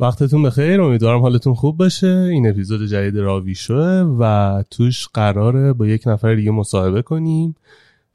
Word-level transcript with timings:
وقتتون 0.00 0.42
بخیر. 0.42 0.80
امیدوارم 0.80 1.20
حالتون 1.20 1.54
خوب 1.54 1.76
باشه. 1.76 2.06
این 2.06 2.48
اپیزود 2.48 2.86
جدید 2.86 3.18
راوی 3.18 3.54
شوه 3.54 4.16
و 4.20 4.62
توش 4.70 5.08
قراره 5.14 5.72
با 5.72 5.86
یک 5.86 6.06
نفر 6.06 6.34
دیگه 6.34 6.50
مصاحبه 6.50 7.02
کنیم. 7.02 7.54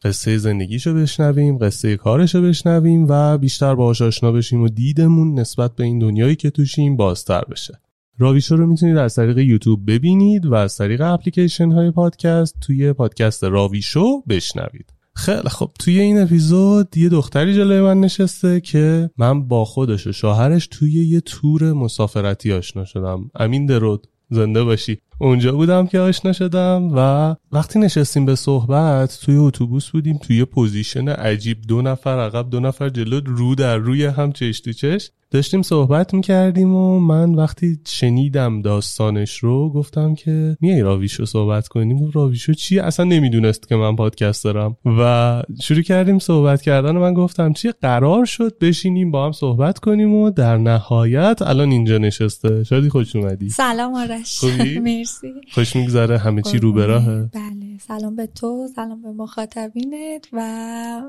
قصه 0.03 0.38
زندگیشو 0.38 0.94
بشنویم 0.94 1.58
قصه 1.58 1.97
کارشو 1.97 2.41
بشنویم 2.41 3.05
و 3.09 3.38
بیشتر 3.38 3.75
باهاش 3.75 4.02
آشنا 4.02 4.31
بشیم 4.31 4.61
و 4.61 4.67
دیدمون 4.67 5.39
نسبت 5.39 5.75
به 5.75 5.83
این 5.83 5.99
دنیایی 5.99 6.36
که 6.36 6.49
توشیم 6.49 6.97
بازتر 6.97 7.41
بشه. 7.52 7.80
راویشو 8.17 8.55
رو 8.55 8.67
می‌تونید 8.67 8.97
از 8.97 9.16
طریق 9.16 9.38
یوتیوب 9.38 9.91
ببینید 9.91 10.45
و 10.45 10.53
از 10.53 10.77
طریق 10.77 11.02
اپلیکیشن 11.02 11.71
های 11.71 11.91
پادکست 11.91 12.55
توی 12.61 12.93
پادکست 12.93 13.43
راویشو 13.43 14.21
بشنوید. 14.30 14.98
خیلی 15.20 15.50
خب 15.50 15.72
توی 15.80 16.00
این 16.00 16.22
اپیزود 16.22 16.98
یه 16.98 17.09
دختری 17.09 17.53
جلوی 17.53 17.81
من 17.81 18.00
نشسته 18.00 18.62
که 18.62 19.09
من 19.17 19.48
با 19.48 19.66
خودش 19.66 20.08
و 20.08 20.11
شوهرش 20.11 20.67
توی 20.67 20.92
یه 20.92 21.22
تور 21.22 21.73
مسافرتی 21.73 22.53
آشنا 22.53 22.86
شدم. 22.86 23.31
امین 23.36 23.66
درود. 23.66 24.08
زنده 24.31 24.64
باشی. 24.64 24.98
اونجا 25.20 25.52
بودم 25.52 25.88
که 25.88 26.00
آشنا 26.00 26.34
شدم 26.34 26.92
و 26.95 27.36
وقتی 27.52 27.80
نشستیم 27.80 28.26
به 28.26 28.36
صحبت 28.36 29.20
توی 29.21 29.36
اتوبوس 29.36 29.89
بودیم 29.89 30.17
توی 30.17 30.45
position 30.45 31.10
عجیب. 31.10 31.58
دو 31.67 31.82
نفر 31.82 32.20
عقب 32.20 32.49
دو 32.49 32.60
نفر 32.60 32.89
جلو 32.89 33.20
رو 33.26 33.55
در 33.55 33.77
روی 33.77 34.05
هم 34.05 34.32
چش 34.32 34.60
تو 34.60 34.73
چش 34.73 35.10
داشتیم 35.32 35.62
صحبت 35.62 36.14
می‌کردیم 36.14 36.76
و 36.76 37.00
من 37.00 37.36
وقتی 37.36 37.80
شنیدم 37.88 38.62
داستانش 38.62 39.38
رو 39.38 39.70
گفتم 39.70 40.16
که 40.16 40.58
میای 40.62 40.82
راوی 40.82 41.04
شو 41.04 41.26
صحبت 41.26 41.67
کنیم 41.67 41.98
گفت 41.98 42.16
راوی 42.15 42.35
شو 42.35 42.54
چی؟ 42.54 42.80
اصلا 42.80 43.06
نمی‌دونست 43.06 43.67
که 43.67 43.76
من 43.76 43.95
پادکست 43.95 44.44
دارم. 44.44 44.78
و 44.86 45.44
شروع 45.62 45.82
کردیم 45.82 46.20
صحبت 46.20 46.62
کردن 46.62 46.98
و 46.98 47.00
من 47.00 47.14
گفتم 47.14 47.54
چی؟ 47.54 47.72
قرار 47.72 48.26
شد 48.26 48.58
بشینیم 48.62 49.12
با 49.12 49.26
هم 49.26 49.32
صحبت 49.32 49.80
کنیم 49.80 50.14
و 50.14 50.30
در 50.30 50.58
نهایت 50.58 51.42
الان 51.42 51.72
اینجا 51.72 51.98
نشسته. 51.98 52.64
شادی 52.64 52.90
خوش 52.90 53.16
اومدی. 53.16 53.50
سلام 53.50 53.96
آرش. 53.96 54.40
خوبی؟ 54.40 54.80
مرسی. 55.00 55.28
خوش 55.54 55.76
میگذره. 55.76 56.17
همه 56.17 56.42
چی 56.42 56.58
رو 56.58 56.73
به 56.73 56.86
راهه. 56.86 57.30
بله. 57.34 57.78
سلام 57.80 58.16
به 58.16 58.28
تو. 58.28 58.67
سلام 58.76 59.02
به 59.02 59.11
مخاطبینت 59.11 60.28
و 60.34 61.02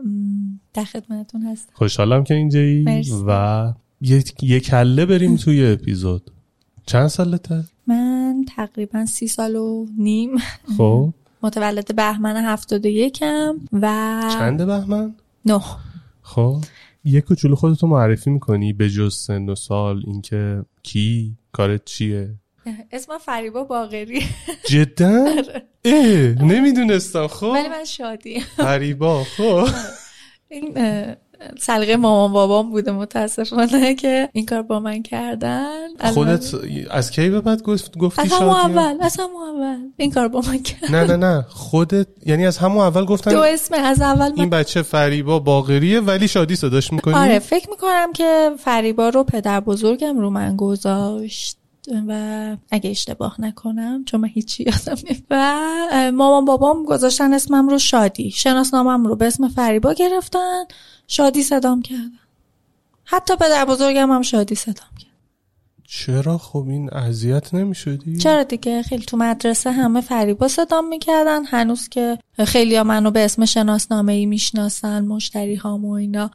در 0.74 0.84
خدمتتون 0.84 1.42
هستم. 1.42 1.72
خوشحالم 1.74 2.24
که 2.24 2.34
اینجایی. 2.34 2.84
و 3.26 3.72
یه, 4.00 4.24
یه 4.42 4.60
کله 4.60 5.06
بریم 5.06 5.36
توی 5.36 5.66
اپیزود. 5.72 6.30
چند 6.86 7.06
سالته؟ 7.06 7.64
من 7.86 8.44
تقریبا 8.56 9.06
سی 9.06 9.28
سال 9.28 9.56
و 9.56 9.86
نیم. 9.98 10.30
خب. 10.78 11.12
متولد 11.42 11.96
بهمن 11.96 12.36
هفتاد 12.36 12.86
و 12.86 12.88
یکم 12.88 13.54
و 13.72 13.86
چند 14.32 14.66
بهمن؟ 14.66 15.14
نه. 15.44 15.60
خب. 16.22 16.64
یه 17.04 17.20
کوچولو 17.20 17.56
خودتو 17.56 17.86
معرفی 17.86 18.30
می‌کنی 18.30 18.72
به 18.72 18.90
جز 18.90 19.16
سن 19.16 19.48
و 19.48 19.54
سال 19.54 20.02
اینکه 20.06 20.64
کی 20.82 21.36
کارت 21.52 21.84
چیه؟ 21.84 22.34
اسمم 22.92 23.18
فریبا 23.18 23.64
باقری. 23.64 24.22
جدا؟ 24.68 25.26
اه 25.84 26.44
نمی‌دونستم 26.44 27.26
خب. 27.26 27.46
ولی 27.46 27.68
من 27.68 27.84
شادی 27.84 28.40
فریبا 28.40 29.24
خب. 29.24 29.68
این 30.48 30.74
سلیقه 31.58 31.96
مامان 31.96 32.32
بابام 32.32 32.70
بوده 32.70 32.92
متاسفانه 32.92 33.94
که 33.94 34.28
این 34.32 34.46
کار 34.46 34.62
با 34.62 34.80
من 34.80 35.02
کردن. 35.02 35.88
خودت 36.14 36.54
از 36.90 37.10
کی 37.10 37.28
به 37.28 37.40
بعد 37.40 37.62
گفت 37.62 37.98
گفتی 37.98 38.22
از 38.22 38.32
همون 38.32 38.50
اول 38.50 38.96
از 39.00 39.16
همون 39.20 39.42
اول. 39.56 39.78
این 39.96 40.10
کار 40.10 40.28
با 40.28 40.40
من 40.40 40.58
کرد 40.58 40.90
نه 40.90 41.04
نه 41.04 41.16
نه. 41.16 41.44
خودت 41.48 42.06
یعنی 42.26 42.46
از 42.46 42.58
همون 42.58 42.84
اول 42.84 43.04
گفتن 43.04 43.30
دو 43.30 43.42
اسم 43.42 43.74
از 43.74 44.00
اول 44.00 44.28
من 44.28 44.40
این 44.40 44.50
بچه 44.50 44.82
فریبا 44.82 45.38
باقریه 45.38 46.00
ولی 46.00 46.28
شادی 46.28 46.56
صداش 46.56 46.92
می‌کنی؟ 46.92 47.14
آره 47.14 47.38
فکر 47.38 47.70
می‌کنم 47.70 48.12
که 48.12 48.50
فریبا 48.58 49.08
رو 49.08 49.24
پدر 49.24 49.60
بزرگم 49.60 50.18
رو 50.18 50.30
من 50.30 50.56
گذاشت. 50.56 51.59
و 52.08 52.56
اگه 52.70 52.90
اشتباه 52.90 53.40
نکنم 53.40 54.04
چون 54.04 54.20
من 54.20 54.28
هیچی 54.28 54.62
یادم 54.64 55.02
نمیاد 55.04 55.22
و 55.30 56.12
مامان 56.14 56.44
بابام 56.44 56.84
گذاشتن 56.84 57.32
اسمم 57.32 57.68
رو 57.68 57.78
شادی. 57.78 58.30
شناسنامم 58.30 59.06
رو 59.06 59.16
به 59.16 59.26
اسم 59.26 59.48
فریبا 59.48 59.92
گرفتن. 59.92 60.64
شادی 61.06 61.42
صدام 61.42 61.82
کردن. 61.82 62.18
حتی 63.04 63.36
پدر 63.36 63.64
بزرگم 63.64 64.12
هم 64.12 64.22
شادی 64.22 64.54
صدام 64.54 64.74
کرد. 64.98 65.09
چرا 65.92 66.38
خب 66.38 66.64
این 66.68 66.92
اذیت 66.92 67.54
نمی‌شدی؟ 67.54 68.16
چرا 68.18 68.42
دیگه؟ 68.42 68.82
خیلی 68.82 69.04
تو 69.04 69.16
مدرسه 69.16 69.70
همه 69.70 70.00
فریبا 70.00 70.48
صدام 70.48 70.88
می‌کردن. 70.88 71.44
هنوز 71.44 71.88
که 71.88 72.18
خیلی 72.46 72.76
ها 72.76 72.84
منو 72.84 73.10
به 73.10 73.24
اسم 73.24 73.44
شناسنامه 73.44 74.12
ای 74.12 74.26
می‌شناسن 74.26 75.04
مشتری 75.04 75.54
هام 75.54 75.84
و 75.84 75.92
اینا. 75.92 76.30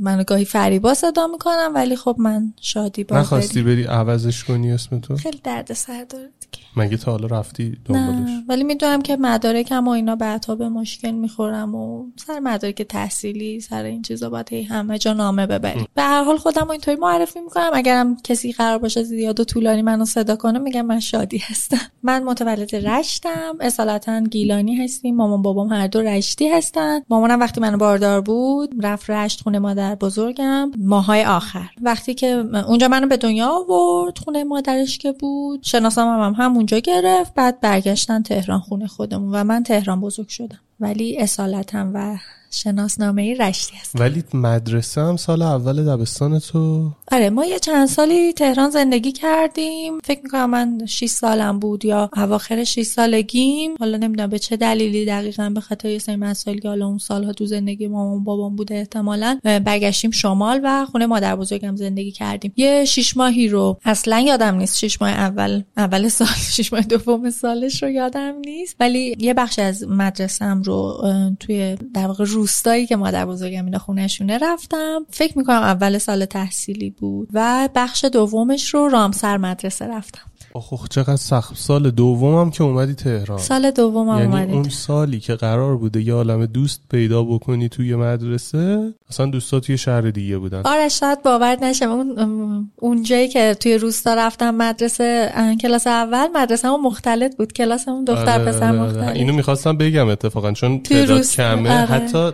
منو 0.00 0.24
گاهی 0.24 0.44
فریبا 0.44 0.94
صدا 0.94 1.26
می‌کنن 1.26 1.72
ولی 1.74 1.96
خب 1.96 2.16
من 2.18 2.52
شادی 2.60 3.04
باقری 3.04 3.22
نخواستی 3.22 3.62
بری 3.62 3.84
عوضش 3.84 4.44
کنی 4.44 4.72
اسم 4.72 5.00
تو؟ 5.00 5.16
خیلی 5.16 5.40
درد 5.44 5.72
سر 5.72 6.04
داره. 6.04 6.30
دیگه 6.40 6.43
مگه 6.76 6.96
تا 6.96 7.10
حالا 7.10 7.26
رفتی 7.26 7.76
دنبالش؟ 7.84 8.30
ولی 8.48 8.64
می‌دونم 8.64 9.02
که 9.02 9.16
مدارکم 9.16 9.88
و 9.88 9.90
اینا 9.90 10.16
بعدها 10.16 10.54
به 10.54 10.68
مشکل 10.68 11.10
می‌خورم 11.10 11.74
و 11.74 12.06
سر 12.16 12.38
مدارک 12.38 12.82
تحصیلی 12.82 13.60
سر 13.60 13.84
این 13.84 14.02
چیزا 14.02 14.30
باید 14.30 14.48
هی 14.52 14.62
همه 14.62 14.98
جا 14.98 15.12
نامه 15.12 15.46
ببریم 15.46 15.86
به 15.94 16.02
هر 16.02 16.24
حال 16.24 16.36
خودم 16.36 16.70
اینطوری 16.70 16.96
معرفی 16.96 17.40
می‌کنم. 17.40 17.70
اگرم 17.74 18.16
کسی 18.16 18.52
قرار 18.52 18.78
باشه 18.78 19.02
زیاد 19.02 19.40
و 19.40 19.44
طولانی 19.44 19.82
منو 19.82 20.04
صدا 20.04 20.36
کنه 20.36 20.58
میگم 20.58 20.86
من 20.86 21.00
شادی 21.00 21.38
هستم. 21.38 21.80
من 22.02 22.22
متولد 22.22 22.76
رشتم. 22.76 23.56
اصالتا 23.60 24.20
گیلانی 24.20 24.76
هستیم. 24.76 25.16
مامان 25.16 25.42
بابام 25.42 25.72
هر 25.72 25.86
دو 25.86 26.00
رشتی 26.00 26.48
هستن. 26.48 27.00
مامانم 27.10 27.40
وقتی 27.40 27.60
منو 27.60 27.78
باردار 27.78 28.20
بود 28.20 28.86
رفت 28.86 29.10
رشت 29.10 29.40
خونه 29.40 29.58
مادر 29.58 29.94
بزرگم. 29.94 30.70
ماهای 30.78 31.24
آخر. 31.24 31.70
وقتی 31.82 32.14
که 32.14 32.26
اونجا 32.68 32.88
منو 32.88 33.06
به 33.06 33.16
دنیا 33.16 33.48
آورد 33.48 34.18
خونه 34.18 34.44
مادرش 34.44 34.98
که 34.98 35.12
بود 35.12 35.62
شناسنامم 35.62 36.34
هم 36.34 36.52
همونجا 36.64 36.78
گرفت 36.78 37.34
بعد 37.34 37.60
برگشتن 37.60 38.22
تهران 38.22 38.60
خونه 38.60 38.86
خودمون 38.86 39.34
و 39.34 39.44
من 39.44 39.62
تهران 39.62 40.00
بزرگ 40.00 40.28
شدم. 40.28 40.60
ولی 40.80 41.18
اصالتم 41.18 41.90
و 41.94 42.16
شناسنامه 42.54 43.34
رشتی 43.40 43.76
هست. 43.76 44.00
ولی 44.00 44.24
مدرسه 44.34 45.00
هم 45.00 45.16
سال 45.16 45.42
اول 45.42 45.84
دبستان 45.84 46.38
تو؟ 46.38 46.90
آره 47.12 47.30
ما 47.30 47.44
یه 47.44 47.58
چند 47.58 47.88
سالی 47.88 48.32
تهران 48.32 48.70
زندگی 48.70 49.12
کردیم. 49.12 49.98
فکر 50.04 50.20
می‌کنم 50.22 50.50
من 50.50 50.86
6 50.86 51.06
سالم 51.06 51.58
بود 51.58 51.84
یا 51.84 52.10
اواخر 52.16 52.64
6 52.64 52.82
سالگیم. 52.82 53.74
حالا 53.80 53.96
نمی‌دونم 53.96 54.30
به 54.30 54.38
چه 54.38 54.56
دلیلی 54.56 55.04
دقیقا 55.04 55.50
به 55.54 55.60
خاطر 55.60 55.88
یه 55.88 55.98
سری 55.98 56.16
مسائلی 56.16 56.60
که 56.60 56.68
حالا 56.68 56.86
اون 56.86 56.98
سالها 56.98 57.32
تو 57.32 57.46
زندگی 57.46 57.86
مامان 57.86 58.24
بابام 58.24 58.56
بوده 58.56 58.74
احتمالا 58.74 59.38
برگشتیم 59.44 60.10
شمال 60.10 60.60
و 60.64 60.86
خونه 60.86 61.06
مادر 61.06 61.36
بزرگم 61.36 61.76
زندگی 61.76 62.10
کردیم. 62.12 62.52
یه 62.56 62.84
شش 62.84 63.16
ماهی 63.16 63.48
رو 63.48 63.78
اصلا 63.84 64.20
یادم 64.20 64.54
نیست 64.54 64.78
شش 64.78 65.02
ماه 65.02 65.10
اول 65.10 65.62
اول 65.76 66.08
سال 66.08 66.28
شش 66.56 66.72
ماه 66.72 66.82
دوم 66.82 67.30
سالش 67.30 67.82
رو 67.82 67.90
یادم 67.90 68.34
نیست. 68.44 68.76
ولی 68.80 69.16
یه 69.18 69.34
بخش 69.34 69.58
از 69.58 69.88
مدرسم 69.88 70.62
رو 70.62 71.02
توی 71.40 71.76
در 71.94 72.06
واقع 72.06 72.24
روستایی 72.44 72.86
که 72.86 72.96
مادر 72.96 73.26
بزرگم 73.26 73.64
اینا 73.64 73.78
خونهشونه 73.78 74.38
رفتم. 74.38 75.06
فکر 75.10 75.38
می‌کنم 75.38 75.62
اول 75.62 75.98
سال 75.98 76.24
تحصیلی 76.24 76.90
بود 76.90 77.28
و 77.32 77.68
بخش 77.74 78.04
دومش 78.04 78.74
رو 78.74 78.88
رامسر 78.88 79.36
مدرسه 79.36 79.86
رفتم. 79.86 80.30
آخ 80.56 80.88
چقدر 80.88 81.16
سخت. 81.16 81.56
سال 81.56 81.90
دومم 81.90 82.50
که 82.50 82.64
اومدی 82.64 82.94
تهران. 82.94 83.38
سال 83.38 83.70
دومم 83.70 84.18
یعنی 84.18 84.32
اومدی 84.32 84.52
اون 84.52 84.68
سالی 84.68 85.20
که 85.20 85.34
قرار 85.34 85.76
بوده 85.76 86.02
یه 86.02 86.14
عالم 86.14 86.46
دوست 86.46 86.80
پیدا 86.90 87.22
بکنی 87.22 87.68
توی 87.68 87.94
مدرسه 87.94 88.94
اصلا 89.10 89.26
دوستا 89.26 89.60
توی 89.60 89.78
شهر 89.78 90.00
دیگه 90.00 90.38
بودن. 90.38 90.62
آره 90.64 90.88
شاید 90.88 91.22
باور 91.22 91.58
نشه. 91.62 91.84
اون 91.84 92.70
اونجایی 92.76 93.28
که 93.28 93.56
توی 93.60 93.78
روستا 93.78 94.14
رفتم 94.14 94.54
مدرسه 94.54 95.32
کلاس 95.60 95.86
اول 95.86 96.28
مدرسه 96.34 96.68
همون 96.68 96.80
مختلط 96.80 97.36
بود. 97.36 97.52
کلاس 97.52 97.88
اون 97.88 98.04
دختر 98.04 98.40
آره، 98.40 98.44
پسر 98.52 98.68
آره، 98.68 98.80
مختلط. 98.82 99.16
اینو 99.16 99.32
می‌خواستم 99.32 99.76
بگم 99.76 100.08
اتفاقا 100.08 100.52
چون 100.52 100.82
تعداد 100.82 101.10
روست- 101.18 101.36
کمه. 101.36 101.70
آره. 101.70 101.86
حتی 101.86 102.30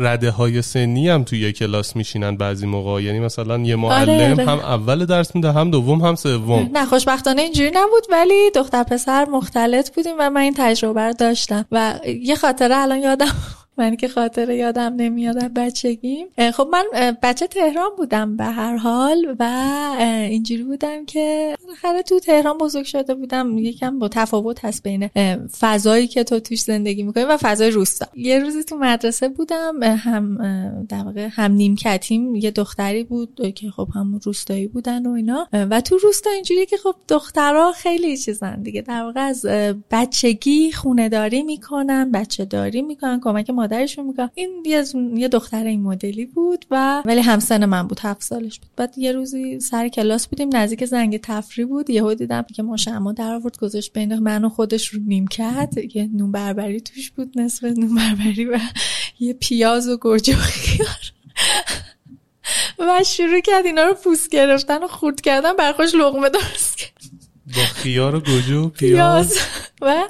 رده 0.00 0.30
های 0.30 0.62
سنی 0.62 1.08
هم 1.08 1.24
توی 1.24 1.40
یه 1.40 1.52
کلاس 1.52 1.96
میشینن 1.96 2.36
بعضی 2.36 2.66
موقع 2.66 3.02
یعنی 3.02 3.20
مثلا 3.20 3.58
یه 3.58 3.76
معلم 3.76 4.32
آره. 4.32 4.44
هم 4.44 4.58
اول 4.58 5.04
درس 5.04 5.34
میده 5.34 5.52
هم 5.52 5.70
دوم 5.70 6.00
هم 6.00 6.14
سوم. 6.14 6.70
نه 6.72 6.86
خوشبختانه 6.86 7.42
اینجوری 7.42 7.70
نبود 7.74 8.06
ولی 8.10 8.50
دختر 8.54 8.82
پسر 8.82 9.24
مختلط 9.24 9.94
بودیم 9.94 10.14
و 10.18 10.30
من 10.30 10.40
این 10.40 10.54
تجربه 10.56 11.00
رو 11.00 11.12
داشتم. 11.12 11.64
و 11.72 11.94
یه 12.22 12.36
خاطره 12.36 12.76
الان 12.76 12.98
یادم 12.98 13.34
من 13.80 13.96
که 13.96 14.08
خاطره 14.08 14.56
یادم 14.56 14.94
نمیاد 14.96 15.36
بچگیم. 15.36 16.26
خب 16.54 16.68
من 16.72 16.84
بچه 17.22 17.46
تهران 17.46 17.90
بودم 17.96 18.36
به 18.36 18.44
هر 18.44 18.76
حال 18.76 19.36
و 19.38 19.44
اینجوری 20.00 20.62
بودم 20.62 21.04
که 21.04 21.56
بالاخره 21.64 22.02
تو 22.02 22.18
تهران 22.18 22.58
بزرگ 22.58 22.84
شده 22.84 23.14
بودم. 23.14 23.58
یکم 23.58 23.98
با 23.98 24.08
تفاوت 24.08 24.64
هست 24.64 24.82
بین 24.82 25.10
فضایی 25.60 26.06
که 26.06 26.24
تو 26.24 26.40
توش 26.40 26.60
زندگی 26.60 27.02
می‌کنی 27.02 27.24
و 27.24 27.36
فضای 27.36 27.70
روستا. 27.70 28.06
یه 28.14 28.38
روزی 28.38 28.64
تو 28.64 28.76
مدرسه 28.76 29.28
بودم 29.28 29.82
هم 29.82 30.38
در 30.88 31.02
واقع 31.02 31.28
هم 31.32 31.52
نیمکتیم. 31.52 32.34
یه 32.36 32.50
دختری 32.50 33.04
بود 33.04 33.54
که 33.54 33.70
خب 33.70 33.88
هم 33.94 34.20
روستایی 34.24 34.66
بودن 34.66 35.06
و 35.06 35.10
اینا. 35.10 35.48
و 35.52 35.80
تو 35.80 35.98
روستا 35.98 36.30
اینجوری 36.30 36.66
که 36.66 36.76
خب 36.76 36.94
دخترها 37.08 37.72
خیلی 37.72 38.16
چیزن 38.16 38.62
دیگه. 38.62 38.82
در 38.82 39.02
واقع 39.02 39.20
از 39.20 39.46
بچگی 39.90 40.72
خونه 40.72 41.08
داری 41.08 41.42
می‌کنن 41.42 42.10
بچه 42.10 42.44
داری 42.44 42.82
می‌کنن 42.82 43.20
کمک 43.20 43.50
مادرشون 43.70 44.06
می‌کنن 44.06 44.30
این 44.34 44.62
یه, 44.66 44.84
یه 45.14 45.28
دختر 45.28 45.64
این 45.64 45.82
مدلی 45.82 46.26
بود 46.26 46.66
و 46.70 47.02
ولی 47.06 47.20
همسن 47.20 47.64
من 47.64 47.86
بود 47.86 48.00
هفت 48.00 48.22
سالش 48.22 48.60
بود. 48.60 48.70
بعد 48.76 48.98
یه 48.98 49.12
روزی 49.12 49.60
سر 49.60 49.88
کلاس 49.88 50.28
بودیم 50.28 50.56
نزدیک 50.56 50.84
زنگ 50.84 51.20
تفریح 51.20 51.66
بود. 51.66 51.90
یهو 51.90 52.14
دیدم 52.14 52.42
که 52.56 52.62
ماشما 52.62 53.12
در 53.12 53.34
آورد 53.34 53.58
گذاشت 53.58 53.92
بین 53.92 54.18
من 54.18 54.44
و 54.44 54.48
خودش 54.48 54.88
رو 54.88 55.00
نیم 55.06 55.26
کرد. 55.26 55.96
یه 55.96 56.08
نون 56.12 56.32
بربری 56.32 56.80
توش 56.80 57.10
بود 57.10 57.38
نصف 57.38 57.64
نون 57.64 57.94
بربری 57.94 58.44
و 58.44 58.58
یه 59.20 59.32
پیاز 59.32 59.88
و 59.88 59.96
گوجه 59.96 60.34
و 60.34 60.40
خیار. 60.40 61.12
و 62.78 63.04
شروع 63.04 63.40
کرد 63.40 63.66
اینا 63.66 63.82
رو 63.82 63.94
پوست 63.94 64.30
گرفتن 64.30 64.84
و 64.84 64.88
خورد 64.88 65.20
کردن 65.20 65.56
برخوش 65.56 65.94
لقمه 65.94 66.28
درست 66.28 66.76
کرد. 66.76 67.19
با 67.56 67.62
خیار 67.62 68.14
و 68.14 68.20
گوجه 68.20 68.56
و 68.56 68.68
پیاز. 68.68 69.38
و 69.82 70.04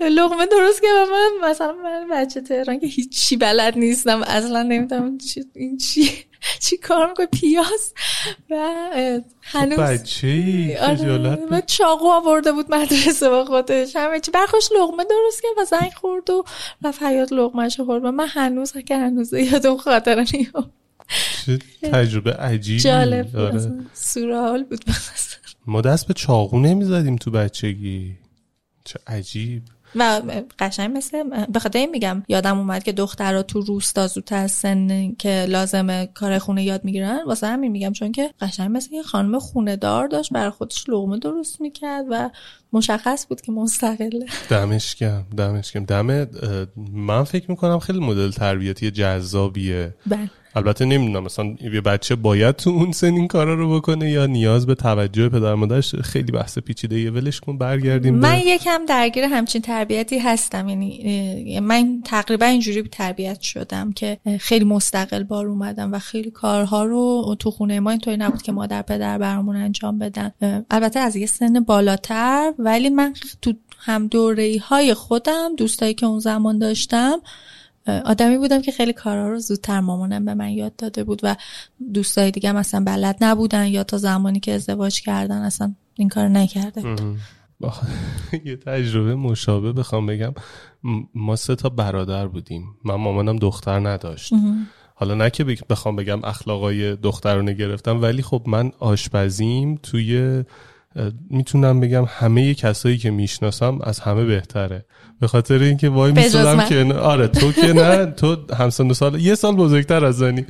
لقمه 0.00 0.46
درست 0.46 0.80
که 0.80 0.86
من 1.12 1.50
مثلا 1.50 1.72
من 1.72 2.08
بچه 2.10 2.40
تهران 2.40 2.80
که 2.80 2.86
هیچی 2.86 3.36
بلد 3.36 3.78
نیستم 3.78 4.22
اصلا 4.22 4.62
نمی‌دونم 4.62 5.18
چی 5.18 5.44
این 5.54 5.76
چی 5.78 6.10
چی 6.60 6.76
کار 6.76 7.08
می‌کنه 7.08 7.26
پیاز 7.26 7.92
و 8.50 8.70
هنوز 9.42 9.78
بچه 9.78 10.26
ای 10.26 10.76
آره، 10.76 11.38
و 11.50 11.60
چاقو 11.60 12.08
آورده 12.08 12.52
بود 12.52 12.74
مدرسه 12.74 13.28
با 13.28 13.44
خودش. 13.44 13.96
همه 13.96 14.20
چی. 14.20 14.30
برخوش 14.30 14.68
لقمه 14.80 15.04
درست 15.04 15.42
کرد 15.42 15.52
و 15.58 15.64
زنگ 15.64 15.92
خورد 15.92 16.30
و 16.30 16.44
رفت 16.84 17.02
حیات 17.02 17.32
لقمهش 17.32 17.80
خورد. 17.80 18.04
و 18.04 18.10
من 18.10 18.26
هنوز 18.28 18.72
که 18.72 18.96
هنوز 18.96 19.32
یاد 19.32 19.66
اون 19.66 19.78
خاطره 19.78 20.24
نیام 20.34 20.70
چه 21.46 21.58
تجربه 21.92 22.32
عجیبی. 22.32 22.80
جالب 22.80 23.36
آره. 23.36 23.72
سورئال 23.94 24.64
بود 24.64 24.84
به 24.84 24.92
نظر. 24.98 25.41
ما 25.66 25.80
دست 25.80 26.06
به 26.06 26.14
چاقو 26.14 26.60
نمی‌زدیم 26.60 27.16
تو 27.16 27.30
بچگی. 27.30 28.16
چه 28.84 28.98
عجیب. 29.06 29.62
و 29.96 30.22
قشنگ 30.58 30.96
مثل 30.96 31.46
به 31.52 31.58
خاطر 31.58 31.78
این 31.78 31.90
میگم 31.90 32.22
یادم 32.28 32.58
اومد 32.58 32.82
که 32.82 32.92
دخترها 32.92 33.42
تو 33.42 33.60
روستا 33.60 34.06
زودتر 34.06 34.46
سن 34.46 35.12
که 35.14 35.46
لازمه 35.48 36.08
کار 36.14 36.38
خونه 36.38 36.64
یاد 36.64 36.84
می‌گیرن 36.84 37.20
واسه 37.26 37.46
همین 37.46 37.72
میگم 37.72 37.92
چون 37.92 38.12
که 38.12 38.30
قشنگ 38.40 38.76
مثل 38.76 38.94
یه 38.94 39.02
خانم 39.02 39.38
خونه 39.38 39.76
دار 39.76 40.08
داشت 40.08 40.32
برای 40.32 40.50
خودش 40.50 40.84
لقمه 40.88 41.18
درست 41.18 41.60
می‌کرد 41.60 42.04
و 42.10 42.30
مشخص 42.72 43.26
بود 43.28 43.40
که 43.40 43.52
مستقله 43.52 44.26
دمش 44.48 44.94
گرم 44.94 45.26
دمش 45.36 45.72
گرم. 45.72 45.84
دم 45.84 46.26
من 46.92 47.24
فکر 47.24 47.50
می‌کنم 47.50 47.78
خیلی 47.78 48.00
مدل 48.00 48.30
تربیتی 48.30 48.90
جذابیه. 48.90 49.94
بله. 50.06 50.30
البته 50.54 50.84
نمی‌دونم 50.84 51.24
مثلا 51.24 51.54
یه 51.74 51.80
بچه 51.80 52.14
باید 52.14 52.56
تو 52.56 52.70
اون 52.70 52.92
سن 52.92 53.14
این 53.14 53.28
کارا 53.28 53.54
رو 53.54 53.76
بکنه 53.76 54.10
یا 54.10 54.26
نیاز 54.26 54.66
به 54.66 54.74
توجه 54.74 55.28
پدر 55.28 55.54
مادرش 55.54 55.94
خیلی 55.94 56.32
بحث 56.32 56.58
پیچیده 56.58 57.00
یه 57.00 57.10
ولش 57.10 57.40
کن 57.40 57.58
برگردیم 57.58 58.14
من 58.14 58.34
به 58.34 58.46
یکم 58.46 58.86
درگیر 58.86 59.24
همچین 59.24 59.62
تربیتی 59.62 60.18
هستم 60.18 60.68
یعنی 60.68 61.60
من 61.60 62.02
تقریبا 62.04 62.46
اینجوری 62.46 62.82
تربیت 62.82 63.40
شدم 63.40 63.92
که 63.92 64.18
خیلی 64.40 64.64
مستقل 64.64 65.22
بار 65.22 65.46
اومدم 65.46 65.92
و 65.92 65.98
خیلی 65.98 66.30
کارها 66.30 66.84
رو 66.84 67.36
تو 67.38 67.50
خونه 67.50 67.80
ما 67.80 67.90
اینطوری 67.90 68.16
نبود 68.16 68.42
که 68.42 68.52
مادر 68.52 68.82
پدر 68.82 69.18
برامون 69.18 69.56
انجام 69.56 69.98
بدن. 69.98 70.32
البته 70.70 71.00
از 71.00 71.16
یه 71.16 71.26
سن 71.26 71.60
بالاتر 71.60 72.52
ولی 72.58 72.90
من 72.90 73.14
تو 73.42 73.52
هم 73.78 74.06
دوره 74.06 74.58
های 74.68 74.94
خودم 74.94 75.56
دوستایی 75.56 75.94
که 75.94 76.06
اون 76.06 76.18
زمان 76.18 76.58
داشتم 76.58 77.20
آدمی 77.86 78.38
بودم 78.38 78.62
که 78.62 78.72
خیلی 78.72 78.92
کارها 78.92 79.28
رو 79.28 79.38
زودتر 79.38 79.80
مامانم 79.80 80.24
به 80.24 80.34
من 80.34 80.50
یاد 80.50 80.76
داده 80.76 81.04
بود 81.04 81.20
و 81.22 81.36
دوستای 81.94 82.30
دیگه 82.30 82.56
اصلا 82.56 82.84
بلد 82.84 83.16
نبودن 83.20 83.66
یا 83.66 83.84
تا 83.84 83.98
زمانی 83.98 84.40
که 84.40 84.52
ازدواج 84.52 85.00
کردن 85.00 85.42
اصلا 85.42 85.74
این 85.94 86.08
کار 86.08 86.28
نکرده 86.28 86.80
بود. 86.80 87.00
یه 88.44 88.56
تجربه 88.56 89.14
مشابه 89.14 89.72
بخوام 89.72 90.06
بگم. 90.06 90.34
ما 91.14 91.36
سه 91.36 91.54
تا 91.54 91.68
برادر 91.68 92.26
بودیم. 92.26 92.64
من 92.84 92.94
مامانم 92.94 93.36
دختر 93.36 93.88
نداشت. 93.88 94.32
حالا 94.94 95.14
نه 95.14 95.30
که 95.30 95.44
بخوام 95.44 95.96
بگم 95.96 96.24
اخلاقای 96.24 96.96
دخترانه 96.96 97.52
گرفتم 97.52 98.02
ولی 98.02 98.22
خب 98.22 98.42
من 98.46 98.72
آشپزیم 98.78 99.80
توی 99.82 100.44
می‌تونم 101.30 101.80
بگم 101.80 102.04
همه 102.08 102.54
کسایی 102.54 102.98
که 102.98 103.10
می‌شناسم 103.10 103.78
از 103.82 104.00
همه 104.00 104.24
بهتره. 104.24 104.84
به 105.22 105.28
خاطر 105.28 105.58
اینکه 105.58 105.88
وای 105.88 106.12
میسادم. 106.12 106.64
که 106.68 106.94
آره 106.94 107.28
تو 107.28 107.52
که 107.52 107.72
نه. 107.72 108.06
تو 108.06 108.36
همسن 108.54 108.90
و 108.90 108.94
سال 108.94 109.20
یه 109.20 109.34
سال 109.34 109.56
بزرگتر 109.56 110.04
از 110.04 110.16
زنی 110.16 110.46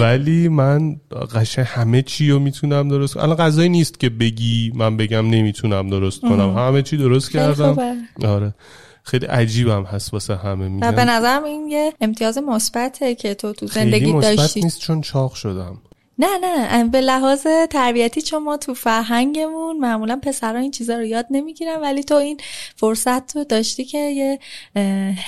ولی 0.00 0.48
من 0.48 0.96
قشنگ 1.34 1.66
همه 1.68 2.02
چی 2.02 2.30
رو 2.30 2.38
می‌تونم 2.38 2.88
درست 2.88 3.14
کنم 3.14 3.22
الان 3.22 3.36
غذایی 3.36 3.68
نیست 3.68 4.00
که 4.00 4.10
بگی 4.10 4.72
من 4.74 4.96
بگم 4.96 5.30
نمی‌تونم 5.30 5.88
درست 5.88 6.20
کنم. 6.20 6.56
همه 6.56 6.82
چی 6.82 6.96
درست 6.96 7.30
کردم. 7.30 7.98
آره. 8.24 8.54
خیلی 9.02 9.26
عجیبم 9.26 9.84
هست 9.84 10.12
واسه 10.12 10.36
همه 10.36 10.66
و 10.66 10.68
میگن. 10.68 10.90
به 10.90 11.04
نظرم 11.04 11.44
این 11.44 11.68
یه 11.68 11.92
امتیاز 12.00 12.38
مثبته 12.38 13.14
که 13.14 13.34
تو 13.34 13.52
تو 13.52 13.66
زندگی 13.66 14.12
داشتی. 14.12 14.60
نیست 14.60 14.80
چون 14.80 15.00
چاق 15.00 15.34
شدم. 15.34 15.78
نه 16.18 16.26
نه 16.42 16.84
به 16.88 17.00
لحاظ 17.00 17.46
تربیتی 17.70 18.22
چون 18.22 18.42
ما 18.42 18.56
تو 18.56 18.74
فرهنگمون 18.74 19.78
معمولا 19.78 20.18
پسرها 20.22 20.60
این 20.60 20.70
چیزا 20.70 20.96
رو 20.96 21.04
یاد 21.04 21.26
نمی‌گیرن 21.30 21.80
ولی 21.82 22.02
تو 22.04 22.14
این 22.14 22.36
فرصت 22.76 23.36
رو 23.36 23.44
داشتی 23.44 23.84
که 23.84 23.98
یه 23.98 24.38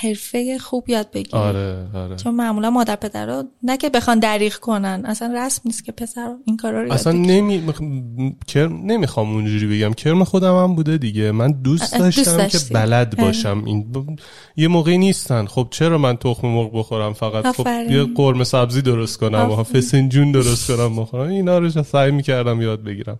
حرفه 0.01 0.57
خوب 0.59 0.89
یاد 0.89 1.11
بگیری 1.11 1.37
آره 1.37 1.77
آره 1.95 2.15
چون 2.15 2.35
معمولا 2.35 2.69
مادر 2.69 2.95
پدرها 2.95 3.43
نه 3.63 3.77
که 3.77 3.89
بخوان 3.89 4.19
دریغ 4.19 4.55
کنن 4.55 5.03
اصلا 5.05 5.33
رسم 5.45 5.61
نیست 5.65 5.85
که 5.85 5.91
پسر 5.91 6.35
این 6.45 6.57
کارا 6.57 6.81
رو 6.81 6.87
یاد 6.87 6.93
اصلا 6.97 7.13
بگیره. 7.13 7.33
نمی... 7.41 7.67
مخ- 7.67 8.45
کرم 8.47 8.85
نمی‌خوام 8.85 9.33
اونجوری 9.33 9.77
بگم 9.77 9.93
کرم 9.93 10.23
خودم 10.23 10.55
هم 10.63 10.75
بوده 10.75 10.97
دیگه 10.97 11.31
من 11.31 11.51
دوست 11.51 11.93
اه، 11.93 11.99
دوست 11.99 12.17
داشتم 12.37 12.47
که. 12.67 12.73
بلد. 12.73 13.17
باشم 13.17 13.63
این 13.65 13.91
ب- 13.91 14.19
یه 14.57 14.67
موقعی 14.67 14.97
نیستن 14.97 15.45
خب 15.45 15.67
چرا 15.71 15.97
من 15.97 16.17
تخم 16.17 16.47
مرغ 16.47 16.77
بخورم 16.77 17.13
فقط 17.13 17.55
خب. 17.55 17.67
یه 17.91 18.03
قرمه 18.15 18.43
سبزی 18.43 18.81
درست 18.81 19.17
کنم 19.17 19.51
و. 19.51 19.63
فسنجون 19.63 20.31
درست 20.31 20.67
کنم 20.67 20.76
بخورم. 20.85 21.29
اینا 21.29 21.57
رو 21.57 21.69
سعی 21.69 22.11
می‌کردم 22.11 22.61
یاد 22.61 22.83
بگیرم. 22.83 23.19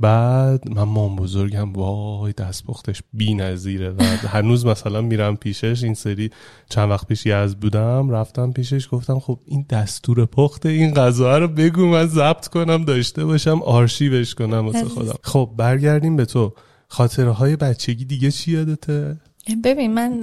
بعد 0.00 0.70
من 0.70 0.82
مام 0.82 1.16
بزرگم 1.16 1.72
وای 1.72 2.32
دستپختش 2.32 3.02
بی 3.12 3.34
نظیره 3.34 3.90
و 3.90 4.02
هنوز 4.28 4.66
مثلا 4.66 5.00
میرم 5.00 5.36
پیشش 5.36 5.84
این 5.84 5.94
سری 5.94 6.30
چند 6.70 6.90
وقت 6.90 7.06
پیش 7.06 7.26
یز 7.26 7.54
بودم 7.54 8.10
رفتم 8.10 8.52
پیشش 8.52 8.88
گفتم 8.92 9.18
خب 9.18 9.38
این 9.46 9.66
دستور 9.70 10.26
پخت 10.26 10.66
این 10.66 10.94
غذا 10.94 11.38
رو 11.38 11.48
بگو 11.48 11.86
من 11.86 12.06
ضبط 12.06 12.48
کنم 12.48 12.84
داشته 12.84 13.24
باشم 13.24 13.62
آرشیوش 13.62 14.34
کنم 14.34 14.66
واسه 14.66 14.84
خودم. 14.84 15.14
خب 15.22 15.50
برگردیم 15.56 16.16
به 16.16 16.24
تو. 16.24 16.52
خاطره 16.88 17.30
های 17.30 17.56
بچگی 17.56 18.04
دیگه 18.04 18.30
چی 18.30 18.52
یادته؟ 18.52 19.16
ببین 19.64 19.94
من 19.94 20.20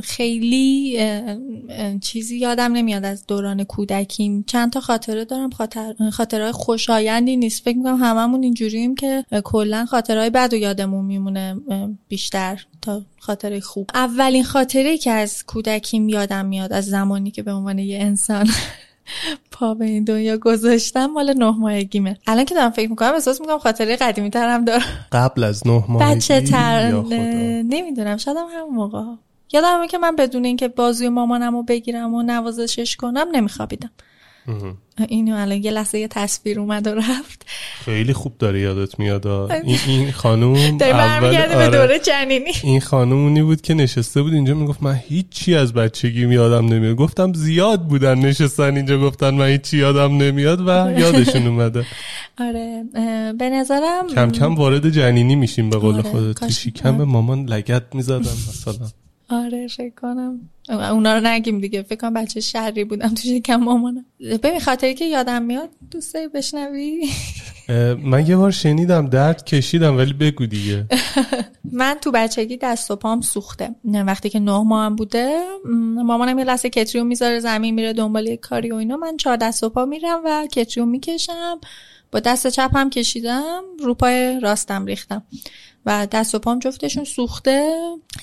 خیلی 0.00 0.98
چیزی 2.00 2.38
یادم 2.38 2.72
نمیاد 2.72 3.04
از 3.04 3.26
دوران 3.26 3.64
کودکیم. 3.64 4.44
چند 4.46 4.72
تا 4.72 4.80
خاطره 4.80 5.24
دارم. 5.24 5.50
خاطر 5.50 5.94
خاطرهای 6.12 6.52
خوشایندی 6.52 7.36
نیست. 7.36 7.64
فکر 7.64 7.76
می‌کنم 7.76 7.96
هممون 7.96 8.42
اینجوریم 8.42 8.94
که 8.94 9.24
کلا 9.44 9.84
خاطرهای 9.84 10.30
بد 10.30 10.52
و 10.52 10.56
یادمون 10.56 11.04
میمونه 11.04 11.56
بیشتر 12.08 12.66
تا 12.82 13.02
خاطره 13.18 13.60
خوب. 13.60 13.90
اولین 13.94 14.44
خاطره 14.44 14.98
که 14.98 15.10
از 15.10 15.44
کودکیم 15.46 16.08
یادم 16.08 16.46
میاد 16.46 16.72
از 16.72 16.86
زمانی 16.86 17.30
که 17.30 17.42
به 17.42 17.52
عنوان 17.52 17.78
یه 17.78 17.98
انسان 18.00 18.48
پا 19.50 19.74
به 19.74 19.84
این 19.84 20.04
دنیا 20.04 20.38
گذاشتم 20.38 21.06
مال 21.06 21.34
نه 21.38 21.50
ماهگیمه. 21.50 22.18
الان 22.26 22.44
که 22.44 22.54
دارم 22.54 22.70
فکر 22.70 22.90
می‌کنم 22.90 23.14
احساس 23.14 23.40
می‌کنم 23.40 23.58
خاطره 23.58 23.96
قدیمی 23.96 24.30
ترم 24.30 24.64
دارم. 24.64 25.06
قبل 25.12 25.44
از 25.44 25.66
نه 25.66 25.84
ماهگی 25.88 26.16
بچه 26.16 26.40
تر 26.40 26.90
نمی‌دونم 27.62 28.16
شاید 28.16 28.36
هم 28.36 28.46
همون 28.58 28.74
موقع. 28.74 29.02
یادم 29.52 29.86
که 29.86 29.98
من 29.98 30.16
بدون 30.16 30.44
اینکه 30.44 30.68
بازوی 30.68 31.08
مامانم 31.08 31.56
رو 31.56 31.62
بگیرم 31.62 32.14
و 32.14 32.22
نوازشش 32.22 32.96
کنم 32.96 33.26
نمیخوابیدم. 33.32 33.90
اینو 35.08 35.36
الان 35.36 35.64
یه 35.64 35.70
لحظه 35.70 35.98
یه 35.98 36.08
تصویر 36.08 36.60
اومد 36.60 36.86
و 36.86 36.90
رفت. 36.90 37.46
خیلی 37.84 38.12
خوب 38.12 38.38
داره 38.38 38.60
یادت 38.60 38.98
میاد. 38.98 39.26
این 39.26 39.78
این 39.86 40.12
خانوم 40.12 40.56
اول 40.80 41.30
به 41.30 41.54
آره. 41.56 41.68
دوره 41.68 41.98
جنینی 41.98 42.52
این 42.62 42.80
خانوم 42.80 43.24
اونی 43.24 43.42
بود 43.42 43.60
که 43.60 43.74
نشسته 43.74 44.22
بود 44.22 44.34
اینجا 44.34 44.54
می‌گفت 44.54 44.82
من 44.82 45.00
هیچی 45.08 45.54
از 45.54 45.72
بچگی 45.72 46.28
یادم 46.28 46.66
نمیاد. 46.66 46.96
گفتم 46.96 47.32
زیاد 47.32 47.82
بودن 47.82 48.18
نشستن 48.18 48.76
اینجا 48.76 48.98
گفتن 48.98 49.34
من 49.34 49.48
هیچی 49.48 49.78
یادم 49.78 50.16
نمیاد 50.16 50.60
و 50.60 50.94
یادشون 50.98 51.46
اومده. 51.46 51.86
آره. 52.48 52.84
به 53.38 53.50
نظرم 53.50 54.06
کم 54.14 54.30
کم 54.30 54.54
وارد 54.54 54.90
جنینی 54.90 55.36
میشیم 55.36 55.70
به 55.70 55.76
قول 55.76 55.94
آره. 55.94 56.02
خودت. 56.02 56.50
شکم 56.50 56.98
به 56.98 57.04
مامان 57.04 57.44
لگت 57.44 57.94
می‌زدم 57.94 58.18
مثلا. 58.20 59.01
آره 59.32 59.68
فکر 59.68 59.94
کنم. 59.94 60.40
اونا 60.68 61.14
رو 61.14 61.20
نگیم 61.26 61.60
دیگه. 61.60 61.82
فکر 61.82 61.98
کنم 61.98 62.14
بچه 62.14 62.40
شهری 62.40 62.84
بودم 62.84 63.08
تو 63.08 63.22
شکم 63.22 63.56
مامانم. 63.56 64.04
ببین 64.20 64.60
خاطری 64.60 64.94
که 64.94 65.04
یادم 65.04 65.42
میاد 65.42 65.68
دوست 65.90 66.14
داری 66.14 66.28
بشنوی 66.28 67.08
من 68.04 68.26
یه 68.26 68.36
بار 68.36 68.50
شنیدم 68.50 69.08
درد 69.08 69.44
کشیدم 69.44 69.96
ولی 69.96 70.12
بگو 70.12 70.46
دیگه. 70.46 70.86
من 71.72 71.96
تو 72.00 72.10
بچگی 72.10 72.56
دست 72.56 72.90
و 72.90 72.96
پام 72.96 73.20
سوخته. 73.20 73.74
وقتی 73.84 74.30
که 74.30 74.40
نه 74.40 74.62
ماه 74.62 74.84
هم 74.84 74.96
بوده 74.96 75.40
مامانم 76.04 76.38
یه 76.38 76.44
لحظه 76.44 76.70
کتریو 76.70 77.04
می‌ذاره 77.04 77.40
زمین 77.40 77.74
میره 77.74 77.92
دنبال 77.92 78.36
کاری 78.36 78.70
و 78.70 78.74
اینا. 78.74 78.96
من 78.96 79.16
چهار 79.16 79.36
دست 79.36 79.64
و 79.64 79.68
پا 79.68 79.84
میرم 79.84 80.20
و 80.24 80.46
کتریو 80.52 80.86
می‌کشم. 80.86 81.60
با 82.12 82.20
دست 82.20 82.46
چپم 82.46 82.90
کشیدم 82.90 83.62
رو 83.78 83.94
پای 83.94 84.40
راستم 84.40 84.86
ریختم. 84.86 85.22
و 85.86 86.06
دست 86.06 86.34
و 86.34 86.38
پام 86.38 86.58
جفتشون 86.58 87.04
سوخته. 87.04 87.72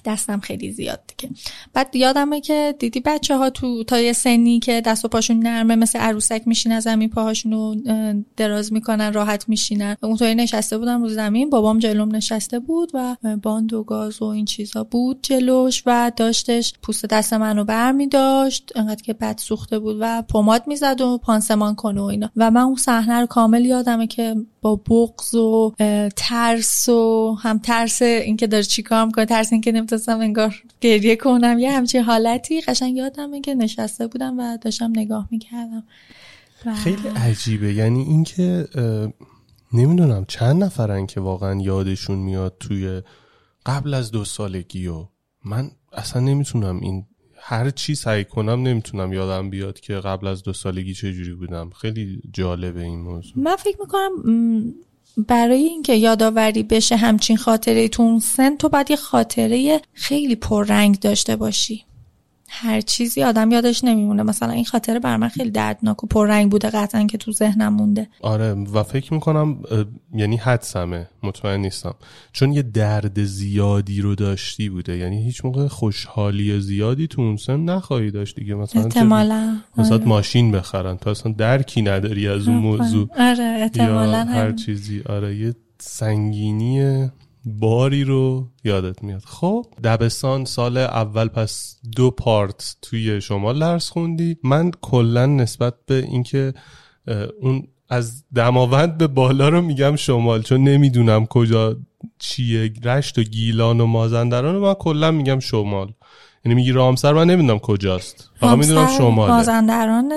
دستم 0.06 0.39
خیلی 0.39 0.72
زیاد 0.72 1.00
دیگه. 1.08 1.34
بعد 1.74 1.96
یادمه 1.96 2.42
که 2.42 2.75
دیدی 2.80 3.00
بچه 3.00 3.38
ها 3.38 3.50
تو 3.50 3.84
تا 3.84 4.00
یه 4.00 4.13
سنی 4.13 4.60
که 4.60 4.82
دست 4.82 5.06
و 5.06 5.08
پاشون 5.08 5.39
نرمه 5.39 5.75
مثل 5.75 6.00
عروسک 6.00 6.42
میشینن 6.46 6.80
زمین 6.80 7.10
پاهاشون 7.10 7.51
رو 7.51 7.75
دراز 8.38 8.74
می‌کنن 8.74 9.13
راحت 9.13 9.50
میشینن. 9.50 9.96
اونطوری 10.04 10.36
نشسته 10.36 10.78
بودم 10.78 11.01
رو 11.01 11.10
زمین. 11.10 11.50
بابام 11.50 11.80
جلوم 11.80 12.16
نشسته 12.16 12.60
بود 12.60 12.92
و 12.94 13.16
باند 13.44 13.74
و 13.74 13.84
گاز 13.84 14.22
و 14.22 14.25
این 14.25 14.46
چیزا 14.46 14.84
بود 14.84 15.20
جلوش 15.22 15.84
و 15.86 16.12
داشتش. 16.16 16.74
پوست 16.82 17.06
دست 17.06 17.34
منو 17.34 17.63
بر 17.63 17.92
می 17.92 18.08
داشت 18.08 18.72
انقدر 18.75 19.01
که 19.01 19.13
بد 19.13 19.38
سوخته 19.38 19.80
بود 19.80 19.98
و 20.00 20.22
پماد 20.22 20.63
می‌زد 20.68 21.01
و 21.01 21.18
پانسمان 21.18 21.75
کنه 21.75 22.01
و 22.01 22.04
اینا. 22.04 22.30
و 22.36 22.51
من 22.51 22.62
اون 22.62 22.75
صحنه 22.75 23.20
رو 23.20 23.25
کامل 23.25 23.66
یادمه 23.66 24.08
که 24.08 24.36
با 24.62 24.75
بغض 24.75 25.36
و 25.36 25.74
ترس 26.16 26.89
و 26.89 27.36
ترس 27.58 28.01
اینکه 28.01 28.48
داره 28.48 28.63
چیکار 28.63 29.06
می‌کنه 29.06 29.25
ترس 29.25 29.53
اینکه 29.53 29.72
نمی‌تونستم 29.72 30.20
انگار 30.20 30.56
گریه 30.82 31.15
کنم. 31.15 31.60
یه 31.60 31.72
همچین 31.72 32.01
حالتی 32.01 32.62
قشنگ 32.62 32.98
یادم 32.98 33.41
که 33.41 33.56
نشسته 33.56 34.08
بودم 34.08 34.39
و 34.39 34.58
داشتم 34.58 34.91
نگاه 34.96 35.27
می‌کردم. 35.32 35.84
خیلی 36.75 37.08
عجیبه. 37.15 37.74
یعنی 37.74 38.00
اینکه 38.00 38.68
نمی‌دونم 39.74 40.25
چند 40.27 40.63
نفرن 40.63 41.06
که 41.06 41.20
واقعا 41.20 41.62
یادشون 41.62 42.18
میاد 42.18 42.56
توی 42.60 43.01
قبل 43.65 43.94
از 43.94 44.12
دو 44.12 44.25
سالگی 44.25 44.88
و 44.88 45.06
من 45.46 45.72
اصلا 45.94 46.22
نمی‌تونم 46.22 46.79
این 46.79 47.06
هر 47.41 47.70
چی 47.70 47.96
سعی 47.96 48.25
کنم 48.25 48.63
نمی‌تونم 48.63 49.13
یادم 49.13 49.50
بیاد 49.50 49.79
که 49.79 49.94
قبل 49.94 50.27
از 50.27 50.44
دو 50.44 50.53
سالگی 50.53 50.94
چجوری 50.94 51.34
بودم. 51.34 51.70
خیلی 51.70 52.22
جالبه 52.34 52.82
این 52.82 53.00
موضوع. 53.00 53.44
من 53.44 53.56
فکر 53.56 53.77
می‌کنم 53.79 54.10
برای 55.18 55.63
اینکه 55.63 55.96
یادآوری 55.96 56.63
بشه 56.63 56.96
همچین 56.96 57.38
خاطره 57.38 57.88
تو 57.88 58.20
سن 58.20 58.56
تو 58.56 58.70
باید 58.70 58.92
یه 58.92 58.98
خاطره 58.98 59.82
خیلی 59.94 60.36
پررنگ 60.36 61.00
داشته 61.00 61.36
باشی. 61.36 61.86
هر 62.50 62.82
چیزی 62.82 63.24
آدم 63.24 63.51
یادش 63.51 63.84
نمیمونه. 63.84 64.24
مثلا 64.24 64.51
این 64.51 64.65
خاطره 64.65 65.00
بر 65.00 65.18
من 65.18 65.27
خیلی 65.27 65.51
دردناک 65.51 66.03
و 66.03 66.08
پررنگ 66.08 66.51
بوده 66.51 66.70
قطعا 66.70 67.08
که 67.08 67.18
تو 67.18 67.32
ذهنم 67.32 67.74
مونده. 67.74 68.08
آره 68.22 68.53
و 68.53 68.84
فکر 68.84 69.13
می‌کنم 69.13 69.58
یعنی 70.13 70.38
حدسمه. 70.38 71.08
مطمئن 71.24 71.60
نیستم. 71.60 71.96
چون 72.32 72.53
یه 72.53 72.62
درد 72.62 73.24
زیادی 73.24 74.01
رو 74.01 74.15
داشتی 74.15 74.70
بوده. 74.70 74.98
یعنی 74.98 75.24
هیچ 75.24 75.46
موقع 75.46 75.68
خوشحالی 75.68 76.60
زیادی 76.60 77.08
تو 77.08 77.22
اون 77.22 77.38
سن 77.38 77.60
نخواهی 77.60 78.12
داشت 78.12 78.36
دیگه. 78.36 78.56
مثلا 78.56 78.84
احتمالا. 78.84 79.58
مثلا 79.77 79.98
آره. 79.98 80.06
ماشین 80.06 80.51
بخرن. 80.51 80.98
تو 80.98 81.10
اصلا 81.10 81.32
درکی 81.32 81.82
نداری 81.82 82.27
از 82.27 82.48
اون 82.48 82.58
موضوع. 82.58 83.10
آره 83.18 83.44
احتمالا 83.44 84.25
هر 84.25 84.51
چیزی. 84.51 85.01
آره 85.10 85.36
یه 85.36 85.56
سنگینی 85.79 87.10
باری 87.50 88.03
رو 88.03 88.48
یادت 88.63 89.03
میاد. 89.03 89.22
خب 89.25 89.65
دبستان 89.84 90.46
سال 90.46 90.77
اول 90.77 91.27
پس 91.27 91.75
دو 91.96 92.12
پارت 92.12 92.75
توی 92.82 93.22
شما 93.22 93.53
درس 93.53 93.89
خوندی. 93.89 94.38
من 94.44 94.72
کلا 94.82 95.25
نسبت 95.25 95.74
به 95.86 95.96
اینکه 95.96 96.53
اون 97.41 97.68
از 97.89 98.24
دماوند 98.36 98.98
به 98.98 99.08
بالا 99.08 99.50
رو 99.50 99.62
میگم 99.62 99.96
شمال 99.96 100.41
چون 100.41 100.63
نمی‌دونم 100.63 101.25
کجا 101.25 101.77
چیه 102.20 102.74
رشت 102.84 103.18
و 103.18 103.24
گیلان 103.24 103.82
و 103.82 103.86
مازندران 103.86 104.56
رو 104.56 104.62
من 104.62 104.74
کلا 104.74 105.12
میگم 105.12 105.39
شمال. 105.39 105.94
یعنی 106.46 106.56
میگی 106.56 106.72
رامسر 106.72 107.13
من 107.13 107.29
نمی‌دونم 107.29 107.60
کجاست. 107.60 108.32
فقط 108.39 108.58
می‌دونم 108.58 108.88
شماله. 108.98 109.34
مازندران 109.34 110.13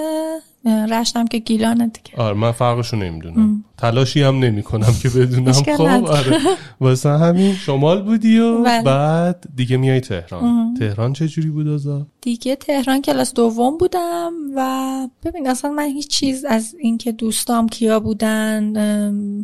رشتم 0.64 1.26
که 1.26 1.38
گیلانه 1.38 1.86
دیگه 1.86 2.16
آره 2.16 2.36
من 2.36 2.52
فرقشو 2.52 2.96
نمی‌دونم. 2.96 3.64
تلاشی 3.78 4.22
هم 4.22 4.38
نمی 4.38 4.62
کنم 4.62 4.94
که 5.02 5.08
بدونم. 5.08 5.52
خب 5.52 5.80
آره. 5.80 6.38
واسه 6.80 7.08
همین 7.08 7.54
شمال 7.54 8.02
بودی 8.02 8.38
و 8.38 8.62
بله. 8.62 8.82
بعد 8.82 9.46
دیگه 9.56 9.76
میای 9.76 10.00
تهران. 10.00 10.74
تهران 10.74 11.12
چه 11.12 11.28
جوری 11.28 11.50
بود 11.50 11.68
ازا 11.68 12.06
دیگه 12.20 12.56
تهران 12.56 13.02
کلاس 13.02 13.34
دوم 13.34 13.78
بودم 13.78 14.32
و 14.56 15.08
ببین 15.24 15.48
اصلا 15.48 15.70
من 15.70 15.86
هیچ 15.86 16.08
چیز 16.08 16.44
از 16.44 16.74
اینکه 16.80 17.12
دوستام 17.12 17.68
کیا 17.68 18.00
بودن 18.00 18.76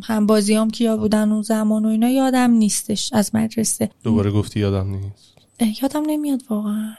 هم 0.03 0.25
بازیام 0.25 0.69
کیا 0.69 0.97
بودن 0.97 1.31
اون 1.31 1.41
زمان 1.41 1.85
و 1.85 1.87
اینا 1.87 2.09
یادم 2.09 2.51
نیستش 2.51 3.13
از 3.13 3.35
مدرسه. 3.35 3.89
دوباره 4.03 4.31
گفتی 4.31 4.59
یادم 4.59 4.89
نیست. 4.89 5.81
یادم 5.81 6.03
نمیاد 6.07 6.43
واقعا. 6.49 6.89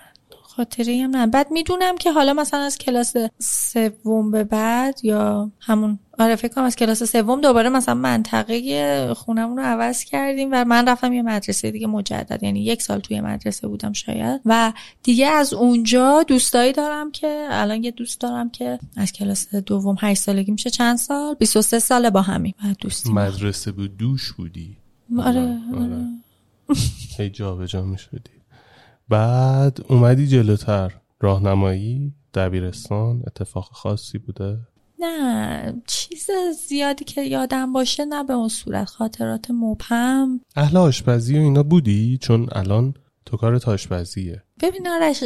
خاطره 0.61 1.02
هم 1.02 1.17
نه 1.17 1.26
بعد 1.26 1.50
می‌دونم 1.50 1.97
که 1.97 2.12
حالا 2.12 2.35
مثلا 2.35 2.61
از 2.61 2.79
کلاس 2.79 3.14
سوم 3.38 4.31
به 4.31 4.45
بعد 4.45 5.00
یا 5.02 5.50
همون 5.61 5.99
آره 6.19 6.37
فکر 6.37 6.55
کنم 6.55 6.64
از 6.64 6.76
کلاس 6.76 7.02
سوم 7.02 7.40
دوباره 7.40 7.69
مثلا 7.69 7.95
منطقه 7.95 9.14
خونمون 9.14 9.57
رو 9.57 9.62
عوض 9.62 10.05
کردیم 10.05 10.49
و 10.52 10.64
من 10.64 10.88
رفتم 10.88 11.12
یه 11.12 11.23
مدرسه 11.23 11.71
دیگه 11.71 11.87
مجدد 11.87 12.43
یعنی 12.43 12.64
یک 12.64 12.83
سال 12.83 13.00
توی 13.00 13.21
مدرسه 13.21 13.69
بودم 13.69 13.93
شاید. 13.93 14.40
و 14.45 14.73
دیگه 15.02 15.26
از 15.26 15.55
اونجا 15.55 16.23
دوستایی 16.23 16.73
دارم 16.73 17.11
که 17.11 17.47
الان 17.50 17.85
یه 17.85 17.90
دوست 17.90 18.21
دارم 18.21 18.50
که 18.50 18.79
از 18.97 19.12
کلاس 19.12 19.55
دوم 19.55 19.97
8 20.00 20.23
سالگی 20.23 20.52
میشه 20.52 20.71
چند 20.71 20.99
سال؟ 20.99 21.35
23 21.35 21.79
ساله 21.79 22.11
با 22.11 22.23
همین 22.23 22.55
و 22.64 22.75
دوستی 22.81 23.12
مدرسه 23.12 23.73
بود 23.73 23.97
دوش 23.97 24.33
بودی؟ 24.33 24.76
آره 25.19 25.40
آره, 25.40 25.83
آره. 25.83 26.07
هی 27.17 27.31
جا 27.31 27.55
به 27.55 27.67
جا 27.67 27.83
می‌شدی؟ 27.83 28.39
بعد 29.11 29.79
اومدی 29.88 30.26
جلوتر. 30.26 30.93
راهنمایی 31.21 32.14
دبیرستان 32.35 33.23
اتفاق 33.26 33.64
خاصی 33.73 34.19
بوده؟ 34.19 34.59
نه 34.99 35.83
چیز 35.87 36.26
زیادی 36.69 37.05
که 37.05 37.23
یادم 37.23 37.73
باشه 37.73 38.05
نه 38.05 38.25
به 38.25 38.33
اون 38.33 38.49
صورت. 38.49 38.88
خاطرات 38.88 39.50
مبهم. 39.50 40.40
اهل 40.57 40.76
آشپزی 40.76 41.38
و 41.38 41.40
اینا 41.40 41.62
بودی؟ 41.62 42.19
چون 42.19 42.49
الان 42.52 42.95
تو 43.26 43.37
کار 43.37 43.61
آشپزیه. 43.67 44.43
ببین 44.61 44.88
آرش 44.88 45.23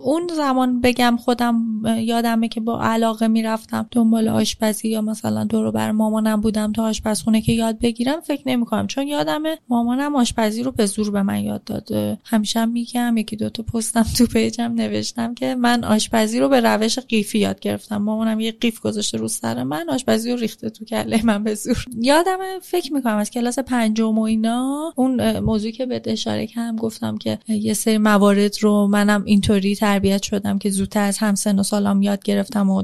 اون 0.00 0.30
زمان 0.36 0.80
بگم 0.80 1.16
خودم 1.20 1.82
یادمه 1.98 2.48
که 2.48 2.60
با 2.60 2.82
علاقه 2.82 3.28
می‌رفتم 3.28 3.86
دنبال 3.90 4.28
آشپزی 4.28 4.88
یا 4.88 5.00
مثلا 5.00 5.44
دورو 5.44 5.72
بر 5.72 5.90
مامانم 5.90 6.40
بودم 6.40 6.72
تا 6.72 6.84
آشپزخونه 6.84 7.40
که 7.40 7.52
یاد 7.52 7.78
بگیرم 7.78 8.20
فکر 8.20 8.42
نمی‌کنم. 8.46 8.86
چون 8.86 9.08
یادمه 9.08 9.58
مامانم 9.68 10.16
آشپزی 10.16 10.62
رو 10.62 10.72
به 10.72 10.86
زور 10.86 11.10
به 11.10 11.22
من 11.22 11.40
یاد 11.44 11.64
داده. 11.64 12.18
همیشه 12.24 12.64
میگم 12.64 13.16
یکی 13.16 13.36
دوتا 13.36 13.62
پستم 13.62 14.06
تو 14.18 14.26
پیجم 14.26 14.72
نوشتم 14.74 15.34
که 15.34 15.54
من 15.54 15.84
آشپزی 15.84 16.40
رو 16.40 16.48
به 16.48 16.60
روش 16.60 16.98
قیفی 16.98 17.38
یاد 17.38 17.60
گرفتم. 17.60 17.96
مامانم 17.96 18.40
یه 18.40 18.52
قیف 18.52 18.80
گذاشته 18.80 19.18
رو 19.18 19.28
سر 19.28 19.62
من 19.62 19.90
آشپزی 19.90 20.32
رو 20.32 20.36
ریخته 20.36 20.70
تو 20.70 20.84
کله 20.84 21.24
من 21.24 21.44
به 21.44 21.54
زور. 21.54 21.84
یادمه 22.00 22.58
فکر 22.62 22.92
می‌کنم 22.92 23.16
از 23.16 23.30
کلاس 23.30 23.58
پنجم 23.58 24.18
و 24.18 24.22
اینا 24.22 24.92
اون 24.96 25.38
موضوعی 25.38 25.72
که 25.72 25.86
به 25.86 26.02
اشاره 26.04 26.46
کردم 26.46 26.76
گفتم 26.76 27.18
که 27.18 27.38
یه 27.48 27.74
سری 27.74 27.98
موارد 27.98 28.53
رو 28.58 28.86
منم 28.86 29.24
اینطوری 29.24 29.76
تربیت 29.76 30.22
شدم 30.22 30.58
که 30.58 30.70
زودتر 30.70 31.04
از 31.04 31.18
همسن 31.18 31.58
و 31.58 31.62
سالام 31.62 32.02
یاد 32.02 32.22
گرفتم 32.22 32.70
و 32.70 32.82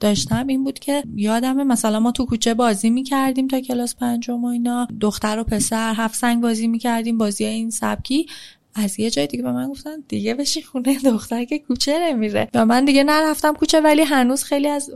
داشتم. 0.00 0.46
این 0.46 0.64
بود 0.64 0.78
که 0.78 1.02
یادمه 1.16 1.64
مثلا 1.64 2.00
ما 2.00 2.12
تو 2.12 2.24
کوچه 2.24 2.54
بازی 2.54 2.90
می‌کردیم 2.90 3.48
تا 3.48 3.60
کلاس 3.60 3.96
پنجم 3.96 4.44
و 4.44 4.46
اینا. 4.46 4.88
دختر 5.00 5.38
و 5.38 5.44
پسر 5.44 5.94
هفت 5.96 6.14
سنگ 6.14 6.42
بازی 6.42 6.66
می‌کردیم 6.66 7.18
بازی 7.18 7.44
این 7.44 7.70
سبکی. 7.70 8.26
از 8.74 9.00
یه 9.00 9.10
جای 9.10 9.26
دیگه 9.26 9.42
به 9.42 9.52
من 9.52 9.68
گفتن 9.68 9.90
دیگه 10.08 10.34
بشی 10.34 10.62
خونه 10.62 10.98
دختر 10.98 11.44
که 11.44 11.58
کوچه 11.58 11.98
نمیره. 12.00 12.48
و 12.54 12.66
من 12.66 12.84
دیگه 12.84 13.04
نرفتم 13.04 13.54
کوچه 13.54 13.80
ولی 13.80 14.02
هنوز 14.02 14.44
خیلی 14.44 14.68
از 14.68 14.90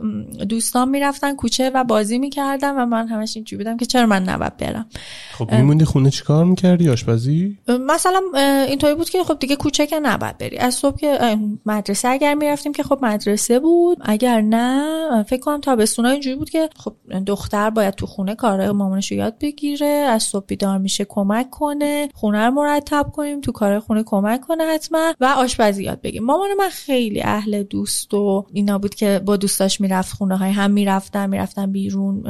دوستان 0.49 0.89
می‌رفتن 0.89 1.35
کوچه 1.35 1.69
و 1.69 1.83
بازی 1.83 2.19
می‌کردم 2.19 2.75
و 2.77 2.85
من 2.85 3.07
همش 3.07 3.35
اینجوری 3.35 3.63
بودم 3.63 3.77
که 3.77 3.85
چرا 3.85 4.05
من 4.05 4.23
نباید 4.23 4.57
برم. 4.57 4.85
خب 5.33 5.51
میموندی 5.51 5.85
خونه 5.85 6.09
چیکار 6.09 6.45
می‌کردی؟ 6.45 6.89
آشپزی؟ 6.89 7.57
مثلا 7.67 8.21
اینطوری 8.67 8.95
بود 8.95 9.09
که 9.09 9.23
خب 9.23 9.39
دیگه 9.39 9.55
کوچه 9.55 9.87
که 9.87 9.99
نباید 9.99 10.37
بری. 10.37 10.57
از 10.57 10.73
صبح 10.73 10.97
که 10.97 11.37
مدرسه 11.65 12.07
اگر 12.07 12.33
می‌رفتیم 12.33 12.71
که 12.71 12.83
خب 12.83 12.99
مدرسه 13.01 13.59
بود. 13.59 13.97
اگر 14.01 14.41
نه 14.41 15.23
فکر 15.23 15.41
کنم 15.41 15.61
تابستونا 15.61 16.09
اینجوری 16.09 16.35
بود 16.35 16.49
که 16.49 16.69
خب 16.75 16.93
دختر 17.25 17.69
باید 17.69 17.93
تو 17.93 18.05
خونه 18.05 18.35
کار 18.35 18.71
مامانش 18.71 19.11
یاد 19.11 19.35
بگیره. 19.41 19.87
از 19.87 20.23
صبح 20.23 20.45
بیدار 20.45 20.77
میشه 20.77 21.05
کمک 21.05 21.49
کنه. 21.49 22.09
خونه 22.13 22.45
رو 22.45 22.51
مرتب 22.51 23.11
کنیم 23.13 23.41
تو 23.41 23.51
کار 23.67 23.79
خونه 23.79 24.03
کمک 24.03 24.41
کنه 24.41 24.63
حتما 24.63 25.13
و 25.19 25.25
آشپزی 25.25 25.83
یاد 25.83 26.01
بگیم 26.01 26.23
مامان 26.23 26.49
من 26.57 26.69
خیلی 26.69 27.21
اهل 27.21 27.63
دوست 27.63 28.13
و 28.13 28.45
اینا 28.53 28.77
بود 28.77 28.95
که 28.95 29.21
با 29.25 29.37
دوستاش 29.37 29.81
می‌رفت 29.81 30.15
خونه 30.15 30.37
های 30.37 30.51
هم 30.51 30.71
می‌رفتن 30.71 31.29
می‌رفتن 31.29 31.71
بیرون 31.71 32.23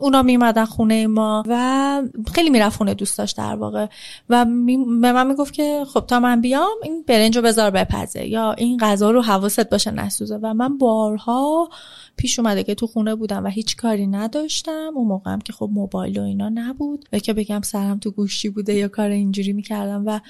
اونا 0.00 0.22
میمدن 0.22 0.64
خونه 0.64 1.06
ما 1.06 1.44
و 1.48 2.02
خیلی 2.34 2.50
می‌رفت 2.50 2.76
خونه 2.76 2.94
دوستاش 2.94 3.32
در 3.32 3.54
واقع 3.54 3.86
و 4.28 4.44
به 4.44 5.12
من 5.12 5.26
می‌گفت 5.26 5.54
که 5.54 5.84
خب 5.94 6.00
تا 6.00 6.20
من 6.20 6.40
بیام 6.40 6.76
این 6.82 7.04
برنج 7.06 7.36
رو 7.36 7.42
بذار 7.42 7.70
بپزه 7.70 8.26
یا 8.26 8.52
این 8.52 8.78
غذا 8.78 9.10
رو 9.10 9.22
حواست 9.22 9.70
باشه 9.70 9.90
نسوزه 9.90 10.38
و 10.42 10.54
من 10.54 10.78
بارها 10.78 11.68
پیش 12.16 12.38
اومده 12.38 12.62
که 12.62 12.74
تو 12.74 12.86
خونه 12.86 13.14
بودم 13.14 13.44
و 13.44 13.48
هیچ 13.48 13.76
کاری 13.76 14.06
نداشتم. 14.06 14.92
اون 14.94 15.06
موقعم 15.06 15.38
که 15.38 15.52
خب 15.52 15.68
موبایل 15.72 16.18
و 16.18 16.22
اینا 16.22 16.48
نبود 16.48 17.08
و 17.12 17.18
که 17.18 17.32
بگم 17.32 17.60
سرم 17.62 17.98
تو 17.98 18.10
گوشی 18.10 18.48
بوده 18.48 18.74
یا 18.74 18.88
کار 18.88 19.10
اینجوری 19.10 19.52
می‌کردم 19.52 20.02
و 20.06 20.20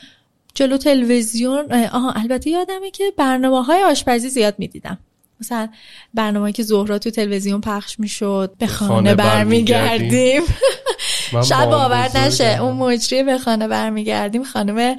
جلو 0.55 0.77
تلویزیون 0.77 1.73
آها 1.73 2.13
البته 2.13 2.51
یادمه 2.51 2.91
که 2.91 3.05
برنامه 3.17 3.65
های 3.65 3.83
آشپزی 3.83 4.29
زیاد 4.29 4.55
می‌دیدم. 4.59 4.99
مثلا 5.41 5.69
برنامه 6.15 6.53
که 6.53 6.63
زهرا 6.63 6.99
تو 6.99 7.11
تلویزیون 7.11 7.61
پخش 7.61 8.01
می‌شد 8.01 8.55
به 8.59 8.67
خانه 8.67 9.15
برمیگردیم. 9.15 10.43
شاید 11.49 11.71
باور 11.71 12.11
نشه 12.17 12.63
اون 12.63 12.77
مجری 12.77 13.23
به 13.23 13.39
خانه 13.39 13.69
برمیگردیم. 13.69 14.45
خانم 14.45 14.97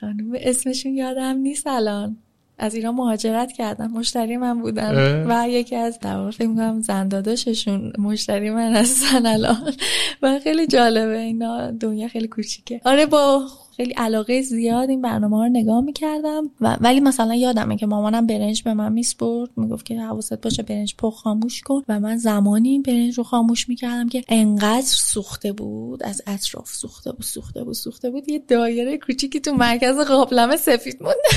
خانم 0.00 0.32
اسمشون 0.34 0.94
یادم 0.94 1.36
نیست 1.36 1.66
الان. 1.66 2.16
از 2.58 2.74
ایران 2.74 2.94
مهاجرت 2.94 3.52
کردن 3.52 3.86
مشتری 3.86 4.36
من 4.36 4.62
بودن 4.62 5.24
و 5.28 5.48
یکی 5.48 5.76
از 5.76 5.98
در 5.98 6.30
فکر 6.30 6.46
می‌کنم 6.46 6.80
زنداداششون 6.80 7.92
مشتری 7.98 8.50
من 8.50 8.76
هستن 8.76 9.26
الان. 9.26 9.72
و 10.22 10.38
خیلی 10.44 10.66
جالبه 10.66 11.18
اینا. 11.18 11.70
دنیا 11.70 12.08
خیلی 12.08 12.28
کوچیکه. 12.28 12.80
آره 12.84 13.06
با 13.06 13.46
خیلی 13.80 13.92
علاقه 13.92 14.42
زیاد 14.42 14.90
این 14.90 15.02
برنامه 15.02 15.36
ها 15.36 15.44
رو 15.44 15.48
نگاه 15.48 15.80
می‌کردم 15.80 16.50
و 16.60 16.76
ولی 16.80 17.00
مثلا 17.00 17.34
یادمه 17.34 17.76
که 17.76 17.86
مامانم 17.86 18.26
برنج 18.26 18.62
به 18.62 18.74
من 18.74 18.92
میسپرد 18.92 19.50
می‌گفت 19.56 19.86
که 19.86 20.00
حواست 20.00 20.40
باشه 20.40 20.62
برنج 20.62 20.94
پخ 20.98 21.14
خاموش 21.14 21.60
کن 21.60 21.82
و 21.88 22.00
من 22.00 22.16
زمانی 22.16 22.68
این 22.68 22.82
برنج 22.82 23.18
رو 23.18 23.24
خاموش 23.24 23.68
می‌کردم 23.68 24.08
که 24.08 24.24
انقدر 24.28 24.86
سوخته 24.86 25.52
بود 25.52 26.02
از 26.02 26.22
اطراف 26.26 26.68
سوخته 26.74 27.12
بود 27.12 27.22
سوخته 27.22 27.64
بود 27.64 27.74
سوخته 27.74 28.10
بود. 28.10 28.28
یه 28.28 28.38
دایره 28.48 28.98
کوچیکی 28.98 29.40
تو 29.40 29.52
مرکز 29.52 29.96
قابلمه 29.96 30.56
سفید 30.56 31.02
مونده 31.02 31.28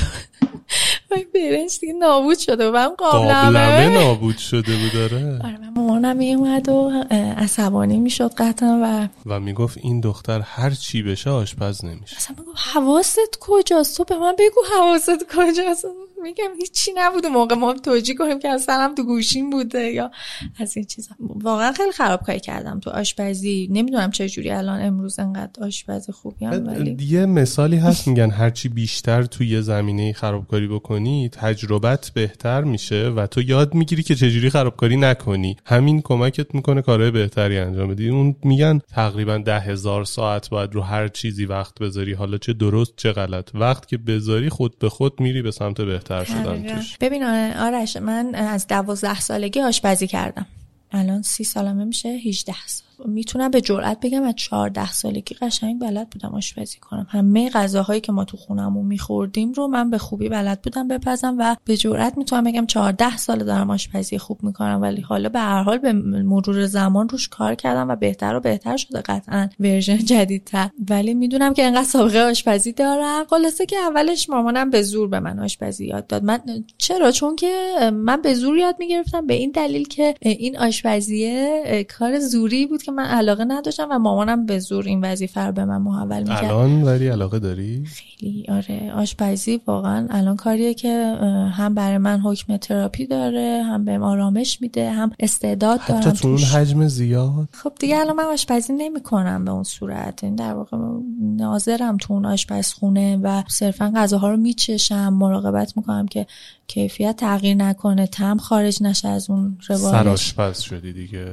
برنج 1.34 1.80
دیگه 1.80 1.94
نابود 1.94 2.38
شده 2.38 2.70
و 2.70 2.90
قابلمه. 2.98 3.90
نابود 3.90 4.38
شده 4.38 4.76
بود 4.76 4.94
داره 4.94 5.40
آره 5.44 5.58
من 5.58 5.70
مامانم 5.76 6.18
میومد 6.18 6.70
و 6.70 6.92
عصبانی 7.38 7.98
می‌شد 7.98 8.32
قطعا 8.38 8.80
و 8.84 9.08
و 9.26 9.40
می‌گفت 9.40 9.78
این 9.78 10.00
دختر 10.00 10.40
هر 10.40 10.70
چی 10.70 11.04
بشه 11.04 11.30
آشپز 11.30 11.86
نمیشه. 11.86 12.18
اصلا 12.18 12.36
میگم 12.40 12.52
حواست 12.56 13.38
کجاست؟ 13.40 13.98
تو 13.98 14.04
به 14.04 14.18
من 14.18 14.36
بگو 14.40 14.62
حواست 14.78 15.26
کجاست؟ 15.36 15.86
میگم 16.24 16.50
هیچی 16.60 16.92
نبوده. 16.96 17.28
موقع 17.28 17.56
ما 17.56 17.74
توجیه 17.74 18.16
کنیم 18.16 18.40
که 18.40 18.50
اصلا 18.50 18.94
تو 18.98 19.04
گوشیم 19.04 19.50
بوده 19.50 19.80
یا 19.80 20.12
از 20.60 20.78
این 20.78 20.86
چیزا. 20.86 21.16
واقعا 21.20 21.72
خیلی 21.72 21.92
خرابکاری 21.92 22.40
کردم 22.40 22.80
تو 22.80 22.90
آشپزی. 22.90 23.68
نمی‌دونم 23.72 24.12
چه 24.12 24.30
جوری 24.30 24.52
الان 24.52 24.82
امروز 24.82 25.20
انقدر 25.20 25.64
آشپز 25.64 26.10
خوبی 26.10 26.46
هم 26.46 26.68
ولی 26.68 26.98
یه 27.00 27.26
مثالی 27.26 27.78
هست 27.78 28.08
میگن 28.08 28.32
هرچی 28.32 28.70
بیشتر 28.70 29.24
تو 29.24 29.44
یه 29.44 29.62
زمینه 29.62 30.14
خرابکاری 30.14 30.68
بکنی 30.68 31.30
تجربت 31.30 32.12
بهتر 32.14 32.64
میشه 32.64 33.10
و 33.10 33.28
تو 33.28 33.42
یاد 33.42 33.74
می‌گیری 33.74 34.04
که 34.04 34.16
چجوری 34.16 34.50
خرابکاری 34.50 34.98
نکنی. 34.98 35.58
همین 35.66 36.02
کمکت 36.02 36.56
می‌کنه 36.56 36.82
کارهای 36.82 37.12
بهتری 37.12 37.58
انجام 37.58 37.88
بدی. 37.90 38.10
اون 38.10 38.36
میگن 38.44 38.80
تقریبا 38.92 39.38
ده 39.38 39.60
هزار 39.60 40.06
ساعت 40.06 40.50
باید 40.50 40.74
رو 40.74 40.82
هر 40.82 41.08
چیزی 41.08 41.46
وقت 41.46 41.80
بذاری. 41.80 42.14
حالا 42.14 42.38
چه 42.38 42.54
درست 42.54 42.94
چه 42.98 43.12
غلط. 43.12 43.50
وقت 43.54 43.88
که 43.88 43.98
بذاری 43.98 44.50
خود 44.50 44.80
به 44.80 44.90
خود 44.90 45.20
میری 45.20 45.42
به 45.42 45.52
سمت 45.52 45.82
بهتر. 45.82 46.13
شدن 46.24 46.64
توش. 46.76 46.98
ببین 46.98 47.24
آرش 47.54 47.98
من 47.98 48.36
از 48.36 48.68
دوازده 48.68 49.20
سالگی 49.20 49.62
آشپزی 49.62 50.08
کردم. 50.08 50.46
الان 50.92 51.22
سی 51.22 51.44
سالمه 51.44 51.84
میشه 51.84 52.10
18 52.10 52.56
سال. 52.68 52.88
می‌تونم 53.06 53.52
به 53.52 53.62
جرئت 53.62 53.98
بگم 54.02 54.24
از 54.24 54.34
14 54.36 54.92
سالگی 54.92 55.36
قشنگ 55.36 55.82
بلد 55.82 56.10
بودم 56.10 56.36
آشپزی 56.36 56.78
کنم. 56.80 57.08
همه 57.10 57.50
غذاهایی 57.50 58.02
که 58.02 58.12
ما 58.12 58.26
تو 58.26 58.38
خونمون 58.38 58.86
میخوردیم 58.86 59.52
رو 59.52 59.68
من 59.68 59.90
به 59.90 59.98
خوبی 59.98 60.30
بلد 60.30 60.62
بودم 60.62 60.88
بپزم 60.88 61.36
و 61.40 61.56
به 61.66 61.78
جرئت 61.78 62.18
می‌تونم 62.18 62.44
بگم 62.44 62.66
14 62.66 63.18
سال 63.18 63.44
دارم 63.44 63.70
آشپزی 63.70 64.18
خوب 64.18 64.44
می‌کنم 64.44 64.80
ولی 64.82 65.02
حالا 65.02 65.30
به 65.30 65.40
هر 65.40 65.64
حال 65.64 65.78
به 65.78 65.94
مرور 65.94 66.66
زمان 66.66 67.10
روش 67.10 67.28
کار 67.28 67.56
کردم 67.56 67.90
و 67.90 67.96
بهتر 67.96 68.36
و 68.36 68.40
بهتر 68.40 68.78
شده 68.78 69.02
قطعا 69.02 69.50
ورژن 69.60 69.98
جدیدتر. 69.98 70.70
ولی 70.90 71.14
می‌دونم 71.14 71.54
که 71.54 71.64
انقدر 71.64 71.84
سابقه 71.84 72.20
آشپزی 72.20 72.72
دارم. 72.72 73.26
خلاصه 73.30 73.66
که 73.66 73.78
اولش 73.78 74.30
مامانم 74.30 74.70
به 74.70 74.82
زور 74.82 75.08
به 75.08 75.20
من 75.20 75.40
آشپزی 75.40 75.86
یاد 75.86 76.08
داد. 76.08 76.24
من 76.24 76.40
چرا؟ 76.78 77.12
چون 77.12 77.36
که 77.36 77.74
من 77.94 78.22
به 78.22 78.34
زور 78.34 78.58
یاد 78.58 78.76
می‌گرفتم. 78.80 79.28
به 79.28 79.34
این 79.34 79.52
دلیل 79.52 79.88
که 79.88 80.16
این 80.22 80.58
آشپزیه 80.58 81.86
کار 82.00 82.20
زوری 82.20 82.66
بود 82.66 82.84
که 82.84 82.92
من 82.96 83.06
علاقه 83.06 83.46
نداشتم 83.48 83.88
و 83.92 84.00
مامانم 84.00 84.46
به 84.46 84.60
زور 84.60 84.86
این 84.86 85.06
وظیفه 85.06 85.42
رو 85.42 85.52
به 85.52 85.66
من 85.66 85.78
محول 85.78 86.20
می‌کرد. 86.20 86.44
الان 86.44 86.84
ولی 86.84 87.08
علاقه 87.08 87.40
داری؟ 87.40 87.86
خیلی. 87.86 88.46
آره 88.50 88.92
آشپزی 88.96 89.62
واقعا 89.68 90.08
الان 90.10 90.36
کاریه 90.36 90.74
که 90.74 91.18
هم 91.54 91.74
برای 91.74 91.98
من 91.98 92.20
حکم 92.20 92.58
تراپی 92.58 93.08
داره 93.08 93.64
هم 93.66 93.86
به 93.86 94.00
آرامش 94.00 94.62
میده 94.62 94.92
هم 94.92 95.12
استعداد 95.20 95.80
دارم 95.88 96.02
حتی 96.02 96.12
تو 96.12 96.28
اون 96.28 96.38
حجم 96.38 96.88
زیاد؟ 96.88 97.50
خب 97.52 97.72
دیگه 97.80 97.98
الان 97.98 98.16
من 98.16 98.24
آشپزی 98.24 98.74
نمی‌کنم 98.74 99.46
به 99.46 99.52
اون 99.52 99.64
صورت. 99.64 100.24
این 100.24 100.36
در 100.36 100.54
واقع 100.54 100.78
ناظرم 101.22 101.98
تو 101.98 102.14
اون 102.14 102.26
آشپزخونه 102.26 103.18
و 103.18 103.44
صرفا 103.48 103.94
غذاها 103.96 104.32
رو 104.32 104.38
میچشم. 104.38 105.14
مراقبت 105.14 105.78
می‌کنم 105.78 106.06
که 106.08 106.28
کیفیت 106.68 107.16
تغییر 107.16 107.56
نکنه 107.56 108.08
تم 108.08 108.38
خارج 108.38 108.84
نشه 108.84 109.08
از 109.08 109.30
اون 109.30 109.58
روایت. 109.68 109.92
سرآشپز 109.92 110.60
شدی 110.60 110.94
دیگه. 110.94 111.28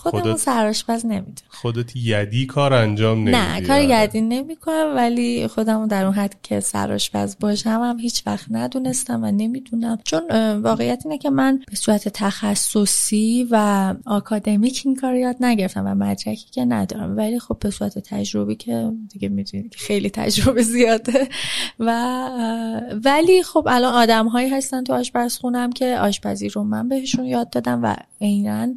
خودم 0.00 0.20
خودت 0.20 0.36
سرآشپز 0.36 1.06
نمی‌دونم 1.06 1.34
خودت 1.48 1.96
یدی 1.96 2.46
کار 2.46 2.72
انجام 2.72 3.18
نمیدی 3.18 3.36
نه 3.36 3.60
کار 3.60 3.80
یدی 3.80 4.20
نمی‌کنم 4.20 4.92
ولی 4.96 5.46
خودم 5.46 5.86
در 5.86 6.04
اون 6.04 6.14
حد 6.14 6.36
که 6.42 6.60
سرآشپز 6.60 7.36
باشم 7.40 7.70
هم 7.70 7.98
هیچ 7.98 8.22
وقت 8.26 8.46
ندونستم 8.50 9.22
و 9.24 9.30
نمی‌دونم. 9.30 9.98
چون 10.04 10.22
واقعیت 10.62 11.02
اینه 11.04 11.18
که 11.18 11.30
من 11.30 11.60
به 11.70 11.76
صورت 11.76 12.08
تخصصی 12.08 13.48
و 13.50 13.94
آکادمیک 14.06 14.82
این 14.84 14.96
کار 14.96 15.14
یاد 15.14 15.36
نگرفتم 15.40 15.86
و 15.86 15.94
مدرکی 15.94 16.50
که 16.52 16.64
ندارم. 16.64 17.16
ولی 17.16 17.38
خب 17.38 17.56
به 17.60 17.70
صورت 17.70 17.98
تجربی 17.98 18.54
که 18.54 18.90
دیگه 19.12 19.28
می‌دونید 19.28 19.74
خیلی 19.78 20.10
تجربه 20.10 20.62
زیاده. 20.62 21.28
و 21.78 21.90
ولی 23.04 23.42
خب 23.42 23.68
الان 23.70 23.94
آدم 23.94 24.28
هایی 24.28 24.48
هستن 24.48 24.84
تو 24.84 24.92
آشپزخونم 24.92 25.72
که 25.72 25.98
آشپزی 25.98 26.48
رو 26.48 26.64
من 26.64 26.88
بهشون 26.88 27.24
یاد 27.24 27.50
دادم 27.50 27.80
و 27.82 27.96
عینا 28.20 28.68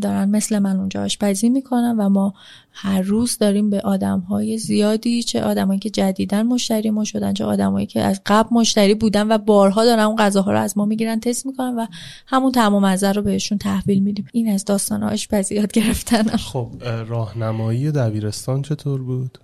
دارن 0.00 0.30
مثل 0.30 0.58
من 0.58 0.76
اونجا 0.76 1.02
آشپزی 1.02 1.48
می‌کنن 1.48 1.96
و 1.98 2.08
ما 2.08 2.34
هر 2.72 3.02
روز 3.02 3.38
داریم 3.38 3.70
به 3.70 3.80
آدم 3.80 4.20
های 4.20 4.58
زیادی 4.58 5.22
چه 5.22 5.42
آدمایی 5.42 5.80
که 5.80 5.90
جدیدن 5.90 6.42
مشتری 6.42 6.90
ما 6.90 7.04
شدن 7.04 7.32
چه 7.32 7.44
آدمایی 7.44 7.86
که 7.86 8.00
از 8.00 8.20
قبل 8.26 8.48
مشتری 8.52 8.94
بودن 8.94 9.32
و 9.32 9.38
بارها 9.38 9.84
دارن 9.84 10.02
اون 10.02 10.16
غذاها 10.16 10.52
رو 10.52 10.58
از 10.58 10.78
ما 10.78 10.84
می‌گیرن 10.84 11.20
تست 11.20 11.46
می‌کنن 11.46 11.76
و 11.76 11.86
همون 12.26 12.52
تمام 12.52 12.86
مزه 12.86 13.12
رو 13.12 13.22
بهشون 13.22 13.58
تحویل 13.58 14.02
میدیم. 14.02 14.26
این 14.32 14.52
از 14.52 14.64
داستان 14.64 15.02
آشپزی 15.02 15.54
یاد 15.54 15.72
گرفتن 15.72 16.36
خب 16.36 16.70
راهنمایی 17.08 17.90
دبیرستان 17.90 18.62
چطور 18.62 19.02
بود؟ 19.02 19.38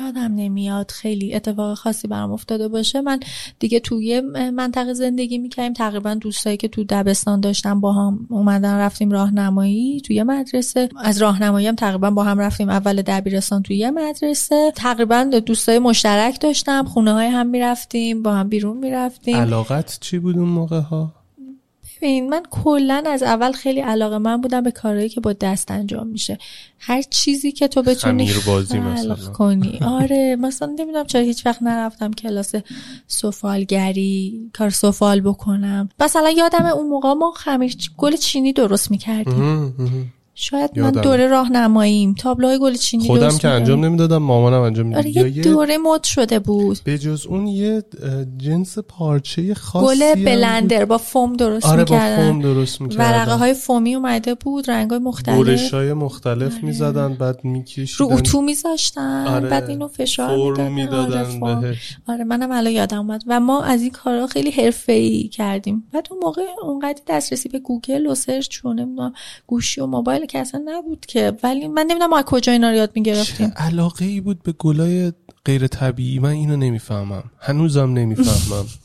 یادم 0.00 0.34
نمیاد 0.34 0.90
خیلی 0.90 1.34
اتفاق 1.34 1.74
خاصی 1.74 2.08
برام 2.08 2.32
افتاده 2.32 2.68
باشه. 2.68 3.00
من 3.00 3.20
دیگه 3.58 3.80
توی 3.80 4.20
منطقه 4.54 4.94
زندگی 4.94 5.38
می‌کردیم. 5.38 5.72
تقریبا 5.72 6.14
دوستایی 6.14 6.56
که 6.56 6.68
تو 6.68 6.84
دبستان 6.88 7.40
داشتم 7.40 7.80
با 7.80 7.92
هم 7.92 8.26
اومدن 8.30 8.78
رفتیم 8.78 9.10
راهنمایی 9.10 10.00
توی 10.00 10.22
مدرسه. 10.22 10.88
از 11.02 11.22
راهنمایی 11.22 11.66
هم 11.66 11.74
تقریبا 11.74 12.10
با 12.10 12.24
هم 12.24 12.38
رفتیم 12.38 12.68
اول 12.68 13.02
دبیرستان 13.02 13.62
توی 13.62 13.90
مدرسه. 13.90 14.72
تقریبا 14.76 15.24
دوستای 15.46 15.78
مشترک 15.78 16.40
داشتم. 16.40 16.84
خونه 16.84 17.12
های 17.12 17.26
هم 17.26 17.46
می‌رفتیم 17.46 18.22
با 18.22 18.34
هم 18.34 18.48
بیرون 18.48 18.76
می‌رفتیم. 18.76 19.36
علاقت 19.36 19.98
چی 20.00 20.18
بود 20.18 20.38
اون 20.38 20.48
موقع 20.48 20.80
ها 20.80 21.15
ببین 21.96 22.28
من 22.28 22.42
کلا 22.50 23.02
از 23.06 23.22
اول 23.22 23.52
خیلی 23.52 23.80
علاقه 23.80 24.18
من 24.18 24.40
بودم 24.40 24.60
به 24.62 24.70
کارهایی 24.70 25.08
که 25.08 25.20
با 25.20 25.32
دست 25.32 25.70
انجام 25.70 26.06
میشه. 26.06 26.38
هر 26.78 27.02
چیزی 27.02 27.52
که 27.52 27.68
تو 27.68 27.82
بتونی 27.82 28.32
بازی 28.46 28.78
مثلا. 28.78 29.14
کنی. 29.14 29.78
آره 30.00 30.36
مثلا 30.40 30.74
نمی‌دونم 30.78 31.06
چرا 31.06 31.22
هیچ 31.22 31.46
وقت 31.46 31.62
نرفتم 31.62 32.12
کلاس 32.12 32.54
سفالگری 33.06 34.50
کار 34.52 34.70
سفال 34.70 35.20
بکنم. 35.20 35.88
مثلا 36.00 36.30
یادم 36.30 36.66
اون 36.66 36.88
موقع 36.88 37.12
ما 37.12 37.30
خمیر 37.30 37.76
گل 37.96 38.16
چینی 38.16 38.52
درست 38.52 38.90
می‌کردیم. 38.90 39.74
شاید 40.38 40.78
من 40.78 40.90
دوره 40.90 41.26
راهنماییم. 41.26 42.14
تابلوهای 42.14 42.58
گل 42.58 42.74
چینی 42.74 43.06
خودم 43.06 43.38
که 43.38 43.48
انجام 43.48 43.84
نمی‌دادم 43.84 44.18
مامانم 44.18 44.60
انجام 44.60 44.86
می‌داد. 44.86 45.06
آره 45.06 45.36
یه 45.36 45.42
دوره 45.42 45.78
مد 45.78 46.04
شده 46.04 46.38
بود. 46.38 46.78
به 46.84 46.98
جز 46.98 47.26
اون 47.26 47.46
یه 47.46 47.82
جنس 48.38 48.78
پارچه 48.78 49.54
خاصی 49.54 49.86
گل 49.86 50.24
بلندر 50.24 50.84
با 50.84 50.98
فوم 50.98 51.32
درست 51.32 51.66
آره 51.66 51.78
می‌کردن. 51.78 52.16
با 52.16 52.22
فوم 52.22 52.42
درست 52.42 52.80
می‌کردن. 52.80 53.04
ورقه 53.04 53.34
های 53.34 53.54
فومی 53.54 53.94
اومده 53.94 54.34
بود 54.34 54.70
رنگ 54.70 54.90
های 54.90 54.98
مختلف. 54.98 55.46
برش 55.46 55.74
های 55.74 55.92
مختلف 55.92 56.52
آره. 56.54 56.64
می‌زدن 56.64 57.14
بعد 57.14 57.44
میکشیدن. 57.44 58.10
رو 58.10 58.16
اتو 58.16 58.42
میذاشتن 58.42 59.26
آره. 59.26 59.48
بعد 59.48 59.70
اینو 59.70 59.88
فشار 59.88 60.68
می‌دادن. 60.68 61.42
آره, 61.42 61.76
آره 62.08 62.24
منم 62.24 62.52
الان 62.52 62.72
یادم 62.72 62.98
اومد. 62.98 63.22
و 63.26 63.40
ما 63.40 63.62
از 63.62 63.82
این 63.82 63.90
کارا 63.90 64.26
خیلی 64.26 64.50
حرفه‌ای 64.50 65.28
کردیم. 65.28 65.84
بعد 65.92 66.08
اون 66.10 66.20
موقع 66.24 66.42
اونقدر 66.62 67.00
دسترسی 67.08 67.48
به 67.48 67.58
گوگل 67.58 68.06
و 68.06 68.14
search 68.14 68.48
چون 68.48 69.12
گوشی 69.46 69.80
و 69.80 69.86
موبایل 69.86 70.25
که 70.26 70.38
اصلا 70.38 70.62
نبود 70.64 71.06
که. 71.06 71.32
ولی 71.42 71.68
من 71.68 71.82
نمی‌دونم 71.82 72.10
ما 72.10 72.22
کجا 72.26 72.52
اینا 72.52 72.70
رو 72.70 72.76
یاد 72.76 72.92
می‌گرفتیم. 72.94 73.52
علاقه 73.56 74.04
ای 74.04 74.20
بود 74.20 74.42
به 74.42 74.52
گلای 74.52 75.12
غیر 75.44 75.66
طبیعی؟ 75.66 76.18
من 76.18 76.30
اینو 76.30 76.56
نمی‌فهمم. 76.56 77.24
هنوزم 77.38 77.92
نمی‌فهمم. 77.92 78.66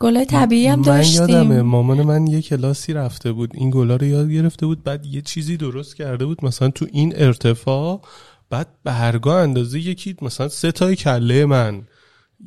گلای 0.00 0.24
طبیعی 0.24 0.66
هم 0.66 0.82
داشتیم. 0.82 1.22
من 1.22 1.28
یادمه 1.28 1.62
مامان 1.62 2.02
من 2.02 2.26
یه 2.26 2.42
کلاسی 2.42 2.92
رفته 2.92 3.32
بود. 3.32 3.50
این 3.54 3.70
گلا 3.70 3.96
رو 3.96 4.06
یاد 4.06 4.30
گرفته 4.30 4.66
بود 4.66 4.82
بعد 4.82 5.06
یه 5.06 5.20
چیزی 5.20 5.56
درست 5.56 5.96
کرده 5.96 6.26
بود. 6.26 6.44
مثلا 6.44 6.68
تو 6.68 6.86
این 6.92 7.12
ارتفاع 7.16 8.02
بعد 8.50 8.68
برگا 8.84 9.40
اندازه 9.40 9.80
یکی 9.80 10.16
مثلا 10.22 10.48
سه 10.48 10.72
تای 10.72 10.96
کله 10.96 11.46
من. 11.46 11.82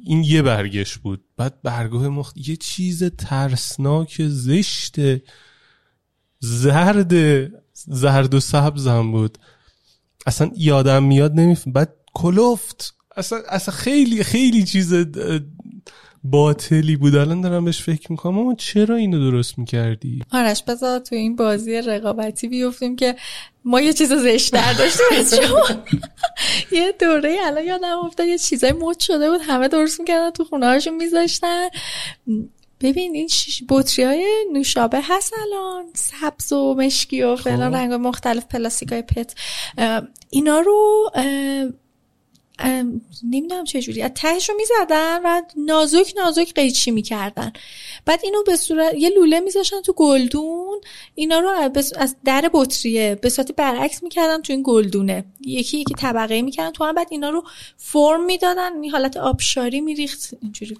این 0.04 0.24
یه 0.24 0.42
برگش 0.42 0.98
بود. 0.98 1.24
بعد 1.38 1.62
برگاه 1.62 2.08
مخت 2.08 2.48
یه 2.48 2.56
چیز 2.56 3.04
ترسناک 3.04 4.22
زشت 4.28 4.96
زرد 6.40 7.14
زرد 7.88 8.34
و 8.34 8.40
سبزم 8.40 9.12
بود. 9.12 9.38
اصلا 10.26 10.52
یادم 10.58 11.04
میاد 11.04 11.34
نمیفهم 11.34 11.74
بعد 11.74 11.96
کلفت. 12.14 12.94
اصلا, 13.18 13.40
اصلا 13.50 13.76
خیلی 13.76 14.24
خیلی 14.24 14.64
چیز 14.64 14.94
باطلی 16.24 16.96
بود. 16.96 17.16
الان 17.16 17.42
دارم 17.42 17.66
بهش 17.66 17.82
فکر 17.82 18.12
می‌کنم. 18.12 18.38
اما 18.38 18.56
چرا 18.56 18.96
اینو 18.96 19.32
درست 19.32 19.60
می‌کردی؟ 19.60 20.24
آرش 20.32 20.64
بذار 20.64 21.00
تو 21.00 21.16
این 21.16 21.36
بازی 21.36 21.82
رقابتی 21.82 22.48
بیفتیم 22.48 22.96
که 22.96 23.16
ما 23.66 23.82
یه 23.82 23.94
چیز 23.94 24.14
زشتر 24.14 24.74
داشتیم 24.74 25.06
از 25.18 25.34
شما. 25.34 25.66
یه 26.78 26.94
دوره 27.00 27.38
الان 27.46 27.64
یادم 27.64 27.98
افتاد 28.06 28.28
یه 28.28 28.38
چیزای 28.38 28.72
مد 28.72 29.00
شده 29.00 29.30
بود. 29.30 29.42
همه 29.44 29.68
درست 29.68 30.00
می‌کردن 30.00 30.32
تو 30.32 30.44
خونه 30.44 30.66
هاشون 30.66 30.96
میذاشتن. 30.96 31.68
ببین 32.84 33.16
این 33.16 33.28
شیش 33.28 33.64
بطری 33.70 34.06
های 34.06 34.46
نوشابه 34.54 35.00
هست 35.04 35.34
الان 35.42 35.86
سبز 35.94 36.54
و 36.54 36.76
مشکی 36.76 37.24
و 37.24 37.36
فلان 37.36 37.72
خب. 37.72 37.76
رنگ 37.76 37.94
مختلف 37.94 38.46
پلاستیک 38.46 38.92
های 38.92 39.02
پت 39.02 39.36
اینا 40.30 40.60
رو 40.60 41.12
نمی‌دونم 43.24 43.64
چه 43.64 43.82
جوری. 43.82 44.02
از 44.02 44.12
تهش 44.16 44.50
رو 44.50 44.56
می‌زدن 44.56 45.22
و 45.24 45.42
نازک 45.58 46.14
نازک 46.18 46.54
قیچی 46.54 46.92
می‌کردن. 46.92 47.52
بعد 48.06 48.20
اینو 48.24 48.44
به 48.44 48.56
صورت 48.56 48.94
یه 48.96 49.10
لوله 49.10 49.40
میذاشتن 49.40 49.82
تو 49.82 49.94
گلدون. 49.94 50.82
اینا 51.16 51.40
رو 51.40 51.50
از 51.98 52.16
در 52.26 52.50
بطریه. 52.54 53.16
به 53.22 53.30
صورت 53.30 53.52
برعکس 53.52 54.04
می‌کردن 54.04 54.42
تو 54.42 54.54
این 54.54 54.64
گلدونه. 54.66 55.26
یکی 55.46 55.78
یکی 55.78 55.94
طبقه 55.94 56.42
می‌کردن 56.42 56.72
تو 56.72 56.84
هم. 56.84 56.96
بعد 56.96 57.08
اینا 57.12 57.30
رو 57.30 57.44
فرم 57.78 58.26
می‌دادن. 58.26 58.82
این 58.82 58.92
حالت 58.92 59.18
آبشاری 59.18 59.82
میریخت. 59.82 60.30
اینجوری 60.42 60.76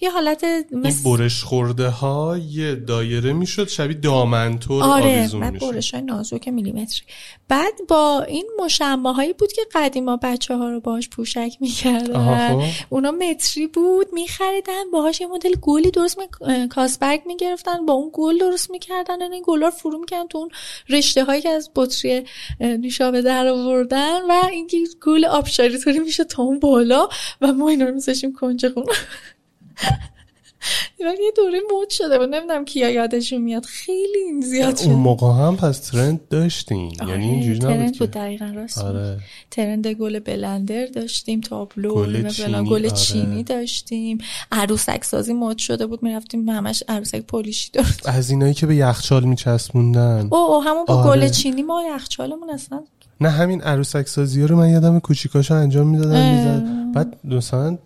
یه 0.00 0.10
حالت 0.10 0.44
مثل 0.72 1.04
برش 1.04 1.44
خورده 1.44 1.88
ها 1.88 2.38
یه 2.50 2.74
دایره 2.74 3.32
می‌شد. 3.32 3.68
شبیه 3.68 3.96
دامنتور 3.96 4.82
آره 4.82 5.18
آویزون 5.18 5.40
بعد 5.40 5.58
برش 5.58 5.94
های 5.94 6.02
نازک 6.02 6.48
میلیمتری. 6.48 7.02
بعد 7.48 7.74
با 7.88 8.22
این 8.28 8.46
مشمه 8.58 9.14
هایی 9.14 9.32
بود 9.32 9.52
که 9.52 9.62
قدیما 9.74 10.16
بچه 10.16 10.56
ها 10.56 10.68
رو 10.68 10.80
باهاش 10.98 11.08
پوشک 11.08 11.56
می‌کردن 11.60 12.48
خب. 12.48 12.62
اونا 12.90 13.10
متری 13.10 13.66
بود 13.66 14.06
میخریدن 14.12 14.90
باهاش 14.92 15.20
یه 15.20 15.26
مدل 15.26 15.54
گلی 15.60 15.90
درست 15.90 16.18
می... 16.18 16.68
کاسبرگ 16.68 17.22
می‌گرفتن 17.26 17.86
با 17.86 17.92
اون 17.92 18.10
گل 18.12 18.38
درست 18.38 18.70
می‌کردن 18.70 19.32
این 19.32 19.42
گلا 19.46 19.66
رو 19.66 19.70
فرو 19.70 19.98
می‌کردن 19.98 20.26
تو 20.26 20.38
اون 20.38 20.50
رشته 20.88 21.24
هایی 21.24 21.42
که 21.42 21.48
از 21.48 21.70
بطری 21.76 22.24
نوشابه 22.60 23.22
در 23.22 23.46
آوردن 23.46 24.22
و 24.28 24.48
این 24.52 24.68
گل 25.06 25.24
آبشاری 25.24 25.78
طوری 25.78 25.98
میشه 25.98 26.24
تا 26.24 26.42
اون 26.42 26.58
بالا 26.58 27.08
و 27.40 27.52
ما 27.52 27.68
اینا 27.68 27.84
رو 27.84 27.94
میذاشیم 27.94 28.32
کنج 28.32 28.68
خونه 28.68 28.92
ولی 31.06 31.24
یه 31.24 31.32
دوره 31.36 31.60
مود 31.72 31.90
شده 31.90 32.18
بود 32.18 32.28
نمی‌دونم 32.28 32.64
کیا 32.64 32.90
یادشون 32.90 33.42
میاد. 33.42 33.64
خیلی 33.64 34.18
این 34.26 34.40
زیاد 34.40 34.76
شد. 34.76 34.84
اون 34.84 34.94
موقع 34.94 35.26
هم 35.26 35.56
پس 35.56 35.78
ترند 35.78 36.20
داشتیم. 36.30 36.92
آره، 37.00 37.10
یعنی 37.10 37.28
اینجوری 37.28 37.58
نبود 37.58 37.76
ترند 37.76 37.98
بود 37.98 38.10
دقیقا 38.10 38.52
راست 38.56 38.78
آره. 38.78 39.18
ترند 39.50 39.86
گل 39.86 40.18
بلندر 40.18 40.86
داشتیم 40.86 41.40
تابلو 41.40 41.94
گل 41.94 42.28
چینی, 42.28 42.64
گل 42.64 42.86
آره. 42.86 42.90
چینی 42.90 43.42
داشتیم. 43.42 44.18
عروسک 44.52 45.04
سازی 45.04 45.32
مود 45.32 45.58
شده 45.58 45.86
بود 45.86 46.02
می‌رفتیم 46.02 46.48
همش 46.48 46.82
عروسک 46.88 47.20
پولیشی 47.20 47.70
درست 47.72 48.08
از 48.08 48.30
اینایی 48.30 48.54
که 48.54 48.66
به 48.66 48.76
یخچال 48.76 49.24
میچسبوندن. 49.24 50.28
او, 50.32 50.38
او 50.38 50.62
همون 50.62 50.84
با 50.84 50.94
آره. 50.94 51.20
گل 51.20 51.28
چینی 51.28 51.62
ما 51.62 51.82
یخچالمون 51.94 52.50
اصلا. 52.50 52.84
نه 53.20 53.30
همین 53.30 53.62
عروسک 53.62 54.08
سازی 54.08 54.42
رو 54.42 54.56
من 54.56 54.70
یادم 54.70 55.00
کوچیکاشو 55.00 55.54
انجام 55.54 55.86
می‌دادن 55.86 56.34
می‌زد. 56.34 56.92
بعد 56.94 57.16
مثلا 57.24 57.78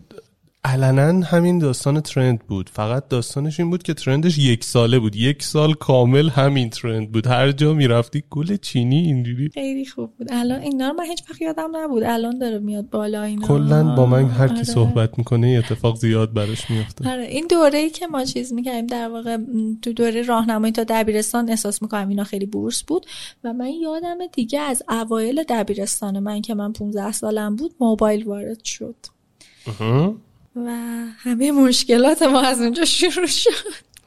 علنا 0.65 1.27
همین 1.27 1.59
داستان 1.59 2.01
ترند 2.01 2.39
بود. 2.39 2.69
فقط 2.69 3.09
داستانش 3.09 3.61
این 3.61 3.71
بود 3.71 3.83
که 3.83 3.95
ترندش 3.95 4.39
یک 4.39 4.65
ساله 4.65 4.99
بود. 4.99 5.17
یک 5.17 5.43
سال 5.43 5.75
کامل 5.75 6.29
همین 6.29 6.71
ترند 6.71 7.13
بود. 7.13 7.27
هر 7.27 7.53
جا 7.53 7.75
می‌رفتی 7.75 8.25
گل 8.31 8.57
چینی 8.57 8.99
اینجوری. 8.99 9.51
خیلی 9.55 9.87
خوب 9.87 10.17
بود. 10.19 10.27
الان 10.31 10.61
اینا 10.61 10.89
رو 10.89 10.95
من 10.95 11.05
هیچ 11.05 11.23
وقت 11.31 11.43
یادم 11.43 11.77
نبود. 11.77 12.03
الان 12.03 12.39
داره 12.39 12.59
میاد 12.59 12.91
بالا 12.91 13.23
اینا. 13.23 13.47
کلا 13.47 13.95
با 13.95 14.07
من 14.07 14.25
هر 14.25 14.49
کی 14.49 14.55
آره. 14.55 14.63
صحبت 14.63 15.19
می‌کنه 15.19 15.63
اتفاق 15.65 15.97
زیاد 15.97 16.33
براش 16.33 16.71
میفته 16.71 17.11
آره 17.11 17.25
این 17.25 17.47
دوره 17.51 17.79
ای 17.79 17.91
که 17.91 18.07
ما 18.07 18.25
چیز 18.25 18.53
می‌کردیم 18.53 18.87
در 18.87 19.09
واقع 19.09 19.39
تو 19.83 19.93
دوره 19.93 20.23
راهنمایی 20.23 20.73
تا 20.73 20.85
دبیرستان 20.89 21.51
احساس 21.51 21.83
می‌کنم 21.83 22.09
اینا 22.09 22.25
خیلی 22.25 22.47
بورس 22.47 22.83
بود. 22.83 23.07
و 23.45 23.53
من 23.53 23.71
یادم 23.83 24.19
دیگه 24.33 24.61
از 24.61 24.83
اوایل 24.89 25.45
دبیرستان 25.49 26.19
من 26.19 26.41
که 26.41 26.55
من 26.55 26.73
15 26.73 27.13
سالم 27.13 27.57
بود 27.57 27.75
موبایل 27.81 28.25
وارد 28.25 28.65
شد. 28.65 28.97
و 30.57 30.71
همه 31.17 31.53
مشکلات 31.53 32.23
ما 32.23 32.41
از 32.41 32.61
اونجا 32.61 32.85
شروع 32.85 33.27
شد. 33.27 33.51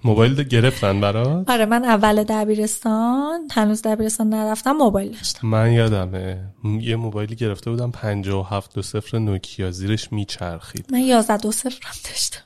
موبایل 0.03 0.43
گرفتن 0.43 1.01
برات؟ 1.01 1.49
آره 1.49 1.65
من 1.65 1.85
اول 1.85 2.23
دبیرستان 2.23 3.39
هنوز 3.51 3.81
دبیرستان 3.81 4.29
نرفتم 4.29 4.71
موبایل 4.71 5.11
داشتم. 5.11 5.47
من 5.47 5.71
یادمه. 5.71 6.39
یه 6.81 6.95
موبایلی 6.95 7.35
گرفته 7.35 7.69
بودم 7.69 7.91
57 7.91 8.75
دو 8.75 8.81
صفر 8.81 9.17
نوکیا 9.17 9.71
زیرش 9.71 10.13
میچرخید. 10.13 10.85
من 10.91 10.99
11 10.99 11.37
دو 11.37 11.51
صفر 11.51 11.79
هم 11.83 11.95
داشتم. 12.03 12.39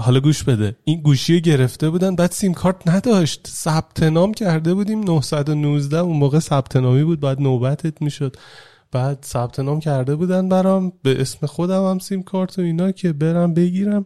حالا 0.00 0.20
گوش 0.20 0.42
بده. 0.42 0.76
این 0.84 1.00
گوشی 1.00 1.40
گرفته 1.40 1.90
بودن 1.90 2.16
بعد 2.16 2.30
سیم 2.30 2.54
کارت 2.54 2.88
نداشت. 2.88 3.46
ثبت 3.46 4.02
نام 4.02 4.34
کرده 4.34 4.74
بودیم 4.74 5.00
919 5.00 5.98
اون 5.98 6.16
موقع 6.16 6.38
ثبت 6.38 6.76
نامی 6.76 7.04
بود 7.04 7.20
بعد 7.20 7.40
نوبتت 7.40 8.02
می‌شد. 8.02 8.36
بعد 8.92 9.24
ثبت 9.24 9.60
نام 9.60 9.80
کرده 9.80 10.16
بودن 10.16 10.48
برام. 10.48 10.92
به 11.02 11.20
اسم 11.20 11.46
خودم 11.46 11.90
هم 11.90 11.98
سیم 11.98 12.22
کارت 12.22 12.58
و 12.58 12.62
اینا 12.62 12.92
که 12.92 13.12
برم 13.12 13.54
بگیرم. 13.54 14.04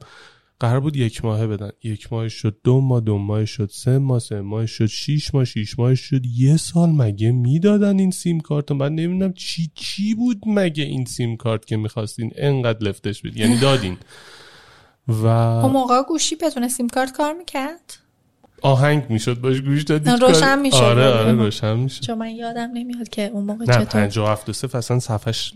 قرار 0.61 0.81
بود 0.81 0.97
یک 0.97 1.25
ماهه 1.25 1.47
بدن. 1.47 1.71
یک 1.85 2.13
ماه 2.13 2.29
شد 2.29 2.57
دو 2.65 2.81
ماه 2.81 3.01
دو 3.01 3.19
ماه 3.19 3.45
شد 3.45 3.71
سه 3.73 3.99
ماه 3.99 4.19
سه 4.19 4.41
ماه 4.41 4.67
شد 4.67 4.87
شیش 4.87 5.35
ماه 5.35 5.45
شیش 5.45 5.79
ماه 5.79 5.95
شد 5.95 6.27
یه 6.27 6.57
سال 6.57 6.91
مگه 6.91 7.33
می‌دادن 7.33 7.99
این 7.99 8.11
سیم 8.11 8.41
کارت 8.41 8.73
من 8.73 8.95
نمی‌دونم 8.95 9.33
چی 9.33 9.71
چی 9.75 10.15
بود 10.15 10.43
مگه 10.47 10.85
این 10.85 11.05
سیم 11.05 11.37
کارت 11.37 11.65
که 11.65 11.77
می‌خواستین 11.77 12.33
انقدر 12.37 12.89
لفتش 12.89 13.23
بدین؟ 13.23 13.43
یعنی 13.43 13.59
دادین. 13.59 13.97
و 15.09 15.27
اون 15.27 15.73
موقع 15.73 16.03
گوشی 16.03 16.37
بدون 16.37 16.69
سیم 16.69 16.89
کارت 16.89 17.13
کار 17.13 17.33
می‌کرد؟ 17.33 18.04
آهنگ 18.65 19.03
می‌شد 19.09 19.41
باش 19.41 19.61
گوش 19.61 19.83
دادی؟ 19.83 20.11
روشن 20.11 20.59
می‌شد. 20.59 20.77
آره 20.77 21.09
آره 21.09 21.33
روشن 21.33 21.77
می‌شد. 21.77 22.03
چون 22.03 22.19
من 22.19 22.31
یادم 22.31 22.71
نمیاد 22.75 23.09
که 23.09 23.31
اون 23.33 23.45
موقع 23.45 23.65
نه 23.65 23.73
چطور 23.75 23.85
57 23.85 24.53
صفر 24.53 24.79
اصلا 24.79 24.99
صفحش 24.99 25.53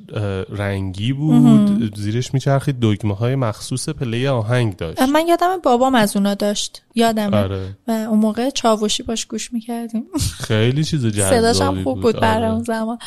رنگی 0.51 1.13
بود 1.13 1.97
زیرش 1.97 2.35
میچرخید 2.35 2.81
دگمه 2.81 3.15
های 3.15 3.35
مخصوص 3.35 3.89
پلی 3.89 4.29
آهنگ 4.29 4.77
داشت. 4.77 5.03
من 5.03 5.27
یادم 5.29 5.59
بابام 5.63 5.95
از 5.95 6.17
اونا 6.17 6.35
داشت 6.35 6.83
یادم 6.95 7.35
آره. 7.35 7.77
و 7.89 7.91
اون 7.91 8.19
موقع 8.19 8.51
چاوشی 8.51 9.03
باش 9.03 9.27
گوش 9.27 9.53
می‌کردیم. 9.53 10.05
خیلی 10.41 10.85
چیز 10.85 11.07
جذابی 11.07 11.37
صداش 11.37 11.61
هم 11.61 11.83
خوب 11.83 12.01
بود. 12.01 12.21
برای 12.21 12.45
آره. 12.45 12.55
اون 12.55 12.65
زمان. 12.65 12.99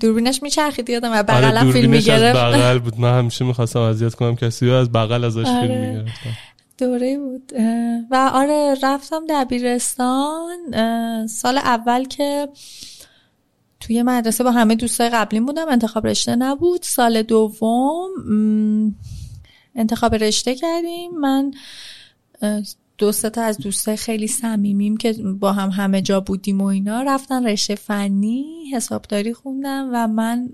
دوربینش 0.00 0.42
میچرخید 0.42 0.90
یادم 0.90 1.08
و 1.08 1.12
آره 1.12 1.22
بغلم 1.22 1.72
فیلم 1.72 1.72
دوربینش 1.72 2.08
از 2.08 2.22
می‌گرفت. 2.22 2.38
بغل 2.38 2.78
بود. 2.78 3.00
من 3.00 3.14
همیشه 3.18 3.44
می‌خواستم 3.44 3.80
اذیت 3.80 4.14
کنم 4.14 4.36
کسی 4.36 4.66
رو 4.66 4.74
از 4.74 4.92
بغل 4.92 5.24
ازش 5.24 5.44
فیلم 5.44 5.56
آره. 5.56 5.88
می‌گرفتم. 5.90 6.30
دوره 6.78 7.18
بود. 7.18 7.52
و 8.10 8.30
آره 8.34 8.74
رفتم 8.82 9.22
دبیرستان. 9.28 10.58
سال 11.26 11.58
اول 11.58 12.04
که 12.04 12.48
توی 13.80 14.02
مدرسه 14.02 14.44
با 14.44 14.50
همه 14.50 14.74
دوستای 14.74 15.08
قبلیم 15.08 15.46
بودم 15.46 15.68
انتخاب 15.68 16.06
رشته 16.06 16.36
نبود. 16.36 16.82
سال 16.82 17.22
دوم 17.22 18.10
انتخاب 19.74 20.14
رشته 20.14 20.54
کردیم. 20.54 21.10
من 21.10 21.52
دو 22.98 23.12
تا 23.12 23.42
از 23.42 23.58
دوستای 23.58 23.96
خیلی 23.96 24.26
صمیمیم 24.26 24.96
که 24.96 25.12
با 25.12 25.52
هم 25.52 25.70
همه 25.70 26.02
جا 26.02 26.20
بودیم 26.20 26.60
و 26.60 26.64
اینا 26.64 27.02
رفتن 27.02 27.46
رشته 27.46 27.74
فنی 27.74 28.70
حسابداری 28.72 29.34
خوندم 29.34 29.90
و 29.92 30.08
من 30.08 30.48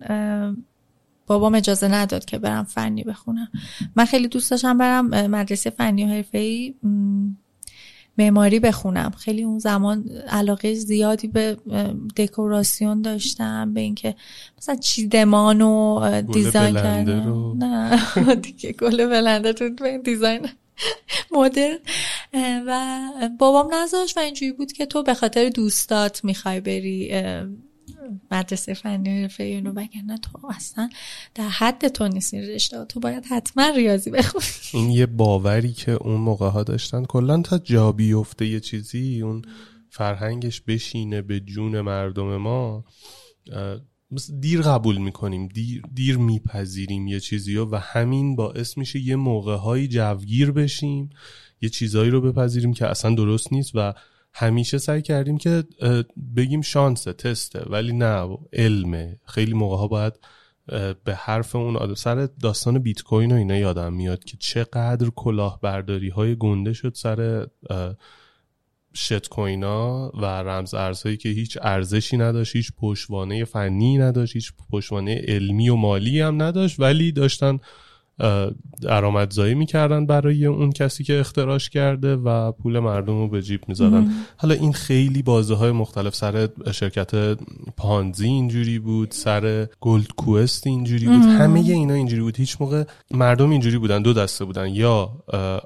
بابام 1.26 1.54
اجازه 1.54 1.88
نداد 1.88 2.24
که 2.24 2.38
برم 2.38 2.64
فنی 2.64 3.04
بخونم. 3.04 3.48
من 3.96 4.04
خیلی 4.04 4.28
دوست 4.28 4.50
داشتم 4.50 4.78
برم 4.78 5.06
مدرسه 5.26 5.70
فنی 5.70 6.04
و 6.04 6.08
حرفه‌ای 6.08 6.74
معماری 8.18 8.60
بخونم. 8.60 9.10
خیلی 9.18 9.42
اون 9.42 9.58
زمان 9.58 10.08
علاقه 10.28 10.74
زیادی 10.74 11.28
به 11.28 11.56
دکوراسیون 12.16 13.02
داشتم 13.02 13.74
به 13.74 13.80
اینکه 13.80 14.14
مثلا 14.58 14.76
چیدمان 14.76 15.60
و 15.60 16.22
دیزاین 16.32 16.74
کردم 16.74 17.26
رو. 17.26 17.54
نه 17.58 18.00
دیگه 18.34 18.72
گل 18.72 19.06
بلنده 19.06 19.52
تو 19.52 19.68
دیزاین 20.04 20.48
مدرن. 21.36 21.78
و 22.66 23.00
بابام 23.38 23.74
نذاشت 23.74 24.16
و 24.16 24.20
اینجوری 24.20 24.52
بود 24.52 24.72
که 24.72 24.86
تو 24.86 25.02
به 25.02 25.14
خاطر 25.14 25.48
دوستات 25.48 26.24
می‌خوای 26.24 26.60
بری 26.60 27.12
مدرسه 28.30 28.74
فنی 28.74 29.18
و 29.18 29.22
حرفه‌ای 29.22 29.54
اینو 29.54 29.70
وگرنه 29.70 30.18
تو 30.18 30.46
اصلا 30.56 30.90
در 31.34 31.48
حد 31.48 31.88
تو 31.88 32.08
نیست 32.08 32.34
این 32.34 32.42
رشته 32.42 32.84
تو 32.84 33.00
باید 33.00 33.24
حتما 33.30 33.68
ریاضی 33.76 34.10
بخونی. 34.10 34.44
این 34.72 34.90
یه 34.90 35.06
باوری 35.06 35.72
که 35.72 35.92
اون 35.92 36.20
موقع 36.20 36.48
ها 36.48 36.62
داشتن 36.62 37.04
کلا 37.04 37.42
تا 37.42 37.58
جا 37.58 37.92
بیفته 37.92 38.46
یه 38.46 38.60
چیزی 38.60 39.22
اون 39.22 39.42
فرهنگش 39.90 40.60
بشینه 40.60 41.22
به 41.22 41.40
جون 41.40 41.80
مردم 41.80 42.36
ما 42.36 42.84
دیر 44.40 44.62
قبول 44.62 44.98
می‌کنیم 44.98 45.48
دیر, 45.48 45.82
دیر 45.94 46.18
میپذیریم 46.18 47.06
یه 47.06 47.20
چیزی 47.20 47.56
و 47.56 47.76
همین 47.76 48.36
باعث 48.36 48.78
میشه 48.78 48.98
یه 48.98 49.16
موقع 49.16 49.56
هایی 49.56 49.88
جوگیر 49.88 50.50
بشیم 50.50 51.10
یه 51.60 51.68
چیزایی 51.68 52.10
رو 52.10 52.20
بپذیریم 52.20 52.72
که 52.72 52.86
اصلا 52.86 53.14
درست 53.14 53.52
نیست 53.52 53.70
و 53.74 53.94
همیشه 54.34 54.78
سعی 54.78 55.02
کردیم 55.02 55.38
که 55.38 55.64
بگیم 56.36 56.62
شانسه 56.62 57.12
تسته 57.12 57.60
ولی 57.70 57.92
نه 57.92 58.38
علمه 58.52 59.18
خیلی 59.24 59.52
موقع 59.52 59.76
ها 59.76 59.88
باید 59.88 60.12
به 61.04 61.14
حرف 61.14 61.56
اون 61.56 61.76
آدم 61.76 61.94
سر 61.94 62.28
داستان 62.42 62.78
بیت 62.78 63.02
کوین 63.02 63.32
و 63.32 63.34
اینا 63.34 63.56
یادم 63.56 63.92
میاد 63.92 64.24
که 64.24 64.36
چقدر 64.36 65.10
کلاهبرداری 65.10 66.08
های 66.08 66.36
گنده 66.36 66.72
شد 66.72 66.92
سر 66.94 67.46
شت 68.94 69.28
کوینا 69.28 70.10
و 70.14 70.24
رمز 70.24 70.74
ارزهایی 70.74 71.16
که 71.16 71.28
هیچ 71.28 71.58
ارزشی 71.62 72.16
نداشت 72.16 72.56
هیچ 72.56 72.72
پشتوانه 72.78 73.44
فنی 73.44 73.98
نداشت 73.98 74.34
هیچ 74.34 74.52
پشتوانه 74.70 75.24
علمی 75.28 75.68
و 75.68 75.74
مالی 75.76 76.20
هم 76.20 76.42
نداشت 76.42 76.80
ولی 76.80 77.12
داشتن 77.12 77.58
درآمدزایی 78.82 79.54
می‌کردن 79.54 80.06
برای 80.06 80.46
اون 80.46 80.72
کسی 80.72 81.04
که 81.04 81.20
اختراش 81.20 81.70
کرده 81.70 82.16
و 82.16 82.52
پول 82.52 82.78
مردم 82.78 83.18
رو 83.18 83.28
به 83.28 83.42
جیب 83.42 83.60
می‌زدن. 83.68 84.10
حالا 84.36 84.54
این 84.54 84.72
خیلی 84.72 85.22
بازه 85.22 85.54
های 85.54 85.72
مختلف 85.72 86.14
سر 86.14 86.48
شرکت 86.72 87.38
پانزی 87.76 88.26
اینجوری 88.26 88.78
بود 88.78 89.10
سر 89.10 89.68
گلد 89.80 90.08
کوست 90.16 90.66
اینجوری 90.66 91.06
بود. 91.06 91.22
همه 91.22 91.60
اینا 91.60 91.94
اینجوری 91.94 92.22
بود. 92.22 92.36
هیچ 92.36 92.56
موقع 92.60 92.84
مردم 93.10 93.50
اینجوری 93.50 93.78
بودن 93.78 94.02
دو 94.02 94.12
دسته 94.12 94.44
بودن. 94.44 94.68
یا 94.68 95.10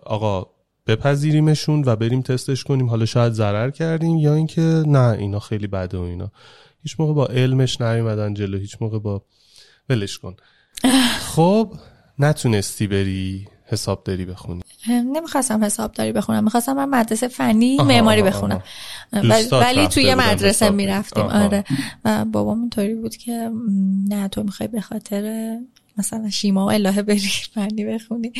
آقا 0.06 0.46
بپذیریمشون 0.86 1.82
و 1.86 1.96
بریم 1.96 2.22
تستش 2.22 2.64
کنیم 2.64 2.88
حالا 2.88 3.04
شاید 3.04 3.32
ضرر 3.32 3.70
کردیم 3.70 4.16
یا 4.16 4.34
اینکه 4.34 4.82
نه 4.86 5.16
اینا 5.18 5.38
خیلی 5.38 5.66
بده 5.66 5.98
و 5.98 6.00
اینا. 6.00 6.32
هیچ 6.82 7.00
موقع 7.00 7.12
با 7.12 7.26
علمش 7.26 7.80
نیومدن 7.80 8.34
جلو 8.34 8.58
هیچ 8.58 8.76
موقع 8.80 8.98
با 8.98 9.22
ولش 9.88 10.18
کن. 10.18 10.36
خب 11.20 11.72
نتونستی 12.18 12.86
بری 12.86 13.46
حسابداری 13.66 14.24
بخونی 14.24 14.62
نمی‌خواستم 14.88 15.64
حسابداری 15.64 16.12
بخونم 16.12 16.44
می‌خواستم 16.44 16.72
من 16.72 16.88
مدرسه 16.88 17.28
فنی 17.28 17.76
معماری 17.76 18.22
بخونم. 18.22 18.62
ولی- 19.12 19.88
توی 19.88 20.14
مدرسه. 20.14 20.70
می‌رفتیم. 20.70 21.24
آره 21.44 21.64
و 22.04 22.24
بابام 22.24 22.60
اینطوری 22.60 22.94
بود 22.94 23.16
که 23.16 23.50
نه 24.08 24.28
تو 24.28 24.42
می‌خوای 24.42 24.68
به 24.68 24.80
خاطر 24.80 25.54
مثلا 25.96 26.30
شیما 26.30 26.66
و 26.66 26.70
الهه 26.70 27.02
بری 27.02 27.30
فنی 27.54 27.84
بخونی 27.84 28.32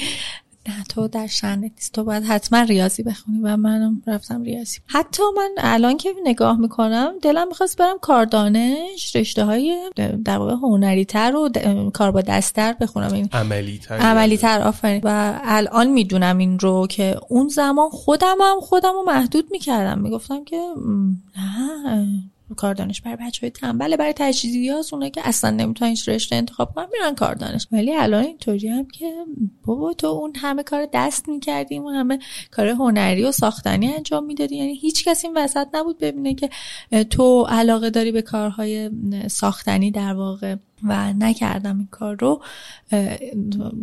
نه 0.68 0.85
تو 0.88 1.09
در 1.09 1.27
شأنت 1.27 1.73
نیست. 1.75 1.92
تو 1.92 2.05
باید 2.05 2.25
حتما 2.25 2.62
ریاضی 2.62 3.03
بخونی 3.03 3.40
و 3.42 3.57
منم 3.57 4.03
رفتم 4.07 4.42
ریاضی. 4.42 4.79
حتی 4.87 5.23
من 5.37 5.51
الان 5.59 5.97
که 5.97 6.14
نگاه 6.25 6.59
می‌کنم 6.59 7.12
دلم 7.23 7.49
می‌خواست 7.49 7.79
برم 7.79 7.99
کاردانش 7.99 9.16
رشته 9.16 9.44
های 9.44 9.90
در 10.25 10.38
واقع 10.38 10.53
هنری 10.53 11.05
تر 11.05 11.37
و 11.37 11.51
کار 11.90 12.11
با 12.11 12.21
دستر 12.21 12.73
بخونم. 12.73 13.12
این 13.12 13.29
عملی 13.33 13.79
تر 13.79 13.94
عملی 13.94 14.37
تر 14.37 14.61
آفرین. 14.61 15.01
و 15.05 15.40
الان 15.44 15.87
می‌دونم 15.87 16.38
این 16.38 16.59
رو 16.59 16.87
که 16.87 17.21
اون 17.29 17.49
زمان 17.49 17.90
خودم 17.90 18.37
هم 18.40 18.61
خودم 18.61 18.92
رو 18.92 19.05
محدود 19.07 19.44
می‌کردم. 19.51 20.01
می‌گفتم 20.01 20.44
که 20.44 20.61
نه. 21.37 22.23
کار 22.56 22.74
دانش 22.74 23.00
برای 23.00 23.16
بچه 23.16 23.40
های 23.40 23.50
تنبله 23.50 23.96
برای 23.96 24.12
تجهیزی 24.12 24.68
ها 24.68 24.82
اونه 24.92 25.11
که 25.11 25.20
اصلا 25.24 25.50
نمی‌تونن 25.50 25.90
هیچ 25.90 26.08
رشته 26.08 26.37
انتخاب 26.37 26.74
کنن 26.74 26.87
میرن 26.92 27.14
کار 27.14 27.34
دانش. 27.34 27.66
ولی 27.72 27.94
الان 27.96 28.24
اینطوری 28.24 28.68
هم 28.68 28.87
که 28.88 29.12
بابا 29.64 29.92
تو 29.92 30.06
اون 30.06 30.32
همه 30.37 30.62
کار 30.62 30.88
دست 30.92 31.28
می‌کردیم 31.28 31.82
اون 31.82 31.94
همه 31.94 32.18
کار 32.50 32.68
هنری 32.68 33.24
و 33.24 33.32
ساختنی 33.32 33.88
انجام 33.88 34.24
می‌دادی. 34.24 34.56
یعنی 34.56 34.74
هیچ 34.74 35.04
کسی 35.04 35.26
این 35.26 35.37
وسط 35.37 35.66
نبود 35.74 35.98
ببینه 35.98 36.34
که 36.34 36.50
تو 37.11 37.46
علاقه 37.48 37.90
داری 37.90 38.12
به 38.12 38.22
کارهای 38.22 38.90
ساختنی 39.28 39.90
در 39.90 40.14
واقع. 40.14 40.56
و 40.82 41.12
نکردم 41.12 41.78
این 41.78 41.88
کار 41.90 42.16
رو. 42.20 42.42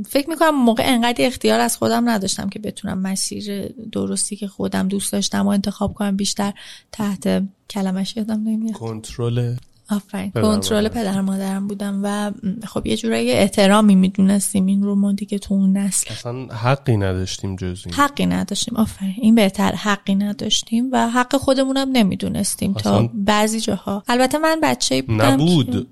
فکر 0.10 0.30
می‌کنم 0.30 0.64
موقع 0.64 0.84
انقدر 0.86 1.26
اختیار 1.26 1.60
از 1.60 1.78
خودم 1.78 2.10
نداشتم 2.10 2.50
که 2.50 2.60
بتونم 2.60 3.00
مسیر 3.00 3.68
درستی 3.92 4.36
که 4.36 4.48
خودم 4.48 4.88
دوست 4.88 5.12
داشتم 5.12 5.46
و 5.46 5.50
انتخاب 5.50 5.94
کنم 5.94 6.16
بیشتر 6.18 6.54
تحت 6.92 7.44
کلمش 7.70 8.18
یادم 8.18 8.44
نمیاد. 8.44 8.74
کنترل 8.74 9.56
آفرین. 9.90 10.32
کنترل. 10.32 10.88
پدر 10.88 11.22
مادرم 11.22 11.68
بودم 11.68 12.02
و 12.04 12.32
خب 12.68 12.88
یه 12.88 12.98
جورایی 12.98 13.32
احترامی 13.32 13.96
می‌دونستیم 13.96 14.66
این 14.66 14.84
رو 14.84 14.96
ما 14.96 15.12
دیگه 15.12 15.40
تو 15.40 15.54
اون 15.54 15.78
نسل. 15.78 16.14
اصلا 16.14 16.46
حقی 16.46 16.98
نداشتیم 16.98 17.56
جز 17.56 17.84
این. 17.86 17.96
حقی 17.96 18.26
نداشتیم. 18.26 18.76
آفرین. 18.76 19.16
این 19.18 19.36
بهتر 19.36 19.72
حقی 19.72 20.16
نداشتیم 20.16 20.90
و 20.92 21.10
حق 21.10 21.36
خودمونم 21.36 21.90
نمی‌دونستیم 21.92 22.74
تا 22.74 23.10
بعضی 23.14 23.60
جاها. 23.60 24.04
البته 24.08 24.38
من 24.38 24.60
بچه 24.64 25.02
بودم 25.02 25.18
که- 25.38 25.44
نبود 25.44 25.88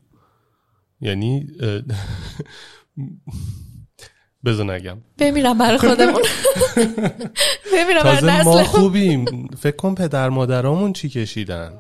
یعنی 1.04 1.48
بذار 4.46 4.74
نگم. 4.74 4.98
بمیرم 5.18 5.58
برای 5.58 5.78
خودمون. 5.78 6.22
بمیرم 7.74 8.04
برای 8.04 8.44
ما 8.44 8.64
خوبیم. 8.64 9.26
فکر 9.60 9.76
کن 9.76 9.96
پدر 9.96 10.30
مادرامون 10.30 10.94
چی 10.94 11.10
کشیدن؟ 11.10 11.74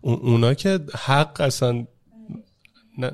اون- 0.00 0.20
اونا 0.22 0.54
که 0.54 0.80
حق 0.98 1.40
اصلا 1.40 1.86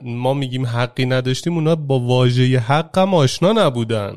ما 0.02 0.34
میگیم 0.34 0.66
حقی 0.66 1.06
نداشتیم 1.06 1.54
اونا 1.54 1.74
با 1.76 2.00
واژه 2.00 2.58
حق 2.58 2.98
هم 2.98 3.14
آشنا 3.14 3.52
نبودن. 3.52 4.16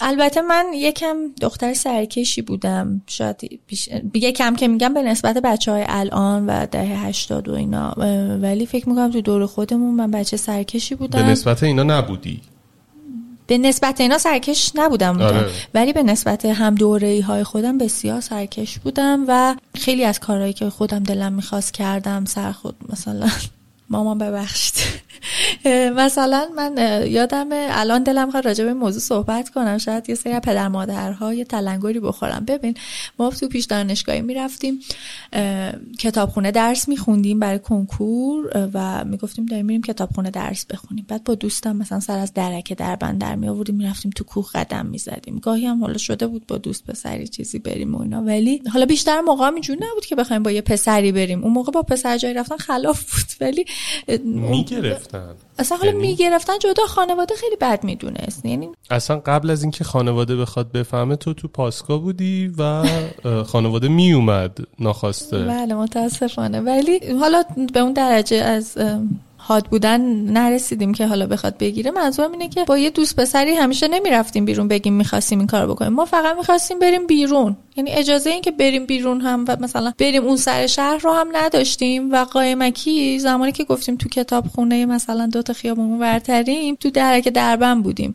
البته 0.00 0.40
من 0.42 0.66
یکم 0.74 1.16
دختر 1.40 1.74
سرکشی 1.74 2.42
بودم. 2.42 3.02
شاید 3.06 3.60
بیش... 3.66 3.88
یکم 4.14 4.56
که 4.56 4.68
میگم 4.68 4.94
به 4.94 5.02
نسبت 5.02 5.38
بچه 5.38 5.72
های 5.72 5.84
الان 5.88 6.46
و 6.46 6.66
دهه 6.66 7.06
هشتاد 7.06 7.48
و 7.48 7.54
اینا 7.54 7.94
ولی 8.42 8.66
فکر 8.66 8.88
می‌کنم 8.88 9.10
تو 9.10 9.20
دور 9.20 9.46
خودمون 9.46 9.94
من 9.94 10.10
بچه 10.10 10.36
سرکشی 10.36 10.94
به 10.94 10.98
بودم 10.98 11.24
نسبت 11.24 11.62
اینا 11.62 11.82
نبودی؟ 11.82 12.40
به 13.46 13.58
نسبت 13.58 14.00
اینا 14.00 14.18
سرکش 14.18 14.72
نبودم 14.74 15.22
آره. 15.22 15.50
ولی 15.74 15.92
به 15.92 16.02
نسبت 16.02 16.44
هم 16.44 16.74
دوره 16.74 17.22
های 17.22 17.44
خودم 17.44 17.78
بسیار 17.78 18.20
سرکش 18.20 18.78
بودم 18.78 19.24
و 19.28 19.56
خیلی 19.74 20.04
از 20.04 20.20
کارهایی 20.20 20.52
که 20.52 20.70
خودم 20.70 21.02
دلم 21.02 21.32
می‌خواست 21.32 21.74
کردم 21.74 22.24
سر 22.24 22.52
خود 22.52 22.76
مثلا 22.92 23.28
مامان 23.90 24.18
ببخشید. 24.18 24.74
مثلا 25.96 26.48
من 26.56 27.02
یادم 27.06 27.48
الان 27.52 28.02
دلم 28.02 28.24
می‌خواد 28.24 28.46
راجع 28.46 28.64
به 28.64 28.70
این 28.70 28.78
موضوع 28.78 29.00
صحبت 29.00 29.48
کنم. 29.48 29.78
شاید 29.78 30.08
یه 30.08 30.14
سری 30.14 30.40
پدر 30.40 30.68
مادرها 30.68 31.34
یه 31.34 31.44
تلنگری 31.44 32.00
بخورم 32.00 32.44
ببین 32.44 32.74
ما 33.18 33.30
تو 33.30 33.48
پیش 33.48 33.64
دانشگاهی 33.64 34.20
می‌رفتیم 34.20 34.80
کتابخونه 35.98 36.50
درس 36.50 36.88
میخوندیم 36.88 37.38
برای 37.38 37.58
کنکور 37.58 38.68
و 38.74 39.04
می‌گفتیم 39.04 39.46
داریم 39.46 39.66
میریم 39.66 39.82
کتابخونه 39.82 40.30
درس 40.30 40.66
بخونیم. 40.66 41.04
بعد 41.08 41.24
با 41.24 41.34
دوستم 41.34 41.76
مثلا 41.76 42.00
سر 42.00 42.18
از 42.18 42.34
درکه 42.34 42.74
در 42.74 42.96
بندر 42.96 43.34
می 43.34 43.48
آوردیم 43.48 43.74
می‌رفتیم 43.74 44.10
تو 44.16 44.24
کوه 44.24 44.48
قدم 44.54 44.86
می‌زدیم. 44.86 45.38
گاهی 45.38 45.66
هم 45.66 45.80
حالا 45.80 45.98
شده 45.98 46.26
بود 46.26 46.46
با 46.46 46.58
دوست 46.58 46.84
پسری 46.84 47.28
چیزی 47.28 47.58
بریم 47.58 47.94
و 47.94 48.00
اینا. 48.00 48.22
ولی 48.22 48.62
حالا 48.72 48.86
بیشتر 48.86 49.20
موقع 49.20 49.52
اینجوری 49.52 49.80
نبود 49.90 50.06
که 50.06 50.16
بخوایم 50.16 50.42
با 50.42 50.50
یه 50.50 50.60
پسری 50.60 51.12
بریم. 51.12 51.44
اون 51.44 51.52
موقع 51.52 51.72
با 51.72 51.82
پسر 51.82 52.18
جای 52.18 52.34
رفتن 52.34 52.56
خلاف 52.56 53.12
بود. 53.12 53.46
ولی 53.46 53.64
می‌گرفتن. 54.24 55.34
اصلا 55.58 55.78
حالا 55.78 55.90
یعنی- 55.90 56.06
می‌گرفتن 56.06 56.58
جدا 56.58 56.86
خانواده 56.86 57.34
خیلی 57.34 57.56
بد 57.60 57.84
می‌دونست. 57.84 58.46
یعنی 58.46 58.68
اصلا 58.90 59.16
قبل 59.26 59.50
از 59.50 59.62
اینکه 59.62 59.84
خانواده 59.84 60.36
بخواد 60.36 60.72
بفهمه 60.72 61.16
تو 61.16 61.34
تو 61.34 61.48
پاسکا 61.48 61.98
بودی 61.98 62.52
و 62.58 62.84
خانواده 63.44 63.88
میومد 63.88 64.58
ناخواسته. 64.78 65.38
بله 65.38 65.74
متاسفانه. 65.74 66.60
ولی 66.60 67.00
حالا 67.20 67.42
به 67.74 67.80
اون 67.80 67.92
درجه 67.92 68.36
از 68.36 68.78
حاد 69.48 69.66
بودن 69.66 70.00
نرسیدیم 70.32 70.94
که 70.94 71.06
حالا 71.06 71.26
بخواد 71.26 71.58
بگیره. 71.58 71.90
منظورم 71.90 72.32
اینه 72.32 72.48
که 72.48 72.64
با 72.64 72.78
یه 72.78 72.90
دوست 72.90 73.16
پسری 73.16 73.54
همیشه 73.54 73.88
نمی‌رفتیم 73.88 74.44
بیرون 74.44 74.68
بگیم 74.68 74.94
می‌خواستیم 74.94 75.38
این 75.38 75.46
کارو 75.46 75.74
بکنیم. 75.74 75.92
ما 75.92 76.04
فقط 76.04 76.36
می‌خواستیم 76.36 76.78
بریم 76.78 77.06
بیرون. 77.06 77.56
یعنی 77.76 77.90
اجازه 77.90 78.30
این 78.30 78.42
که 78.42 78.50
بریم 78.50 78.86
بیرون 78.86 79.20
هم 79.20 79.44
و 79.48 79.56
مثلا 79.60 79.92
بریم 79.98 80.24
اون 80.24 80.36
سر 80.36 80.66
شهر 80.66 80.98
رو 80.98 81.12
هم 81.12 81.28
نداشتیم 81.32 82.12
و 82.12 82.24
قایمکی 82.24 83.18
زمانی 83.18 83.52
که 83.52 83.64
گفتیم 83.64 83.96
تو 83.96 84.08
کتاب 84.08 84.46
خونه 84.46 84.86
مثلا 84.86 85.26
دو 85.26 85.42
تا 85.42 85.52
خیابون 85.52 85.98
ورتریم 85.98 86.74
تو 86.74 86.90
درک 86.90 87.28
دربن 87.28 87.82
بودیم. 87.82 88.14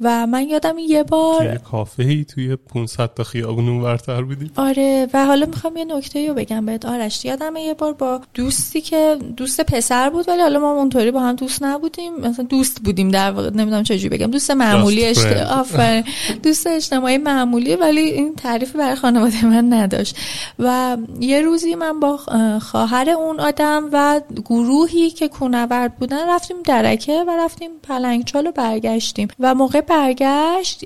و 0.00 0.26
من 0.26 0.48
یادم 0.48 0.78
یه 0.78 1.02
بار 1.02 1.38
توی 1.38 1.58
کافه 1.70 2.02
ای 2.02 2.24
توی 2.24 2.56
500 2.56 3.14
تا 3.14 3.24
خیابون 3.24 3.68
اونورتر 3.68 4.22
بودی 4.22 4.50
آره 4.56 5.06
و 5.14 5.26
حالا 5.26 5.46
می‌خوام 5.46 5.76
یه 5.76 5.84
نکته 5.84 6.28
رو 6.28 6.34
بگم 6.34 6.66
بهت. 6.66 6.84
آرش 6.84 7.24
یادم 7.24 7.56
یه 7.56 7.74
بار 7.74 7.92
با 7.92 8.20
دوستی 8.34 8.80
که 8.80 9.16
دوست 9.36 9.60
پسر 9.60 10.10
بود 10.10 10.28
ولی 10.28 10.40
حالا 10.42 10.58
ما 10.60 10.72
اونطوری 10.72 11.10
با 11.10 11.20
هم 11.20 11.34
دوست 11.36 11.62
نبودیم. 11.62 12.14
مثلا 12.16 12.44
دوست 12.44 12.80
بودیم 12.84 13.08
در 13.08 13.30
واقع 13.30 13.50
نمی‌دونم 13.50 13.82
چجوری 13.82 14.08
بگم. 14.08 14.30
دوست 14.30 14.50
معمولی 14.50 15.14
Just 15.14 15.18
اشت... 15.18 15.28
friend. 15.28 15.50
آفرین. 15.52 16.04
دوست 16.42 16.66
اجتماعی 16.66 17.18
معمولی 17.18 17.76
ولی 17.76 18.00
این 18.00 18.34
تعریفی 18.34 18.78
برای 18.78 18.94
خانواده 18.94 19.46
من 19.46 19.72
نداشت. 19.72 20.16
و 20.58 20.96
یه 21.20 21.40
روزی 21.40 21.74
من 21.74 22.00
با 22.00 22.20
اه، 22.28 22.58
خواهر 22.58 23.10
اون 23.10 23.40
آدم 23.40 23.88
و 23.92 24.20
گروهی 24.44 25.10
که 25.10 25.28
کونورد 25.28 25.96
بودن 25.96 26.28
رفتیم 26.28 26.56
درکه 26.64 27.24
و 27.28 27.30
رفتیم 27.30 27.70
پلنگچال 27.82 28.46
و 28.46 28.52
برگشتیم. 28.52 29.28
و 29.40 29.54
موقع 29.54 29.80
برگشت 29.88 30.84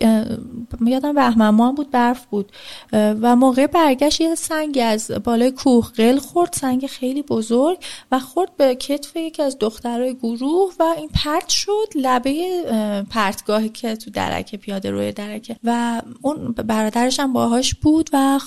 یادم 0.86 1.12
بهمن 1.12 1.48
ماه 1.48 1.74
بود 1.74 1.90
برف 1.90 2.26
بود. 2.26 2.52
و 2.92 3.36
موقع 3.36 3.66
برگشت 3.66 4.20
یه 4.20 4.34
سنگ 4.34 4.78
از 4.82 5.10
بالای 5.24 5.50
کوه 5.50 5.90
قل 5.96 6.18
خورد 6.18 6.52
سنگ 6.52 6.86
خیلی 6.86 7.22
بزرگ 7.22 7.78
و 8.12 8.18
خورد 8.18 8.56
به 8.56 8.74
کتف 8.74 9.16
یکی 9.16 9.42
از 9.42 9.56
دخترای 9.60 10.14
گروه 10.14 10.72
و 10.78 10.82
این 10.82 11.08
پرت 11.08 11.48
شد 11.48 11.88
لبه 11.94 12.62
اه، 12.66 13.02
پرتگاهی 13.02 13.68
که 13.68 13.96
تو 13.96 14.10
درکه 14.10 14.56
پیاده 14.56 14.90
روی 14.90 15.12
درکه 15.12 15.56
و 15.64 16.02
اون 16.22 16.52
برادرش 16.52 17.20
هم 17.20 17.32
باهاش 17.32 17.74
بود 17.74 18.10
و 18.12 18.38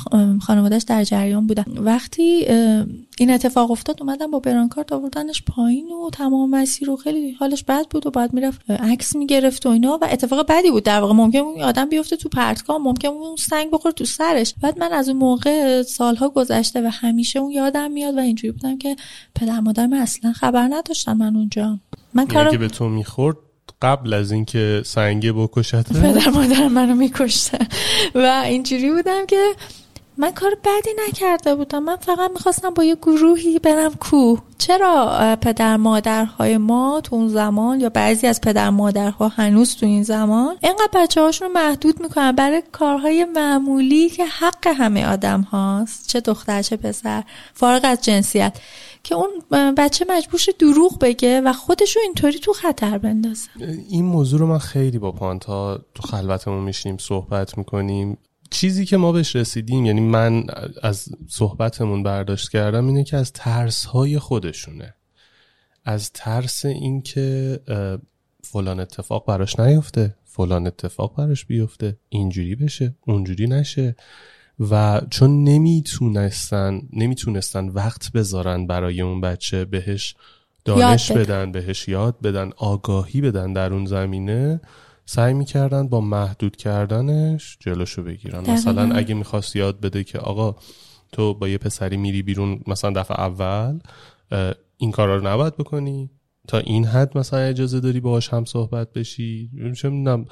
خانوادهش 0.41 0.83
در 0.83 1.03
جریان 1.03 1.47
بودن. 1.47 1.65
وقتی 1.77 2.45
این 3.19 3.31
اتفاق 3.31 3.71
افتاد 3.71 3.97
اومدن 4.01 4.31
با 4.31 4.39
برانکارت 4.39 4.93
آوردنش 4.93 5.43
پایین 5.43 5.91
و 5.91 6.09
تمام 6.09 6.49
مسیر 6.49 6.87
رو 6.87 6.95
خیلی 6.95 7.31
حالش 7.31 7.63
بد 7.63 7.87
بود 7.87 8.07
و 8.07 8.11
بعد 8.11 8.33
می‌رفت 8.33 8.71
عکس 8.71 9.15
می‌گرفت 9.15 9.65
و 9.65 9.69
اینا 9.69 9.99
و 10.01 10.07
اتفاق 10.11 10.45
بدی 10.49 10.71
بود 10.71 10.83
در 10.83 10.99
واقع. 10.99 11.13
ممکن 11.13 11.41
بود 11.41 11.55
این 11.55 11.63
آدم 11.63 11.89
بیفته 11.89 12.15
تو 12.15 12.29
پرتگاه 12.29 12.77
ممکن 12.77 13.09
بود 13.09 13.27
اون 13.27 13.35
سنگ 13.35 13.71
بخوره 13.71 13.93
تو 13.93 14.05
سرش. 14.05 14.53
بعد 14.61 14.79
من 14.79 14.91
از 14.91 15.09
اون 15.09 15.17
موقع 15.17 15.81
سالها 15.81 16.29
گذشته 16.29 16.81
و 16.81 16.89
همیشه 16.91 17.39
اون 17.39 17.51
یادم 17.51 17.91
میاد 17.91 18.15
و 18.15 18.19
اینجوری 18.19 18.51
بودم 18.51 18.77
که 18.77 18.95
پدر 19.35 19.59
مادرم 19.59 19.93
اصلا 19.93 20.33
خبر 20.33 20.67
نداشتن 20.71 21.13
من 21.13 21.35
اونجا. 21.35 21.79
من 22.13 22.23
یعنی 22.23 22.33
کارو 22.33 22.57
به 22.57 22.67
تو 22.67 22.89
می‌خورد 22.89 23.37
قبل 23.81 24.13
از 24.13 24.31
اینکه 24.31 24.81
سنگه 24.85 25.33
بکشته 25.33 25.83
پدر 25.83 26.29
مادر 26.29 26.67
منو 26.67 26.95
میکشتن 26.95 27.67
و 28.15 28.43
اینجوری 28.45 28.91
بودم 28.91 29.25
که 29.25 29.45
من 30.17 30.31
کار 30.31 30.57
بدی 30.63 30.89
نکرده 31.07 31.55
بودم. 31.55 31.83
من 31.83 31.95
فقط 31.95 32.31
می‌خواستم 32.31 32.69
با 32.69 32.83
یه 32.83 32.95
گروهی 32.95 33.59
برم 33.59 33.93
کوه. 33.93 34.41
چرا 34.57 35.35
پدر 35.41 35.77
مادرهای 35.77 36.57
ما 36.57 37.01
تو 37.03 37.15
اون 37.15 37.27
زمان 37.27 37.79
یا 37.79 37.89
بعضی 37.89 38.27
از 38.27 38.41
پدر 38.41 38.69
مادرها 38.69 39.27
هنوز 39.27 39.75
تو 39.75 39.85
این 39.85 40.03
زمان؟ 40.03 40.55
اینقدر 40.63 40.89
بچه 40.93 41.21
هاشون 41.21 41.47
رو 41.47 41.53
محدود 41.53 42.01
می‌کنن. 42.01 42.31
برای 42.31 42.63
کارهای 42.71 43.25
معمولی 43.25 44.09
که 44.09 44.25
حق 44.25 44.67
همه 44.67 45.07
آدم 45.07 45.41
هاست. 45.41 46.07
چه 46.07 46.19
دختر 46.19 46.61
چه 46.61 46.77
پسر. 46.77 47.23
فارغ 47.53 47.81
از 47.83 48.01
جنسیت. 48.01 48.59
که 49.03 49.15
اون 49.15 49.29
بچه 49.77 50.05
مجبور 50.09 50.39
شه 50.39 50.51
دروغ 50.51 50.99
بگه 50.99 51.41
و 51.41 51.53
خودشو 51.53 51.99
اینطوری 51.99 52.39
تو 52.39 52.53
خطر 52.53 52.97
بندازه. 52.97 53.47
این 53.89 54.05
موضوع 54.05 54.39
رو 54.39 54.47
من 54.47 54.57
خیلی 54.57 54.99
با 54.99 55.11
پانتا 55.11 55.79
تو 55.95 56.03
خلوتمون 56.03 56.63
میشیم 56.63 56.97
صحبت 56.97 57.57
می‌کنیم. 57.57 58.17
چیزی 58.49 58.85
که 58.85 58.97
ما 58.97 59.11
بهش 59.11 59.35
رسیدیم 59.35 59.85
یعنی 59.85 60.01
من 60.01 60.43
از 60.81 61.09
صحبتمون 61.27 62.03
برداشت 62.03 62.49
کردم 62.49 62.87
اینه 62.87 63.03
که 63.03 63.17
از 63.17 63.31
ترس 63.33 63.85
های 63.85 64.19
خودشونه. 64.19 64.93
از 65.85 66.11
ترس 66.13 66.65
اینکه 66.65 67.59
فلان 68.43 68.79
اتفاق 68.79 69.25
براش 69.25 69.59
نیفته 69.59 70.15
فلان 70.25 70.67
اتفاق 70.67 71.15
براش 71.15 71.45
بیفته 71.45 71.97
اینجوری 72.09 72.55
بشه 72.55 72.95
اونجوری 73.07 73.47
نشه. 73.47 73.95
و 74.59 75.01
چون 75.09 75.43
نمی‌تونستن 75.43 76.81
نمی‌تونستن 76.93 77.69
وقت 77.69 78.11
بذارن 78.11 78.67
برای 78.67 79.01
اون 79.01 79.21
بچه 79.21 79.65
بهش 79.65 80.15
دانش 80.65 81.11
بدن 81.11 81.51
بهش 81.51 81.87
یاد 81.87 82.21
بدن 82.21 82.51
آگاهی 82.57 83.21
بدن 83.21 83.53
در 83.53 83.73
اون 83.73 83.85
زمینه 83.85 84.61
سعی 85.05 85.33
می‌کردن 85.33 85.87
با 85.87 86.01
محدود 86.01 86.55
کردنش 86.55 87.57
جلوشو 87.59 88.03
بگیرن. 88.03 88.37
دقیقاً. 88.39 88.53
مثلا 88.53 88.95
اگه 88.95 89.15
می‌خواست 89.15 89.55
یاد 89.55 89.79
بده 89.79 90.03
که 90.03 90.19
آقا 90.19 90.55
تو 91.11 91.33
با 91.33 91.47
یه 91.47 91.57
پسری 91.57 91.97
میری 91.97 92.21
بیرون 92.21 92.59
مثلا 92.67 92.91
دفعه 92.91 93.19
اول 93.19 93.79
این 94.77 94.91
کارا 94.91 95.15
رو 95.15 95.27
نباید 95.27 95.57
بکنی. 95.57 96.09
تا 96.47 96.57
این 96.57 96.85
حد 96.85 97.17
مثلا 97.17 97.39
اجازه 97.39 97.79
داری 97.79 97.99
باهاش 97.99 98.33
هم 98.33 98.45
صحبت 98.45 98.93
بشی. 98.93 99.49
چه 99.77 99.89
می‌دونم. 99.89 100.25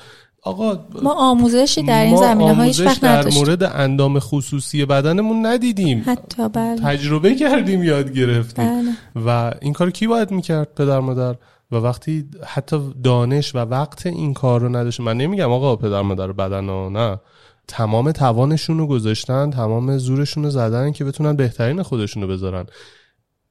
آقا 0.45 0.86
ما 1.01 1.13
آموزشی 1.13 1.83
در 1.83 2.03
این 2.03 2.17
زمینه 2.17 2.53
ها 2.53 2.63
هیچ 2.63 2.79
وقت 2.79 3.01
در 3.01 3.17
نداشتیم. 3.17 3.43
مورد 3.43 3.63
اندام 3.63 4.19
خصوصی 4.19 4.86
بدنمون 4.86 5.45
ندیدیم. 5.45 6.03
حتی 6.05 6.49
بله. 6.49 6.81
تجربه 6.81 7.36
کردیم 7.36 7.83
یاد 7.83 8.13
گرفتیم. 8.13 8.65
بله. 8.65 8.91
و 9.25 9.53
این 9.62 9.73
کار 9.73 9.91
کی 9.91 10.07
باید 10.07 10.31
می‌کرد 10.31 10.73
پدر 10.75 10.99
مادر؟ 10.99 11.36
و 11.71 11.76
وقتی 11.76 12.26
حتی 12.45 12.93
دانش 13.04 13.56
و 13.56 13.58
وقت 13.58 14.06
این 14.06 14.34
کار 14.34 14.62
رو 14.62 14.69
نداشت 14.69 14.99
من 14.99 15.17
نمیگم 15.17 15.52
آقا 15.52 15.76
پدر 15.76 16.02
مادر 16.02 16.32
بدن 16.32 16.69
ها 16.69 16.89
نه. 16.89 17.19
تمام 17.67 18.12
توانشون 18.12 18.78
رو 18.78 18.88
گذاشتن 18.88 19.52
تمام 19.52 19.97
زورشون 19.97 20.43
رو 20.43 20.49
زدن 20.49 20.91
که 20.91 21.06
بتونن 21.06 21.36
بهترین 21.36 21.84
خودشون 21.84 22.23
رو 22.23 22.30
بذارن. 22.30 22.65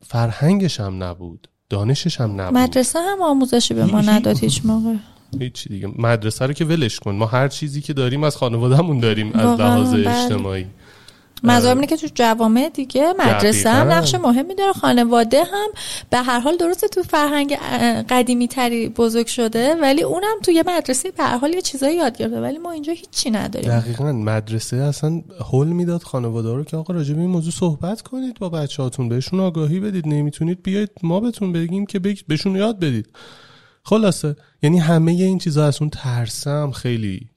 فرهنگش 0.06 0.80
هم 0.80 1.02
نبود 1.02 1.48
دانشش 1.70 2.20
هم 2.20 2.40
نبود. 2.40 2.58
مدرسه 2.58 2.98
هم 2.98 3.22
آموزشی 3.22 3.74
به 3.74 3.84
ما 3.84 3.98
هیچ- 4.00 4.08
نداد 4.08 4.38
هیچ 4.38 4.60
موقع. 4.64 4.94
هیچی 5.40 5.68
دیگه. 5.68 5.88
مدرسه 5.98 6.46
رو 6.46 6.52
که 6.52 6.64
ولش 6.64 7.00
کن. 7.00 7.14
ما 7.14 7.26
هر 7.26 7.48
چیزی 7.48 7.80
که 7.80 7.92
داریم 7.92 8.24
از 8.24 8.36
خانوادهمون 8.36 9.00
داریم 9.00 9.32
از 9.32 9.60
لحاظ 9.60 9.94
بله. 9.94 10.10
اجتماعی. 10.10 10.66
منظورم 11.42 11.76
اینه 11.76 11.86
که 11.86 11.96
تو 11.96 12.08
جوامع 12.14 12.70
دیگه 12.74 13.12
مدرسه 13.18 13.70
هم. 13.70 13.88
نقش 13.88 14.14
مهمی 14.14 14.54
داره 14.54 14.72
خانواده 14.72 15.44
هم. 15.44 15.68
به 16.10 16.18
هر 16.18 16.40
حال 16.40 16.56
درسته 16.56 16.88
تو 16.88 17.02
فرهنگ 17.02 17.56
قدیمی 18.08 18.48
تری 18.48 18.88
بزرگ 18.88 19.26
شده 19.26 19.74
ولی 19.74 20.02
اونم 20.02 20.36
تو 20.42 20.50
یه 20.50 20.64
مدرسه 20.66 21.10
به 21.10 21.22
هر 21.22 21.38
حال 21.38 21.54
یه 21.54 21.60
چیزایی 21.60 21.96
یاد 21.96 22.16
گرفته 22.16 22.40
ولی 22.40 22.58
ما 22.58 22.70
اینجا 22.70 22.92
هیچی 22.92 23.30
نداریم. 23.30 23.70
دقیقا. 23.70 24.12
مدرسه 24.12 24.76
اصلا 24.76 25.22
حل 25.52 25.66
می‌داد 25.66 26.02
خانواده 26.02 26.52
رو 26.52 26.64
که 26.64 26.76
آقا 26.76 26.94
راجع 26.94 27.14
به 27.14 27.20
این 27.20 27.30
موضوع 27.30 27.52
صحبت 27.52 28.02
کنید 28.02 28.38
با 28.38 28.48
بچه 28.48 28.82
هاتون 28.82 29.08
بهشون 29.08 29.40
آگاهی 29.40 29.80
بدید. 29.80 30.08
نمی‌تونید 30.08 30.62
بیاید 30.62 30.90
ما 31.02 31.20
بهتون 31.20 31.52
بگیم 31.52 31.86
که 31.86 31.98
بهشون 32.28 32.56
یاد 32.56 32.80
بدید. 32.80 33.06
خلاصه. 33.84 34.36
یعنی 34.62 34.78
همه 34.78 35.12
این 35.12 35.38
چیزا 35.38 35.66
از 35.66 35.76
اون 35.80 35.90
ترسم 35.90 36.70
خیلی 36.70 37.31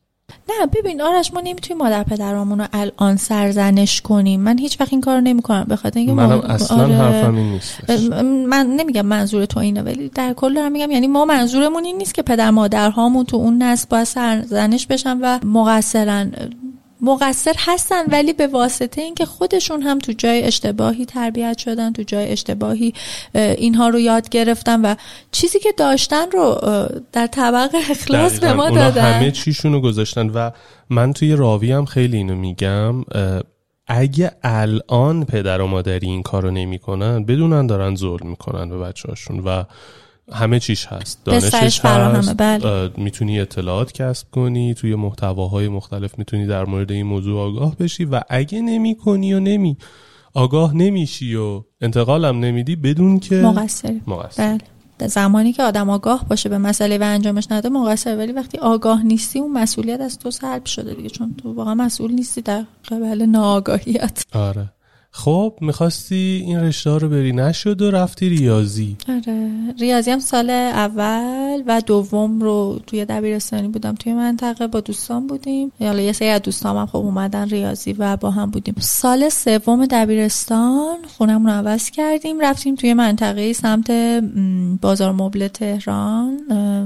نه 0.50 0.66
ببین 0.66 1.02
آرش 1.02 1.34
ما 1.34 1.42
نمی‌تونیم 1.42 1.84
مادر 1.84 2.04
پدرامون 2.04 2.60
رو 2.60 2.68
الان 2.74 3.18
سرزنش 3.18 4.02
کنیم. 4.02 4.42
من 4.42 4.58
هیچ 4.58 4.82
وقت 4.82 4.94
این 4.94 5.02
کار 5.02 5.20
نمی‌کنم. 5.20 5.66
به 5.68 5.76
خاطر 5.76 6.00
اینکه 6.00 6.14
منم 6.14 6.40
اصلا 6.40 6.84
آره. 6.84 6.96
حرفم 6.96 7.36
این 7.36 7.52
نیست. 7.52 7.82
من 8.48 8.68
نمیگم 8.68 9.06
منظور 9.06 9.46
تو 9.46 9.60
اینه 9.60 9.82
ولی 9.82 10.10
در 10.10 10.34
کل 10.34 10.54
دارم 10.54 10.72
میگم 10.72 10.92
یعنی 10.92 11.08
ما 11.08 11.26
منظورمون 11.26 11.86
این 11.86 11.98
نیست 11.98 12.14
که 12.14 12.22
پدر 12.22 12.52
مادرهامون 12.52 13.26
تو 13.26 13.38
اون 13.38 13.64
نسل 13.64 13.88
باید 13.90 14.04
سرزنش 14.04 14.88
بشن 14.88 15.18
و 15.22 15.40
مقصرن 15.44 16.32
مقصر 17.06 17.56
هستن 17.58 18.06
ولی 18.12 18.34
به 18.34 18.48
واسطه 18.48 19.02
اینکه 19.02 19.26
خودشون 19.26 19.82
هم 19.82 20.00
تو 20.00 20.12
جای 20.12 20.44
اشتباهی 20.44 21.06
تربیت 21.06 21.58
شدن 21.58 21.94
تو 21.94 22.04
جای 22.04 22.32
اشتباهی 22.32 22.94
اه، 23.36 23.42
اینها 23.52 23.90
رو 23.90 24.00
یاد 24.00 24.30
گرفتن 24.30 24.82
و 24.82 24.96
چیزی 25.32 25.60
که 25.60 25.72
داشتن 25.78 26.32
رو 26.32 26.62
در 27.12 27.28
طبق 27.28 27.70
اخلاص 27.90 28.40
به. 28.40 28.54
ما 28.54 28.70
دادن 28.70 29.14
همه 29.14 29.32
چیشونو 29.32 29.80
گذاشتن 29.80 30.30
و 30.30 30.52
من 30.90 31.14
توی 31.14 31.36
راوی 31.36 31.72
هم 31.72 31.86
خیلی 31.86 32.18
اینو 32.18 32.36
میگم 32.36 33.06
اگه 33.88 34.32
الان 34.44 35.26
پدر 35.26 35.62
و 35.62 35.68
مادری 35.68 36.08
این 36.08 36.24
کارو 36.24 36.52
نمی‌کنن 36.52 37.26
بدونن 37.26 37.68
دارن 37.68 37.96
ظلم 37.96 38.28
می‌کنن 38.30 38.70
به 38.70 38.78
بچه 38.78 39.10
هاشون 39.10 39.40
و 39.40 39.64
همه 40.34 40.60
چیش 40.60 40.86
هست. 40.86 41.26
دانشش 41.26 41.80
هست. 41.86 42.38
بله. 42.38 42.92
می‌تونی 42.98 43.40
اطلاعات 43.40 43.92
کسب 43.92 44.32
کنی 44.32 44.74
توی 44.74 44.96
محتواهای 44.96 45.68
مختلف 45.68 46.18
می‌تونی 46.20 46.48
در 46.48 46.66
مورد 46.66 46.92
این 46.92 47.06
موضوع 47.06 47.42
آگاه 47.42 47.76
بشی 47.76 48.06
و 48.06 48.22
اگه 48.30 48.62
نمی 48.62 48.96
کنی 48.96 49.34
و 49.34 49.40
نمی 49.40 49.78
آگاه 50.34 50.76
نمیشی 50.76 51.36
و 51.36 51.64
انتقالم 51.82 52.40
نمیدی 52.40 52.76
بدون 52.76 53.20
که 53.20 53.36
مقصری. 53.36 54.02
مقصر 54.08 54.48
بله. 54.48 54.58
در 55.00 55.08
زمانی 55.08 55.54
که 55.54 55.64
آدم 55.64 55.90
آگاه 55.90 56.26
باشه 56.30 56.50
به 56.50 56.58
مسئله 56.58 56.98
و 56.98 57.04
انجامش 57.04 57.52
نده 57.52 57.70
مقصر. 57.70 58.18
ولی 58.18 58.32
وقتی 58.32 58.58
آگاه 58.58 59.04
نیستی 59.04 59.40
اون 59.40 59.54
مسئولیت 59.54 60.02
از 60.02 60.20
تو 60.20 60.32
سلب 60.32 60.66
شده 60.66 60.94
دیگه 60.94 61.10
چون 61.10 61.36
تو 61.44 61.54
واقعا 61.54 61.76
مسئول 61.76 62.12
نیستی 62.12 62.42
در 62.42 62.66
قبل 62.88 63.26
ناآگاهیت. 63.26 64.24
آره. 64.34 64.72
خب 65.18 65.54
می‌خواستی 65.62 66.44
این 66.46 66.60
رشته 66.60 66.98
رو 66.98 67.10
بری 67.10 67.34
نشد 67.34 67.82
و 67.82 67.92
رفتی 67.92 68.30
ریاضی. 68.30 68.98
آره. 69.10 69.50
ریاضی 69.80 70.12
هم 70.12 70.20
سال 70.20 70.50
اول 70.50 71.64
و 71.68 71.82
دوم 71.86 72.42
رو 72.42 72.80
توی 72.88 73.06
دبیرستانی 73.06 73.68
بودم 73.68 73.96
توی 73.96 74.14
منطقه 74.14 74.68
با 74.68 74.80
دوستان 74.80 75.28
بودیم. 75.28 75.72
حالا 75.80 76.02
یه 76.02 76.12
سری 76.12 76.28
از 76.28 76.42
دوستان 76.42 76.78
هم 76.78 76.86
خب 76.86 76.96
اومدن 76.96 77.50
ریاضی 77.50 77.94
و 77.94 78.18
با 78.18 78.32
هم 78.32 78.52
بودیم. 78.52 78.76
سال 78.80 79.30
سوم 79.30 79.86
دبیرستان 79.86 80.96
خونمون 81.18 81.46
رو 81.46 81.52
عوض 81.52 81.90
کردیم 81.90 82.40
رفتیم 82.40 82.76
توی 82.76 82.94
منطقه 82.94 83.54
سمت 83.54 83.92
بازار 84.82 85.12
مبل 85.12 85.48
تهران 85.48 86.38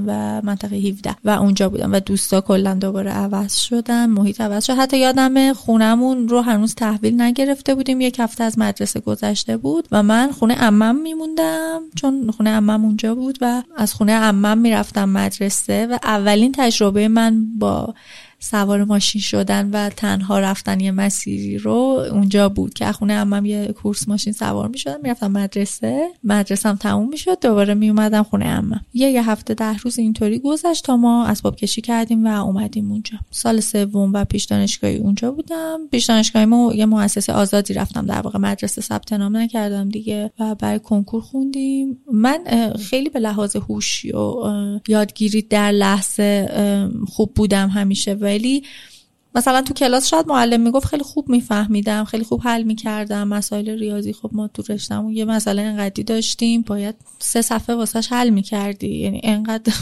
و 0.07 0.41
منطقه 0.43 0.75
17 0.75 1.15
و 1.25 1.29
اونجا 1.29 1.69
بودم 1.69 1.93
و 1.93 1.99
دوستا 1.99 2.41
کلا 2.41 2.73
دوباره 2.73 3.11
عوض 3.11 3.55
شدن 3.55 4.05
محیط 4.05 4.41
عوض 4.41 4.65
شد. 4.65 4.73
حتی 4.73 4.97
یادم 4.97 5.53
خونمون 5.53 6.27
رو 6.27 6.41
هنوز 6.41 6.75
تحویل 6.75 7.21
نگرفته 7.21 7.75
بودیم 7.75 8.01
یک 8.01 8.18
هفته 8.19 8.43
از 8.43 8.59
مدرسه 8.59 8.99
گذشته 8.99 9.57
بود 9.57 9.87
و 9.91 10.03
من 10.03 10.31
خونه 10.31 10.55
عمم 10.55 11.01
میموندم 11.01 11.81
چون 11.95 12.31
خونه 12.31 12.49
عمم 12.49 12.85
اونجا 12.85 13.15
بود 13.15 13.37
و 13.41 13.63
از 13.77 13.93
خونه 13.93 14.13
عمم 14.13 14.57
می‌رفتم 14.57 15.09
مدرسه 15.09 15.87
و 15.87 15.97
اولین 16.03 16.51
تجربه 16.51 17.07
من 17.07 17.45
با 17.59 17.93
سوار 18.39 18.83
ماشین 18.83 19.21
شدن 19.21 19.69
و 19.73 19.89
تنها 19.89 20.39
رفتن 20.39 20.79
یه 20.79 20.91
مسیری 20.91 21.57
رو 21.57 21.73
اونجا 22.11 22.49
بود 22.49 22.73
که 22.73 22.91
خونه 22.91 23.13
عمم 23.13 23.45
یه 23.45 23.67
کورس 23.67 24.07
ماشین 24.07 24.33
سوار 24.33 24.67
می 24.67 24.77
شدم 24.77 24.99
می‌رفتم 25.03 25.31
مدرسه 25.31 26.07
مدرسم 26.23 26.75
تموم 26.75 27.09
می 27.09 27.17
شد 27.17 27.39
دوباره 27.41 27.73
می 27.73 27.89
اومدم 27.89 28.23
خونه 28.23 28.45
عمم. 28.45 28.85
یه 28.93 29.09
یه 29.09 29.29
هفته 29.29 29.53
ده 29.53 29.77
روز 29.77 29.99
اینطوری 29.99 30.39
گذشت 30.39 30.85
تا 30.85 30.97
ما 30.97 31.25
اسباب 31.25 31.55
کشی 31.55 31.81
کردیم 31.81 32.27
و 32.27 32.45
اومدیم 32.45 32.91
اونجا. 32.91 33.17
سال 33.31 33.59
سوم 33.59 34.13
و 34.13 34.25
پیش 34.25 34.43
دانشگاهی 34.43 34.97
اونجا 34.97 35.31
بودم. 35.31 35.79
پیش 35.91 36.05
دانشگاهی 36.05 36.45
ما 36.45 36.73
یه 36.73 36.85
مؤسسه 36.85 37.33
آزادی 37.33 37.73
رفتم 37.73 38.05
در 38.05 38.21
واقع 38.21 38.39
مدرسه 38.39 38.81
ثبت 38.81 39.13
نام 39.13 39.37
نکردم 39.37 39.89
دیگه 39.89 40.31
و 40.39 40.55
برای 40.55 40.79
کنکور 40.79 41.21
خوندیم. 41.21 41.97
من 42.13 42.39
خیلی 42.89 43.09
به 43.09 43.19
لحاظ 43.19 43.55
هوشی 43.55 44.11
و 44.11 44.33
یادگیری 44.87 45.41
در 45.41 45.71
لحظه 45.71 46.49
خوب 47.07 47.33
بودم 47.33 47.69
همیشه 47.69 48.15
ولی 48.29 48.63
مثلا 49.35 49.61
تو 49.61 49.73
کلاس 49.73 50.07
شاید 50.07 50.27
معلم 50.27 50.61
می‌گفت 50.61 50.87
خیلی 50.87 51.03
خوب 51.03 51.29
میفهمیدم 51.29 52.03
خیلی 52.03 52.23
خوب 52.23 52.41
حل 52.43 52.63
می‌کردم 52.63 53.27
مسائل 53.27 53.69
ریاضی 53.69 54.13
خب 54.13 54.29
ما 54.33 54.47
تو 54.47 54.63
رشتهمون 54.69 55.13
یه 55.13 55.25
مسئله 55.25 55.61
انقدری 55.61 56.03
داشتیم 56.03 56.61
باید 56.61 56.95
سه 57.19 57.41
صفحه 57.41 57.75
واسش 57.75 58.07
حل 58.11 58.29
می‌کردی. 58.29 58.97
یعنی 58.97 59.21
انقدر 59.23 59.73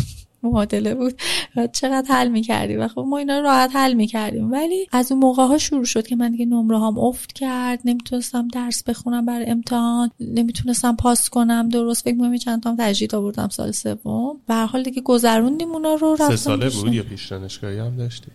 معادله 0.44 0.96
بود. 0.96 1.14
و 1.56 1.68
چقدر 1.68 2.08
حل 2.16 2.28
می‌کردی؟ 2.28 2.76
و 2.76 2.88
خب 2.88 3.06
ما 3.10 3.18
اینا 3.18 3.40
راحت 3.40 3.70
حل 3.74 3.94
می‌کردیم. 3.94 4.52
ولی 4.52 4.88
از 4.92 5.12
اون 5.12 5.22
موقع 5.22 5.44
ها 5.44 5.58
شروع 5.58 5.86
شد 5.86 6.08
که 6.08 6.16
من 6.16 6.32
دیگه 6.32 6.46
نمره 6.46 6.80
هم 6.80 7.00
افت 7.00 7.34
کرد. 7.34 7.80
نمی‌تونستم 7.86 8.48
درس 8.48 8.84
بخونم 8.84 9.26
برای 9.26 9.46
امتحان. 9.46 10.12
نمی‌تونستم 10.20 10.96
پاس 10.96 11.30
کنم. 11.30 11.70
درست 11.70 12.04
فکر 12.04 12.16
می‌کنم 12.16 12.38
چند 12.38 12.64
تا 12.64 12.70
هم 12.70 12.76
تجدید 12.80 13.16
آوردم 13.16 13.50
سال 13.50 13.72
سوم. 13.72 14.38
به 14.48 14.54
هر 14.54 14.66
حال 14.66 14.84
دیگه 14.84 15.02
گذروندیم 15.02 15.72
اونا 15.72 15.94
رو. 15.94 16.14
رفتم 16.14 16.30
سه 16.30 16.36
ساله 16.36 16.70
بود 16.70 16.94
یا 16.94 17.04
پیش 17.04 17.28
دانشگاهی 17.28 17.80
هم 17.80 17.96
داشتی؟ 17.96 18.28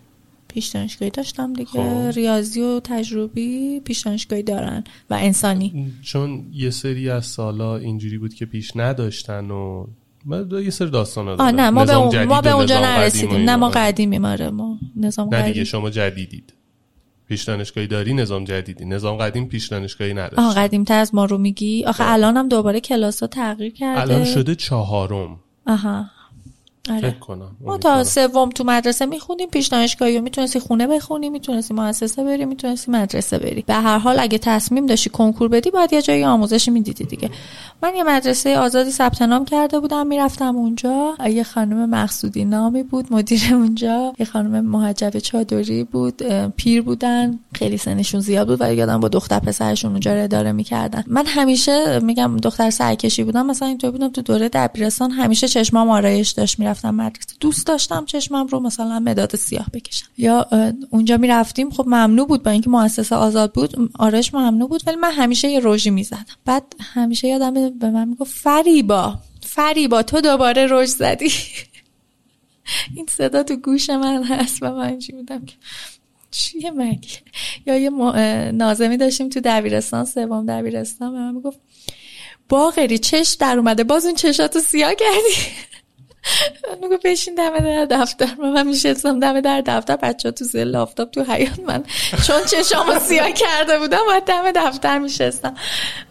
پیش 0.47 0.67
دانشگاهی 0.67 1.11
داشتم 1.11 1.53
دیگه. 1.53 1.69
خب. 1.69 2.11
ریاضی 2.15 2.61
و 2.61 2.79
تجربی 2.79 3.79
پیش 3.79 4.01
دانشگاهی 4.01 4.43
دارن 4.43 4.83
و 5.09 5.13
انسانی. 5.13 5.93
چون 6.01 6.45
یه 6.53 6.69
سری 6.69 7.09
از 7.09 7.25
سالا 7.25 7.77
اینجوری 7.77 8.17
بود 8.17 8.33
که 8.33 8.45
پیش 8.45 8.71
نداشتن 8.75 9.51
و 9.51 9.87
یه 10.63 10.69
سری 10.69 10.89
داستان 10.89 11.27
آه 11.27 11.51
نه 11.51 11.69
ما 11.69 11.85
به, 11.85 11.93
اون- 11.95 12.23
ما 12.23 12.41
به 12.41 12.51
اونجا 12.51 12.79
نرسیدیم. 12.81 13.39
نه 13.49 13.55
ما 13.55 13.69
قدیم 13.69 13.83
قدیمیم 13.87 14.25
آره 14.25 14.49
ما 14.49 14.77
نظام 14.95 15.35
نه 15.35 15.41
دیگه 15.41 15.63
شما 15.63 15.89
جدیدید. 15.89 16.53
پیش 17.27 17.43
دانشگاهی 17.43 17.87
داری 17.87 18.13
نظام 18.13 18.43
جدیدی. 18.43 18.85
نظام 18.85 19.17
قدیم 19.17 19.47
پیش 19.47 19.67
دانشگاهی 19.67 20.13
نداشت. 20.13 20.39
آه 20.39 20.55
قدیم 20.55 20.83
تر 20.83 20.99
از 20.99 21.15
ما 21.15 21.25
رو 21.25 21.37
میگی؟ 21.37 21.85
آخه 21.85 22.03
الان 22.07 22.37
هم 22.37 22.47
دوباره 22.47 22.79
کلاس 22.79 23.19
ها 23.19 23.27
تغییر 23.27 23.73
کرده. 23.73 24.01
الان 24.01 24.25
شده 24.25 24.55
چهارم. 24.55 25.39
آها. 25.67 26.05
آره. 26.89 27.11
کنم 27.11 27.51
ما 27.61 27.77
تا 27.77 28.03
سوم 28.03 28.49
تو 28.49 28.63
مدرسه 28.63 29.05
می‌خونیم 29.05 29.49
پیش 29.49 29.67
دانشگاهی 29.67 30.21
می‌تونستی 30.21 30.59
خونه 30.59 30.87
بخونی 30.87 31.29
می‌تونستی 31.29 31.73
مؤسسه 31.73 32.23
بری 32.23 32.45
می‌تونستی 32.45 32.91
مدرسه 32.91 33.37
بری. 33.37 33.61
به 33.61 33.73
هر 33.73 33.97
حال 33.97 34.19
اگه 34.19 34.37
تصمیم 34.37 34.85
داشتی 34.85 35.09
کنکور 35.09 35.47
بدی 35.47 35.71
باید 35.71 35.93
یه 35.93 36.01
جایی 36.01 36.23
آموزشی 36.23 36.71
می‌دیدی 36.71 37.03
دیگه. 37.03 37.29
من 37.83 37.95
یه 37.95 38.03
مدرسه 38.03 38.57
آزادی 38.57 38.91
ثبت 38.91 39.21
نام 39.21 39.45
کرده 39.45 39.79
بودم 39.79 40.07
می‌رفتم 40.07 40.55
اونجا. 40.55 41.15
یه 41.29 41.43
خانم 41.43 41.89
مقصودی 41.89 42.45
نامی 42.45 42.83
بود 42.83 43.13
مدیر 43.13 43.41
اونجا. 43.51 44.13
یه 44.19 44.25
خانم 44.25 44.65
محجب 44.65 45.19
چادری 45.19 45.83
بود 45.83 46.23
پیر 46.57 46.81
بودن. 46.81 47.39
خیلی 47.55 47.77
سنشون 47.77 48.21
زیاد 48.21 48.47
بود 48.47 48.61
و 48.61 48.73
یادم 48.73 48.99
با 48.99 49.07
دختر 49.07 49.39
پسرشون 49.39 49.91
اونجا 49.91 50.13
رو 50.13 50.23
اداره 50.23 50.51
می‌کردن. 50.51 51.03
من 51.07 51.25
همیشه 51.25 51.99
میگم 51.99 52.37
دختر 52.37 52.69
سرکشی 52.69 53.23
بودم 53.23 53.45
مثلا 53.45 53.67
اینطور 53.67 53.91
بودم 53.91 54.09
تو 54.09 54.21
دوره 54.21 54.49
دبیرستان 54.49 55.11
همیشه 55.11 55.47
چشمام 55.47 55.89
آرایش 55.89 56.31
داشت 56.31 56.59
می‌رفتم 56.73 56.95
مدرسه. 56.95 57.35
دوست 57.39 57.67
داشتم 57.67 58.05
چشمم 58.05 58.47
رو 58.47 58.59
مثلا 58.59 58.99
مداد 58.99 59.35
سیاه 59.35 59.65
بکشم. 59.73 60.07
یا 60.17 60.47
اونجا 60.89 61.17
می‌رفتیم 61.17 61.69
خب 61.69 61.83
ممنوع 61.87 62.27
بود 62.27 62.43
با 62.43 62.51
اینکه 62.51 62.69
مؤسسه 62.69 63.15
آزاد 63.15 63.53
بود. 63.53 63.91
آرایش 63.99 64.33
ممنوع 64.33 64.69
بود 64.69 64.83
ولی 64.87 64.95
من 64.95 65.11
همیشه 65.11 65.47
یه 65.47 65.59
روژی 65.59 65.89
می‌زدم 65.89 66.25
بعد 66.45 66.75
همیشه 66.79 67.27
یادم 67.27 67.69
به 67.69 67.89
من 67.89 68.07
می‌گفت 68.07 68.35
فریبا 68.35 69.19
فریبا 69.41 70.03
تو 70.03 70.21
دوباره 70.21 70.67
رژ 70.69 70.89
زدی. 70.89 71.31
این 72.95 73.05
صدا 73.09 73.43
تو 73.43 73.55
گوش 73.55 73.89
من 73.89 74.23
هست 74.23 74.63
و 74.63 74.71
من 74.71 74.87
اینجوری 74.87 75.17
بودم 75.17 75.45
که؟ 75.45 75.55
چیه 76.31 76.71
مگه؟ 76.71 77.09
یا 77.65 77.77
یه 77.77 77.89
نازمی 78.51 78.97
داشتیم 78.97 79.29
تو 79.29 79.39
دبیرستان 79.43 80.05
سوم 80.05 80.45
دبیرستان 80.45 81.11
به 81.11 81.17
من 81.17 81.35
می‌گفت 81.35 81.59
باغری 82.49 82.97
چش 82.97 83.37
در 83.39 83.57
اومده. 83.57 83.83
باز 83.83 84.05
اون 84.05 84.15
چشاتو 84.15 84.59
سیاه 84.59 84.95
کردی. 84.95 85.51
من 86.69 86.77
میگو 86.81 86.97
بشین 87.03 87.35
دم 87.35 87.59
در 87.59 87.85
دفتر. 87.85 88.29
من, 88.39 88.49
من 88.49 88.67
میشستم 88.67 89.19
دم 89.19 89.41
در 89.41 89.61
دفتر. 89.61 89.95
بچه 89.95 90.31
تو 90.31 90.45
زل 90.45 90.75
آفتاب 90.75 91.11
تو 91.11 91.23
حیات 91.23 91.59
من. 91.67 91.83
چون 92.27 92.45
چشامو 92.51 92.99
سیاه 92.99 93.31
کرده 93.31 93.79
بودم 93.79 94.01
و 94.09 94.21
دم 94.25 94.51
دفتر 94.51 94.99
میشستم. 94.99 95.55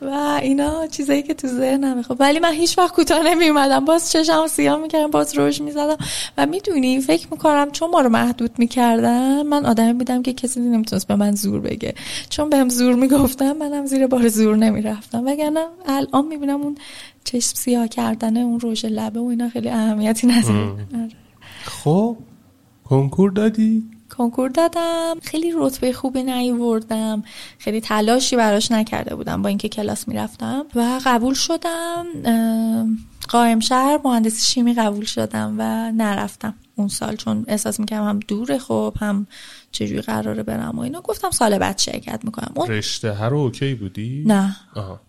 و 0.03 0.39
اینا 0.43 0.87
چیزایی 0.87 1.23
که 1.23 1.35
تو 1.35 1.49
ذهنم 1.49 2.03
خب 2.03 2.17
ولی 2.19 2.39
من 2.39 2.53
هیچ 2.53 2.79
وقت 2.79 2.95
کوتاه 2.95 3.23
نمی 3.23 3.49
اومدم 3.49 3.85
باز 3.85 4.13
چشامو 4.13 4.49
سیاه 4.49 4.79
می‌کردم 4.79 5.11
باز 5.11 5.35
روش 5.39 5.61
می‌زدم. 5.61 5.97
و 6.39 6.47
می‌دونی 6.47 7.01
فکر 7.01 7.27
می‌کنم 7.31 7.71
چون 7.71 7.91
ما 7.91 8.01
رو 8.01 8.09
محدود 8.09 8.51
می‌کردن 8.59 9.43
من 9.43 9.67
آدمی 9.67 9.93
بودم 9.93 10.23
که 10.23 10.33
کسی 10.33 10.61
نمی‌تونست 10.61 11.09
به 11.09 11.17
من 11.17 11.35
زور 11.35 11.61
بگه. 11.61 11.95
چون 12.31 12.51
بهم 12.51 12.69
زور 12.69 12.95
می‌گفتم 12.95 13.53
منم 13.53 13.87
زیر 13.87 14.07
بار 14.07 14.29
زور 14.29 14.57
نمی‌رفتم. 14.57 15.27
وگرنه 15.27 15.67
الان 15.87 16.27
می‌بینم 16.27 16.63
اون 16.63 16.77
چشم 17.25 17.55
سیاه 17.55 17.89
کردن 17.89 18.37
اون 18.37 18.61
روژ 18.61 18.85
لبه 18.85 19.21
و 19.21 19.25
اینا 19.25 19.49
خیلی 19.49 19.69
اهمیتی 19.69 20.27
نداره. 20.27 20.71
آره. 20.71 21.11
خب 21.65 22.17
کنکور 22.85 23.31
دادی؟ 23.31 23.85
کنکور 24.11 24.49
دادم. 24.49 25.15
خیلی 25.23 25.53
رتبه 25.57 25.93
خوبی 25.93 26.23
نیوردم 26.23 27.23
خیلی 27.59 27.81
تلاشی 27.81 28.37
براش 28.37 28.71
نکرده 28.71 29.15
بودم 29.15 29.43
با 29.43 29.49
اینکه 29.49 29.69
کلاس 29.69 30.09
می‌رفتم. 30.09 30.65
و 30.75 31.01
قبول 31.05 31.35
شدم. 31.35 32.07
قائم 33.29 33.61
شهر 33.61 34.01
مهندسی 34.05 34.41
شیمی 34.41 34.75
قبول 34.75 35.05
شدم 35.05 35.55
و 35.59 35.93
نرفتم 35.93 36.55
اون 36.77 36.89
سال 36.89 37.17
چون 37.17 37.45
احساس 37.49 37.81
می‌کنم 37.81 38.09
هم 38.09 38.19
دوره 38.19 38.59
خب 38.59 38.95
هم 39.01 39.27
چجوری 39.73 40.01
قراره 40.01 40.43
برم 40.43 40.79
و 40.79 40.81
اینا. 40.81 41.01
گفتم 41.01 41.31
سال 41.31 41.59
بعد 41.59 41.79
شرکت 41.79 42.21
می‌کنم. 42.25 42.53
اون 42.55 42.69
رشته 42.69 43.15
هر 43.15 43.35
اوکی 43.35 43.75
بودی؟ 43.75 44.25
نه. 44.27 44.57
آها. 44.77 45.01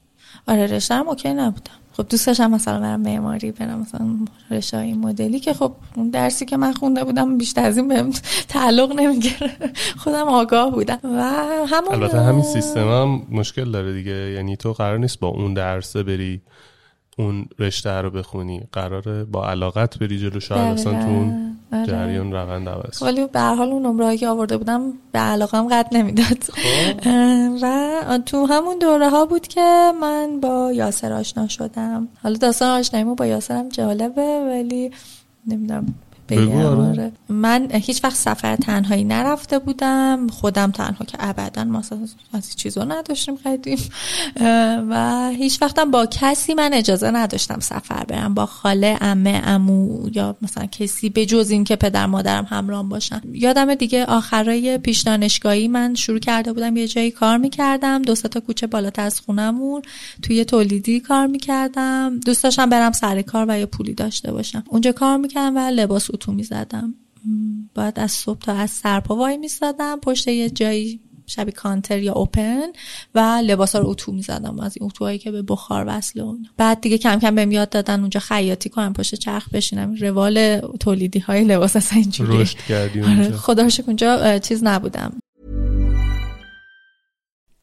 آره 0.47 0.67
رشته 0.67 0.95
هم 0.95 1.07
اوکی 1.07 1.33
نبودم. 1.33 1.71
خب 1.97 2.05
دوست 2.09 2.27
داشتم 2.27 2.51
مثلا 2.51 2.79
برم 2.79 3.01
معماری 3.01 3.51
برم 3.51 3.79
مثلا 3.79 4.07
رشته 4.51 4.77
این 4.77 4.99
مدلی 4.99 5.39
که 5.39 5.53
خب 5.53 5.71
اون 5.95 6.09
درسی 6.09 6.45
که 6.45 6.57
من 6.57 6.73
خونده 6.73 7.03
بودم 7.03 7.37
بیشتر 7.37 7.65
از 7.65 7.77
این 7.77 7.87
بهم 7.87 8.11
تعلق 8.47 8.91
نمی‌گیره 8.99 9.51
خودم 9.97 10.27
آگاه 10.27 10.71
بودم. 10.71 10.99
و 11.03 11.21
همون 11.67 11.91
البته 11.91 12.21
همین 12.21 12.43
سیستم 12.43 12.87
هم 12.87 13.21
مشکل 13.31 13.71
داره 13.71 13.93
دیگه. 13.93 14.31
یعنی 14.31 14.57
تو 14.57 14.73
قرار 14.73 14.97
نیست 14.97 15.19
با 15.19 15.27
اون 15.27 15.53
درسه 15.53 16.03
بری 16.03 16.41
اون 17.17 17.45
رشته 17.59 18.01
رو 18.01 18.09
بخونی 18.09 18.63
قراره 18.71 19.23
با 19.23 19.49
علاقت 19.49 19.99
بری 19.99 20.19
جلو 20.19 20.39
شاید 20.39 20.73
اصلا 20.73 21.03
تو 21.03 21.09
اون 21.09 21.57
آره. 21.73 21.85
جریان 21.85 22.31
روند 22.31 22.69
عوض. 22.69 23.03
ولی 23.03 23.27
به 23.27 23.39
هر 23.39 23.55
حال 23.55 23.69
اون 23.69 23.85
نمره‌ای 23.85 24.17
که 24.17 24.27
آورده 24.27 24.57
بودم 24.57 24.93
به 25.11 25.19
علاقم 25.19 25.67
قد 25.67 25.87
نمی‌داد 25.91 26.43
خب. 26.43 26.99
و 27.61 28.19
تو 28.25 28.45
همون 28.45 28.79
دوره 28.79 29.09
ها 29.09 29.25
بود 29.25 29.47
که 29.47 29.91
من 30.01 30.39
با 30.39 30.71
یاسر 30.73 31.13
آشنا 31.13 31.47
شدم 31.47 32.07
حالا 32.23 32.37
داستان 32.37 32.79
آشناییمو 32.79 33.15
با 33.15 33.25
یاسرم 33.25 33.69
جالبه 33.69 34.39
ولی 34.49 34.91
نمی‌دونم 35.47 35.93
بگم 36.35 36.55
آره. 36.55 36.89
آره. 36.89 37.11
من 37.29 37.67
هیچ 37.71 38.03
وقت 38.03 38.15
سفر 38.15 38.55
تنهایی 38.55 39.03
نرفته 39.03 39.59
بودم. 39.59 40.27
خودم 40.27 40.71
تنها 40.71 41.05
که 41.05 41.17
ابدا 41.19 41.63
ما 41.63 41.81
از 42.33 42.55
چیزا 42.55 42.83
نداشتیم 42.83 43.35
قدیم. 43.35 43.79
و 44.89 45.29
هیچ 45.29 45.61
وقتم 45.61 45.91
با 45.91 46.05
کسی 46.05 46.53
من 46.53 46.73
اجازه 46.73 47.11
نداشتم 47.11 47.59
سفر 47.59 48.03
برم. 48.03 48.33
با 48.33 48.45
خاله 48.45 48.97
عمه 49.01 49.41
عمو 49.41 50.09
یا 50.13 50.35
مثلا 50.41 50.65
کسی 50.65 51.09
به 51.09 51.25
جز 51.25 51.49
این 51.49 51.63
که 51.63 51.75
پدر 51.75 52.05
مادرم 52.05 52.47
همراهم 52.49 52.89
باشن. 52.89 53.21
یادم 53.31 53.75
دیگه 53.75 54.05
آخرای 54.05 54.77
پیش 54.77 55.01
دانشگاهی 55.01 55.67
من 55.67 55.95
شروع 55.95 56.19
کرده 56.19 56.53
بودم 56.53 56.77
یه 56.77 56.87
جایی 56.87 57.11
کار 57.11 57.37
می‌کردم. 57.37 58.01
دو 58.01 58.15
تا 58.15 58.39
کوچه 58.39 58.67
بالاتر 58.67 59.01
از 59.01 59.19
خونمون 59.19 59.81
توی 60.21 60.45
تولیدی 60.45 60.99
کار 60.99 61.27
می‌کردم. 61.27 62.19
دوست 62.19 62.43
داشتم 62.43 62.69
برم 62.69 62.91
سر 62.91 63.21
کار 63.21 63.45
و 63.49 63.59
یه 63.59 63.65
پولی 63.65 63.93
داشته 63.93 64.31
باشم. 64.31 64.63
اونجا 64.67 64.91
کار 64.91 65.17
می‌کردم 65.17 65.57
و 65.57 65.59
لباس 65.59 66.11
اتو 66.23 66.31
می‌زدم. 66.31 66.93
باید 67.75 67.99
از 67.99 68.11
صبح 68.11 68.39
تا 68.39 68.53
از 68.53 68.69
سرپا 68.69 69.15
وای 69.15 69.37
میستادم 69.37 69.99
پشت 69.99 70.27
یه 70.27 70.49
جایی 70.49 70.99
شبیه 71.25 71.53
کانتر 71.53 71.99
یا 71.99 72.13
اوپن 72.13 72.67
و 73.15 73.41
لباسا 73.45 73.79
رو 73.79 73.89
اتو 73.89 74.11
می‌زدم 74.11 74.59
از 74.59 74.77
این 74.77 74.85
اتوهایی 74.85 75.17
که 75.19 75.31
به 75.31 75.41
بخار 75.41 75.85
وصله 75.87 76.23
اینا. 76.23 76.49
بعد 76.57 76.81
دیگه 76.81 76.97
کم 76.97 77.19
کم 77.19 77.35
بهم 77.35 77.51
یاد 77.51 77.69
دادن 77.69 77.99
اونجا 77.99 78.19
خیاطی 78.19 78.69
کنم 78.69 78.93
پشت 78.93 79.15
چرخ 79.15 79.49
بشینم. 79.49 79.95
روال 79.95 80.59
تولیدی 80.59 81.19
های 81.19 81.43
لباس 81.43 81.75
اصلا 81.75 81.99
اینجوریه. 81.99 82.41
رشد 82.41 82.57
کردی 82.57 83.01
آره، 83.01 83.11
اونجا. 83.11 83.37
خدا 83.37 83.67
اونجا 83.87 84.39
چیز 84.39 84.63
نبودم. 84.63 85.19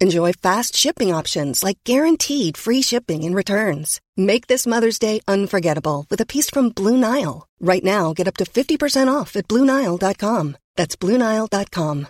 Enjoy 0.00 0.30
fast 0.46 0.72
shipping 0.82 1.10
options 1.20 1.62
like 1.66 1.78
guaranteed 1.84 2.52
free 2.64 2.82
shipping 2.90 3.22
and 3.24 3.34
returns. 3.42 4.00
Make 4.16 4.44
this 4.48 4.66
Mother's 4.66 4.98
Day 4.98 5.16
unforgettable 5.34 6.00
with 6.10 6.20
a 6.20 6.26
piece 6.34 6.48
from 6.54 6.70
Blue 6.78 6.98
Nile. 7.06 7.36
Right 7.70 7.84
now, 7.84 8.04
get 8.18 8.26
up 8.30 8.36
to 8.38 8.44
50% 8.44 9.08
off 9.18 9.36
at 9.36 9.46
BlueNile.com. 9.48 10.56
That's 10.78 10.96
BlueNile.com. 11.02 12.06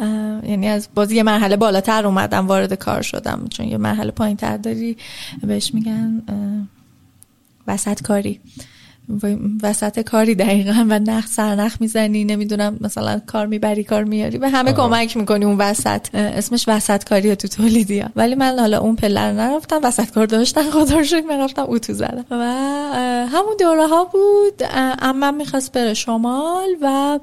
اه، 0.00 0.48
یعنی 0.50 0.68
از 0.68 0.88
باز 0.94 1.12
یه 1.12 1.22
مرحله 1.22 1.56
بالاتر 1.56 2.06
اومدم 2.06 2.46
وارد 2.46 2.74
کار 2.74 3.02
شدم 3.02 3.46
چون 3.50 3.66
یه 3.68 3.76
مرحله 3.76 4.10
پایین 4.10 4.36
تر 4.36 4.56
داری 4.56 4.96
بهش 5.42 5.74
میگن 5.74 6.22
اه، 6.28 6.68
وسط 7.66 8.02
کاری 8.02 8.40
و- 8.44 8.50
وسط 9.63 9.99
کاری 9.99 10.35
دقیقا 10.35 10.85
و 10.89 10.99
نخ 10.99 11.27
سرنخ 11.27 11.77
می‌زنی 11.79 12.23
نمی‌دونم 12.23 12.77
مثلا 12.81 13.21
کار 13.27 13.45
می‌بری 13.45 13.83
کار 13.83 14.03
میاری 14.03 14.37
به 14.37 14.49
همه 14.49 14.73
کمک 14.73 15.17
می‌کنی 15.17 15.45
اون 15.45 15.57
وسط. 15.57 16.15
اسمش 16.15 16.65
وسط 16.67 17.03
کاریه 17.03 17.35
تو 17.35 17.47
تولیدی 17.47 17.99
ها. 17.99 18.09
ولی 18.15 18.35
من 18.35 18.59
حالا 18.59 18.79
اون 18.79 18.95
پله 18.95 19.21
رو 19.21 19.35
نرفتم 19.35 19.79
وسط 19.83 20.09
کار 20.09 20.25
داشتن 20.25 20.61
خدا 20.61 20.97
رو 20.97 21.03
شکر 21.03 21.25
من 21.29 21.39
رفتم 21.39 21.65
اتو 21.67 21.93
زدم. 21.93 22.25
و 22.31 22.43
همون 23.31 23.55
دوره 23.59 23.87
ها 23.87 24.03
بود 24.03 24.63
عمم 24.99 25.33
می‌خواست 25.33 25.71
بره 25.71 25.93
شمال 25.93 26.69
و 26.81 27.19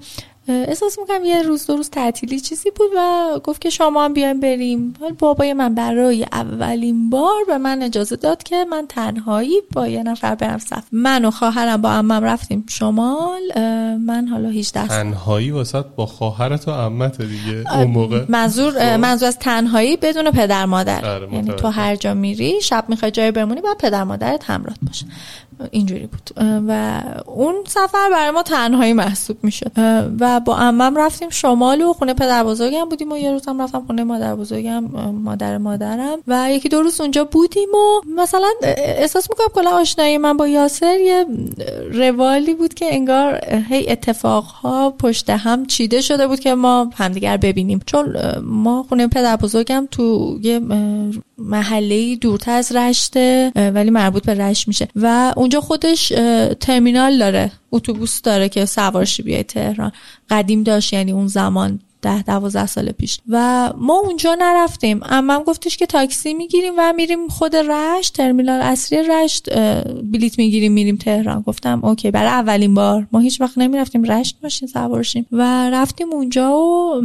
احساس 0.53 0.99
می‌کنم 0.99 1.25
یه 1.25 1.43
روز 1.43 1.67
دو 1.67 1.77
روز 1.77 1.91
تعطیلی 1.91 2.41
چیزی 2.41 2.71
بود 2.71 2.91
و 2.97 3.41
گفت 3.45 3.61
که 3.61 3.71
شما 3.71 4.05
هم 4.05 4.13
بیایم 4.13 4.41
بریم. 4.41 4.95
ولی 5.01 5.13
بابای 5.13 5.53
من 5.53 5.75
برای 5.75 6.27
اولین 6.33 7.11
بار 7.11 7.45
به 7.47 7.59
من 7.59 7.83
اجازه 7.83 8.17
داد 8.17 8.43
که 8.43 8.65
من 8.65 8.87
تنهایی 8.89 9.61
با 9.73 9.89
یه 9.89 10.03
نفر 10.03 10.35
برم 10.35 10.59
سفر 10.59 10.83
من 10.93 11.25
و 11.25 11.31
خواهرم 11.31 11.83
با 11.83 11.91
عمم 11.91 12.25
رفتیم 12.25 12.65
شمال 12.69 13.41
من 13.99 14.29
حالا 14.29 14.49
18 14.49 14.89
سال. 14.89 15.03
تنهایی 15.03 15.51
واسط 15.51 15.85
با 15.97 16.07
خواهرت 16.07 16.69
و 16.69 16.71
عمت 16.71 17.23
دیگه 17.23 17.75
اون 17.75 17.91
موقع؟ 17.91 18.25
منظور 18.29 18.75
اه، 18.79 18.97
منظور 18.97 19.29
از 19.29 19.39
تنهایی 19.39 19.97
بدون 19.97 20.31
پدر 20.31 20.67
مادر. 20.67 21.07
آره، 21.07 21.35
یعنی 21.35 21.53
تو. 21.53 21.69
هر 21.69 21.97
جا 21.97 22.15
میری 22.15 22.61
شب 22.63 22.85
می‌خوای 22.89 23.11
جای 23.11 23.31
بمونی 23.31 23.61
باید 23.61 23.79
پدر 23.79 24.05
مادرت 24.05 24.51
همراه 24.51 24.77
باشه. 24.83 25.07
اینجوری 25.71 26.07
بود. 26.07 26.31
و 26.69 27.03
اون 27.27 27.55
سفر 27.67 28.11
برای 28.13 28.31
ما 28.31 28.43
تنهایی 28.43 28.93
محسوب 28.93 29.37
می‌شد. 29.43 29.73
و 30.21 30.38
با 30.45 30.57
عمم 30.57 30.99
رفتیم 30.99 31.29
شمال 31.29 31.83
و 31.83 31.93
خونه 31.93 32.15
پدر 32.15 32.45
بزرگم 32.45 32.89
بودیم 32.89 33.13
و 33.13 33.17
یه 33.17 33.31
روز 33.31 33.49
هم 33.49 33.63
رفتم 33.63 33.85
خونه 33.87 34.05
مادر 34.05 34.35
بزرگم 34.35 34.85
مادر 35.13 35.59
مادرم. 35.59 36.19
و 36.29 36.53
یکی 36.53 36.69
دو 36.69 36.83
روز 36.83 37.01
اونجا 37.01 37.25
بودیم 37.25 37.69
و 37.75 38.01
مثلا 38.21 38.49
احساس 38.63 39.31
می‌کنم 39.31 39.47
کلا 39.55 39.71
آشنایی 39.71 40.19
من 40.19 40.37
با 40.37 40.49
یاسر 40.49 40.99
یه 41.01 41.27
روالی 41.93 42.55
بود 42.55 42.75
که 42.75 42.95
انگار 42.95 43.41
هی 43.71 43.91
اتفاقها 43.91 44.91
پشت 44.91 45.31
هم 45.31 45.67
چیده 45.67 46.01
شده 46.01 46.27
بود 46.27 46.41
که 46.41 46.55
ما 46.55 46.91
همدیگر 46.97 47.37
ببینیم. 47.37 47.81
چون 47.87 48.17
ما 48.43 48.87
خونه 48.89 49.09
پدر 49.09 49.37
بزرگم 49.37 49.89
تو 49.91 50.39
یه 50.43 50.61
محله 51.39 52.17
دورتر 52.17 52.53
از 52.53 52.73
رشته 52.73 53.53
ولی 53.57 53.91
مربوط 53.91 54.27
به 54.27 54.35
رشت 54.35 54.69
میشه. 54.69 54.89
و 54.97 55.33
اونجا 55.37 55.61
خودش 55.61 56.09
ترمینال 56.61 57.19
داره 57.19 57.53
اتوبوس 57.71 58.23
داره 58.23 58.49
که 58.49 58.65
سوارشی 58.65 59.23
بیای 59.23 59.43
تهران. 59.43 59.93
قدیم 60.31 60.63
داشت 60.63 60.93
یعنی 60.93 61.13
اون 61.13 61.27
زمان 61.27 61.81
ده 62.03 62.23
دوازده 62.23 62.67
سال 62.67 62.93
پیش. 62.93 63.19
و 63.29 63.71
ما 63.77 63.99
اونجا 63.99 64.37
نرفتیم. 64.39 65.01
امم 65.03 65.43
گفتش 65.43 65.77
که 65.77 65.87
تاکسی 65.87 66.35
می‌گیریم 66.35 66.73
و 66.79 66.93
میریم 66.93 67.29
خود 67.29 67.57
رشت 67.57 68.17
ترمینال 68.17 68.61
اصلی 68.61 69.03
رشت 69.03 69.55
بلیت 70.03 70.39
می‌گیریم 70.39 70.73
میریم 70.73 70.97
تهران. 70.97 71.41
گفتم 71.41 71.85
اوکی 71.85 72.11
برای 72.11 72.31
اولین 72.31 72.75
بار. 72.75 73.07
ما 73.13 73.19
هیچ 73.19 73.41
وقت 73.41 73.59
نمی‌رفتیم 73.59 74.05
رشت 74.05 74.37
ماشین 74.43 74.69
سوارشیم 74.69 75.27
و 75.33 75.71
رفتیم 75.71 76.13
اونجا 76.13 76.59
و 76.59 77.03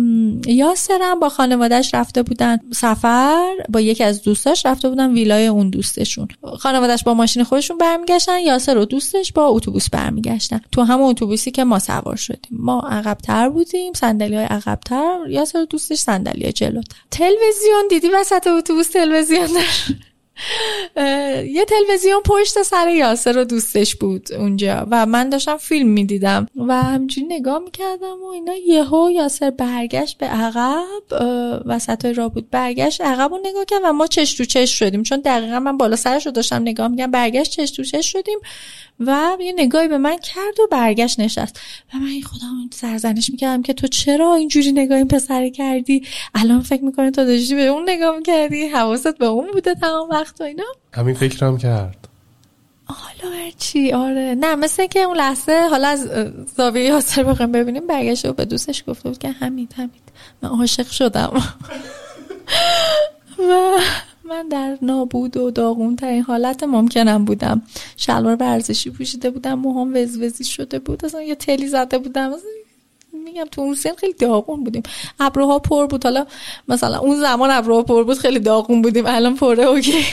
یاسرم 0.47 1.19
با 1.19 1.29
خانوادهش 1.29 1.93
رفته 1.93 2.23
بودن 2.23 2.57
سفر. 2.71 3.53
با 3.69 3.81
یکی 3.81 4.03
از 4.03 4.21
دوستاش 4.21 4.65
رفته 4.65 4.89
بودن 4.89 5.13
ویلای 5.13 5.47
اون 5.47 5.69
دوستشون. 5.69 6.27
خانوادهش 6.59 7.03
با 7.03 7.13
ماشین 7.13 7.43
خودشون 7.43 7.77
برمیگشتن 7.77 8.39
یاسر 8.39 8.77
و 8.77 8.85
دوستش 8.85 9.31
با 9.31 9.45
اتوبوس 9.47 9.89
برمیگشتن. 9.89 10.61
تو 10.71 10.81
همون 10.81 11.09
اتوبوسی 11.09 11.51
که 11.51 11.63
ما 11.63 11.79
سوار 11.79 12.15
شدیم. 12.15 12.39
ما 12.51 12.79
عقبتر 12.79 13.49
بودیم 13.49 13.93
صندلی 13.93 14.35
های 14.35 14.45
عقبتر 14.91 15.29
یاسر 15.29 15.65
دوستش 15.69 15.99
صندلی 15.99 16.51
جلوتر؟ 16.51 16.97
تلویزیون 17.11 17.87
دیدی 17.89 18.09
وسط 18.09 18.47
اتوبوس 18.47 18.89
تلویزیون 18.89 19.49
یه 21.45 21.65
تلویزیون 21.67 22.21
پشت 22.25 22.63
سر 22.63 22.89
یاسر 22.89 23.37
و 23.37 23.43
دوستش 23.43 23.95
بود 23.95 24.33
اونجا 24.33 24.87
و 24.91 25.05
من 25.05 25.29
داشتم 25.29 25.57
فیلم 25.57 25.87
می‌دیدم 25.87 26.47
و 26.55 26.81
همجوری 26.83 27.27
نگاه 27.27 27.59
می‌کردم 27.59 28.23
و 28.23 28.25
اینا 28.25 28.53
یهو 28.67 29.11
یاسر 29.11 29.49
برگشت 29.49 30.17
به 30.17 30.25
عقب 30.25 30.83
وسط 31.65 32.05
را 32.05 32.29
بود. 32.29 32.49
برگشت 32.49 33.01
عقب 33.01 33.31
رو 33.31 33.39
نگاه 33.45 33.65
کرد 33.65 33.81
و 33.83 33.93
ما 33.93 34.07
چش 34.07 34.33
تو 34.33 34.45
چش 34.45 34.79
شدیم. 34.79 35.03
چون 35.03 35.19
دقیقا 35.19 35.59
من 35.59 35.77
بالا 35.77 35.95
سرش 35.95 36.25
رو 36.25 36.31
داشتم 36.31 36.61
نگاه 36.61 36.87
می‌کردم. 36.87 37.11
برگشت 37.11 37.51
چش 37.51 37.71
تو 37.71 37.83
چش 37.83 38.11
شدیم 38.11 38.39
و 38.99 39.37
یه 39.39 39.53
نگاهی 39.57 39.87
به 39.87 39.97
من 39.97 40.17
کرد 40.17 40.59
و 40.59 40.67
برگشت 40.71 41.19
نشست. 41.19 41.59
و 41.93 41.97
من 41.97 42.21
خودم 42.21 42.69
سرزنش 42.71 43.29
می‌کردم 43.29 43.61
که 43.61 43.73
تو 43.73 43.87
چرا 43.87 44.35
اینجوری 44.35 44.71
نگاه 44.71 44.97
این 44.97 45.07
پسری 45.07 45.51
کردی؟ 45.51 46.03
الان 46.35 46.61
فکر 46.61 46.83
می‌کنی 46.83 47.11
تو 47.11 47.25
داشتی 47.25 47.55
به 47.55 47.67
اون 47.67 47.89
نگاه 47.89 48.17
می‌کردی؟ 48.17 48.67
حواست 48.67 49.17
به 49.17 49.25
اون 49.25 49.51
بوده 49.51 49.75
تمام 49.75 50.09
وقت. 50.09 50.32
و 50.39 50.43
اینا؟ 50.43 50.63
همین 50.93 51.15
فکرم 51.15 51.57
کرد. 51.57 52.07
حالا 52.85 53.49
چی 53.57 53.91
آره. 53.91 54.35
نه 54.39 54.55
مثل 54.55 54.85
که 54.87 54.99
اون 54.99 55.17
لحظه 55.17 55.67
حالا 55.69 55.87
از 55.87 56.09
زاویه 56.57 56.83
یاسر 56.83 57.23
بخوایم 57.23 57.51
ببینیم 57.51 57.87
برگشت 57.87 58.25
و 58.25 58.33
به 58.33 58.45
دوستش 58.45 58.83
گفته 58.87 59.09
بود 59.09 59.17
که 59.17 59.31
همین 59.31 59.67
همین 59.75 59.89
من 60.41 60.49
عاشق 60.49 60.87
شدم. 60.87 61.31
و 63.49 63.77
من 64.23 64.47
در 64.47 64.77
نابود 64.81 65.37
و 65.37 65.51
داغون 65.51 65.95
ترین 65.95 66.21
حالت 66.21 66.63
ممکنم 66.63 67.25
بودم. 67.25 67.61
شلوار 67.97 68.37
ورزشی 68.39 68.89
پوشیده 68.89 69.29
بودم 69.29 69.53
موهام 69.53 69.95
وزوزی 69.95 70.43
شده 70.43 70.79
بود. 70.79 71.05
اصلا 71.05 71.21
یه 71.21 71.35
تلی 71.35 71.67
زده 71.67 71.97
بودم. 71.97 72.31
میگم 73.23 73.45
تو 73.51 73.61
اون 73.61 73.75
سن 73.75 73.95
خیلی 73.97 74.13
داغون 74.13 74.63
بودیم. 74.63 74.83
ابروها 75.19 75.59
پر 75.59 75.87
بود. 75.87 76.03
حالا 76.03 76.25
مثلا 76.67 76.99
اون 76.99 77.19
زمان 77.19 77.51
ابروها 77.51 77.83
پر 77.83 78.03
بود 78.03 78.17
خیلی 78.17 78.39
داغون 78.39 78.81
بودیم. 78.81 79.05
الان 79.05 79.35
پره 79.35 79.63
اوکی. 79.63 80.05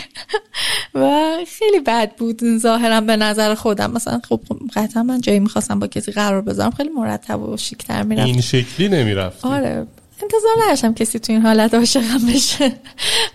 و 0.95 1.37
خیلی 1.47 1.81
بد 1.81 2.17
بود 2.17 2.59
ظاهرا 2.59 3.01
به 3.01 3.17
نظر 3.17 3.55
خودم. 3.55 3.91
مثلا 3.91 4.21
خب 4.29 4.41
قطعا 4.75 5.03
من 5.03 5.21
جایی 5.21 5.41
می‌خواستم 5.41 5.79
با 5.79 5.87
کسی 5.87 6.13
قرار 6.13 6.43
بذارم 6.43 6.71
خیلی 6.71 6.89
مرتب 6.89 7.43
و 7.43 7.57
شیکتر 7.57 8.03
می‌رفت 8.03 8.27
این 8.27 8.41
شکلی 8.41 8.89
نمی‌رفت 8.89 9.45
آره. 9.45 9.87
انتظار 10.23 10.65
نداشتم 10.65 10.95
کسی 10.95 11.19
تو 11.19 11.33
این 11.33 11.43
حالت 11.43 11.75
عاشقم 11.75 12.27
بشه. 12.35 12.73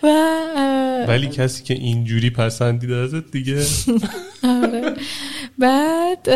و 0.03 0.07
ولی 1.07 1.27
کسی 1.27 1.63
که 1.63 1.73
اینجوری 1.73 2.29
پسندیده 2.29 2.95
ازت 2.95 3.31
دیگه. 3.31 3.65
آره. 4.63 4.95
بعد 5.57 6.29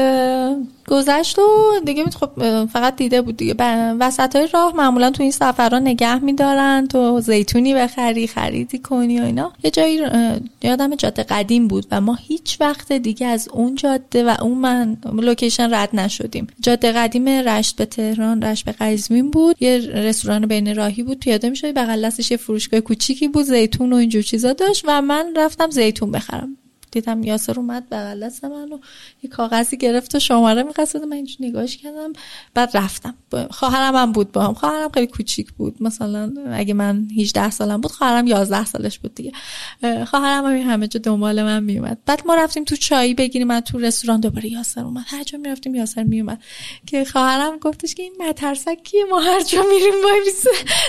گذشت 0.89 1.39
و 1.39 1.73
دیگه 1.85 2.05
خب 2.05 2.65
فقط 2.65 2.95
دیده 2.95 3.21
بود 3.21 3.37
دیگه. 3.37 3.55
وسط 3.99 4.35
های 4.35 4.47
راه 4.53 4.75
معمولا 4.75 5.11
تو 5.11 5.23
این 5.23 5.31
سفرها 5.31 5.79
نگه 5.79 6.19
میدارن. 6.19 6.87
تو 6.87 7.19
زیتونی 7.19 7.73
بخری 7.73 8.27
خریدی 8.27 8.79
کنی 8.79 9.19
و 9.19 9.23
اینا. 9.23 9.53
یه 9.63 9.71
جایی 9.71 10.01
یادم 10.63 10.95
جاده 10.95 11.23
قدیم 11.23 11.67
بود 11.67 11.85
و 11.91 12.01
ما 12.01 12.15
هیچ 12.15 12.57
وقت 12.61 12.91
دیگه 12.91 13.27
از 13.27 13.49
اون 13.53 13.75
جاده 13.75 14.23
و 14.23 14.35
اون 14.41 14.57
من 14.57 14.97
لوکیشن 15.13 15.73
رد 15.73 15.89
نشدیم. 15.93 16.47
جاده 16.61 16.91
قدیم 16.91 17.29
رشت 17.29 17.75
به 17.75 17.85
تهران 17.85 18.41
رشت 18.41 18.65
به 18.65 18.71
قزوین 18.71 19.31
بود. 19.31 19.55
یه 19.59 19.77
رستوران 19.77 20.45
بین 20.45 20.75
راهی 20.75 21.03
بود. 21.03 21.19
پیاده 21.19 21.49
می‌شدی؟ 21.49 21.71
بغل 21.71 22.05
دستش 22.05 22.31
یه 22.31 22.37
فروشگاه 22.37 22.79
کوچیکی 22.79 23.27
بود. 23.27 23.45
زیتون 23.45 23.93
و 23.93 23.95
اینجور 23.95 24.21
چیزا 24.21 24.53
داشت 24.53 24.83
و 24.87 25.01
من 25.01 25.33
رفتم 25.35 25.69
زیتون 25.69 26.11
بخرم. 26.11 26.57
دیدم 26.91 27.23
یاسر 27.23 27.59
اومد 27.59 27.89
بغل 27.89 28.25
دست 28.25 28.45
من 28.45 28.71
و 28.71 28.79
یه 29.23 29.29
کاغذی 29.29 29.77
گرفت 29.77 30.15
و 30.15 30.19
شماره 30.19 30.63
می‌خواست 30.63 30.95
من 30.95 31.13
اینجوری 31.13 31.49
نگاهش 31.49 31.77
کردم. 31.77 32.13
بعد 32.53 32.77
رفتم. 32.77 33.15
خواهرم 33.51 33.95
هم 33.95 34.11
بود 34.11 34.31
با 34.31 34.43
هم 34.43 34.53
خواهرم 34.53 34.89
خیلی 34.89 35.07
کوچیک 35.07 35.51
بود. 35.51 35.83
مثلا 35.83 36.33
اگه 36.51 36.73
من 36.73 37.07
18 37.17 37.49
سالم 37.49 37.81
بود 37.81 37.91
خواهرم 37.91 38.27
11 38.27 38.65
سالش 38.65 38.99
بود 38.99 39.15
دیگه. 39.15 39.31
خواهرم 40.05 40.45
هم 40.45 40.71
همه 40.71 40.87
جا 40.87 40.99
دنبال 40.99 41.43
من 41.43 41.63
میومد 41.63 41.97
بعد 42.05 42.21
ما 42.25 42.35
رفتیم 42.35 42.63
تو 42.63 42.75
چایی 42.75 43.13
بگیریم 43.13 43.47
من 43.47 43.59
تو 43.59 43.77
رستوران 43.77 44.19
دوباره 44.19 44.51
یاسر 44.51 44.81
اومد. 44.81 45.03
هر 45.07 45.23
جا 45.23 45.37
می‌رفتیم 45.37 45.75
یاسر 45.75 46.03
میومد 46.03 46.43
که 46.85 47.05
خواهرم 47.05 47.57
گفتش 47.57 47.95
که 47.95 48.03
این 48.03 48.13
مترسک 48.19 48.83
کیه؟ 48.83 49.03
ما 49.03 49.19
هر 49.19 49.43
جا 49.43 49.63
میریم 49.63 49.93
وای 50.03 50.31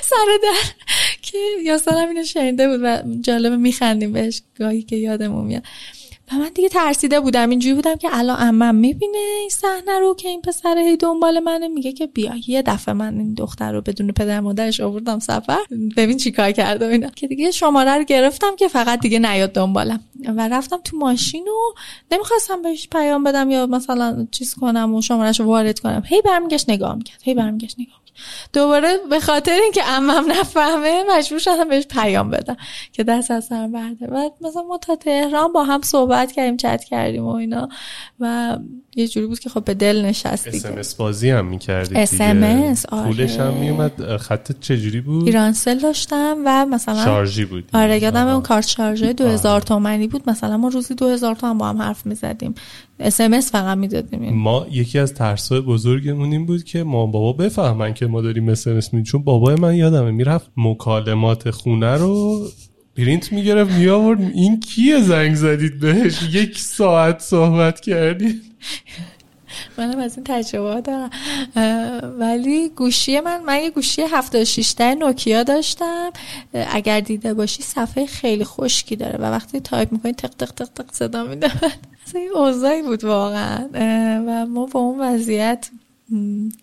سر 0.03 0.39
در. 0.43 0.71
که 1.23 1.39
یاسر 1.65 1.91
هم 1.91 2.09
اینو 2.09 2.25
شنیده 2.25 2.69
بود 2.69 2.81
و 2.83 3.03
جالبه 3.21 3.57
میخندیم 3.57 4.13
بهش 4.13 4.43
گاهی 4.59 4.83
که 4.83 4.97
یادمون 4.97 5.45
میاد. 5.45 5.63
و 6.33 6.37
من 6.37 6.51
دیگه 6.55 6.69
ترسیده 6.69 7.21
بودم 7.21 7.51
اینجوری 7.51 7.75
بودم 7.75 7.97
که 7.97 8.09
الان 8.13 8.37
عمم 8.37 8.75
می‌بینه 8.75 9.19
این 9.41 9.49
صحنه 9.49 9.99
رو 10.01 10.15
که 10.15 10.29
این 10.29 10.43
پسر 10.43 10.79
هی 10.79 10.97
دنبال 10.97 11.41
منه 11.41 11.69
میگه 11.69 11.93
که 11.93 12.07
بیا 12.07 12.33
یه 12.47 12.63
دفعه 12.63 12.95
من 12.95 13.19
این 13.19 13.35
دختر 13.35 13.73
رو 13.73 13.81
بدون 13.81 14.13
پدر 14.13 14.41
مادرش 14.41 14.81
آوردم 14.81 15.19
سفر 15.19 15.59
ببین 15.97 16.17
چیکار 16.17 16.53
کرده 16.53 16.87
اینا. 16.87 17.09
که 17.09 17.27
دیگه 17.27 17.51
شماره 17.51 17.97
رو 17.97 18.05
گرفتم 18.05 18.57
که 18.57 18.69
فقط 18.69 19.01
دیگه 19.01 19.19
نیاد 19.19 19.53
دنبالم. 19.53 20.01
و 20.37 20.49
رفتم 20.49 20.81
تو 20.85 20.97
ماشین 20.97 21.49
و 21.49 21.79
نمی‌خواستم 22.11 22.63
بهش 22.63 22.89
پیام 22.89 23.25
بدم 23.25 23.51
یا 23.51 23.67
مثلا 23.67 24.27
چیز 24.31 24.55
کنم 24.55 24.95
و 24.95 25.03
شمارش 25.03 25.41
وارد 25.41 25.81
کنم. 25.81 26.03
هی 26.07 26.23
برمیگشت 26.23 26.71
نگاه 26.71 26.95
می‌کرد 26.95 27.21
هی 27.23 27.35
برمیگشت 27.35 27.77
نگاه 27.79 28.00
دوباره 28.53 28.97
به 29.11 29.21
خاطر 29.21 29.59
اینکه 29.63 29.83
عمم 29.83 30.33
نفهمه 30.33 31.05
مجبور 31.11 31.39
شدم 31.39 31.69
بهش 31.69 31.87
پیام 31.87 32.31
بدم 32.31 32.57
که 32.93 33.05
دست 33.05 33.31
از 33.31 33.45
سر 33.45 33.69
برده 33.69 34.07
بعد 34.07 34.33
مثلا 34.41 34.63
ما 34.63 34.79
تا 34.79 34.97
تهران 34.97 35.53
با 35.53 35.65
هم 35.65 35.81
صحبت 35.83 36.33
کردیم 36.33 36.57
چت 36.57 36.85
کردیم 36.85 37.25
و 37.25 37.35
اینا 37.35 37.69
و 38.21 38.57
یه 38.97 39.09
جوری 39.09 39.27
بود 39.27 39.39
که 39.39 39.51
خب 39.51 39.65
به 39.65 39.75
دل 39.75 40.05
نشست 40.05 40.49
دیگه. 40.49 40.69
اسمس 40.69 40.95
بازی 40.95 41.31
هم 41.31 41.47
می‌کردی 41.47 41.95
اسمس 41.95 42.87
آره. 42.87 43.07
پولش 43.07 43.37
هم 43.37 43.53
میومد 43.53 44.17
خطت 44.17 44.61
چجوری 44.61 45.01
بود؟ 45.01 45.27
ایرانسل 45.27 45.79
داشتم 45.79 46.37
و 46.47 46.67
مثلا 46.67 47.05
شارژی 47.05 47.45
بود. 47.45 47.71
آره 47.75 48.03
یادم 48.03 48.27
اون 48.27 48.43
کارت 48.43 48.67
شارژه 48.67 49.13
2000 49.13 49.61
تومانی 49.61 50.07
بود. 50.07 50.31
مثلا 50.31 50.57
ما 50.57 50.69
روزی 50.69 50.95
2000 50.95 51.35
تومن 51.35 51.59
با 51.59 51.69
هم 51.69 51.83
حرف 51.83 52.07
می‌زدیم. 52.07 52.55
اسمس 53.01 53.53
فقط 53.53 53.79
می‌دادیم. 53.79 54.35
ما 54.35 54.67
یکی 54.71 54.99
از 54.99 55.15
ترسای 55.15 55.61
بزرگمون 55.61 56.33
این 56.33 56.47
بود 56.47 56.65
که 56.65 56.83
ما 56.83 57.07
بابا 57.07 57.33
بفهمن 57.33 57.95
که 57.95 58.07
ما 58.07 58.21
داریم 58.21 58.49
اسمس 58.49 58.95
می 58.95 59.03
چون 59.03 59.23
بابای 59.23 59.55
من 59.55 59.75
یادمه 59.75 60.11
می‌رفت 60.11 60.51
مکالمات 60.57 61.51
خونه 61.51 61.97
رو 61.97 62.47
پرینت 62.97 63.33
می‌گرفت 63.33 63.73
می 63.73 63.89
آورد 63.89 64.21
این 64.21 64.61
کیه 64.61 65.01
زنگ 65.01 65.35
زدید 65.35 65.81
بهش؟ 65.81 66.23
یک 66.33 66.59
ساعت 66.59 67.21
صحبت 67.21 67.81
کردید. 67.81 68.43
منم 69.79 69.99
از 69.99 70.17
این 70.17 70.25
تجربه 70.25 70.81
دارم. 70.81 71.11
ولی 72.19 72.69
گوشی 72.69 73.21
من 73.21 73.43
من 73.43 73.59
یه 73.63 73.71
گوشی 73.71 74.03
76 74.03 74.73
تا 74.73 74.95
نوکیا 74.95 75.43
داشتم. 75.43 76.11
اگر 76.53 77.01
دیده 77.01 77.35
باشی 77.35 77.63
صفحه 77.63 78.07
خیلی 78.07 78.45
خشکی 78.45 78.97
داره 78.97 79.19
و 79.19 79.23
وقتی 79.23 79.61
تایپ 79.61 79.93
می‌کنی 79.93 80.13
تق 80.13 80.31
تق 80.31 80.51
تق 80.51 80.69
تق 80.69 80.93
صدا 80.93 81.25
میده. 81.25 81.53
این 82.15 82.31
اوضاعی 82.35 82.83
بود 82.83 83.05
واقعا. 83.05 83.69
و 84.27 84.47
ما 84.47 84.67
با 84.67 84.81
اون 84.81 85.01
وضعیت 85.01 85.71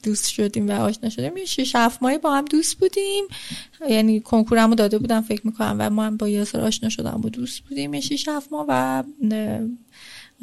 دوست 0.04 0.30
شدیم 0.30 0.70
و 0.70 0.72
آشنا 0.72 1.10
شدیم. 1.10 1.38
یه 1.38 1.46
شش 1.46 1.76
هفت 1.76 2.04
ماهی 2.04 2.18
با 2.18 2.36
هم 2.36 2.46
دوست 2.46 2.78
بودیم. 2.78 3.24
یعنی 3.90 4.20
کنکورمو 4.20 4.76
داده 4.76 4.98
بودم 4.98 5.22
فکر 5.22 5.42
می‌کنم. 5.48 5.76
و 5.80 5.90
ما 5.90 6.04
هم 6.04 6.18
با 6.18 6.28
یاسر 6.28 6.62
آشنا 6.62 6.90
شدم 6.90 7.22
و 7.24 7.30
دوست 7.30 7.60
بودیم. 7.60 7.94
یه 7.94 8.02
شش 8.02 8.28
هفت 8.28 8.52
ماه 8.52 8.66
و 8.70 9.04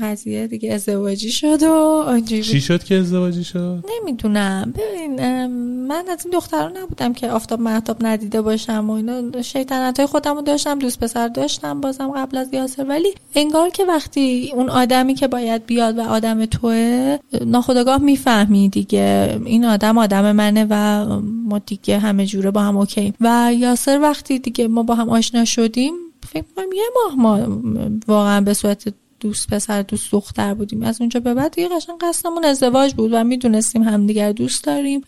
قضیه 0.01 0.47
دیگه 0.47 0.75
ازدواجی 0.75 1.31
شد 1.31 1.63
و 1.63 2.21
چی 2.27 2.61
شد 2.61 2.85
که 2.85 2.95
ازدواجی 2.95 3.45
شد؟ 3.45 3.85
نمی‌دونم. 4.01 4.75
ببین 4.77 5.47
من 5.87 6.05
از 6.11 6.25
این 6.25 6.35
دخترها 6.35 6.69
نبودم 6.69 7.13
که 7.13 7.31
آفتاب 7.31 7.61
محتاب 7.61 7.97
ندیده 8.01 8.43
باشم 8.43 8.91
و 8.91 8.93
اینا. 8.93 9.43
شیطنت 9.43 9.97
های 10.01 10.07
خودم 10.07 10.35
رو 10.35 10.43
داشتم 10.43 10.79
دوست 10.79 11.01
پسر 11.01 11.29
داشتم 11.29 11.81
بازم 11.81 12.11
قبل 12.11 12.37
از 12.37 12.49
یاسر. 12.53 12.85
ولی 12.89 13.09
انگار 13.35 13.71
که 13.71 13.85
وقتی 13.85 14.53
اون 14.55 14.71
آدمی 14.71 15.15
که 15.15 15.29
باید 15.29 15.67
بیاد 15.67 15.99
و 15.99 16.03
آدم 16.03 16.47
توه 16.47 17.19
ناخداگاه 17.47 17.99
می‌فهمی 17.99 18.69
دیگه. 18.69 19.41
این 19.45 19.65
آدم 19.65 19.99
آدم 19.99 20.33
منه 20.33 20.67
و 20.71 21.05
ما 21.23 21.59
دیگه 21.59 21.99
همه 21.99 22.27
جوره 22.27 22.51
با 22.51 22.61
هم 22.61 22.77
اوکی 22.77 23.15
و 23.21 23.53
یاسر 23.59 24.01
وقتی 24.01 24.39
دیگه 24.39 24.69
ما 24.69 24.83
با 24.83 24.95
هم 24.95 25.09
آشنا 25.09 25.45
شدیم 25.45 25.93
فکر 26.27 26.45
کنم 26.57 26.73
یه 26.73 26.83
ماه 26.95 27.19
ما 27.19 27.61
واقعا 28.09 28.41
به 28.41 28.55
صورت 28.55 28.95
دوست 29.25 29.49
پسر 29.49 29.83
دوست 29.83 30.12
دختر 30.12 30.55
بودیم. 30.55 30.83
از 30.83 31.01
اونجا 31.01 31.20
به 31.20 31.35
بعد 31.35 31.55
دیگه 31.55 31.68
قشنگ 31.68 31.97
قصدمون 32.01 32.45
ازدواج 32.45 32.95
بود 32.95 33.11
و 33.12 33.25
می‌دونستیم 33.25 33.83
همدیگر 33.83 34.33
دوست 34.33 34.64
داریم 34.64 35.01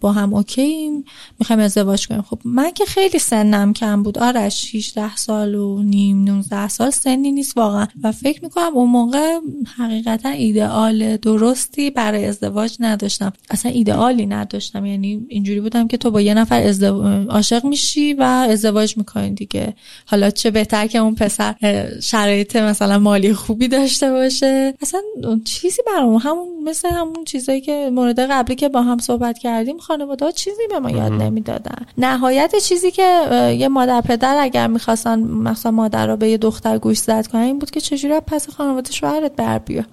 با 0.00 0.12
هم 0.12 0.34
اوکییم 0.34 1.04
می‌خوایم 1.40 1.60
ازدواج 1.60 2.08
کنیم. 2.08 2.22
خب 2.22 2.38
من 2.44 2.70
که 2.70 2.84
خیلی 2.84 3.18
سنم 3.18 3.72
کم 3.72 4.02
بود. 4.02 4.18
آرش 4.18 4.74
18 4.74 5.16
سال 5.16 5.54
و 5.54 5.82
نیم 5.82 6.24
19 6.24 6.68
سال 6.68 6.90
سنی 6.90 7.32
نیست 7.32 7.56
واقعا. 7.56 7.86
و 8.02 8.12
فکر 8.12 8.44
می‌کنم 8.44 8.70
اون 8.74 8.90
موقع 8.90 9.38
حقیقتا 9.76 10.28
ایدئال 10.28 11.16
درستی 11.16 11.90
برای 11.90 12.24
ازدواج 12.24 12.76
نداشتم. 12.80 13.32
اصلا 13.50 13.72
ایدئالی 13.72 14.26
نداشتم. 14.26 14.86
یعنی 14.86 15.26
اینجوری 15.28 15.60
بودم 15.60 15.88
که 15.88 15.96
تو 15.96 16.10
با 16.10 16.20
یه 16.20 16.34
نفر 16.34 16.74
عاشق 17.28 17.64
میشی 17.64 18.12
و 18.14 18.22
ازدواج 18.22 18.96
می‌کنی 18.96 19.30
دیگه. 19.30 19.74
حالا 20.06 20.30
چه 20.30 20.50
بهتر 20.50 20.86
که 20.86 20.98
اون 20.98 21.14
پسر 21.14 21.54
شرایط 22.02 22.56
مثلا 22.56 22.98
مالی 22.98 23.34
خوبی 23.62 23.76
داشته 23.76 24.10
باشه. 24.10 24.74
اصلا 24.82 25.00
چیزی 25.44 25.82
برام 25.86 26.14
همون 26.14 26.48
مثل 26.64 26.88
همون 26.88 27.24
چیزایی 27.24 27.60
که 27.60 27.90
مورد 27.92 28.20
قبلی 28.20 28.54
که 28.54 28.68
با 28.68 28.82
هم 28.82 28.98
صحبت 28.98 29.38
کردیم 29.38 29.78
خانواده 29.78 30.32
چیزی 30.32 30.62
به 30.70 30.78
ما 30.78 30.90
یاد 30.90 31.12
نمی‌دادن. 31.12 31.86
نهایت 31.98 32.54
چیزی 32.56 32.90
که 32.90 33.22
یه 33.58 33.68
مادر 33.68 34.00
پدر 34.00 34.36
اگر 34.40 34.66
می‌خواستن 34.66 35.18
مثلا 35.20 35.72
مادر 35.72 36.06
رو 36.06 36.16
به 36.16 36.28
یه 36.28 36.38
دختر 36.38 36.78
گوش 36.78 36.98
زد 36.98 37.26
کنن 37.26 37.40
این 37.40 37.58
بود 37.58 37.70
که 37.70 37.80
چجوری 37.80 38.20
پس 38.20 38.50
خانواده 38.50 38.92
شوهرت 38.92 39.36
بر 39.36 39.58
بیا 39.58 39.84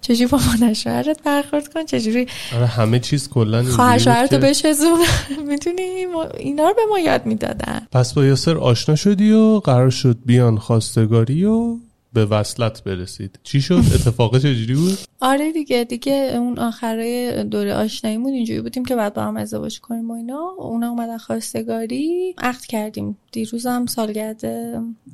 چجوری 0.00 0.26
با 0.26 0.38
مادر 0.46 0.72
شوهرت 0.72 1.22
برخورد 1.22 1.74
کن؟ 1.74 1.84
چجوری 1.84 2.26
آره 2.56 2.66
همه 2.66 2.98
چیز 2.98 3.28
کلا 3.28 3.62
خواهر 3.62 3.98
شوهرتو 3.98 4.38
بشزون 4.38 4.98
می‌تونی 5.48 6.06
اینا 6.38 6.68
رو 6.68 6.74
به 6.74 6.82
ما 6.90 6.98
یاد 6.98 7.26
می‌دادن. 7.26 7.86
پس 7.92 8.14
با 8.14 8.24
یاسر 8.24 8.58
آشنا 8.58 8.94
شدی 8.94 9.32
و 9.32 9.58
قرار 9.58 9.90
شد 9.90 10.16
بیان 10.26 10.58
خواستگاری 10.58 11.44
و 11.44 11.76
به 12.14 12.26
وصلت 12.26 12.84
برسید. 12.84 13.38
چی 13.42 13.60
شد؟ 13.60 13.74
اتفاق 13.94 14.38
چجوری 14.38 14.74
بود؟ 14.74 14.98
آره 15.20 15.52
دیگه 15.52 15.84
دیگه 15.84 16.32
اون 16.34 16.58
آخره 16.58 17.44
دوره 17.44 17.74
آشناییمون 17.74 18.32
اینجوری 18.32 18.60
بودیم 18.60 18.84
که 18.84 18.96
بعد 18.96 19.14
با 19.14 19.22
هم 19.22 19.36
ازدواج 19.36 19.80
کنیم 19.80 20.10
و 20.10 20.14
اینا. 20.14 20.54
اونا 20.58 20.90
اومدن 20.90 21.18
خواستگاری 21.18 22.34
عقد 22.38 22.60
کردیم. 22.60 23.18
دیروز 23.32 23.66
هم 23.66 23.86
سالگرد 23.86 24.46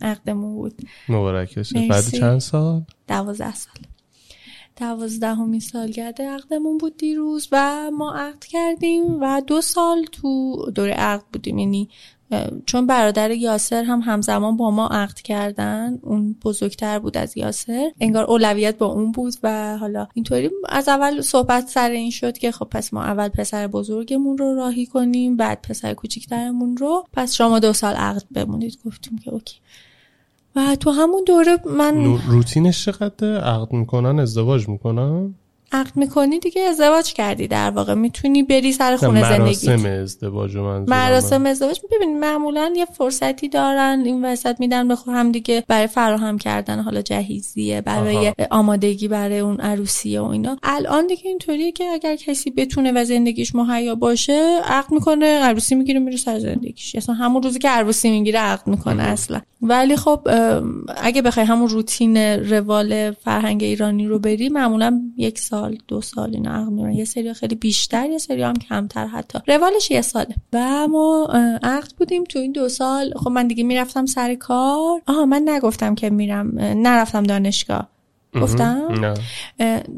عقدمون 0.03 0.55
بود. 0.55 0.75
مبارک 1.09 1.57
باشه 1.57 1.89
بعد 1.89 2.05
چند 2.11 2.39
سال؟ 2.39 2.83
دوازده 3.09 3.55
سال. 3.55 3.75
دوازدهمین 4.77 5.61
سالگرد 5.61 6.23
عقدمون 6.23 6.79
بود 6.79 6.97
دیروز 6.97 7.49
و 7.53 7.91
ما 7.91 8.15
عقد 8.15 8.45
کردیم 8.45 9.23
و 9.23 9.43
دو 9.47 9.61
سال 9.61 10.05
تو 10.13 10.57
دوره 10.75 10.93
عقد 10.93 11.25
بودیم. 11.33 11.59
یعنی 11.59 11.89
چون 12.67 12.87
برادر 12.87 13.31
یاسر 13.31 13.83
هم 13.85 14.01
همزمان 14.01 14.57
با 14.57 14.71
ما 14.71 14.87
عقد 14.87 15.15
کردن 15.15 15.99
اون 16.03 16.37
بزرگتر 16.45 16.99
بود 16.99 17.17
از 17.17 17.37
یاسر. 17.37 17.91
انگار 18.01 18.25
اولویت 18.25 18.79
با 18.79 18.87
اون 18.87 19.13
بود 19.13 19.35
و 19.43 19.77
حالا 19.79 20.07
اینطوری 20.15 20.51
از 20.69 20.89
اول 20.89 21.21
صحبت 21.21 21.69
سر 21.69 21.91
این 21.91 22.11
شد 22.11 22.39
که 22.39 22.53
خب 22.53 22.69
پس 22.71 22.95
ما 22.95 23.03
اول 23.03 23.29
پسر 23.29 23.67
بزرگمون 23.67 24.39
رو 24.39 24.55
راهی 24.55 24.87
کنیم 24.87 25.37
بعد 25.37 25.63
پسر 25.63 25.95
کوچیکترمون 25.95 26.77
رو. 26.77 27.05
پس 27.13 27.35
شما 27.35 27.59
دو 27.59 27.73
سال 27.73 27.95
عقد 27.95 28.25
بمونید. 28.33 28.79
گفتیم 28.87 29.19
که 29.19 29.31
اوکی. 29.31 29.57
و 30.57 30.77
تو 30.77 30.91
همون 30.91 31.25
دوره 31.27 31.59
من 31.67 32.19
روتینش 32.29 32.85
چقدر 32.85 33.41
عقد 33.41 33.73
می‌کنن 33.73 34.19
ازدواج 34.19 34.69
می‌کنن؟ 34.69 35.35
عقد 35.73 35.97
می‌کنی 35.97 36.39
دیگه 36.39 36.63
ازدواج 36.63 37.13
کردی 37.13 37.49
در 37.49 37.71
واقع. 37.71 37.95
می‌تونی 37.95 38.43
بری 38.43 38.73
سر 38.73 38.97
خونه 38.97 39.21
زندگی 39.23 39.69
مراسم 39.69 39.87
ازدواج 39.87 40.57
مراسم 40.89 41.47
ازدواج. 41.47 41.81
ببین 41.93 42.21
معمولا 42.21 42.73
یه 42.77 42.85
فرصتی 42.85 43.49
دارن. 43.49 44.03
این 44.05 44.25
وسط 44.25 44.61
میدن 44.61 44.89
به 44.89 44.97
هم 45.07 45.33
دیگه 45.33 45.65
برای 45.69 45.87
فراهم 45.87 46.39
کردن 46.39 46.81
حالا 46.81 47.03
جهیزیه 47.03 47.81
برای 47.81 48.33
آمادگی 48.51 49.09
برای 49.09 49.39
اون 49.39 49.61
عروسیه 49.61 50.21
و 50.21 50.25
اینا. 50.25 50.57
الان 50.63 51.07
دیگه 51.07 51.23
اینطوریه 51.25 51.73
که 51.73 51.85
اگر 51.85 52.17
کسی 52.17 52.51
بتونه 52.51 52.93
و 52.93 53.05
زندگیش 53.05 53.55
مهیا 53.55 53.95
باشه 53.95 54.61
عقد 54.65 54.93
می‌کنه 54.93 55.27
عروسی 55.27 55.75
می‌گیره 55.75 56.01
میره 56.01 56.17
سر 56.17 56.39
زندگیش. 56.39 56.97
اصلا 56.97 57.15
همون 57.15 57.43
روزی 57.43 57.59
که 57.59 57.69
عروسی 57.69 58.11
می‌گیره 58.11 58.39
عقد 58.39 58.67
می‌کنه 58.67 59.03
اصلا. 59.03 59.41
ولی 59.63 59.97
خب 59.97 60.29
اگه 61.03 61.23
بخوای 61.23 61.47
همون 61.47 61.69
روتین 61.69 62.17
روال 62.17 63.11
فرهنگ 63.11 63.63
ایرانی 63.63 64.07
رو 64.07 64.19
بری 64.19 64.49
معمولا 64.49 65.01
یک 65.17 65.39
سال 65.39 65.60
سال 65.61 65.79
دو 65.89 66.01
سال 66.01 66.35
اینا 66.35 66.51
عقد 66.51 66.69
میرن 66.69 66.93
یه 66.93 67.05
سری 67.05 67.35
خیلی 67.35 67.55
بیشتر 67.55 68.11
یه 68.11 68.19
سری 68.19 68.43
هم 68.43 68.55
کمتر 68.55 69.07
حتی. 69.07 69.39
روالش 69.49 69.91
یه 69.91 70.03
ساله. 70.03 70.35
و 70.53 70.89
ما 70.89 71.29
عقد 71.63 71.93
بودیم 71.99 72.25
تو 72.25 72.39
این 72.39 72.53
دو 72.53 72.69
سال. 72.69 73.13
خب 73.17 73.31
من 73.31 73.47
دیگه 73.47 73.65
می‌رفتم 73.65 74.07
سر 74.07 74.35
کار. 74.35 75.03
آها 75.07 75.27
من 75.27 75.43
نگفتم 75.49 75.95
که 75.95 76.11
میرم 76.11 76.59
نرفتم 76.59 77.23
دانشگاه. 77.23 77.89
گفتم؟ 78.35 79.15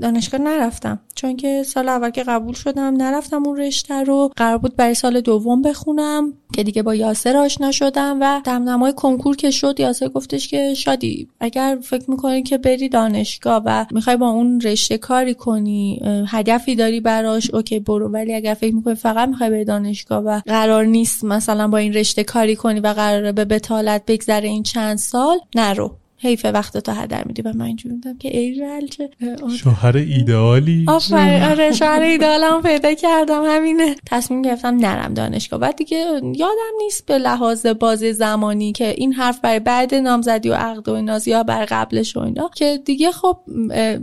دانشگاه 0.03 0.41
نرفتم. 0.41 1.01
چون 1.15 1.37
که 1.37 1.63
سال 1.63 1.89
اول 1.89 2.11
که 2.11 2.23
قبول 2.23 2.55
شدم 2.55 2.97
نرفتم 2.97 3.47
اون 3.47 3.57
رشته 3.57 4.03
رو. 4.05 4.31
قرار 4.37 4.59
بود 4.59 4.77
برای 4.77 4.95
سال 4.95 5.21
دوم 5.21 5.63
بخونم 5.63 6.33
که 6.55 6.63
دیگه 6.63 6.83
با 6.83 6.95
یاسر 6.95 7.37
آشنا 7.37 7.73
شدم 7.73 8.19
و 8.21 8.41
دمدمای 8.45 8.93
کنکور 8.93 9.37
که 9.37 9.51
شد 9.51 9.81
یاسر 9.81 10.09
گفتش 10.09 10.49
که 10.49 10.75
شادی 10.75 11.29
اگر 11.41 11.79
فکر 11.83 12.11
می‌کنی 12.11 12.43
که 12.43 12.59
بری 12.59 12.89
دانشگاه 12.89 13.63
و 13.67 13.87
می‌خوای 13.91 14.17
با 14.17 14.29
اون 14.29 14.61
رشته 14.61 14.99
کاری 14.99 15.35
کنی 15.35 16.01
هدفی 16.29 16.75
داری 16.75 17.01
براش 17.01 17.51
اوکی 17.55 17.81
برو. 17.81 18.09
ولی 18.09 18.35
اگر 18.35 18.55
فکر 18.55 18.75
می‌کنی 18.75 18.95
فقط 18.95 19.29
می‌خوای 19.29 19.51
بری 19.51 19.65
دانشگاه 19.65 20.23
و 20.23 20.41
قرار 20.47 20.85
نیست 20.85 21.25
مثلا 21.25 21.69
با 21.69 21.79
این 21.79 21.93
رشته 21.93 22.25
کاری 22.25 22.57
کنی 22.57 22.81
و 22.81 22.87
قراره 22.87 23.33
به 23.33 23.45
بتالت 23.45 24.03
بگذره 24.07 24.49
این 24.49 24.63
چند 24.63 24.99
سال 24.99 25.39
نرو. 25.55 26.02
حیف 26.23 26.45
وقت 26.45 26.79
تو 26.79 26.93
هدر 26.93 27.25
میدی. 27.25 27.43
و 27.43 27.53
من 27.53 27.65
اینجوری 27.65 27.95
بودم 27.95 28.19
که 28.19 28.39
ای 28.39 28.61
رلچه 28.61 29.11
شوهر 29.57 29.97
ایدئالی. 29.97 30.85
آفر 30.89 31.49
آره 31.51 31.73
شوهر 31.73 32.03
ایدئالم 32.03 32.63
پیدا 32.63 32.95
کردم 32.95 33.43
همینه. 33.47 33.97
تصمیم 34.07 34.43
گرفتم 34.43 34.77
نرم 34.77 35.15
دانشگاه. 35.15 35.61
بعد 35.61 35.77
دیگه 35.77 35.97
یادم 36.23 36.73
نیست 36.83 37.07
به 37.07 37.19
لحاظ 37.19 37.67
باز 37.67 37.99
زمانی 37.99 38.73
که 38.73 38.95
این 38.97 39.13
حرف 39.13 39.41
برای 39.41 39.61
بعد 39.61 39.95
نامزدی 39.95 40.49
و 40.49 40.55
عقد 40.55 40.89
و 40.89 40.93
اینا 40.93 41.21
یا 41.27 41.43
بر 41.43 41.65
قبلش 41.65 42.17
و 42.17 42.21
اینا 42.21 42.51
که 42.55 42.79
دیگه 42.85 43.13
خب 43.13 43.39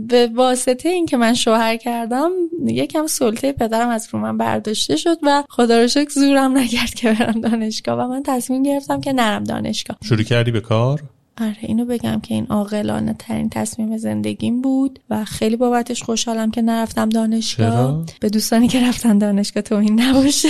به 0.08 0.30
واسطه 0.34 0.88
این 0.88 1.06
که 1.06 1.16
من 1.16 1.34
شوهر 1.34 1.76
کردم 1.76 2.30
یکم 2.66 3.06
سلطه 3.06 3.52
پدرم 3.52 3.88
از 3.88 4.08
رو 4.12 4.18
من 4.18 4.38
برداشته 4.38 4.96
شد 4.96 5.18
و 5.22 5.44
خدا 5.48 5.80
رو 5.80 5.88
شکر 5.88 6.10
زورم 6.10 6.58
نگرد 6.58 6.94
که 6.94 7.12
برم 7.12 7.40
دانشگاه. 7.40 7.98
و 7.98 8.08
من 8.08 8.22
تصمیم 8.22 8.62
گرفتم 8.62 9.00
که 9.00 9.12
نرم 9.12 9.44
دانشگاه. 9.44 9.96
شروع 10.04 10.22
کردی 10.22 10.50
به 10.50 10.60
کار؟ 10.60 11.02
آره 11.40 11.58
اینو 11.60 11.84
بگم 11.84 12.20
که 12.20 12.34
این 12.34 12.46
عاقلانه 12.46 13.14
ترین 13.18 13.50
تصمیم 13.50 13.96
زندگیم 13.96 14.62
بود 14.62 15.00
و 15.10 15.24
خیلی 15.24 15.56
بابتش 15.56 16.02
خوشحالم 16.02 16.50
که 16.50 16.62
نرفتم 16.62 17.08
دانشگاه. 17.08 18.06
به 18.20 18.28
دوستانی 18.28 18.68
که 18.68 18.88
رفتن 18.88 19.18
دانشگاه 19.18 19.62
تو 19.62 19.74
این 19.74 20.00
نباشه. 20.00 20.48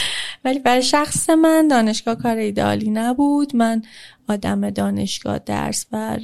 ولی 0.44 0.58
برای 0.58 0.82
شخص 0.82 1.30
من 1.30 1.68
دانشگاه 1.68 2.14
کار 2.14 2.36
ایدالی 2.36 2.90
نبود. 2.90 3.56
من 3.56 3.82
آدم 4.28 4.70
دانشگاه 4.70 5.38
درس 5.38 5.86
و 5.92 6.18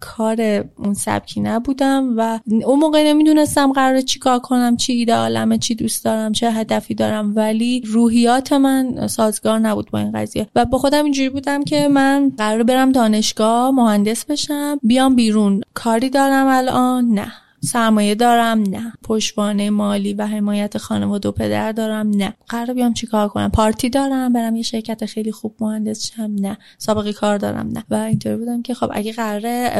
کار 0.00 0.40
اون 0.78 0.94
سبکی 0.94 1.40
نبودم 1.40 2.14
و 2.16 2.40
اون 2.64 2.78
موقع 2.78 3.02
نمی‌دونستم 3.02 3.72
قرار 3.72 4.00
چی 4.00 4.18
کار 4.18 4.38
کنم 4.38 4.76
چی 4.76 4.92
ایدئالمه 4.92 5.58
چی 5.58 5.74
دوست 5.74 6.04
دارم 6.04 6.32
چه 6.32 6.50
هدفی 6.50 6.94
دارم 6.94 7.36
ولی 7.36 7.82
روحیات 7.86 8.52
من 8.52 9.06
سازگار 9.06 9.58
نبود 9.58 9.90
با 9.90 9.98
این 9.98 10.12
قضیه. 10.12 10.48
و 10.54 10.64
با 10.64 10.78
خودم 10.78 11.04
اینجوری 11.04 11.28
بودم 11.28 11.64
که 11.64 11.88
من 11.88 12.32
قرار 12.38 12.62
برم 12.62 12.92
دانشگاه 12.92 13.70
مهندس 13.70 14.24
بشم 14.24 14.80
بیام 14.82 15.16
بیرون. 15.16 15.60
کاری 15.74 16.10
دارم 16.10 16.46
الان؟ 16.46 17.04
نه. 17.04 17.32
سرمایه 17.60 18.14
دارم؟ 18.14 18.62
نه. 18.62 18.92
پشتوانه 19.02 19.70
مالی 19.70 20.14
و 20.14 20.26
حمایت 20.26 20.78
خانواده 20.78 21.28
و 21.28 21.32
پدر 21.32 21.72
دارم؟ 21.72 22.10
نه. 22.10 22.34
قرار 22.48 22.74
بیام 22.74 22.92
چیکار 22.92 23.28
کنم؟ 23.28 23.50
پارتی 23.50 23.90
دارم؟ 23.90 24.32
برم 24.32 24.56
یه 24.56 24.62
شرکت 24.62 25.06
خیلی 25.06 25.32
خوب 25.32 25.54
مهندس 25.60 26.12
شم؟ 26.12 26.30
نه. 26.40 26.58
سابقه 26.78 27.12
کار 27.12 27.38
دارم؟ 27.38 27.68
نه. 27.68 27.84
و 27.90 27.94
اینطوری 27.94 28.36
بودم 28.36 28.62
که 28.62 28.74
خب 28.74 28.90
اگه 28.92 29.12
قراره 29.12 29.70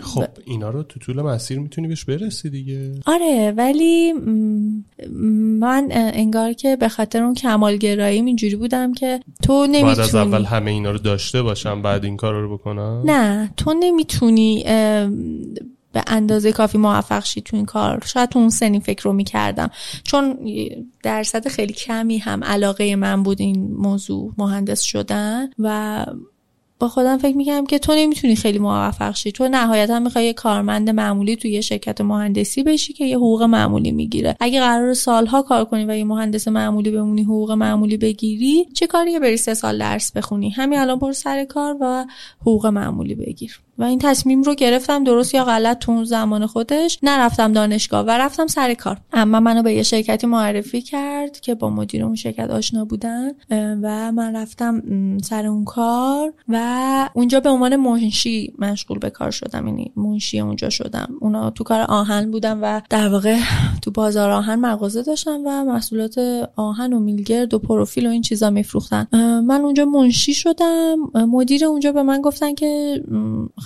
خب 0.00 0.24
اینا 0.44 0.70
رو 0.70 0.82
تو 0.82 1.00
طول 1.00 1.22
مسیر 1.22 1.58
می‌تونی 1.58 1.88
بهش 1.88 2.04
برسی 2.04 2.50
دیگه. 2.50 2.92
آره 3.06 3.54
ولی 3.56 4.12
من 5.60 5.88
انگار 5.92 6.52
که 6.52 6.76
به 6.76 6.88
خاطر 6.88 7.22
اون 7.22 7.34
کمالگراییم 7.34 8.24
اینجوری 8.24 8.56
بودم 8.56 8.92
که 8.92 9.20
تو 9.42 9.66
نمی‌تونی 9.66 9.82
بعد 9.82 10.00
از 10.00 10.14
اول 10.14 10.44
همه 10.44 10.70
اینا 10.70 10.90
رو 10.90 10.98
داشته 10.98 11.42
باشم 11.42 11.82
بعد 11.82 12.04
این 12.04 12.16
کار 12.16 12.34
رو 12.34 12.58
بکنم؟ 12.58 13.02
نه. 13.06 13.50
تو 13.56 13.74
نمی‌تونی 13.80 14.64
به 15.92 16.02
اندازه 16.06 16.52
کافی 16.52 16.78
موفق 16.78 17.24
شید 17.24 17.44
تو 17.44 17.56
این 17.56 17.66
کار. 17.66 18.02
شاید 18.06 18.28
تو 18.28 18.38
اون 18.38 18.50
سنی 18.50 18.80
فکر 18.80 19.02
رو 19.02 19.12
می‌کردم. 19.12 19.70
چون 20.04 20.38
درصد 21.02 21.48
خیلی 21.48 21.72
کمی 21.72 22.18
هم 22.18 22.44
علاقه 22.44 22.96
من 22.96 23.22
بود 23.22 23.40
این 23.40 23.72
موضوع 23.72 24.32
مهندس 24.38 24.80
شدن 24.80 25.50
و 25.58 26.06
با 26.78 26.88
خودم 26.88 27.18
فکر 27.18 27.36
می‌کنم 27.36 27.66
که 27.66 27.78
تو 27.78 27.94
نمی‌تونی 27.94 28.36
خیلی 28.36 28.58
موفق 28.58 29.14
شی. 29.14 29.32
تو 29.32 29.48
نهایتا 29.48 29.98
می‌خوای 29.98 30.24
یه 30.24 30.32
کارمند 30.32 30.90
معمولی 30.90 31.36
توی 31.36 31.50
یه 31.50 31.60
شرکت 31.60 32.00
مهندسی 32.00 32.62
بشی 32.62 32.92
که 32.92 33.04
یه 33.04 33.16
حقوق 33.16 33.42
معمولی 33.42 33.92
می‌گیره. 33.92 34.36
اگه 34.40 34.60
قرار 34.60 34.94
سالها 34.94 35.42
کار 35.42 35.64
کنی 35.64 35.84
و 35.84 35.96
یه 35.96 36.04
مهندس 36.04 36.48
معمولی 36.48 36.90
بمونی 36.90 37.22
حقوق 37.22 37.50
معمولی 37.50 37.96
بگیری 37.96 38.66
چه 38.74 38.86
کاریه 38.86 39.20
بری 39.20 39.36
سه 39.36 39.54
سال 39.54 39.78
درس 39.78 40.12
بخونی؟ 40.12 40.50
همین 40.50 40.78
الان 40.78 40.98
برو 40.98 41.12
سر 41.12 41.44
کار 41.44 41.76
و 41.80 42.06
حقوق 42.40 42.66
معمولی 42.66 43.14
بگیر. 43.14 43.60
و 43.82 43.84
این 43.84 43.98
تصمیم 43.98 44.42
رو 44.42 44.54
گرفتم 44.54 45.04
درست 45.04 45.34
یا 45.34 45.44
غلط 45.44 45.78
تو 45.78 45.92
اون 45.92 46.04
زمان 46.04 46.46
خودش. 46.46 46.98
نرفتم 47.02 47.52
دانشگاه 47.52 48.04
و 48.04 48.10
رفتم 48.10 48.46
سر 48.46 48.74
کار. 48.74 49.00
اما 49.12 49.40
منو 49.40 49.62
به 49.62 49.72
یه 49.72 49.82
شرکتی 49.82 50.26
معرفی 50.26 50.82
کرد 50.82 51.40
که 51.40 51.54
با 51.54 51.70
مدیر 51.70 52.04
اون 52.04 52.14
شرکت 52.14 52.50
آشنا 52.50 52.84
بودن 52.84 53.30
و 53.50 54.12
من 54.12 54.36
رفتم 54.36 54.82
سر 55.18 55.46
اون 55.46 55.64
کار 55.64 56.32
و 56.48 57.08
اونجا 57.14 57.40
به 57.40 57.48
عنوان 57.48 57.76
منشی 57.76 58.54
مشغول 58.58 58.98
به 58.98 59.10
کار 59.10 59.30
شدم. 59.30 59.66
یعنی 59.66 59.92
منشی 59.96 60.40
اونجا 60.40 60.70
شدم. 60.70 61.08
اونا 61.20 61.50
تو 61.50 61.64
کار 61.64 61.80
آهن 61.80 62.30
بودم 62.30 62.58
و 62.62 62.80
در 62.90 63.08
واقع 63.08 63.38
تو 63.82 63.90
بازار 63.90 64.30
آهن 64.30 64.58
مغازه 64.58 65.02
داشتم 65.02 65.40
و 65.46 65.64
محصولات 65.64 66.18
آهن 66.56 66.92
و 66.92 67.00
میلگرد 67.00 67.54
و 67.54 67.58
پروفیل 67.58 68.06
و 68.06 68.10
این 68.10 68.22
چیزا 68.22 68.50
میفروختن. 68.50 69.06
من 69.46 69.60
اونجا 69.60 69.84
منشی 69.84 70.34
شدم. 70.34 70.96
مدیر 71.14 71.64
اونجا 71.64 71.92
به 71.92 72.02
من 72.02 72.20
گفتن 72.20 72.54
که 72.54 73.02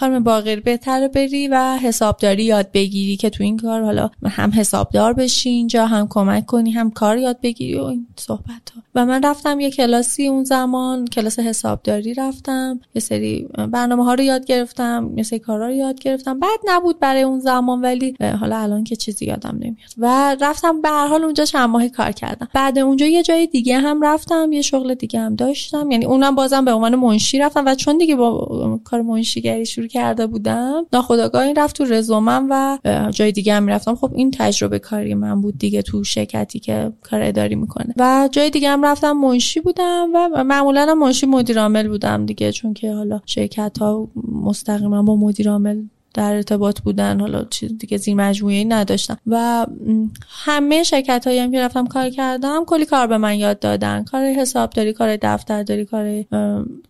خانم 0.07 0.22
باقر 0.22 0.61
بهتر 0.61 1.09
بری 1.09 1.48
و 1.48 1.76
حسابداری 1.76 2.44
یاد 2.44 2.72
بگیری 2.72 3.16
که 3.16 3.30
تو 3.30 3.42
این 3.44 3.57
کار 3.57 3.82
حالا 3.82 4.11
هم 4.24 4.50
حسابدار 4.54 5.12
بشی 5.12 5.48
اینجا 5.48 5.86
هم 5.86 6.07
کمک 6.11 6.46
کنی 6.46 6.70
هم 6.70 6.90
کار 6.90 7.18
یاد 7.18 7.40
بگیری 7.40 7.78
و 7.78 7.84
این 7.84 8.07
صحبت 8.16 8.70
ها 8.74 8.82
و 8.96 9.07
من 9.07 9.22
رفتم 9.22 9.61
یه 9.61 9.70
کلاسی 9.70 10.26
اون 10.26 10.44
زمان 10.44 11.07
کلاس 11.07 11.38
حسابداری 11.38 12.14
رفتم 12.14 12.80
یه 12.94 13.00
سری 13.00 13.48
برنامه 13.72 14.04
ها 14.04 14.14
رو 14.14 14.22
یاد 14.22 14.44
گرفتم 14.44 15.12
یه 15.16 15.22
سری 15.22 15.38
کارا 15.38 15.66
رو 15.66 15.74
یاد 15.74 16.00
گرفتم. 16.00 16.40
بعد 16.40 16.61
نبود 16.66 17.00
برای 17.00 17.22
اون 17.22 17.40
زمان 17.40 17.80
ولی 17.80 18.16
حالا 18.40 18.59
الان 18.59 18.84
که 18.84 18.96
چیزی 18.96 19.26
یادم 19.26 19.57
نمیاد. 19.61 19.90
و 19.98 20.36
رفتم 20.40 20.80
به 20.80 20.88
هر 20.88 21.07
حال 21.07 21.24
اونجا 21.24 21.44
چند 21.44 21.70
ماهی 21.70 21.88
کار 21.88 22.12
کردم. 22.12 22.48
بعد 22.54 22.78
اونجا 22.78 23.07
یه 23.07 23.22
جای 23.22 23.46
دیگه 23.46 23.78
هم 23.78 24.04
رفتم 24.04 24.52
یه 24.52 24.62
شغل 24.62 24.94
دیگه 24.94 25.20
هم 25.20 25.34
داشتم. 25.34 25.90
یعنی 25.90 26.04
اونم 26.04 26.34
بازم 26.34 26.64
به 26.64 26.72
عنوان 26.72 26.96
منشی 26.96 27.38
رفتم 27.38 27.66
و 27.66 27.74
چون 27.74 27.98
دیگه 27.98 28.16
با 28.16 28.80
کار 28.84 29.02
منشیگری 29.02 29.66
شروع 29.66 29.86
کرده 29.87 30.26
بودم. 30.26 30.87
ناخداگاه 30.93 31.43
این 31.43 31.57
رفت 31.57 31.76
تو 31.76 31.84
رزومم 31.84 32.47
و 32.51 32.78
جای 33.11 33.32
دیگه 33.32 33.55
هم 33.55 33.62
می‌رفتم. 33.62 33.95
خب 33.95 34.11
این 34.14 34.30
تجربه 34.30 34.78
کاری 34.78 35.14
من 35.14 35.41
بود 35.41 35.59
دیگه 35.59 35.82
تو 35.82 36.05
شرکتی 36.05 36.59
که 36.59 36.93
کار 37.03 37.22
اداری 37.22 37.55
می‌کنه. 37.55 37.95
و 37.97 38.28
جای 38.32 38.51
دیگه 38.51 38.68
هم 38.68 38.84
رفتم 38.84 39.12
منشی 39.12 39.61
بودم 39.61 40.09
و 40.14 40.45
معمولا 40.45 40.95
منشی 40.95 41.26
مدیر 41.26 41.61
عامل 41.61 41.89
بودم 41.89 42.26
دیگه 42.26 42.53
چون 42.53 42.74
که 42.74 42.93
حالا 42.93 43.20
شرکت 43.26 43.78
ها 43.78 44.09
مستقیما 44.43 45.03
با 45.03 45.16
مدیر 45.16 45.51
عامل 45.51 45.82
در 46.17 46.35
ارتباط 46.35 46.81
بودن 46.81 47.21
حالا 47.21 47.45
چیز 47.45 47.79
دیگه 47.79 47.97
زیر 47.97 48.14
مجموعه 48.14 48.64
نداشتم. 48.64 49.19
و 49.27 49.67
همه 50.29 50.83
شرکت 50.83 51.27
هایی 51.27 51.39
هم 51.39 51.53
که 51.53 51.61
رفتم 51.61 51.87
کار 51.87 52.11
کردم 52.11 52.64
کلی 52.64 52.85
کار 52.87 53.07
به 53.07 53.19
من 53.19 53.39
یاد 53.39 53.59
دادن. 53.59 54.05
کار 54.05 54.25
حسابداری 54.25 54.93
کار 54.93 55.17
دفترداری 55.23 55.85
کار 55.85 56.25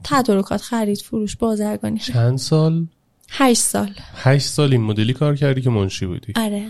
تدارکات 0.05 0.63
خرید 0.63 0.99
فروش 0.99 1.37
بازرگانی. 1.37 1.99
چند 1.99 2.39
سال؟ 2.39 2.87
هشت 3.31 3.61
سال. 3.61 3.95
هشت 4.15 4.47
سال 4.47 4.73
این 4.73 4.83
مدلی 4.83 5.13
کار 5.13 5.37
کردی 5.37 5.61
که 5.61 5.71
منشی 5.71 6.07
بودی. 6.07 6.33
آره. 6.37 6.67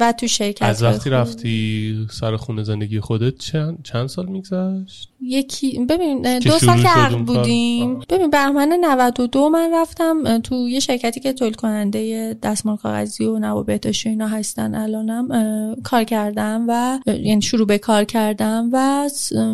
و 0.00 0.12
تو 0.12 0.26
شرکت 0.26 0.62
از 0.62 0.82
وقتی 0.82 1.10
رفتی 1.10 2.06
سر 2.10 2.36
خونه 2.36 2.62
زندگی 2.62 3.00
خودت 3.00 3.38
چند, 3.38 3.78
چند 3.82 4.06
سال 4.06 4.26
میگذشت؟ 4.26 5.10
یکی 5.20 5.84
ببین 5.88 6.38
دو 6.38 6.58
سال 6.58 6.82
که 6.82 6.88
عقد 6.88 7.18
بودیم. 7.18 8.00
ببین 8.08 8.30
بهمن 8.30 8.72
92 8.72 9.48
من 9.48 9.70
رفتم 9.74 10.38
تو 10.38 10.68
یه 10.68 10.80
شرکتی 10.80 11.20
که 11.20 11.32
تولید 11.32 11.56
کننده 11.56 12.36
دستمال 12.42 12.76
کاغذی 12.76 13.24
و 13.24 13.38
نوار 13.38 13.64
بهداشتی 13.64 14.08
اینا 14.08 14.26
هستن 14.26 14.74
الانم 14.74 15.76
کار 15.84 16.04
کردم 16.04 16.64
و 16.68 16.98
یعنی 17.06 17.42
شروع 17.42 17.66
به 17.66 17.78
کار 17.78 18.04
کردم 18.04 18.70
و 18.72 19.08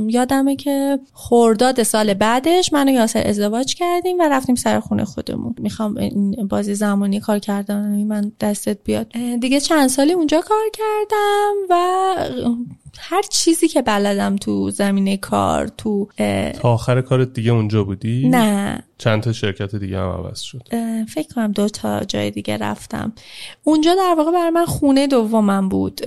یادمه 0.09 0.57
که 0.57 0.99
خرداد 1.13 1.83
سال 1.83 2.15
بعدش 2.15 2.73
من 2.73 2.89
و 2.89 2.93
یاسر 2.93 3.27
ازدواج 3.27 3.75
کردیم 3.75 4.19
و 4.19 4.23
رفتیم 4.23 4.55
سر 4.55 4.81
خونه 4.81 5.05
خودمون. 5.05 5.55
می‌خوام 5.59 5.97
این 5.97 6.47
بازی 6.49 6.75
زمانی 6.75 7.21
کار 7.21 7.39
کردن 7.39 8.05
من 8.05 8.33
دستت 8.41 8.79
بیاد. 8.85 9.13
دیگه 9.41 9.61
چند 9.61 9.89
سالی 9.89 10.13
اونجا 10.13 10.41
کار 10.41 10.71
کردم 10.73 11.55
و 11.71 11.77
هر 12.99 13.23
چیزی 13.23 13.69
که 13.69 13.83
بلدم 13.83 14.37
تو 14.37 14.71
زمینه 14.71 15.17
کار 15.17 15.69
تو 15.69 16.09
تا 16.61 16.73
آخر 16.73 17.01
کارت 17.01 17.33
دیگه 17.33 17.53
اونجا 17.53 17.85
بودی؟ 17.85 18.29
نه. 18.29 18.83
چند 18.99 19.23
تا 19.23 19.33
شرکت 19.33 19.75
دیگه 19.75 19.99
هم 19.99 20.09
عوض 20.09 20.41
شد؟ 20.41 20.63
فکر 21.09 21.35
کنم 21.35 21.53
دو 21.53 21.69
تا 21.69 22.01
جای 22.01 22.31
دیگه 22.31 22.57
رفتم. 22.57 23.13
اونجا 23.65 23.95
در 23.95 24.15
واقع 24.19 24.33
برای 24.33 24.51
من 24.51 24.65
خونه 24.65 25.07
دومم 25.07 25.69
بود. 25.69 26.01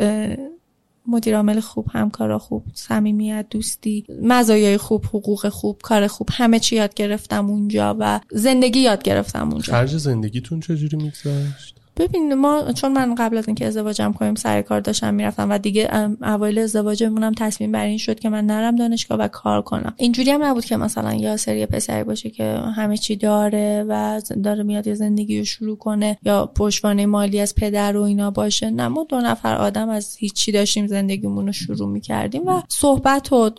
مدیر 1.10 1.36
عامل 1.36 1.60
خوب 1.60 1.86
همکارا 1.94 2.40
خوب 2.40 2.64
صمیمیت 2.74 3.46
دوستی 3.50 4.06
مزایای 4.24 4.78
خوب 4.78 5.06
حقوق 5.06 5.50
خوب 5.50 5.80
کار 5.84 6.08
خوب 6.08 6.30
همه 6.32 6.60
چی 6.60 6.76
یاد 6.76 6.94
گرفتم 6.94 7.50
اونجا 7.50 7.96
و 8.00 8.20
زندگی 8.32 8.80
یاد 8.80 9.04
گرفتم 9.04 9.50
اونجا. 9.52 9.74
خرج 9.74 9.98
زندگیتون 9.98 10.60
چجوری 10.60 10.98
میگذشت؟ 10.98 11.76
ببین 11.98 12.34
ما 12.34 12.72
چون 12.72 12.92
من 12.92 13.16
قبل 13.16 13.38
از 13.38 13.48
اینکه 13.48 13.66
ازدواجم 13.66 14.14
کنیم 14.14 14.36
سر 14.36 14.62
کار 14.62 14.80
داشتم 14.80 15.14
می‌رفتم 15.14 15.50
و 15.50 15.58
دیگه 15.58 15.90
اوایل 16.22 16.60
ازدواجمونم 16.60 17.34
تصمیم 17.38 17.72
بر 17.72 17.86
این 17.86 17.98
شد 17.98 18.20
که 18.20 18.30
من 18.30 18.46
نرم 18.46 18.76
دانشگاه 18.76 19.18
و 19.18 19.28
کار 19.28 19.62
کنم. 19.62 19.94
اینجوری 19.98 20.32
هم 20.32 20.44
نبود 20.44 20.66
که 20.66 20.78
مثلا 20.78 21.14
یا 21.14 21.38
سری 21.38 21.66
پسری 21.66 22.04
باشه 22.04 22.30
که 22.30 22.44
همه 22.76 22.98
چی 22.98 23.16
داره 23.16 23.86
و 23.90 24.22
داره 24.44 24.64
میاد 24.64 24.88
یه 24.88 24.94
زندگی 24.94 25.40
رو 25.40 25.46
شروع 25.46 25.78
کنه 25.78 26.18
یا 26.24 26.46
پشتوانه 26.46 27.06
مالی 27.06 27.40
از 27.40 27.56
پدر 27.56 27.98
و 27.98 28.02
اینا 28.02 28.32
باشه. 28.32 28.70
نه 28.70 28.88
ما 28.88 29.06
دو 29.10 29.22
نفر 29.22 29.56
آدم 29.56 29.90
از 29.90 30.16
هیچی 30.20 30.52
داشتیم 30.52 30.88
زندگیمون 30.88 31.46
رو 31.46 31.52
شروع 31.52 31.90
می‌کردیم 31.90 32.48
و 32.48 32.62
صحبت 32.70 33.34
و 33.34 33.50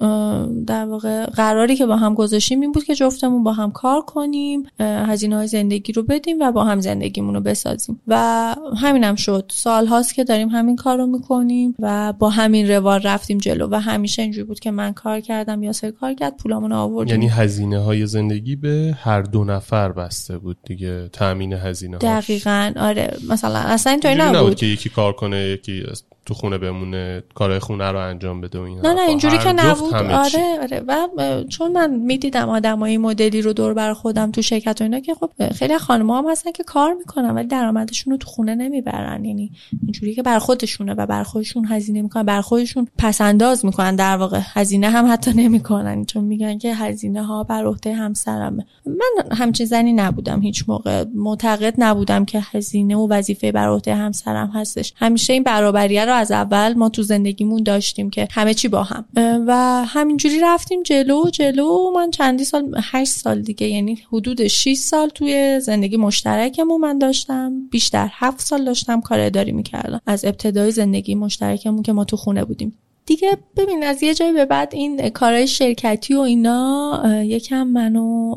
در 0.67 0.85
واقع 0.85 1.27
قراری 1.27 1.77
که 1.77 1.87
با 1.87 1.97
هم 1.97 2.15
گذاشتیم 2.15 2.61
این 2.61 2.73
بود 2.73 2.85
که 2.85 2.95
جفتمون 2.95 3.45
با 3.45 3.53
هم 3.53 3.71
کار 3.71 4.01
کنیم 4.01 4.63
هزینه 4.81 5.37
های 5.37 5.47
زندگی 5.47 5.93
رو 5.93 6.03
بدیم 6.03 6.37
و 6.41 6.53
با 6.53 6.65
هم 6.65 6.81
زندگیمون 6.81 7.35
رو 7.35 7.41
بسازیم. 7.41 8.01
و 8.07 8.28
همینم 8.77 9.15
شد. 9.15 9.51
سال 9.55 9.87
هاست 9.87 10.15
که 10.15 10.25
داریم 10.25 10.49
همین 10.49 10.77
کار 10.77 10.99
رو 10.99 11.07
می‌کنیم 11.07 11.75
و 11.79 12.13
با 12.13 12.31
همین 12.31 12.71
روال 12.71 13.01
رفتیم 13.03 13.39
جلو 13.39 13.69
و 13.71 13.81
همیشه 13.81 14.23
اینجوری 14.23 14.45
بود 14.45 14.61
که 14.61 14.71
من 14.71 14.93
کار 14.93 15.21
کردم 15.21 15.63
یا 15.63 15.73
سر 15.73 15.91
کار 15.91 16.15
کرد 16.15 16.37
پولامون 16.37 16.73
آوردیم. 16.73 17.15
یعنی 17.15 17.29
هزینه 17.29 17.79
های 17.79 18.07
زندگی 18.07 18.57
به 18.57 18.97
هر 19.03 19.23
دو 19.23 19.45
نفر 19.45 19.93
بسته 19.93 20.39
بود 20.39 20.57
دیگه 20.67 21.09
تامین 21.13 21.53
هزینه 21.53 21.99
دقیقا. 21.99 22.73
آره 22.77 23.17
مثلا 23.29 23.59
اصلا 23.59 23.93
اینطوری 23.93 24.15
نبود. 24.15 24.37
نبود 24.37 24.55
که 24.55 24.67
یکی 24.67 24.89
کار 24.89 25.13
کنه 25.13 25.37
یکی 25.37 25.83
تو 26.29 26.35
خونه 26.35 26.59
بمونه 26.59 27.23
کارهای 27.35 27.59
خونه 27.59 27.91
رو 27.91 27.99
انجام 27.99 28.41
بده 28.41 28.59
و 28.59 28.63
اینا 28.63 28.83
نه 28.83 28.95
نه 28.95 29.09
اینجوری 29.09 29.39
که 29.39 29.53
نبود. 29.53 29.95
آره 29.95 30.59
آره. 30.63 30.83
و 30.87 31.45
چون 31.45 31.73
من 31.73 31.91
می‌دیدم 31.91 32.49
آدمای 32.49 32.99
مدلی 32.99 33.43
رو 33.43 33.53
دور 33.53 33.75
بر 33.75 33.93
خودم 33.93 34.31
تو 34.31 34.43
شرکت 34.43 34.81
و 34.81 34.85
اینا 34.85 35.01
که 35.01 35.15
خب 35.15 35.31
خیلی 35.53 35.79
خانم 35.79 36.11
هم 36.11 36.31
هستن 36.31 36.53
که 36.53 36.65
کار 36.65 36.95
می‌کنن 36.95 37.31
ولی 37.31 37.47
درآمدشون 37.47 38.11
رو 38.11 38.17
تو 38.17 38.29
خونه 38.29 38.55
نمی‌برن. 38.55 39.25
یعنی 39.25 39.53
اینجوری 39.83 40.15
که 40.15 40.23
بر 40.23 40.39
خودشونه 40.39 40.95
و 40.95 41.07
بر 41.07 41.23
خودشون 41.23 41.65
هزینه 41.65 42.03
می‌کنن 42.03 42.23
بر 42.23 42.41
خودشون 42.41 42.89
پس 42.99 43.21
انداز 43.21 43.65
می‌کنن. 43.65 43.97
در 43.97 44.17
واقع 44.17 44.41
هزینه 44.43 44.91
هم 44.91 45.13
حتی 45.13 45.33
نمی‌کنن. 45.33 46.05
چون 46.05 46.25
میگن 46.25 46.59
که 46.59 46.75
هزینه 46.75 47.23
ها 47.23 47.45
بر 47.45 47.65
عهده 47.65 47.95
همسرمه. 47.95 48.67
من 48.87 49.37
همچین 49.37 49.67
زنی 49.67 49.93
نبودم 49.93 50.41
هیچ 50.41 50.65
موقع. 50.69 51.05
معتقد 51.15 51.75
نبودم 51.79 52.25
که 52.25 52.41
هزینه 52.43 52.97
و 52.97 53.09
وظیفه 53.11 53.53
بر 53.53 53.69
عهده 53.69 53.95
همسرم 53.95 54.51
هستش. 54.55 54.93
همیشه 54.97 55.33
این 55.33 55.43
برابریه 55.43 56.05
رو 56.05 56.13
از 56.19 56.31
اول 56.31 56.75
ما 56.75 56.89
تو 56.89 57.03
زندگیمون 57.03 57.63
داشتیم 57.63 58.11
که 58.11 58.29
همه 58.31 58.55
چی 58.55 58.69
با 58.69 58.83
هم. 58.83 59.05
و 59.47 59.85
همینجوری 59.87 60.41
رفتیم 60.41 60.83
جلو 60.83 61.31
جلو 61.31 61.91
من 61.95 62.11
چندی 62.11 62.45
سال 62.45 62.75
هشت 62.83 63.13
سال 63.13 63.43
دیگه 63.43 63.69
یعنی 63.69 63.99
حدود 64.13 64.47
6 64.47 64.75
سال 64.75 65.09
توی 65.09 65.61
زندگی 65.61 65.97
مشترکمون 65.97 66.81
من 66.81 66.99
داشتم. 66.99 67.53
بیشتر 67.71 68.09
هفت 68.13 68.41
سال 68.41 68.65
داشتم 68.65 69.01
کار 69.01 69.21
اداری 69.21 69.53
می‌کردم. 69.53 70.01
از 70.07 70.25
ابتدای 70.25 70.71
زندگی 70.71 71.15
مشترکمون 71.15 71.83
که 71.83 71.93
ما 71.93 72.05
تو 72.05 72.17
خونه 72.17 72.45
بودیم. 72.45 72.79
دیگه 73.09 73.39
ببین 73.57 73.85
از 73.85 74.03
یه 74.03 74.15
جایی 74.15 74.33
به 74.33 74.45
بعد 74.45 74.75
این 74.75 75.11
کارهای 75.11 75.47
شرکتی 75.47 76.15
و 76.15 76.19
اینا 76.21 77.03
یکم 77.25 77.63
منو 77.63 78.35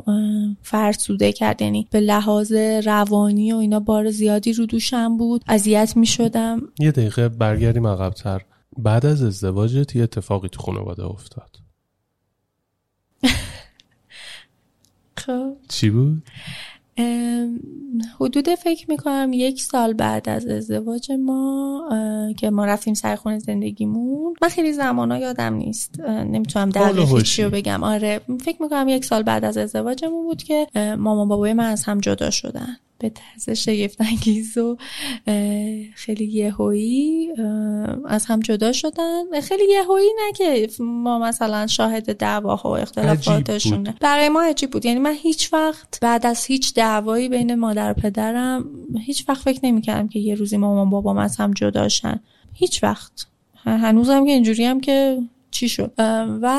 فرسوده 0.62 1.32
کرد. 1.32 1.62
یعنی 1.62 1.88
به 1.92 2.00
لحاظ 2.00 2.52
روانی 2.84 3.54
و 3.54 3.56
اینا 3.56 3.80
بار 3.80 4.12
زیادی 4.12 4.54
رو 4.54 4.66
دوشم 4.66 5.18
بود. 5.18 5.44
اذیت 5.48 5.98
می 5.98 6.06
شدم 6.06 6.62
یه 6.80 6.92
دقیقه 6.92 7.30
برگردیم 7.30 7.88
عقبتر. 7.88 8.42
بعد 8.78 9.06
از 9.06 9.24
ازدواجت 9.24 9.96
یه 9.96 10.04
اتفاقی 10.04 10.50
تو 10.50 10.62
خانواده 10.62 11.06
افتاد. 11.06 11.60
خب. 15.18 15.54
چی 15.70 15.90
بود؟ 15.90 16.24
حدود 18.20 18.50
فکر 18.50 18.86
می‌کنم 18.90 19.30
یک 19.34 19.62
سال 19.62 19.94
بعد 19.94 20.30
از 20.30 20.48
ازدواج 20.48 21.12
ما 21.12 21.90
که 22.38 22.50
ما 22.50 22.66
رفتیم 22.66 22.94
سر 22.94 23.16
خونه 23.16 23.40
زندگیمون. 23.40 24.34
من 24.42 24.50
خیلی 24.50 24.74
زمانا 24.74 25.18
یادم 25.18 25.54
نیست. 25.54 26.00
نمی‌تونم 26.00 26.70
دقیق 26.70 27.22
چی 27.22 27.44
رو 27.44 27.50
بگم. 27.50 27.84
آره 27.84 28.22
فکر 28.42 28.62
می‌کنم 28.62 28.88
یک 28.88 29.06
سال 29.06 29.24
بعد 29.24 29.46
از 29.46 29.58
ازدواجمون 29.58 30.24
بود 30.24 30.44
که 30.44 30.68
مامان 30.98 31.28
بابای 31.28 31.54
من 31.54 31.66
از 31.66 31.84
هم 31.84 32.00
جدا 32.00 32.30
شدن. 32.30 32.78
به 33.02 33.10
طرز 33.10 33.50
شگفت 33.50 34.02
انگیز 34.02 34.58
و 34.58 34.78
خیلی 35.96 36.26
یهویی 36.26 37.32
از 38.06 38.26
هم 38.26 38.40
جدا 38.40 38.72
شدن. 38.72 39.42
خیلی 39.42 39.64
یهویی 39.70 40.10
نه 40.26 40.32
که 40.36 40.68
ما 40.80 41.20
مثلا 41.20 41.68
شاهد 41.68 42.18
دعواها 42.18 42.70
و 42.70 42.78
اختلافاتشونه. 42.78 43.96
برای 44.02 44.30
ما 44.30 44.42
عجیب 44.42 44.72
بود. 44.72 44.86
یعنی 44.86 45.00
من 45.00 45.14
هیچ 45.14 45.54
وقت 45.54 45.98
بعد 46.02 46.26
از 46.26 46.46
هیچ 46.46 46.74
دعوایی 46.74 47.30
بین 47.30 47.56
مادر 47.56 47.92
و 47.92 47.94
پدرم 47.94 48.66
هیچ 49.06 49.30
وقت 49.30 49.42
فکر 49.42 49.60
نمی‌کردم 49.64 50.08
که 50.08 50.20
یه 50.20 50.36
روزی 50.36 50.58
مامان 50.58 50.90
بابام 50.90 51.18
از 51.18 51.36
هم 51.38 51.52
جداشن 51.52 52.20
هیچ 52.54 52.84
وقت. 52.84 53.28
هنوزم 53.64 54.26
که 54.26 54.32
اینجوری 54.32 54.66
هم 54.66 54.80
که 54.80 55.20
چی 55.52 55.70
شد. 55.70 55.94
و 56.42 56.58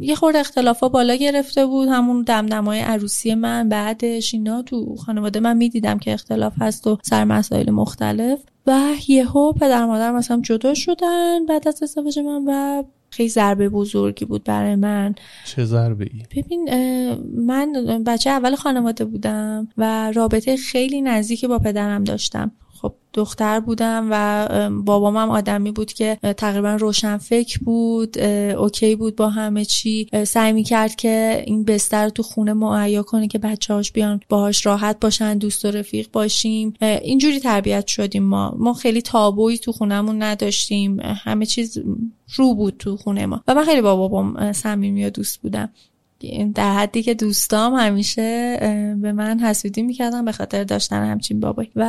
یه 0.00 0.14
خورده 0.14 0.38
اختلافا 0.38 0.88
بالا 0.88 1.14
گرفته 1.14 1.66
بود. 1.66 1.88
همون 1.88 2.22
دمدمای 2.22 2.80
عروسی 2.80 3.34
من 3.34 3.68
بعدش 3.68 4.34
اینا 4.34 4.62
تو 4.62 4.96
خانواده 4.96 5.40
من 5.40 5.56
می‌دیدم 5.56 5.98
که 5.98 6.12
اختلاف 6.12 6.52
هست 6.60 6.86
و 6.86 6.98
سر 7.02 7.24
مسائل 7.24 7.70
مختلف. 7.70 8.38
و 8.66 8.90
یهو 9.08 9.52
پدر 9.52 9.86
مادر 9.86 10.12
مثلا 10.12 10.40
جدا 10.40 10.74
شدن 10.74 11.46
بعد 11.46 11.68
از 11.68 11.82
ازدواج 11.82 12.18
من 12.18 12.44
و 12.46 12.82
خیلی 13.10 13.28
ضربه 13.28 13.68
بزرگی 13.68 14.24
بود 14.24 14.44
برای 14.44 14.76
من. 14.76 15.14
چه 15.44 15.64
ضربه 15.64 16.04
ای؟ 16.04 16.42
ببین 16.42 16.68
من 17.46 17.72
بچه 18.06 18.30
اول 18.30 18.54
خانواده 18.54 19.04
بودم 19.04 19.68
و 19.78 20.12
رابطه 20.12 20.56
خیلی 20.56 21.02
نزدیکی 21.02 21.46
با 21.46 21.58
پدرم 21.58 22.04
داشتم. 22.04 22.52
خب 22.82 22.94
دختر 23.12 23.60
بودم 23.60 24.08
و 24.10 24.70
بابام 24.82 25.16
هم 25.16 25.30
آدمی 25.30 25.70
بود 25.70 25.92
که 25.92 26.18
تقریبا 26.36 26.74
روشن 26.74 27.16
فکر 27.16 27.58
بود 27.58 28.18
اوکی 28.18 28.96
بود 28.96 29.16
با 29.16 29.28
همه 29.28 29.64
چی. 29.64 30.08
سعی 30.26 30.52
می 30.52 30.62
کرد 30.62 30.94
که 30.94 31.42
این 31.46 31.64
بستر 31.64 32.08
تو 32.08 32.22
خونه 32.22 32.52
معیا 32.52 33.02
کنه 33.02 33.28
که 33.28 33.38
بچه 33.38 33.74
هاش 33.74 33.92
بیان 33.92 34.20
باهاش 34.28 34.66
راحت 34.66 35.00
باشن 35.00 35.38
دوست 35.38 35.64
و 35.64 35.70
رفیق 35.70 36.08
باشیم. 36.12 36.74
اینجوری 36.80 37.40
تربیت 37.40 37.86
شدیم 37.86 38.22
ما. 38.22 38.54
ما 38.58 38.72
خیلی 38.72 39.02
تابویی 39.02 39.58
تو 39.58 39.72
خونهمون 39.72 40.22
نداشتیم. 40.22 41.00
همه 41.00 41.46
چیز 41.46 41.78
رو 42.34 42.54
بود 42.54 42.76
تو 42.78 42.96
خونه 42.96 43.26
ما. 43.26 43.42
و 43.48 43.54
من 43.54 43.64
خیلی 43.64 43.80
با 43.82 43.96
بابام 43.96 44.52
صمیمی 44.52 45.04
و 45.04 45.10
دوست 45.10 45.42
بودم. 45.42 45.70
در 46.54 46.74
حدی 46.74 47.02
که 47.02 47.14
دوستام 47.14 47.74
همیشه 47.74 48.56
به 49.02 49.12
من 49.12 49.40
حسودی 49.40 49.82
می‌کردن 49.82 50.24
به 50.24 50.32
خاطر 50.32 50.64
داشتن 50.64 51.04
همچین 51.04 51.40
بابایی. 51.40 51.70
و 51.76 51.84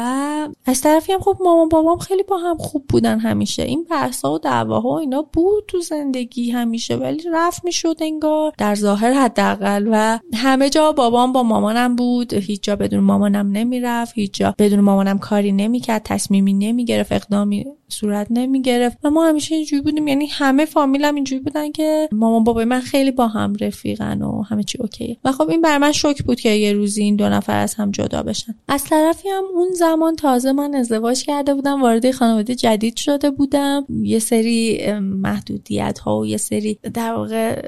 از 0.65 0.81
طرفی 0.81 1.11
هم 1.11 1.19
خب 1.19 1.37
مامان 1.43 1.69
بابام 1.69 1.97
خیلی 1.97 2.23
با 2.23 2.37
هم 2.37 2.57
خوب 2.57 2.85
بودن 2.89 3.19
همیشه. 3.19 3.63
این 3.63 3.85
بحثا 3.91 4.33
و 4.33 4.39
دعواها 4.39 4.89
و 4.89 4.99
اینا 4.99 5.21
بود 5.21 5.63
تو 5.67 5.81
زندگی 5.81 6.51
همیشه 6.51 6.95
ولی 6.95 7.23
رفت 7.33 7.65
می‌شد 7.65 7.95
انگار 8.01 8.53
در 8.57 8.75
ظاهر 8.75 9.13
حداقل. 9.13 9.87
و 9.91 10.19
همه 10.33 10.69
جا 10.69 10.91
بابام 10.91 11.33
با 11.33 11.43
مامانم 11.43 11.95
بود. 11.95 12.33
هیچ 12.33 12.63
جا 12.63 12.75
بدون 12.75 12.99
مامانم 12.99 13.51
نمی‌رفت. 13.51 14.13
هیچ 14.15 14.33
جا 14.33 14.55
بدون 14.57 14.79
مامانم 14.79 15.19
کاری 15.19 15.51
نمی‌کرد. 15.51 16.01
تصمیمی 16.05 16.53
نمی‌گرفت. 16.53 17.11
اقدامی 17.11 17.65
صورت 17.87 18.27
نمی‌گرفت. 18.29 18.97
و 19.03 19.09
ما 19.09 19.27
همیشه 19.27 19.55
اینجوری 19.55 19.81
بودیم. 19.81 20.07
یعنی 20.07 20.27
همه 20.27 20.65
فامیلم 20.65 21.15
اینجوری 21.15 21.41
بودن 21.41 21.71
که 21.71 22.09
مامان 22.11 22.43
بابای 22.43 22.65
من 22.65 22.79
خیلی 22.79 23.11
با 23.11 23.27
هم 23.27 23.53
رفیقن. 23.61 24.18
و 24.21 24.41
همه 24.41 24.63
چی 24.63 24.77
اوکیه 24.81 25.17
و 25.25 25.31
خب 25.31 25.49
این 25.49 25.61
بر 25.61 25.77
من 25.77 25.91
شوک 25.91 26.23
بود 26.23 26.39
که 26.39 26.49
یه 26.49 26.73
روزی 26.73 27.03
این 27.03 27.15
دو 27.15 27.29
نفر 27.29 27.59
از 27.59 27.73
هم 27.73 27.91
جدا 27.91 28.23
بشن. 28.23 28.55
از 28.67 28.83
طرفی 28.83 29.29
هم 29.29 29.43
اون 29.53 29.73
زمان 29.73 30.15
تازه 30.15 30.51
من 30.51 30.75
ازدواج 30.75 31.23
کرده 31.23 31.53
بودم 31.53 31.81
وارد 31.81 32.11
خانواده 32.11 32.55
جدید 32.55 32.95
شده 32.95 33.31
بودم. 33.31 33.85
یه 33.89 34.19
سری 34.19 34.93
محدودیت 34.99 35.99
ها 35.99 36.19
و 36.19 36.25
یه 36.25 36.37
سری 36.37 36.79
در 36.93 37.13
واقع 37.13 37.61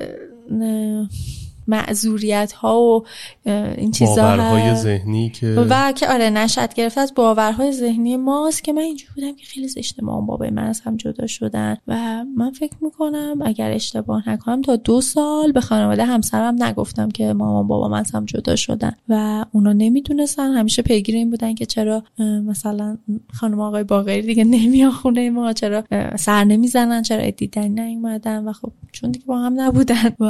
معذوریت 1.72 2.52
ها 2.52 2.82
و 2.82 3.04
این 3.78 3.92
چیزا 3.92 4.16
باورهای 4.16 4.76
ذهنی 4.76 5.30
که 5.30 5.56
و 5.70 5.92
که 5.92 6.08
آره 6.08 6.30
نشد 6.30 6.74
گرفته 6.74 7.02
از 7.02 7.14
باورهای 7.16 7.72
ذهنی 7.72 8.18
ماست 8.18 8.64
که 8.64 8.74
من 8.74 8.82
اینجوری 8.82 9.12
بودم 9.16 9.36
که 9.36 9.46
خیلی 9.46 9.68
زشته 9.68 10.04
مامان 10.04 10.26
بابای 10.26 10.50
من 10.50 10.64
از 10.64 10.82
هم 10.82 10.98
جدا 10.98 11.28
شدن. 11.28 11.78
و 11.88 12.24
من 12.38 12.52
فکر 12.52 12.76
می‌کنم 12.82 13.40
اگر 13.46 13.72
اشتباه 13.72 14.30
نکنم 14.30 14.62
تا 14.62 14.76
دو 14.76 15.02
سال 15.02 15.52
به 15.52 15.62
خانواده 15.62 16.06
همسرم 16.06 16.64
نگفتم 16.64 17.10
که 17.10 17.34
مامان 17.34 17.68
بابا 17.68 17.88
من 17.88 18.00
از 18.00 18.12
هم 18.12 18.26
جدا 18.26 18.56
شدن. 18.56 18.96
و 19.10 19.46
اونا 19.52 19.74
نمی‌دونستن. 19.74 20.52
همیشه 20.52 20.82
پیگیر 20.82 21.16
این 21.16 21.30
بودن 21.30 21.56
که 21.56 21.66
چرا 21.66 22.04
مثلا 22.20 22.98
خانم 23.34 23.60
آقای 23.60 23.84
باقری 23.84 24.22
دیگه 24.22 24.44
نمیان 24.44 24.92
خونه 24.92 25.30
ما. 25.30 25.54
چرا 25.54 25.84
سر 26.16 26.44
نمی‌زنن. 26.44 27.02
چرا 27.02 27.30
دیدن 27.30 27.68
نیومدن. 27.68 28.48
و 28.48 28.54
خب 28.54 28.72
چون 28.92 29.12
دیگه 29.12 29.26
با 29.26 29.40
هم 29.40 29.62
نبودن. 29.62 30.16
و 30.20 30.26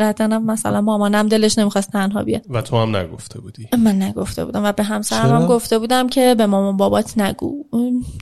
قطعا 0.00 0.38
مثلا 0.38 0.79
مامانم 0.80 1.28
دلش 1.28 1.58
نمی‌خواست 1.58 1.90
تنها 1.90 2.22
بیاد. 2.22 2.42
و 2.50 2.62
تو 2.62 2.76
هم 2.76 2.96
نگفته 2.96 3.40
بودی. 3.40 3.68
من 3.78 4.02
نگفته 4.02 4.44
بودم 4.44 4.64
و 4.64 4.72
به 4.72 4.82
همسرم 4.82 5.42
هم 5.42 5.46
گفته 5.46 5.78
بودم 5.78 6.08
که 6.08 6.34
به 6.38 6.46
مامان 6.46 6.76
بابات 6.76 7.18
نگو. 7.18 7.64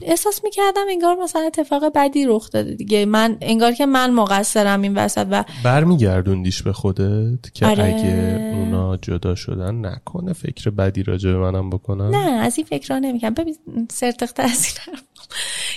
احساس 0.03 0.43
می‌کردم 0.43 0.81
انگار 0.89 1.15
مثلا 1.15 1.41
اتفاق 1.41 1.83
بدی 1.95 2.25
رخ 2.25 2.49
داده 2.49 2.73
دیگه. 2.73 3.05
من 3.05 3.37
انگار 3.41 3.71
که 3.71 3.85
من 3.85 4.11
مقصرم 4.11 4.81
این 4.81 4.97
وسط 4.97 5.27
و 5.31 5.43
برمیگردوندیش 5.63 6.63
به 6.63 6.73
خودت 6.73 7.53
که 7.53 7.65
آره... 7.65 7.83
اگه 7.83 8.53
اونا 8.55 8.97
جدا 8.97 9.35
شدن 9.35 9.85
نکنه 9.85 10.33
فکر 10.33 10.69
بدی 10.69 11.03
راجع 11.03 11.31
به 11.31 11.37
منم 11.37 11.69
بکنن؟ 11.69 12.09
نه 12.09 12.29
از 12.31 12.57
این 12.57 12.67
فکرها 12.67 12.99
نمی‌کنم. 12.99 13.33
ببین 13.33 13.55
سرتخته 13.91 14.43
از 14.43 14.65
این 14.65 14.97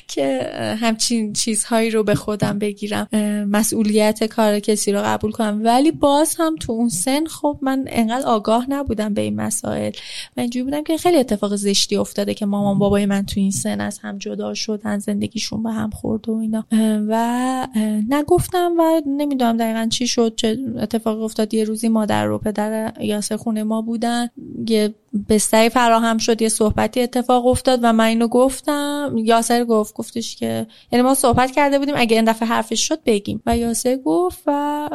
که 0.08 0.50
همچین 0.80 1.32
چیزهایی 1.32 1.90
رو 1.90 2.02
به 2.04 2.14
خودم 2.14 2.58
بگیرم. 2.58 3.08
مسئولیت 3.50 4.24
کار 4.24 4.58
کسی 4.58 4.92
رو 4.92 5.02
قبول 5.02 5.30
کنم. 5.30 5.60
ولی 5.64 5.90
باز 5.90 6.36
هم 6.38 6.56
تو 6.56 6.72
اون 6.72 6.88
سن 6.88 7.26
خب 7.26 7.58
من 7.62 7.84
انقدر 7.88 8.26
آگاه 8.26 8.66
نبودم 8.68 9.14
به 9.14 9.20
این 9.20 9.36
مسائل. 9.36 9.92
من 10.36 10.40
اینجوری 10.40 10.64
بودم 10.64 10.84
که 10.84 10.96
خیلی 10.96 11.16
اتفاق 11.16 11.56
زشتی 11.56 11.96
افتاده 11.96 12.34
که 12.34 12.46
مامان 12.46 12.78
بابای 12.78 13.06
من 13.06 13.26
تو 13.26 13.40
این 13.40 13.50
سن 13.50 13.80
از 13.80 13.98
هم 13.98 14.18
جدا 14.18 14.54
شدن 14.54 14.98
زندگیشون 14.98 15.62
به 15.62 15.70
هم 15.70 15.90
خورد 15.90 16.28
و 16.28 16.36
اینا. 16.36 16.66
و 17.08 17.68
نگفتم 18.08 18.72
و 18.78 19.00
نمی‌دونم 19.06 19.56
دقیقا 19.56 19.86
چی 19.90 20.06
شد 20.06 20.34
چه 20.36 20.58
اتفاق 20.78 21.22
افتاد. 21.22 21.54
یه 21.54 21.64
روزی 21.64 21.88
مادر 21.88 22.24
رو 22.24 22.38
پدر 22.38 22.92
یاسر 23.00 23.36
خونه 23.36 23.62
ما 23.62 23.82
بودن. 23.82 24.28
یه 24.68 24.94
بستری 25.28 25.68
فراهم 25.68 26.18
شد 26.18 26.42
یه 26.42 26.48
صحبتی 26.48 27.00
اتفاق 27.00 27.46
افتاد 27.46 27.80
و 27.82 27.92
من 27.92 28.04
اینو 28.04 28.28
گفتم. 28.28 29.14
یاسر 29.16 29.64
گفت 29.64 29.94
گفتش 29.94 30.36
که 30.36 30.66
یعنی 30.92 31.02
ما 31.02 31.14
صحبت 31.14 31.50
کرده 31.50 31.78
بودیم 31.78 31.94
اگه 31.96 32.16
این 32.16 32.24
دفعه 32.24 32.48
حرفش 32.48 32.88
شد 32.88 33.02
بگیم. 33.04 33.42
و 33.46 33.56
یاسر 33.56 33.96
گفت 33.96 34.42
و 34.46 34.88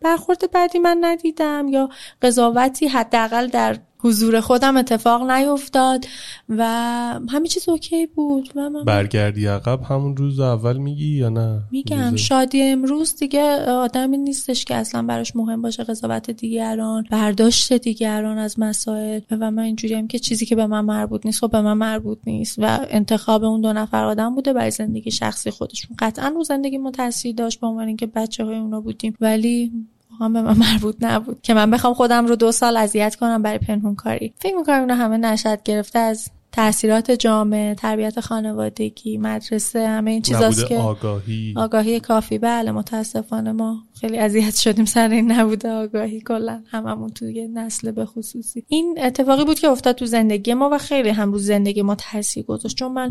برخورد 0.00 0.50
بعدی 0.50 0.78
من 0.78 0.98
ندیدم 1.00 1.66
یا 1.68 1.88
قضاوتی 2.22 2.86
حداقل 2.86 3.46
در 3.46 3.76
حضور 4.04 4.40
خودم 4.40 4.76
اتفاق 4.76 5.30
نیفتاد 5.30 6.04
و 6.48 6.64
همه 7.30 7.48
چیز 7.48 7.68
اوکی 7.68 8.06
بود. 8.06 8.52
و 8.56 8.70
من 8.70 8.84
برگردی 8.84 9.46
عقب 9.46 9.82
همون 9.82 10.16
روز 10.16 10.40
اول 10.40 10.76
میگی 10.76 11.16
یا 11.16 11.28
نه؟ 11.28 11.62
میگم. 11.70 12.16
شادی 12.16 12.62
امروز 12.62 13.16
دیگه 13.16 13.42
آدمی 13.70 14.18
نیستش 14.18 14.64
که 14.64 14.74
اصلا 14.74 15.02
براش 15.02 15.36
مهم 15.36 15.62
باشه 15.62 15.84
قضاوت 15.84 16.30
دیگران 16.30 17.06
برداشت 17.10 17.72
دیگران 17.72 18.38
از 18.38 18.58
مسائل. 18.58 19.20
و 19.30 19.50
من 19.50 19.62
اینجوریم 19.62 20.08
که 20.08 20.18
چیزی 20.18 20.46
که 20.46 20.56
به 20.56 20.66
من 20.66 20.80
مربوط 20.80 21.26
نیست 21.26 21.40
خب 21.40 21.50
به 21.50 21.60
من 21.60 21.72
مربوط 21.72 22.18
نیست. 22.26 22.58
و 22.58 22.78
انتخاب 22.90 23.44
اون 23.44 23.60
دو 23.60 23.72
نفر 23.72 24.04
آدم 24.04 24.34
بوده 24.34 24.52
برای 24.52 24.70
زندگی 24.70 25.10
شخصی 25.10 25.50
خودشون. 25.50 25.96
قطعا 25.98 26.28
رو 26.28 26.44
زندگی 26.44 26.78
ما 26.78 26.90
تاثیر 26.90 27.34
داشت 27.34 27.60
به 27.60 27.66
عنوان 27.66 27.86
اینکه 27.86 28.06
بچه 28.06 28.44
های 28.44 28.58
اونا 28.58 28.80
بودیم. 28.80 29.16
ولی 29.20 29.72
هم 30.20 30.32
به 30.32 30.42
من 30.42 30.58
مربوط 30.58 30.96
نبود 31.00 31.42
که 31.42 31.54
من 31.54 31.70
بخوام 31.70 31.94
خودم 31.94 32.26
رو 32.26 32.36
دو 32.36 32.52
سال 32.52 32.76
اذیت 32.76 33.16
کنم 33.16 33.42
برای 33.42 33.58
پنهون 33.58 33.94
کاری. 33.94 34.34
فکر 34.38 34.56
می‌کنم 34.56 34.80
اینا 34.80 34.94
همه 34.94 35.16
نشد 35.16 35.62
گرفته 35.62 35.98
از 35.98 36.30
تاثیرات 36.54 37.10
جامعه 37.10 37.74
تربیت 37.74 38.20
خانوادگی 38.20 39.18
مدرسه 39.18 39.88
همه 39.88 40.10
این 40.10 40.22
چیزاست 40.22 40.66
که 40.66 40.78
آگاهی. 40.78 41.54
آگاهی 41.56 42.00
کافی. 42.00 42.38
بله 42.38 42.70
متاسفانه 42.70 43.52
ما 43.52 43.76
خیلی 44.00 44.18
اذیت 44.18 44.56
شدیم 44.56 44.84
سر 44.84 45.08
این 45.08 45.32
نبوده 45.32 45.70
آگاهی. 45.70 46.20
کلا 46.20 46.62
هممون 46.66 47.10
توی 47.10 47.48
نسل 47.48 47.90
به 47.90 48.04
خصوصی. 48.04 48.64
این 48.68 48.98
اتفاقی 49.02 49.44
بود 49.44 49.58
که 49.58 49.68
افتاد 49.68 49.94
تو 49.94 50.06
زندگی 50.06 50.54
ما 50.54 50.70
و 50.72 50.78
خیلی 50.78 51.08
هم 51.08 51.32
رو 51.32 51.38
زندگی 51.38 51.82
ما 51.82 51.94
تاثیر 51.94 52.44
گذاشت. 52.44 52.76
چون 52.76 52.92
من 52.92 53.10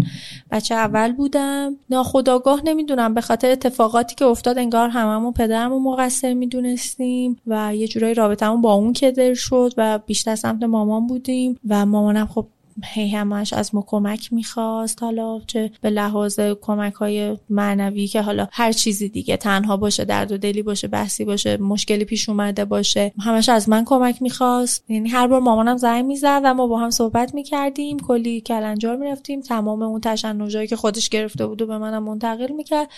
بچه 0.52 0.76
اول 0.76 1.12
بودم 1.12 1.76
ناخداگاه 1.90 2.62
نمی‌دونم. 2.66 3.14
به 3.14 3.22
خاطر 3.22 3.52
اتفاقاتی 3.52 4.16
که 4.16 4.26
افتاد 4.26 4.58
انگار 4.58 4.90
هممون 4.90 5.34
پدرمون 5.34 5.84
مقصر 5.84 6.34
می‌دونستیم 6.34 7.38
و 7.48 7.76
یه 7.76 7.88
جورایی 7.88 8.14
رابطمون 8.14 8.62
با 8.62 8.74
اون 8.74 8.94
کدر 8.94 9.34
شد 9.34 9.74
و 9.78 10.00
بیشتر 10.06 10.36
سمت 10.36 10.64
مامان 10.64 11.08
بودیم 11.08 11.60
و 11.68 11.86
مامانم 11.86 12.28
خب 12.28 12.48
هی 12.84 13.10
همش 13.10 13.54
از 13.54 13.76
ما 13.76 13.84
کمک 13.88 14.34
می‌خواست 14.34 15.04
حالا 15.04 15.42
چه 15.48 15.72
به 15.82 15.90
لحاظ 15.90 16.40
کمک 16.40 16.94
های 16.94 17.38
معنوی 17.50 18.08
که 18.08 18.22
حالا 18.22 18.48
هر 18.52 18.72
چیزی 18.72 19.10
دیگه 19.10 19.38
تنها 19.38 19.78
باشه 19.78 20.06
درد 20.06 20.32
و 20.32 20.38
دلی 20.38 20.62
باشه 20.62 20.88
بحثی 20.88 21.26
باشه 21.26 21.58
مشکلی 21.58 22.06
پیش 22.06 22.30
اومده 22.30 22.66
باشه 22.66 23.14
همش 23.20 23.50
از 23.50 23.70
من 23.70 23.86
کمک 23.86 24.22
می‌خواست. 24.22 24.84
یعنی 24.90 25.10
هر 25.10 25.28
بار 25.28 25.40
مامانم 25.40 25.78
زنگ 25.78 26.06
می‌زد 26.06 26.42
و 26.44 26.54
ما 26.54 26.68
با 26.68 26.80
هم 26.80 26.90
صحبت 26.90 27.34
می‌کردیم 27.34 28.00
کلی 28.00 28.42
کلنجار 28.42 28.96
می‌رفتیم 28.96 29.42
تمام 29.42 29.82
اون 29.82 30.02
تشنجایی 30.02 30.68
که 30.68 30.76
خودش 30.76 31.10
گرفته 31.10 31.48
بود 31.48 31.62
و 31.62 31.68
به 31.68 31.78
منم 31.78 32.04
منتقل 32.04 32.52
می‌کرد 32.52 32.90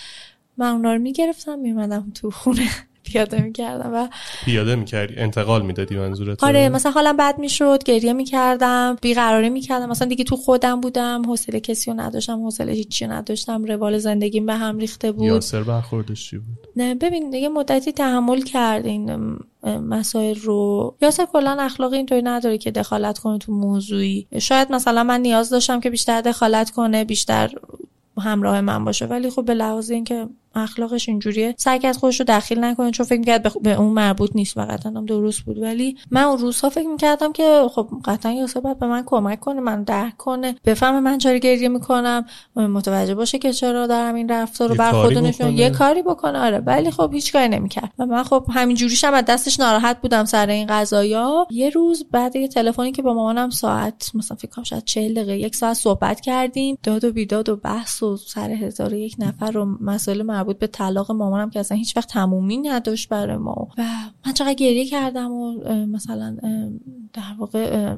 من 0.57 0.71
اونا 0.71 0.93
رو 0.93 0.99
می‌گرفتم 0.99 1.59
میمدم 1.59 2.11
تو 2.15 2.31
خونه. 2.31 2.69
پیاده 3.05 3.41
می‌کردم 3.41 3.93
و 3.93 4.07
پیاده 4.45 4.75
می‌کردی؟ 4.75 5.15
انتقال 5.17 5.61
می‌دادی 5.61 5.95
منظورت؟ 5.95 6.43
آره 6.43 6.69
مثلا 6.69 6.91
حالم 6.91 7.17
بد 7.17 7.39
می‌شد 7.39 7.83
گریه 7.85 8.13
می‌کردم 8.13 8.97
بیقراری 9.01 9.49
می‌کردم. 9.49 9.89
مثلا 9.89 10.07
دیگه 10.07 10.23
تو 10.23 10.35
خودم 10.35 10.81
بودم 10.81 11.21
حوصله 11.25 11.59
کسی 11.59 11.91
رو 11.91 11.99
نداشتم 11.99 12.43
حوصله 12.43 12.71
هیچی 12.71 13.07
نداشتم 13.07 13.63
روال 13.63 13.97
زندگیم 13.97 14.45
به 14.45 14.53
هم 14.53 14.77
ریخته 14.77 15.11
بود. 15.11 15.25
یاسر 15.25 15.63
برخوردش 15.63 16.29
چی 16.29 16.37
بود؟ 16.37 16.67
نه 16.75 16.95
ببین 16.95 17.29
دیگه 17.29 17.49
مدتی 17.49 17.91
تحمل 17.91 18.41
کرد 18.41 18.85
این 18.85 19.37
مسائل 19.63 20.35
رو. 20.35 20.95
یاسر 21.01 21.25
کلا 21.25 21.57
اخلاق 21.59 21.93
اینطوری 21.93 22.21
نداره 22.21 22.57
که 22.57 22.71
دخالت 22.71 23.19
کنه 23.19 23.37
تو 23.37 23.51
موضوعی. 23.51 24.27
شاید 24.39 24.71
مثلا 24.71 25.03
من 25.03 25.21
نیاز 25.21 25.49
داشتم 25.49 25.79
که 25.79 25.89
بیشتر 25.89 26.21
دخالت 26.21 26.69
کنه 26.69 27.05
بیشتر 27.05 27.51
همراه 28.17 28.61
من 28.61 28.85
باشه. 28.85 29.05
ولی 29.05 29.29
خب 29.29 29.45
به 29.45 29.53
لحاظ 29.53 29.91
اینکه 29.91 30.27
اخلاقش 30.55 31.09
اینجوریه. 31.09 31.55
سعی 31.57 31.79
کرد 31.79 31.95
خودش 31.95 32.19
رو 32.19 32.25
دخیل 32.29 32.63
نکنه 32.63 32.91
چون 32.91 33.05
فکر 33.05 33.19
می‌کرد 33.19 33.61
به 33.61 33.73
اون 33.73 33.93
مربوط 33.93 34.31
نیست 34.35 34.55
فقط 34.55 34.85
هم 34.85 35.05
درست 35.05 35.41
بود. 35.41 35.57
ولی 35.57 35.97
من 36.11 36.23
اون 36.23 36.37
روزها 36.37 36.69
فکر 36.69 36.87
می‌کردم 36.87 37.31
که 37.31 37.61
خب 37.71 37.89
قطعا 38.05 38.31
یاسر 38.31 38.59
باید 38.59 38.79
به 38.79 38.87
من 38.87 39.03
کمک 39.05 39.39
کنه 39.39 39.59
من 39.59 39.83
درک 39.83 40.17
کنه 40.17 40.55
بفهمه 40.65 40.99
من 40.99 41.17
چرا 41.17 41.37
گریه 41.37 41.69
می‌کنم. 41.69 42.25
متوجه 42.55 43.15
باشه 43.15 43.39
که 43.39 43.53
چرا 43.53 43.87
دارم 43.87 44.15
این 44.15 44.29
رفتار 44.29 44.69
رو 44.69 44.75
بر 44.75 44.91
خودونشون 44.91 45.53
یه 45.53 45.69
کاری 45.69 46.01
بکنه. 46.01 46.39
آره 46.39 46.59
ولی 46.59 46.91
خب 46.91 47.13
هیچ 47.13 47.33
کاری 47.33 47.47
نمی‌کرد. 47.47 47.91
و 47.99 48.05
من 48.05 48.23
خب 48.23 48.45
همین 48.53 48.75
جوریشم 48.75 49.13
از 49.13 49.25
دستش 49.25 49.59
ناراحت 49.59 50.01
بودم 50.01 50.25
سر 50.25 50.49
این 50.49 50.67
قضايا 50.67 51.47
یه 51.51 51.69
روز 51.69 52.05
بعد 52.11 52.35
یه 52.35 52.47
تلفنی 52.47 52.91
که 52.91 53.01
با 53.01 53.13
مامانم 53.13 53.49
ساعت 53.49 54.11
مثلا 54.13 54.37
فکر 54.37 54.51
کنم 54.51 54.63
شاید 54.63 54.83
40 54.83 55.13
دقیقه 55.13 55.37
یک 55.37 55.55
ساعت 55.55 55.73
صحبت 55.73 56.21
کردیم. 56.21 56.77
داد 56.83 57.03
و 57.03 57.11
بیداد 57.11 57.49
و 57.49 57.55
بحث 57.55 58.03
و 58.03 58.17
سر 58.17 58.49
هزار 58.49 58.93
یک 58.93 59.15
نفر 59.19 59.51
رو 59.51 59.65
مسائل 59.81 60.21
مربوط 60.45 60.59
به 60.59 60.67
طلاق 60.67 61.11
مامانم 61.11 61.49
که 61.49 61.59
اصلا 61.59 61.77
هیچ 61.77 61.97
وقت 61.97 62.09
تمومی 62.09 62.57
نداشت 62.57 63.09
برای 63.09 63.37
ما. 63.37 63.67
و 63.77 63.83
من 64.25 64.33
چقدر 64.33 64.53
گریه 64.53 64.85
کردم 64.85 65.31
و 65.31 65.53
مثلا 65.85 66.37
در 67.13 67.35
واقع 67.37 67.95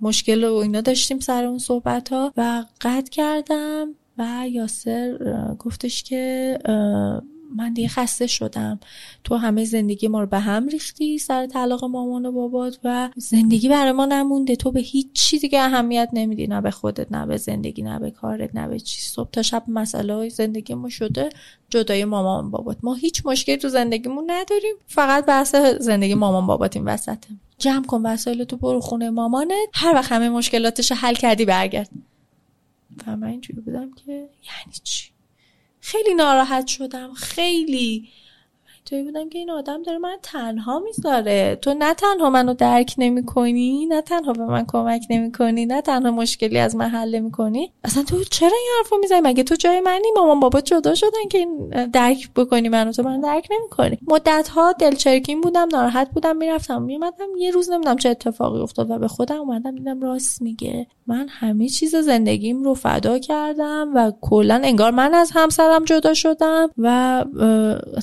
مشکل 0.00 0.44
و 0.44 0.54
اینا 0.54 0.80
داشتیم 0.80 1.18
سر 1.18 1.44
اون 1.44 1.58
صحبت 1.58 2.12
ها 2.12 2.32
و 2.36 2.64
قطع 2.80 3.10
کردم 3.10 3.94
و 4.18 4.48
یاسر 4.48 5.18
گفتش 5.58 6.02
که 6.02 6.58
من 7.56 7.72
دیگه 7.72 7.88
خسته 7.88 8.26
شدم. 8.26 8.80
تو 9.24 9.36
همه 9.36 9.64
زندگی 9.64 10.08
ما 10.08 10.20
رو 10.20 10.26
به 10.26 10.38
هم 10.38 10.68
ریختی 10.68 11.18
سر 11.18 11.46
طلاق 11.46 11.84
مامان 11.84 12.26
و 12.26 12.32
بابات 12.32 12.78
و 12.84 13.10
زندگی 13.16 13.68
برای 13.68 13.92
ما 13.92 14.06
نمونده. 14.06 14.56
تو 14.56 14.72
به 14.72 14.80
هیچ 14.80 15.06
چی 15.12 15.38
دیگه 15.38 15.60
اهمیت 15.60 16.08
نمیدی. 16.12 16.46
نه 16.46 16.60
به 16.60 16.70
خودت 16.70 17.12
نه 17.12 17.26
به 17.26 17.36
زندگی 17.36 17.82
نه 17.82 17.98
به 17.98 18.10
کارت 18.10 18.54
نه 18.54 18.68
به 18.68 18.80
چی 18.80 19.00
صبح 19.00 19.30
تا 19.30 19.42
شب 19.42 19.64
مسئله 19.68 20.14
های 20.14 20.30
زندگی 20.30 20.74
ما 20.74 20.88
شده 20.88 21.28
جدای 21.70 22.04
مامان 22.04 22.50
بابات. 22.50 22.76
ما 22.82 22.94
هیچ 22.94 23.26
مشکلی 23.26 23.56
تو 23.56 23.68
زندگیمون 23.68 24.24
نداریم. 24.30 24.74
فقط 24.86 25.26
بحث 25.26 25.54
زندگی 25.80 26.14
مامان 26.14 26.46
بابات 26.46 26.76
این 26.76 26.84
وسطه. 26.84 27.28
جمع 27.58 27.84
کن 27.84 28.02
وسایل 28.06 28.44
تو 28.44 28.56
برو 28.56 28.80
خونه 28.80 29.10
مامانت. 29.10 29.68
هر 29.74 29.94
وقت 29.94 30.12
همه 30.12 30.28
مشکلاتش 30.28 30.92
حل 30.92 31.14
کردی 31.14 31.44
برگرد. 31.44 31.90
و 33.06 33.16
من 33.16 33.28
اینجوری 33.28 33.60
بودم 33.60 33.90
که 33.94 34.12
یعنی 34.12 34.74
چی؟ 34.82 35.09
خیلی 35.80 36.14
ناراحت 36.14 36.66
شدم. 36.66 37.14
خیلی 37.14 38.08
توی 38.90 39.02
بودم 39.02 39.28
که 39.28 39.38
این 39.38 39.50
آدم 39.50 39.82
داره 39.82 39.98
من 39.98 40.16
تنها 40.22 40.78
می‌ذاره. 40.78 41.58
تو 41.62 41.74
نه 41.74 41.94
تنها 41.94 42.30
منو 42.30 42.54
درک 42.54 42.94
نمی 42.98 43.24
کنی 43.24 43.86
نه 43.86 44.02
تنها 44.02 44.32
به 44.32 44.44
من 44.46 44.64
کمک 44.68 45.06
نمی 45.10 45.32
کنی 45.32 45.66
نه 45.66 45.80
تنها 45.80 46.10
مشکلی 46.10 46.58
از 46.58 46.76
من 46.76 46.88
حل 46.88 47.14
نمی 47.14 47.30
کنی 47.30 47.72
اصلا 47.84 48.02
تو 48.02 48.24
چرا 48.24 48.48
این 48.48 48.70
حرفو 48.78 48.96
می‌زنی؟ 49.00 49.20
مگه 49.20 49.42
تو 49.42 49.54
جای 49.54 49.80
منی؟ 49.80 50.08
مامان 50.16 50.40
بابا 50.40 50.60
جدا 50.60 50.94
شدن 50.94 51.28
که 51.30 51.46
درک 51.92 52.30
بکنی 52.36 52.68
منو. 52.68 52.92
تو 52.92 53.02
من 53.02 53.20
درک 53.20 53.48
نمی 53.50 53.68
کنی 53.70 53.98
مدت 54.08 54.48
ها 54.48 54.72
دلچرکین 54.72 55.40
بودم 55.40 55.68
ناراحت 55.72 56.10
بودم 56.10 56.36
می‌رفتم 56.36 56.82
میمدم 56.82 57.26
یه 57.38 57.50
روز 57.50 57.70
نمی‌دونم 57.70 57.96
چه 57.96 58.08
اتفاقی 58.08 58.60
افتاد 58.60 58.90
و 58.90 58.98
به 58.98 59.08
خودم 59.08 59.40
اومدم 59.40 59.76
دیدم 59.76 60.00
راست 60.00 60.42
میگه. 60.42 60.86
من 61.06 61.26
همه 61.30 61.68
چیز 61.68 61.96
زندگیم 61.96 62.62
رو 62.62 62.74
فدا 62.74 63.18
کردم 63.18 63.92
و 63.94 64.12
کلا 64.20 64.60
انگار 64.64 64.90
من 64.90 65.14
از 65.14 65.30
همسرم 65.34 65.84
جدا 65.84 66.14
شدم 66.14 66.70
و 66.78 67.24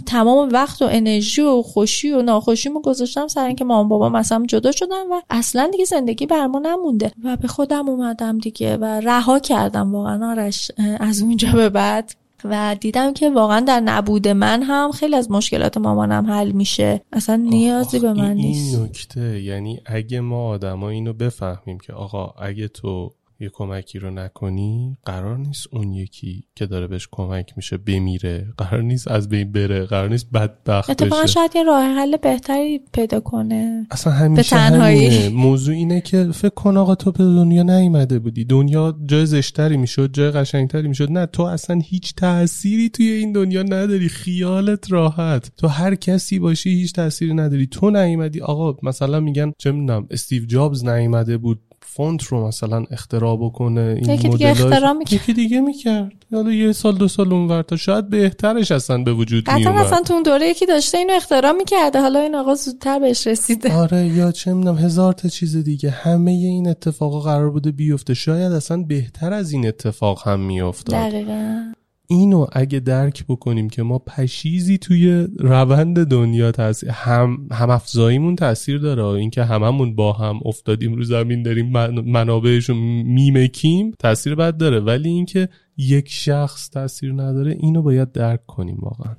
تمام 0.06 0.50
وقت 0.50 0.77
و 0.82 0.90
انرژی 0.92 1.42
و 1.42 1.62
خوشی 1.62 2.12
و 2.12 2.22
ناخوشیمو 2.22 2.82
گذاشتم 2.82 3.28
سر 3.28 3.46
اینکه 3.46 3.66
مامان 3.66 3.90
بابا 3.90 4.10
مثلا 4.10 4.46
جدا 4.46 4.72
شدن 4.72 5.08
و 5.12 5.22
اصلا 5.30 5.70
دیگه 5.72 5.86
زندگی 5.86 6.26
بر 6.26 6.48
ما 6.48 6.60
نمونده. 6.60 7.12
و 7.24 7.36
به 7.36 7.48
خودم 7.48 7.90
اومدم 7.90 8.38
دیگه 8.38 8.78
و 8.78 8.86
رها 8.86 9.40
کردم 9.40 9.96
واقعا. 9.96 10.32
آرش 10.32 10.72
از 11.00 11.22
اونجا 11.22 11.52
به 11.52 11.70
بعد. 11.70 12.16
و 12.44 12.76
دیدم 12.80 13.14
که 13.14 13.30
واقعا 13.30 13.60
در 13.60 13.80
نبود 13.80 14.28
من 14.28 14.64
هم 14.64 14.92
خیلی 14.92 15.16
از 15.16 15.32
مشکلات 15.32 15.78
مامانم 15.78 16.26
حل 16.26 16.52
میشه. 16.52 17.02
اصلا 17.14 17.36
نیازی 17.36 18.00
به 18.00 18.14
من 18.14 18.34
نیست. 18.34 18.76
این 18.76 18.86
نکته 18.86 19.42
یعنی 19.42 19.80
اگه 19.86 20.20
ما 20.20 20.48
آدما 20.48 20.90
اینو 20.90 21.14
بفهمیم 21.14 21.80
که 21.80 21.94
آقا 21.94 22.34
اگه 22.40 22.68
تو 22.68 23.12
یه 23.40 23.50
کمکی 23.54 24.00
رو 24.00 24.12
نکنی 24.12 24.98
قرار 25.06 25.38
نیست 25.38 25.68
اون 25.72 25.94
یکی 25.94 26.44
که 26.56 26.66
داره 26.66 26.88
بهش 26.88 27.08
کمک 27.12 27.54
میشه 27.56 27.78
بمیره. 27.78 28.48
قرار 28.58 28.82
نیست 28.82 29.08
از 29.08 29.30
بین 29.30 29.52
بره. 29.52 29.86
قرار 29.86 30.10
نیست 30.10 30.32
بدبخت 30.32 30.90
اتفاقا 30.90 31.24
بشه. 31.24 31.32
شاید 31.34 31.52
یه 31.56 31.64
راه 31.64 31.84
حل 31.84 32.18
بهتری 32.18 32.80
پیدا 32.94 33.20
کنه. 33.20 33.88
اصلا 33.92 34.14
همیشه 34.14 34.56
به 34.56 34.62
تنهایی. 34.62 35.08
همینه. 35.08 35.30
موضوع 35.30 35.76
اینه 35.76 36.02
که 36.02 36.32
فکر 36.34 36.50
کن 36.50 36.78
آقا 36.78 36.96
تو 36.96 37.12
به 37.12 37.24
دنیا 37.24 37.64
نیومده 37.64 38.20
بودی. 38.20 38.46
دنیا 38.46 38.98
جای 39.06 39.26
زشتری 39.26 39.78
می‌شد 39.78 40.14
جای 40.14 40.32
قشنگتری 40.32 40.88
می‌شد. 40.88 41.12
نه 41.12 41.26
تو 41.26 41.44
اصلا 41.44 41.82
هیچ 41.86 42.16
تأثیری 42.16 42.90
توی 42.90 43.10
این 43.10 43.32
دنیا 43.32 43.64
نداری. 43.64 44.10
خیالت 44.10 44.92
راحت. 44.92 45.52
تو 45.58 45.68
هر 45.68 45.96
کسی 45.96 46.40
باشی 46.40 46.70
هیچ 46.70 46.94
تأثیری 46.94 47.34
نداری. 47.34 47.68
تو 47.68 47.90
نیومدی. 47.90 48.42
آقا 48.42 48.78
مثلا 48.84 49.20
میگن 49.20 49.52
چه 49.58 49.72
می‌دونم 49.72 50.08
استیو 50.12 50.46
جابز 50.46 50.86
نیومده 50.86 51.38
بود. 51.38 51.62
فونت 51.98 52.24
رو 52.24 52.48
مثلا 52.48 52.86
اختراع 52.92 53.38
بکنه 53.38 53.98
این 54.02 54.10
یکی 54.10 54.30
دیگه 54.30 54.50
اختراع 54.50 54.94
می‌کرد. 54.94 55.14
یکی 55.14 55.34
دیگه 55.34 55.62
می‌کرد. 55.62 56.12
حالا 56.32 56.52
یه 56.52 56.72
سال 56.72 56.98
دو 56.98 57.08
سال 57.08 57.34
اونور 57.34 57.62
تا 57.62 57.76
شاید 57.76 58.10
بهترش 58.10 58.72
اصلا 58.72 59.04
به 59.04 59.14
وجود 59.14 59.44
قطعا 59.44 59.58
میومد 59.58 59.86
اصلا 59.86 60.02
تو 60.02 60.14
اون 60.14 60.24
دوره 60.24 60.48
یکی 60.50 60.66
داشته 60.66 60.98
اینو 60.98 61.14
اختراع 61.14 61.52
می‌کرده. 61.52 62.02
حالا 62.02 62.20
این 62.20 62.36
آقا 62.36 62.56
زودتر 62.56 63.00
بهش 63.00 63.28
رسیده. 63.28 63.74
آره 63.74 64.08
یا 64.08 64.32
چه 64.32 64.54
می‌دونم 64.54 64.78
هزار 64.78 65.14
تا 65.14 65.30
چیز 65.30 65.58
دیگه. 65.58 65.90
همه 65.90 66.32
این 66.32 66.68
اتفاقا 66.68 67.20
قرار 67.20 67.50
بوده 67.50 67.72
بیفته. 67.72 68.14
شاید 68.14 68.52
اصلا 68.52 68.84
بهتر 68.84 69.34
از 69.34 69.52
این 69.52 69.68
اتفاق 69.68 70.28
هم 70.28 70.40
میافتاد. 70.40 70.96
دقیقا. 70.96 71.74
اینو 72.08 72.46
اگه 72.52 72.80
درک 72.80 73.26
بکنیم 73.28 73.70
که 73.70 73.84
ما 73.84 74.00
پشیزی 74.00 74.78
توی 74.78 75.28
روند 75.40 76.04
دنیا 76.08 76.52
تاثیر 76.52 76.90
هم 76.90 77.48
هم 77.52 77.70
افزاییمون 77.70 78.36
تاثیر 78.36 78.78
داره. 78.78 79.04
اینکه 79.04 79.44
هممون 79.44 79.96
با 79.96 80.14
هم 80.14 80.40
افتادیم 80.46 80.94
رو 80.94 81.04
زمین 81.04 81.44
داریم 81.44 81.70
من- 81.72 82.00
منابعش 82.00 82.70
رو 82.70 82.76
میمکیم 83.06 83.92
تاثیر 84.00 84.36
بد 84.36 84.58
داره. 84.58 84.80
ولی 84.80 85.10
اینکه 85.10 85.50
یک 85.78 86.10
شخص 86.10 86.70
تاثیر 86.70 87.14
نداره 87.14 87.58
اینو 87.60 87.82
باید 87.82 88.12
درک 88.12 88.46
کنیم 88.46 88.78
واقعا. 88.82 89.16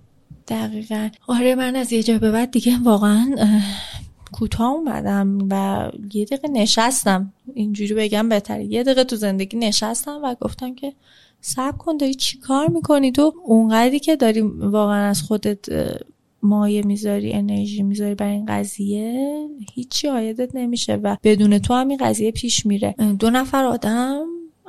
دقیقا. 0.49 1.09
آره 1.29 1.55
من 1.55 1.77
از 1.77 1.93
یه 1.93 2.03
جا 2.03 2.19
به 2.19 2.31
بعد 2.31 2.51
دیگه 2.51 2.73
واقعا 2.85 3.31
اه، 3.39 3.63
کوتاه 4.33 4.71
اومدم 4.71 5.39
و 5.51 5.89
یه 6.15 6.25
دقیقه 6.25 6.49
نشستم. 6.49 7.33
اینجوری 7.55 7.95
بگم 7.95 8.29
بهتره. 8.29 8.65
یه 8.65 8.83
دقیقه 8.83 9.05
تو 9.05 9.17
زندگی 9.17 9.57
نشستم 9.57 10.21
و 10.25 10.35
گفتم 10.41 10.75
که 10.75 10.93
صبر 11.41 11.77
کن 11.77 11.97
داری 11.97 12.15
چی 12.15 12.39
کار 12.39 12.69
می‌کنی؟ 12.69 13.13
تو 13.13 13.35
اونقدری 13.45 14.01
که 14.01 14.17
داری 14.17 14.41
واقعا 14.41 15.09
از 15.09 15.23
خودت 15.23 15.67
مایه 16.43 16.83
می‌ذاری 16.83 17.33
انرژی 17.33 17.83
می‌ذاری 17.83 18.15
برای 18.15 18.33
این 18.33 18.47
قضیه 18.47 19.49
هیچی 19.75 20.09
عایدت 20.09 20.55
نمیشه 20.55 20.95
و 20.95 21.17
بدون 21.23 21.59
تو 21.59 21.75
هم 21.75 21.89
این 21.89 21.99
قضیه 21.99 22.31
پیش 22.31 22.67
میره. 22.67 22.95
دو 23.19 23.31
نفر 23.31 23.65
آدم 23.65 24.25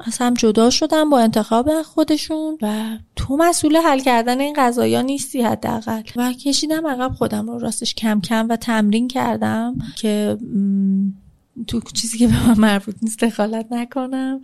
از 0.06 0.18
هم 0.18 0.34
جدا 0.34 0.70
شدن 0.70 1.10
با 1.10 1.20
انتخاب 1.20 1.82
خودشون 1.82 2.58
و 2.62 2.98
تو 3.16 3.38
مسئول 3.38 3.78
حل 3.78 4.00
کردن 4.00 4.40
این 4.40 4.56
قضايا 4.58 5.02
نیستی 5.02 5.42
حداقل. 5.42 6.02
و 6.16 6.34
کشیدم 6.34 6.88
عقب 6.88 7.12
خودم 7.14 7.50
رو 7.50 7.60
راستش 7.60 7.96
کم 7.96 8.22
کم 8.22 8.48
و 8.50 8.56
تمرین 8.56 9.08
کردم 9.08 9.78
که 9.98 10.38
تو 11.68 11.82
چیزی 11.94 12.18
که 12.18 12.28
به 12.28 12.48
من 12.48 12.60
مربوط 12.60 12.96
نیست 13.02 13.24
دخالت 13.24 13.66
نکنم. 13.72 14.42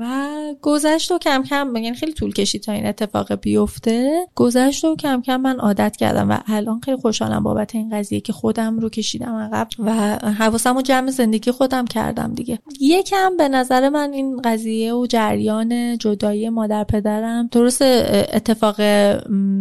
و 0.00 0.28
گذشت 0.62 1.12
و 1.12 1.18
کم 1.18 1.42
کم 1.42 1.76
یعنی 1.76 1.94
خیلی 1.94 2.12
طول 2.12 2.32
کشید 2.32 2.62
تا 2.62 2.72
این 2.72 2.86
اتفاق 2.86 3.34
بیفته. 3.34 4.26
گذشت 4.34 4.84
و 4.84 4.96
کم 4.96 5.22
کم 5.22 5.36
من 5.36 5.58
عادت 5.58 5.96
کردم 5.96 6.30
و 6.30 6.38
الان 6.46 6.80
خیلی 6.80 6.96
خوشحالم 6.96 7.42
بابت 7.42 7.74
این 7.74 7.90
قضیه 7.90 8.20
که 8.20 8.32
خودم 8.32 8.78
رو 8.78 8.88
کشیدم 8.88 9.34
عقب 9.34 9.68
و 9.78 9.92
حواسم 10.30 10.76
و 10.76 10.82
جمع 10.82 11.10
زندگی 11.10 11.50
خودم 11.50 11.84
کردم 11.84 12.34
دیگه. 12.34 12.58
یکم 12.80 13.36
به 13.36 13.48
نظر 13.48 13.88
من 13.88 14.12
این 14.12 14.40
قضیه 14.42 14.94
و 14.94 15.06
جریان 15.06 15.98
جدایی 15.98 16.48
مادر 16.48 16.84
پدرم 16.84 17.48
درست 17.52 17.82
اتفاق 17.82 18.80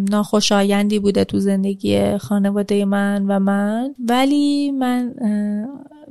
ناخوشایندی 0.10 1.00
بوده 1.00 1.24
تو 1.24 1.40
زندگی 1.40 2.18
خانواده 2.18 2.86
من 2.86 3.26
و 3.28 3.40
من. 3.40 3.96
ولی 4.00 4.72
من 4.72 5.14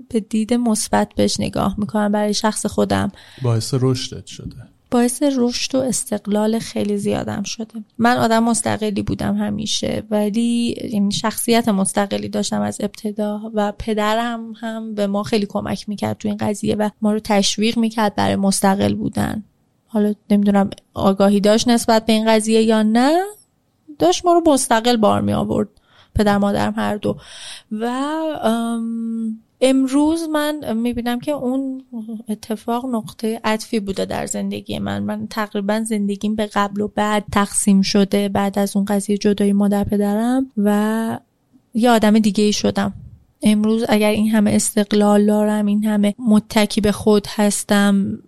به 0.09 0.21
دید 0.21 0.55
مثبت 0.55 1.09
بهش 1.17 1.41
نگاه 1.41 1.75
می‌کنم 1.79 2.13
برای 2.13 2.35
شخص 2.35 2.67
خودم. 2.67 3.13
باعث 3.43 3.75
رشدت 3.81 4.27
شده. 4.27 4.57
باعث 4.91 5.23
رشد 5.37 5.75
و 5.75 5.79
استقلال 5.79 6.59
خیلی 6.59 6.97
زیادم 6.97 7.43
شده. 7.43 7.85
من 7.99 8.17
آدم 8.17 8.45
مستقلی 8.45 9.03
بودم 9.03 9.37
همیشه 9.37 10.03
ولی 10.11 10.77
یعنی 10.93 11.13
شخصیت 11.13 11.69
مستقلی 11.69 12.29
داشتم 12.29 12.61
از 12.61 12.77
ابتدا 12.81 13.41
و 13.55 13.73
پدرم 13.79 14.53
هم 14.61 14.95
به 14.95 15.07
ما 15.07 15.23
خیلی 15.23 15.47
کمک 15.47 15.89
می‌کرد 15.89 16.19
تو 16.19 16.29
این 16.29 16.37
قضیه 16.37 16.75
و 16.75 16.89
ما 17.03 17.13
رو 17.13 17.21
تشویق 17.25 17.79
می‌کرد 17.79 18.15
برای 18.15 18.37
مستقل 18.37 18.95
بودن. 18.95 19.45
حالا 19.87 20.15
نمی‌دونم 20.31 20.71
آگاهی 20.95 21.41
داشت 21.41 21.69
نسبت 21.69 22.07
به 22.07 22.13
این 22.13 22.29
قضیه 22.29 22.63
یا 22.63 22.83
نه 22.83 23.23
داشت 23.99 24.27
ما 24.27 24.33
رو 24.33 24.53
مستقل 24.53 24.97
بار 24.97 25.21
می 25.21 25.33
آورد 25.33 25.69
پدر 26.15 26.39
مادرم 26.39 26.75
هر 26.77 26.97
دو. 26.97 27.17
و 27.73 27.91
امروز 29.63 30.23
من 30.23 30.77
می‌بینم 30.77 31.21
که 31.21 31.33
اون 31.33 31.85
اتفاق 32.29 32.87
نقطه 32.87 33.41
عطفی 33.45 33.81
بوده 33.81 34.05
در 34.05 34.27
زندگی 34.27 34.79
من. 34.79 35.03
من 35.03 35.27
تقریبا 35.27 35.83
زندگیم 35.85 36.35
به 36.35 36.47
قبل 36.47 36.81
و 36.81 36.89
بعد 36.89 37.25
تقسیم 37.33 37.83
شده 37.83 38.29
بعد 38.29 38.59
از 38.59 38.77
اون 38.77 38.85
قضیه 38.85 39.19
جدای 39.19 39.53
مادر 39.53 39.85
پدرم 39.85 40.47
و 40.57 41.19
یه 41.75 41.91
آدم 41.91 42.19
دیگه 42.19 42.45
ای 42.45 42.53
شدم. 42.53 42.93
امروز 43.43 43.85
اگر 43.89 44.11
این 44.11 44.31
همه 44.31 44.51
استقلال 44.51 45.27
دارم 45.27 45.67
این 45.67 45.85
همه 45.85 46.15
متکی 46.19 46.81
به 46.81 46.93
خود 46.93 47.27
هستم 47.31 48.19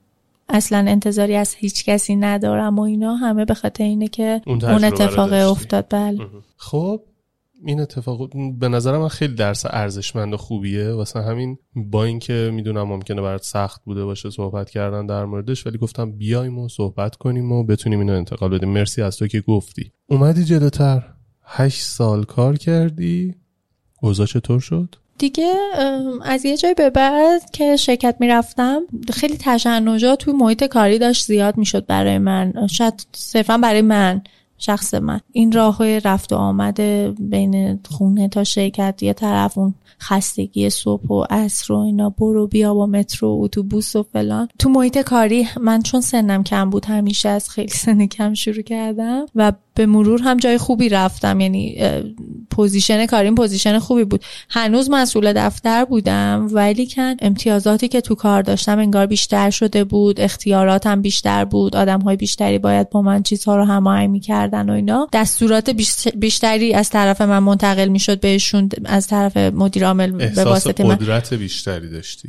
اصلا 0.49 0.79
انتظاری 0.79 1.37
از 1.37 1.55
هیچ 1.55 1.85
کسی 1.85 2.17
ندارم 2.17 2.79
و 2.79 2.83
اینا 2.83 3.15
همه 3.15 3.45
به 3.45 3.55
خاطر 3.55 3.85
اینه 3.85 4.09
که 4.09 4.43
اون, 4.47 4.65
اون 4.65 4.85
اتفاق 4.85 5.33
افتاد. 5.33 5.87
بله. 5.91 6.19
خب 6.57 7.01
این 7.67 7.81
اتفاق 7.81 8.31
به 8.59 8.69
نظر 8.69 8.99
من 8.99 9.09
خیلی 9.09 9.35
درس 9.35 9.67
ارزشمند 9.67 10.35
و 10.35 10.37
خوبیه. 10.37 10.93
واسه 10.93 11.23
همین 11.23 11.59
با 11.77 12.05
اینکه 12.05 12.51
می‌دونم 12.55 12.83
ممکنه 12.83 13.23
برات 13.23 13.43
سخت 13.43 13.85
بوده 13.85 14.05
باشه 14.05 14.31
صحبت 14.31 14.71
کردن 14.71 15.07
در 15.07 15.25
موردش 15.25 15.67
ولی 15.67 15.79
گفتم 15.79 16.13
بیایم 16.13 16.59
و 16.59 16.69
صحبت 16.69 17.17
کنیم 17.17 17.53
و 17.53 17.65
بتونیم 17.65 17.99
اینو 17.99 18.13
انتقال 18.13 18.51
بدیم. 18.51 18.69
مرسی 18.69 19.03
از 19.03 19.17
تو 19.17 19.27
که 19.27 19.41
گفتی. 19.41 19.93
اومدی 20.07 20.45
جلوتر. 20.45 21.03
هشت 21.45 21.83
سال 21.83 22.25
کار 22.25 22.57
کردی. 22.57 23.35
اوضاع 24.03 24.27
چطور 24.27 24.61
شد؟ 24.61 24.95
دیگه 25.19 25.55
از 26.23 26.45
یه 26.45 26.57
جای 26.57 26.75
به 26.75 26.91
بعد 26.91 27.51
که 27.51 27.77
شرکت 27.77 28.17
می‌رفتم 28.21 28.81
خیلی 29.13 29.37
تشنجات 29.41 30.19
توی 30.19 30.33
محیط 30.33 30.65
کاری 30.65 30.99
داشت 30.99 31.27
زیاد 31.27 31.57
می‌شد 31.59 31.87
برای 31.87 32.19
من. 32.19 32.67
شاید 32.71 33.07
صرفا 33.13 33.59
برای 33.59 33.83
من. 33.83 34.23
شخص 34.59 34.95
من. 34.95 35.21
این 35.33 35.53
راه 35.53 35.99
رفت 35.99 36.33
و 36.33 36.37
آمده 36.37 37.15
بین 37.19 37.81
خونه 37.91 38.29
تا 38.29 38.45
شرکت 38.45 39.03
یه 39.03 39.13
طرف 39.13 39.59
اون 39.59 39.75
خستگی 40.01 40.71
صبح 40.71 41.09
و 41.09 41.25
عصر 41.31 41.73
و 41.73 41.79
اینا 41.79 42.11
برو 42.11 42.47
بیا 42.47 42.75
با 42.75 42.87
مترو 42.87 43.29
و 43.29 43.45
اتوبوس 43.45 43.97
و 43.97 44.03
فلان. 44.03 44.49
تو 44.59 44.69
محیط 44.69 44.99
کاری 44.99 45.49
من 45.61 45.83
چون 45.83 46.01
سنم 46.01 46.45
کم 46.45 46.71
بود 46.71 46.85
همیشه 46.85 47.29
از 47.29 47.51
خیلی 47.51 47.69
سن 47.69 48.07
کم 48.07 48.35
شروع 48.35 48.63
کردم 48.63 49.27
و 49.35 49.53
به 49.75 49.87
مرور 49.87 50.23
هم 50.23 50.37
جای 50.37 50.59
خوبی 50.59 50.89
رفتم. 50.89 51.41
یعنی 51.41 51.79
position 52.51 53.07
کاریم 53.07 53.35
position 53.35 53.79
خوبی 53.79 54.05
بود. 54.05 54.25
هنوز 54.51 54.91
مسئول 54.91 55.33
دفتر 55.33 55.85
بودم 55.85 56.49
ولی 56.53 56.87
کن 56.87 57.15
امتیازاتی 57.21 57.89
که 57.89 58.01
تو 58.01 58.15
کار 58.15 58.43
داشتم 58.43 58.79
انگار 58.79 59.07
بیشتر 59.07 59.51
شده 59.51 59.85
بود. 59.85 60.21
اختیاراتم 60.21 61.03
بیشتر 61.03 61.45
بود. 61.45 61.77
آدم 61.77 62.01
های 62.01 62.17
بیشتری 62.17 62.59
باید 62.59 62.91
با 62.91 63.03
من 63.03 63.23
چیزها 63.23 63.57
رو 63.57 63.65
هماهنگ 63.65 64.11
می‌کردن 64.11 64.71
و 64.71 64.73
اینا. 64.73 65.09
دستورات 65.13 65.71
بیشتری 66.17 66.75
از 66.75 66.91
طرف 66.91 67.21
من 67.21 67.39
منتقل 67.39 67.89
می‌شد 67.89 68.21
بهشون. 68.21 68.69
از 68.85 69.07
طرف 69.07 69.37
مدیر 69.37 69.87
عامل 69.87 70.11
به 70.11 70.45
واسطه 70.45 70.85
من. 70.85 70.97
قدرت 70.97 71.35
بیشتری 71.35 71.91
داشتی؟ 71.91 72.29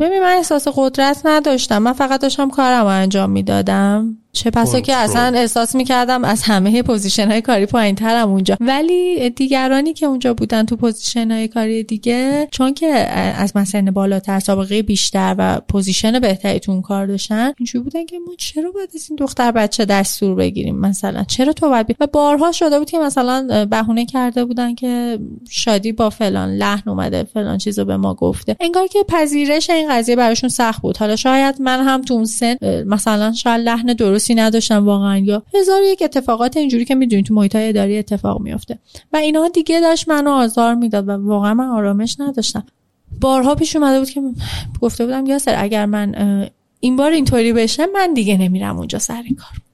ببین 0.00 0.20
من 0.20 0.34
احساس 0.36 0.68
قدرت 0.74 1.20
نداشتم. 1.24 1.78
من 1.78 1.92
فقط 1.92 2.20
داشتم 2.20 2.50
کارم 2.50 2.80
رو 2.80 2.86
انجام 2.86 3.30
می‌دادم. 3.30 4.16
چه 4.32 4.50
پسا 4.50 4.80
که 4.80 4.94
اصلا 4.94 5.38
احساس 5.38 5.74
می‌کردم 5.74 6.24
از 6.24 6.42
همه 6.42 6.82
position 6.82 7.30
های 7.30 7.40
کاری 7.40 7.66
پایین 7.66 7.94
ترم 7.94 8.30
اونجا. 8.30 8.56
ولی 8.60 9.30
دیگرانی 9.30 9.92
که 9.92 10.06
اونجا 10.06 10.34
بودن 10.34 10.64
تو 10.64 10.76
position 10.76 11.30
های 11.30 11.48
کاری 11.48 11.82
دیگه 11.82 12.48
چون 12.50 12.74
که 12.74 12.86
از 12.86 13.56
مثلا 13.56 13.90
بالاتر 13.90 14.40
سابقه 14.40 14.82
بیشتر 14.82 15.34
و 15.38 15.60
position 15.68 16.18
بهتری 16.18 16.60
تو 16.60 16.72
اون 16.72 16.82
کار 16.82 17.06
داشتن 17.06 17.52
اینجوری 17.58 17.84
بودن 17.84 18.04
که 18.04 18.18
ما 18.18 18.32
چرا 18.38 18.70
باید 18.70 18.90
از 18.94 19.06
این 19.10 19.16
دختر 19.16 19.52
بچه 19.52 19.84
دستور 19.84 20.34
بگیریم؟ 20.34 20.76
مثلا 20.76 21.24
چرا 21.24 21.52
تو 21.52 21.68
باید 21.68 21.96
و 22.00 22.06
بارها 22.06 22.52
شده 22.52 22.78
بود 22.78 22.90
که 22.90 22.98
مثلا 22.98 23.66
بهونه 23.70 24.06
کرده 24.06 24.44
بودن 24.44 24.74
که 24.74 25.18
شادی 25.50 25.92
با 25.92 26.10
فلان 26.10 26.54
لحن 26.54 26.90
اومده 26.90 27.24
فلان 27.24 27.58
چیزو 27.58 27.84
به 27.84 27.96
ما 27.96 28.14
گفته. 28.14 28.56
انگار 28.60 28.86
که 28.86 28.98
پذیرش 29.08 29.70
این 29.70 29.88
قضیه 29.90 30.16
براشون 30.16 30.48
سخت 30.48 30.82
بود. 30.82 30.96
حالا 30.96 31.16
شاید 31.16 31.60
من 31.60 31.84
هم 31.84 32.02
تو 32.02 32.14
اون 32.14 32.24
سن 32.24 32.56
مثلا 32.86 33.32
شاید 33.32 33.60
لحن 33.60 33.92
درست 33.92 34.17
درستی 34.18 34.34
نداشتم 34.34 34.86
واقعا. 34.86 35.18
یا 35.18 35.42
هزار 35.54 35.82
یک 35.82 36.02
اتفاقات 36.02 36.56
اینجوری 36.56 36.84
که 36.84 36.94
می‌دونید 36.94 37.26
تو 37.26 37.34
محیط 37.34 37.56
اداری 37.56 37.98
اتفاق 37.98 38.40
میفته 38.40 38.78
و 39.12 39.16
اینها 39.16 39.48
دیگه 39.48 39.80
داشت 39.80 40.08
منو 40.08 40.30
آزار 40.30 40.74
می‌داد 40.74 41.08
و 41.08 41.12
واقعا 41.12 41.54
من 41.54 41.68
آرامش 41.68 42.16
نداشتم. 42.20 42.64
بارها 43.20 43.54
پیش 43.54 43.76
اومده 43.76 43.98
بود 43.98 44.10
که 44.10 44.22
گفته 44.80 45.04
بودم 45.04 45.26
یاسر 45.26 45.54
اگر 45.58 45.86
من 45.86 46.48
این 46.80 46.96
بار 46.96 47.10
اینطوری 47.10 47.52
بشه 47.52 47.86
من 47.86 48.14
دیگه 48.14 48.36
نمیرم 48.36 48.78
اونجا 48.78 48.98
سر 48.98 49.22
کار. 49.22 49.67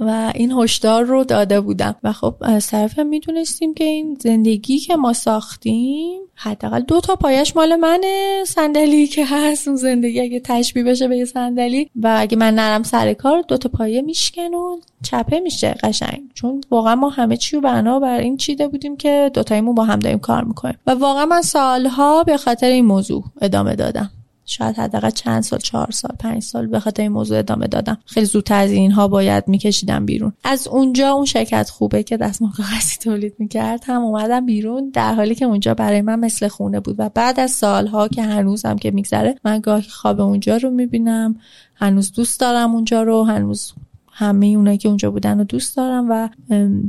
و 0.00 0.32
این 0.34 0.52
هشدار 0.52 1.04
رو 1.04 1.24
داده 1.24 1.60
بودم. 1.60 1.94
و 2.04 2.12
خب 2.12 2.34
از 2.40 2.66
طرف 2.66 2.98
هم 2.98 3.06
می‌دونستیم 3.06 3.74
که 3.74 3.84
این 3.84 4.16
زندگی 4.20 4.78
که 4.78 4.96
ما 4.96 5.12
ساختیم 5.12 6.20
حداقل 6.34 6.80
دو 6.80 7.00
تا 7.00 7.16
پایش 7.16 7.56
مال 7.56 7.76
منه. 7.76 8.44
صندلی 8.46 9.06
که 9.06 9.26
هست 9.26 9.68
اون 9.68 9.76
زندگی 9.76 10.20
اگه 10.20 10.40
تشبیه 10.40 10.82
بشه 10.82 11.08
به 11.08 11.16
یه 11.16 11.24
صندلی. 11.24 11.90
و 12.02 12.16
اگه 12.18 12.36
من 12.36 12.54
نرم 12.54 12.82
سر 12.82 13.12
کار 13.12 13.44
دو 13.48 13.56
تا 13.56 13.68
پایه 13.68 14.02
میشکن 14.02 14.54
و 14.54 14.78
چپه 15.02 15.40
میشه 15.40 15.74
قشنگ. 15.82 16.20
چون 16.34 16.60
واقعا 16.70 16.94
ما 16.94 17.08
همه 17.08 17.36
چی 17.36 17.56
رو 17.56 17.62
بنا 17.62 18.00
بر 18.00 18.18
این 18.18 18.36
چیده 18.36 18.68
بودیم 18.68 18.96
که 18.96 19.30
دوتایمون 19.34 19.74
با 19.74 19.84
هم 19.84 19.98
داریم 19.98 20.18
کار 20.18 20.44
می‌کنیم. 20.44 20.78
و 20.86 20.90
واقعا 20.90 21.26
من 21.26 21.42
سالها 21.42 22.24
به 22.24 22.36
خاطر 22.36 22.66
این 22.66 22.84
موضوع 22.84 23.24
ادامه 23.40 23.76
دادم. 23.76 24.10
شاید 24.50 24.76
حداقل 24.76 25.10
چند 25.10 25.42
سال 25.42 25.58
چهار 25.58 25.90
سال 25.90 26.16
پنج 26.18 26.42
سال 26.42 26.66
به 26.66 26.80
خاطر 26.80 27.02
این 27.02 27.12
موضوع 27.12 27.38
ادامه 27.38 27.66
دادم. 27.66 27.98
خیلی 28.04 28.26
زودتر 28.26 28.62
از 28.62 28.70
اینها 28.70 29.08
باید 29.08 29.48
میکشیدم 29.48 30.06
بیرون. 30.06 30.32
از 30.44 30.68
اونجا 30.68 31.10
اون 31.10 31.24
شرکت 31.24 31.70
خوبه 31.70 32.02
که 32.02 32.16
دستمال 32.16 32.50
کاغذی 32.50 32.96
تولید 33.00 33.34
می‌کرد. 33.38 33.84
هم 33.86 34.02
اومدم 34.02 34.46
بیرون 34.46 34.90
در 34.90 35.14
حالی 35.14 35.34
که 35.34 35.44
اونجا 35.44 35.74
برای 35.74 36.02
من 36.02 36.18
مثل 36.20 36.48
خونه 36.48 36.80
بود 36.80 36.94
و 36.98 37.08
بعد 37.08 37.40
از 37.40 37.50
سالها 37.50 38.08
که 38.08 38.22
هنوزم 38.22 38.76
که 38.76 38.90
میگذره 38.90 39.34
من 39.44 39.60
گاهی 39.60 39.88
خواب 39.88 40.20
اونجا 40.20 40.56
رو 40.56 40.70
می‌بینم. 40.70 41.36
هنوز 41.74 42.12
دوست 42.12 42.40
دارم 42.40 42.74
اونجا 42.74 43.02
رو. 43.02 43.24
هنوز 43.24 43.72
همه 44.12 44.46
اونایی 44.46 44.78
که 44.78 44.88
اونجا 44.88 45.10
بودن 45.10 45.38
رو 45.38 45.44
دوست 45.44 45.76
دارم 45.76 46.06
و 46.10 46.28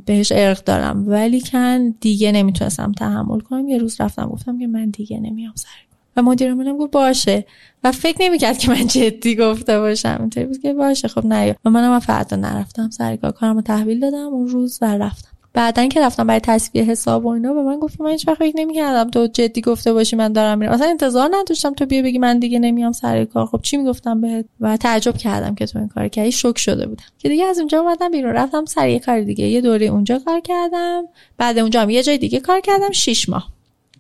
بهش 0.05 0.31
ارق 0.35 0.63
دارم. 0.63 1.03
ولی 1.07 1.41
کن 1.41 1.89
دیگه 1.89 2.31
نمی‌تونستم 2.31 2.91
تحمل 2.91 3.39
کنم. 3.39 3.67
یه 3.67 3.77
روز 3.77 4.01
رفتم 4.01 4.25
گفتم 4.25 4.59
که 4.59 4.67
من 4.67 4.89
دیگه 4.89 5.19
نمیام 5.19 5.53
سر 5.55 5.90
و 6.17 6.21
مدیر 6.21 6.53
منم 6.53 6.77
گفت 6.77 6.91
باشه. 6.91 7.45
و 7.83 7.91
فکر 7.91 8.17
نمی‌کرد 8.21 8.57
که 8.57 8.69
من 8.71 8.87
جدی 8.87 9.35
گفته 9.35 9.79
باشم. 9.79 10.17
اینطوری 10.19 10.45
بود 10.45 10.61
که 10.61 10.73
باشه 10.73 11.07
خب 11.07 11.25
نه. 11.25 11.55
و 11.65 11.69
منم 11.69 11.99
فردا 11.99 12.37
نرفتم. 12.37 12.89
سر 12.89 13.15
کار 13.15 13.31
کارمو 13.31 13.61
تحویل 13.61 13.99
دادم. 13.99 14.27
اون 14.27 14.47
روز 14.47 14.79
و 14.81 14.97
رفتم. 14.97 15.27
بعدا 15.53 15.87
که 15.87 16.01
رفتم 16.01 16.27
برای 16.27 16.39
تصویه 16.39 16.83
حساب 16.83 17.25
و 17.25 17.29
اینا 17.29 17.53
به 17.53 17.61
من 17.61 17.79
گفت 17.79 18.01
من 18.01 18.11
هیچ 18.11 18.27
وقت 18.27 18.37
فکر 18.37 18.57
نمی‌کردم 18.57 19.09
تو 19.09 19.27
جدی 19.27 19.61
گفته 19.61 19.93
باشی 19.93 20.15
من 20.15 20.33
دارم 20.33 20.57
میرم. 20.57 20.71
اصلا 20.71 20.87
انتظار 20.87 21.29
نداشتم 21.33 21.73
تو 21.73 21.85
بیا 21.85 22.01
بگی 22.01 22.17
من 22.17 22.39
دیگه 22.39 22.59
نمیام 22.59 22.91
سر 22.91 23.25
کار. 23.25 23.45
خب 23.45 23.59
چی 23.63 23.77
می‌گفتم 23.77 24.21
بهت؟ 24.21 24.45
و 24.59 24.77
تعجب 24.77 25.17
کردم 25.17 25.55
که 25.55 25.65
تو 25.65 25.79
این 25.79 25.87
کار 25.87 26.07
کردی. 26.07 26.31
شوک 26.31 26.57
شده 26.57 26.87
بودم. 26.87 27.03
که 27.19 27.29
دیگه 27.29 27.45
از 27.45 27.59
اونجا 27.59 27.79
اومدم 27.79 28.11
بیرون. 28.11 28.33
رفتم 28.33 28.65
سر 28.65 28.89
یه 28.89 28.99
کار 28.99 29.21
دیگه. 29.21 29.47
یه 29.47 29.61
دوره 29.61 29.85
اونجا 29.85 30.19
کار 30.19 30.39
کردم. 30.39 31.03
بعد 31.37 31.59
اونجا 31.59 31.81
هم 31.81 31.89
یه 31.89 32.03
جای 32.03 32.17
دیگه 32.17 32.39
کار 32.39 32.59
کردم. 32.59 32.91
6 32.91 33.29
ماه. 33.29 33.47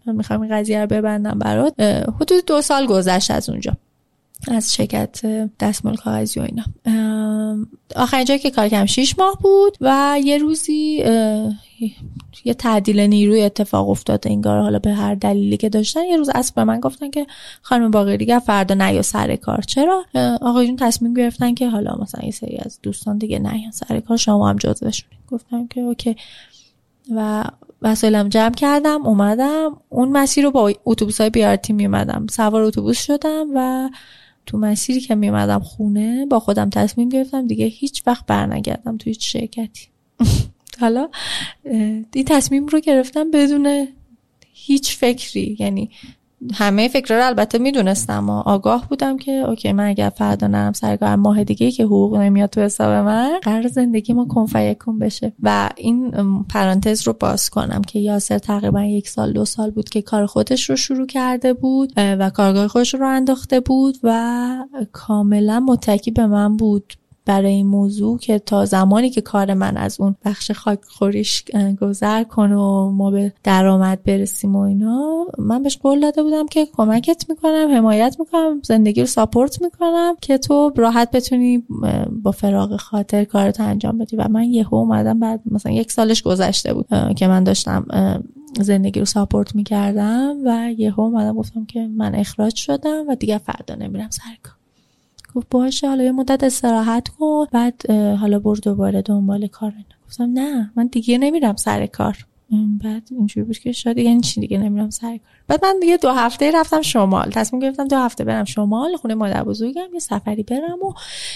می‌خوام 0.05 0.41
این 0.41 0.51
قضیه 0.55 0.81
رو 0.81 0.87
ببندم 0.87 1.39
برات. 1.39 1.79
حدود 2.21 2.45
دو 2.47 2.61
سال 2.61 2.85
گذشت 2.85 3.31
از 3.31 3.49
اونجا. 3.49 3.73
از 4.47 4.73
شرکت 4.73 5.25
دستمال 5.59 5.95
کاغذی 5.95 6.39
و 6.39 6.43
اینا. 6.43 6.63
آخرین 7.95 8.25
جایی 8.25 8.39
که 8.39 8.51
کار 8.51 8.67
کردم 8.67 8.85
6 8.85 9.19
ماه 9.19 9.37
بود 9.41 9.77
و 9.81 10.17
یه 10.23 10.37
روزی 10.37 11.03
یه 12.45 12.53
تعدیل 12.53 12.99
نیروی 12.99 13.43
اتفاق 13.43 13.89
افتاد. 13.89 14.27
انگار 14.27 14.61
حالا 14.61 14.79
به 14.79 14.93
هر 14.93 15.15
دلیلی 15.15 15.57
که 15.57 15.69
داشتن 15.69 16.03
یه 16.03 16.17
روز 16.17 16.29
اصلا 16.35 16.53
به 16.55 16.63
من 16.63 16.79
گفتن 16.79 17.09
که 17.09 17.27
خانم 17.61 17.91
باقری 17.91 18.17
دیگه 18.17 18.39
فردا 18.39 18.75
نیا 18.75 19.01
سر 19.01 19.35
کار. 19.35 19.61
چرا؟ 19.61 20.05
آقایون 20.41 20.75
تصمیم 20.75 21.13
گرفتن 21.13 21.53
که 21.53 21.69
حالا 21.69 21.95
مثلا 22.01 22.25
یه 22.25 22.31
سری 22.31 22.57
از 22.57 22.79
دوستان 22.83 23.17
دیگه 23.17 23.39
نیان 23.39 23.71
سر 23.71 23.99
کار 23.99 24.17
شما 24.17 24.49
هم 24.49 24.57
جزوشونی 24.57 25.17
گفتم 25.27 25.67
که 25.67 25.81
اوکی. 25.81 26.15
و 27.15 27.43
وسایلم 27.81 28.29
جمع 28.29 28.53
کردم 28.53 29.05
اومدم. 29.05 29.77
اون 29.89 30.09
مسیر 30.09 30.43
رو 30.43 30.51
با 30.51 30.73
اتوبوس 30.85 31.21
های 31.21 31.29
بیارتی 31.29 31.73
می 31.73 31.85
اومدم 31.85 32.27
سوار 32.27 32.61
اتوبوس 32.61 33.01
شدم 33.01 33.47
و 33.55 33.89
تو 34.45 34.57
مسیری 34.57 34.99
که 34.99 35.15
می 35.15 35.29
اومدم 35.29 35.59
خونه 35.59 36.25
با 36.25 36.39
خودم 36.39 36.69
تصمیم 36.69 37.09
گرفتم 37.09 37.47
دیگه 37.47 37.65
هیچ 37.65 38.03
وقت 38.07 38.25
برنگردم 38.25 38.97
تو 38.97 39.09
هیچ 39.09 39.33
شرکتی. 39.33 39.87
حالا 40.81 41.09
این 42.13 42.25
تصمیم 42.25 42.67
رو 42.67 42.79
گرفتم 42.79 43.31
بدون 43.31 43.87
هیچ 44.53 44.97
فکری. 44.97 45.57
یعنی 45.59 45.91
همه 46.53 46.87
فکر 46.87 47.17
رو 47.17 47.25
البته 47.25 47.57
می‌دونستم 47.57 48.29
و 48.29 48.33
آگاه 48.33 48.87
بودم 48.89 49.17
که 49.17 49.31
اوکی 49.31 49.71
من 49.71 49.85
اگر 49.85 50.09
فردا 50.09 50.47
نرم 50.47 50.73
سرکار 50.73 51.15
ماه 51.15 51.43
دیگه 51.43 51.71
که 51.71 51.83
حقوق 51.83 52.15
نمیاد 52.15 52.49
تو 52.49 52.61
حساب 52.61 53.05
من 53.05 53.39
قرار 53.41 53.67
زندگی 53.67 54.13
ما 54.13 54.25
کنفیکون 54.25 54.99
بشه. 54.99 55.33
و 55.43 55.69
این 55.77 56.11
پرانتز 56.49 57.07
رو 57.07 57.13
باز 57.13 57.49
کنم 57.49 57.81
که 57.81 57.99
یاسر 57.99 58.37
تقریبا 58.37 58.83
یک 58.83 59.09
سال 59.09 59.33
دو 59.33 59.45
سال 59.45 59.71
بود 59.71 59.89
که 59.89 60.01
کار 60.01 60.25
خودش 60.25 60.69
رو 60.69 60.75
شروع 60.75 61.07
کرده 61.07 61.53
بود 61.53 61.93
و 61.97 62.29
کارگاه 62.29 62.67
خودش 62.67 62.93
رو 62.93 63.07
انداخته 63.07 63.59
بود 63.59 63.97
و 64.03 64.65
کاملا 64.91 65.59
متکی 65.59 66.11
به 66.11 66.27
من 66.27 66.57
بود. 66.57 66.93
برای 67.25 67.53
این 67.53 67.67
موضوع 67.67 68.17
که 68.17 68.39
تا 68.39 68.65
زمانی 68.65 69.09
که 69.09 69.21
کار 69.21 69.53
من 69.53 69.77
از 69.77 70.01
اون 70.01 70.15
بخش 70.25 70.51
خاک 70.51 70.79
خوریش 70.83 71.43
گذر 71.81 72.23
کنه 72.23 72.55
و 72.55 72.91
ما 72.91 73.11
به 73.11 73.33
درآمد 73.43 74.03
برسیم 74.03 74.55
و 74.55 74.59
اینا 74.59 75.25
من 75.37 75.63
بهش 75.63 75.77
قول 75.77 75.99
داده 75.99 76.23
بودم 76.23 76.47
که 76.47 76.65
کمکت 76.65 77.25
می‌کنم 77.29 77.75
حمایت 77.75 78.15
می‌کنم 78.19 78.61
زندگی 78.63 79.01
رو 79.01 79.07
ساپورت 79.07 79.61
می‌کنم 79.61 80.15
که 80.21 80.37
تو 80.37 80.71
راحت 80.75 81.11
بتونی 81.11 81.63
با 82.23 82.31
فراغ 82.31 82.75
خاطر 82.75 83.23
کارت 83.23 83.59
انجام 83.59 83.97
بدی. 83.97 84.15
و 84.15 84.27
من 84.27 84.43
یهو 84.43 84.75
اومدم 84.75 85.19
بعد 85.19 85.41
مثلا 85.51 85.71
یک 85.71 85.91
سالش 85.91 86.21
گذشته 86.21 86.73
بود 86.73 86.87
که 87.15 87.27
من 87.27 87.43
داشتم 87.43 87.85
زندگی 88.59 88.99
رو 88.99 89.05
ساپورت 89.05 89.55
می‌کردم 89.55 90.35
و 90.45 90.71
یهو 90.77 91.01
اومدم 91.01 91.33
گفتم 91.33 91.65
که 91.65 91.87
من 91.87 92.15
اخراج 92.15 92.55
شدم 92.55 93.05
و 93.07 93.15
دیگه 93.15 93.37
فردا 93.37 93.75
نمیرم 93.75 94.09
سر 94.09 94.37
کار. 94.43 94.60
گفت 95.35 95.47
باشه 95.49 95.87
حالا 95.87 96.03
یه 96.03 96.11
مدت 96.11 96.43
استراحت 96.43 97.07
کن. 97.07 97.45
بعد 97.51 97.91
حالا 97.91 98.39
برو 98.39 98.55
دوباره 98.55 99.01
دنبال 99.01 99.47
کار 99.47 99.73
گفتم 100.07 100.31
نه 100.33 100.71
من 100.75 100.87
دیگه 100.87 101.17
نمیرم 101.17 101.55
سر 101.55 101.85
کار. 101.85 102.17
بعد 102.83 103.07
اینجوری 103.11 103.45
بود 103.45 103.57
که 103.57 103.71
شاید 103.71 103.97
یعنی 103.97 104.21
چی 104.21 104.41
دیگه 104.41 104.57
نمیرم 104.57 104.89
سر 104.89 105.07
کار. 105.07 105.19
بعد 105.47 105.65
من 105.65 105.79
دیگه 105.79 105.97
دو 105.97 106.09
هفته 106.09 106.51
رفتم 106.51 106.81
شمال. 106.81 107.29
تصمیم 107.29 107.61
گرفتم 107.61 107.87
دو 107.87 107.95
هفته 107.95 108.23
برم 108.23 108.45
شمال 108.45 108.95
خونه 108.95 109.15
مادر 109.15 109.43
بزرگم 109.43 109.93
یه 109.93 109.99
سفری 109.99 110.43
برم 110.43 110.83
و 110.83 110.93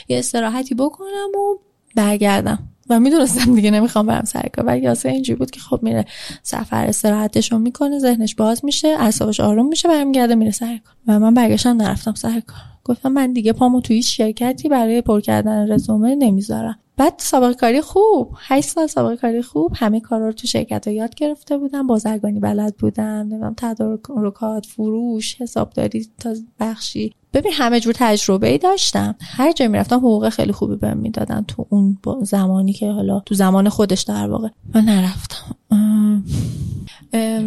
یه 0.08 0.20
استراحتی 0.20 0.76
بکنم 0.76 1.30
و 1.36 1.60
برگردم. 1.96 2.60
و 2.90 3.00
می‌دونستم 3.00 3.56
دیگه 3.56 3.72
نمی‌خوام 3.72 4.06
برم 4.06 4.24
سر 4.24 4.50
کار. 4.54 4.66
ولی 4.66 4.82
یاسر 4.82 5.10
اینجوری 5.10 5.40
بود 5.40 5.52
که 5.52 5.60
خب 5.60 5.80
میره 5.82 6.06
سفر 6.44 6.86
استراحتش 6.86 7.52
رو 7.52 7.60
می‌کنه 7.60 8.00
ذهنش 8.00 8.36
باز 8.36 8.66
میشه 8.66 8.88
اعصابش 8.88 9.40
آروم 9.40 9.68
میشه 9.68 9.88
برمیگرده 9.88 10.36
میره 10.36 10.52
سر 10.52 10.80
کار. 10.86 10.96
و 11.08 11.20
من 11.20 11.34
برگشتم 11.34 11.82
نرفتم 11.82 12.14
سر 12.14 12.40
کار. 12.40 12.58
گفتم 12.84 13.12
من 13.12 13.34
دیگه 13.34 13.54
پامو 13.54 13.82
توی 13.82 14.04
شرکتی 14.04 14.70
برای 14.70 15.02
پر 15.02 15.22
کردن 15.22 15.72
رزومه 15.72 16.16
نمی‌ذارم. 16.16 16.80
بعد 16.98 17.14
سابقه 17.18 17.54
کاری 17.54 17.82
خوب. 17.82 18.34
8 18.38 18.70
سال 18.70 18.88
سابقه 18.88 19.18
کاری 19.18 19.42
خوب. 19.42 19.72
همه 19.76 20.00
کارا 20.00 20.26
رو 20.26 20.34
تو 20.34 20.48
شرکت 20.48 20.88
ها 20.88 20.94
یاد 20.94 21.16
گرفته 21.16 21.58
بودم. 21.58 21.88
بازرگانی 21.88 22.40
بلد 22.40 22.78
بودم. 22.78 23.04
نمی‌دونم 23.04 23.54
تدارکات 23.58 24.66
فروش 24.66 25.42
حسابداری 25.42 26.08
تا 26.20 26.36
بخشی. 26.60 27.14
ببین 27.34 27.52
همه 27.56 27.80
جور 27.80 27.94
تجربه 27.98 28.48
ای 28.48 28.58
داشتم. 28.58 29.16
هر 29.22 29.52
جایی 29.52 29.72
می‌رفتم 29.72 29.98
حقوق 29.98 30.30
خیلی 30.30 30.52
خوبی 30.52 30.76
بهم 30.76 30.98
می‌دادن. 30.98 31.46
تو 31.48 31.66
اون 31.70 31.98
زمانی 32.22 32.74
که 32.74 32.92
حالا 32.92 33.20
تو 33.20 33.36
زمان 33.36 33.70
خودش 33.70 34.02
در 34.02 34.30
واقع. 34.30 34.50
و 34.74 34.82
نرفتم. 34.82 35.56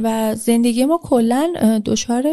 و 0.03 0.35
زندگی 0.35 0.85
ما 0.85 1.01
کلا 1.03 1.53
دچار 1.85 2.25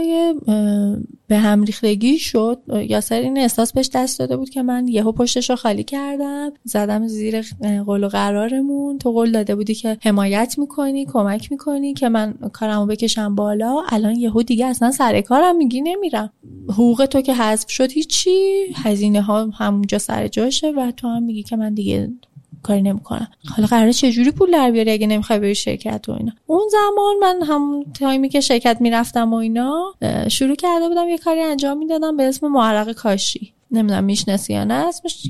به 1.27 1.37
هم 1.37 1.63
ریختگی 1.63 2.19
شد. 2.19 2.61
یاسر 2.89 3.19
این 3.19 3.37
احساس 3.37 3.73
بهش 3.73 3.89
دست 3.93 4.19
داده 4.19 4.37
بود 4.37 4.49
که 4.49 4.61
من 4.61 4.87
یهو 4.87 5.11
پشتش 5.11 5.49
رو 5.49 5.55
خالی 5.55 5.83
کردم. 5.83 6.51
زدم 6.63 7.07
زیر 7.07 7.41
قول 7.85 8.03
و 8.03 8.07
قرارمون. 8.07 8.97
تو 8.97 9.11
قول 9.11 9.31
داده 9.31 9.55
بودی 9.55 9.75
که 9.75 9.97
حمایت 10.01 10.55
می‌کنی 10.57 11.05
کمک 11.05 11.51
می‌کنی 11.51 11.93
که 11.93 12.09
من 12.09 12.33
کارمو 12.53 12.85
بکشم 12.85 13.35
بالا. 13.35 13.83
الان 13.89 14.15
یهو 14.15 14.43
دیگه 14.43 14.65
اصلا 14.65 14.91
سر 14.91 15.21
کارم 15.21 15.57
میگی 15.57 15.81
نمیرم. 15.81 16.33
حقوق 16.69 17.05
تو 17.05 17.21
که 17.21 17.33
حذف 17.33 17.69
شد 17.69 17.91
هیچی. 17.91 18.65
هزینه 18.75 19.21
ها 19.21 19.45
همونجا 19.45 19.97
سر 19.97 20.27
جاشه 20.27 20.71
و 20.71 20.91
تو 20.91 21.07
هم 21.07 21.23
میگی 21.23 21.43
که 21.43 21.55
من 21.55 21.73
دیگه 21.73 22.11
کاری 22.65 22.81
نمی‌کنم. 22.81 23.27
حالا 23.55 23.67
قراره 23.67 23.93
چه 23.93 24.11
جوری 24.11 24.31
پول 24.31 24.51
در 24.51 24.71
بیاری 24.71 24.91
اگه 24.91 25.07
نمی‌خوای 25.07 25.39
بری 25.39 25.55
شرکت 25.55 26.09
و 26.09 26.11
اینا؟ 26.11 26.31
اون 26.45 26.69
زمان 26.71 27.15
من 27.21 27.47
همون 27.47 27.85
تایمی 27.99 28.29
که 28.29 28.41
شرکت 28.41 28.77
می‌رفتم 28.79 29.33
و 29.33 29.35
اینا 29.35 29.93
شروع 30.27 30.55
کرده 30.55 30.87
بودم 30.87 31.09
یه 31.09 31.17
کاری 31.17 31.41
انجام 31.41 31.77
می‌دادم 31.77 32.17
به 32.17 32.23
اسم 32.23 32.47
معرق 32.47 32.91
کاشی. 32.91 33.53
نمی‌دونم 33.71 34.03
می‌شناسی 34.03 34.53
یا 34.53 34.63
نه 34.63 34.73
اسمش 34.73 35.27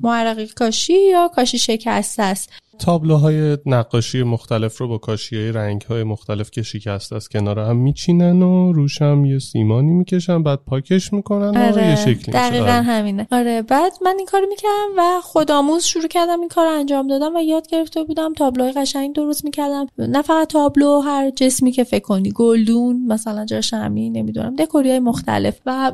معرق 0.00 0.52
کاشی 0.52 1.08
یا 1.08 1.28
کاشی 1.28 1.58
شکسته 1.58 2.22
است. 2.22 2.50
تابلوهای 2.78 3.58
نقاشی 3.66 4.22
مختلف 4.22 4.78
رو 4.78 4.88
با 4.88 4.98
کاشی 4.98 5.36
های 5.36 5.52
رنگ 5.52 5.82
های 5.82 6.04
مختلف 6.04 6.50
که 6.50 6.62
شکسته 6.62 7.16
است 7.16 7.30
کنار 7.30 7.58
هم 7.58 7.76
میچینن 7.76 8.42
و 8.42 8.72
روش 8.72 9.02
هم 9.02 9.24
یه 9.24 9.38
سیمانی 9.38 9.90
می‌کشن 9.90 10.42
بعد 10.42 10.58
پاکش 10.66 11.12
می‌کنن 11.12 11.56
آره، 11.56 11.72
و 11.72 11.88
یه 11.88 11.96
شکلی 11.96 12.32
دقیقا 12.34 12.66
همینه. 12.66 13.26
آره 13.32 13.62
بعد 13.62 13.92
من 14.04 14.14
این 14.18 14.26
کارو 14.26 14.46
می‌کردم 14.48 14.88
و 14.98 15.20
خودآموز 15.22 15.84
شروع 15.84 16.08
کردم 16.08 16.40
این 16.40 16.48
کار 16.48 16.66
انجام 16.66 17.06
دادم 17.06 17.36
و 17.36 17.40
یاد 17.40 17.68
گرفته 17.68 18.04
بودم 18.04 18.32
تابلوهای 18.32 18.72
قشنگ 18.72 19.14
درست 19.14 19.44
می‌کردم. 19.44 19.86
نه 19.98 20.22
فقط 20.22 20.48
تابلو 20.48 21.00
هر 21.00 21.30
جسمی 21.30 21.72
که 21.72 21.84
فکر 21.84 22.04
کنی 22.04 22.32
گلدون 22.32 23.06
مثلا 23.06 23.44
جا 23.44 23.60
شمی 23.60 24.10
نمی‌دونم 24.10 24.56
دکوری 24.56 24.90
های 24.90 25.00
مختلف. 25.00 25.60
و 25.66 25.92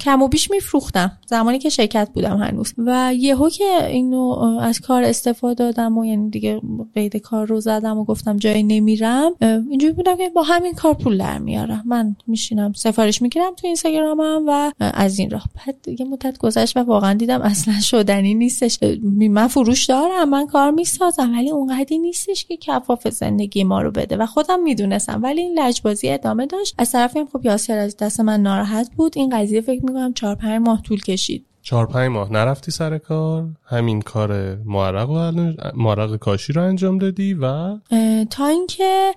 کم 0.00 0.22
و 0.22 0.28
بیش 0.28 0.50
میفروختم. 0.50 1.18
زمانی 1.26 1.58
که 1.58 1.68
شرکت 1.68 2.08
بودم 2.14 2.36
هنوز. 2.36 2.74
و 2.78 3.14
یهو 3.14 3.48
که 3.48 3.86
اینو 3.86 4.28
از 4.60 4.80
کار 4.80 5.02
استفاده 5.02 5.60
دادم 5.60 5.98
و 5.98 6.04
یعنی 6.04 6.30
دیگه 6.30 6.60
قید 6.94 7.16
کار 7.16 7.46
رو 7.46 7.60
زدم 7.60 7.98
و 7.98 8.04
گفتم 8.04 8.36
جایی 8.36 8.62
نمیرم 8.62 9.32
اینجوری 9.40 9.92
بودم 9.92 10.16
که 10.16 10.28
با 10.28 10.42
همین 10.42 10.72
کار 10.72 10.94
پول 10.94 11.18
در 11.18 11.38
میارم. 11.38 11.82
من 11.86 12.16
میشینم 12.26 12.72
سفارش 12.72 13.22
می‌گیرم 13.22 13.54
تو 13.56 13.66
اینستاگرامم 13.66 14.44
و 14.46 14.72
از 14.78 15.18
این 15.18 15.30
راه. 15.30 15.44
بعد 15.56 16.00
یه 16.00 16.06
مدت 16.06 16.38
گذشت 16.38 16.76
و 16.76 16.80
واقعا 16.80 17.14
دیدم 17.14 17.42
اصلا 17.42 17.80
شدنی 17.80 18.34
نیستش. 18.34 18.78
من 19.30 19.46
فروش 19.46 19.86
دارم 19.86 20.28
من 20.28 20.46
کار 20.46 20.70
می‌سازم 20.70 21.32
ولی 21.32 21.50
اونقدی 21.50 21.98
نیستش 21.98 22.44
که 22.44 22.56
کفاف 22.56 23.08
زندگی 23.08 23.64
ما 23.64 23.82
رو 23.82 23.90
بده. 23.90 24.16
و 24.16 24.26
خودم 24.26 24.62
می‌دونستم 24.62 25.22
ولی 25.22 25.40
این 25.40 25.58
لجبازی 25.58 26.08
ادامه 26.08 26.46
داشت. 26.46 26.74
از 26.78 26.92
طرفی 26.92 27.18
هم 27.18 27.26
خب 27.32 27.44
یاسر 27.44 27.78
از 27.78 27.96
دست 27.96 28.20
من 28.20 28.42
ناراحت 28.42 28.90
بود. 28.96 29.12
این 29.16 29.38
قضیه 29.38 29.59
فکر 29.60 29.84
می‌کنم 29.84 30.12
چهار 30.12 30.34
پنج 30.34 30.62
ماه 30.66 30.82
طول 30.82 31.00
کشید. 31.00 31.46
چهار 31.62 31.86
پنج 31.86 32.10
ماه 32.10 32.32
نرفتی 32.32 32.70
سر 32.70 32.98
کار 32.98 33.48
همین 33.66 34.00
کار 34.00 34.56
معرق 34.56 35.10
و 35.10 35.32
معرق 35.76 36.16
کاشی 36.16 36.52
رو 36.52 36.62
انجام 36.62 36.98
دادی 36.98 37.34
و 37.34 37.76
تا 38.30 38.46
اینکه 38.46 39.12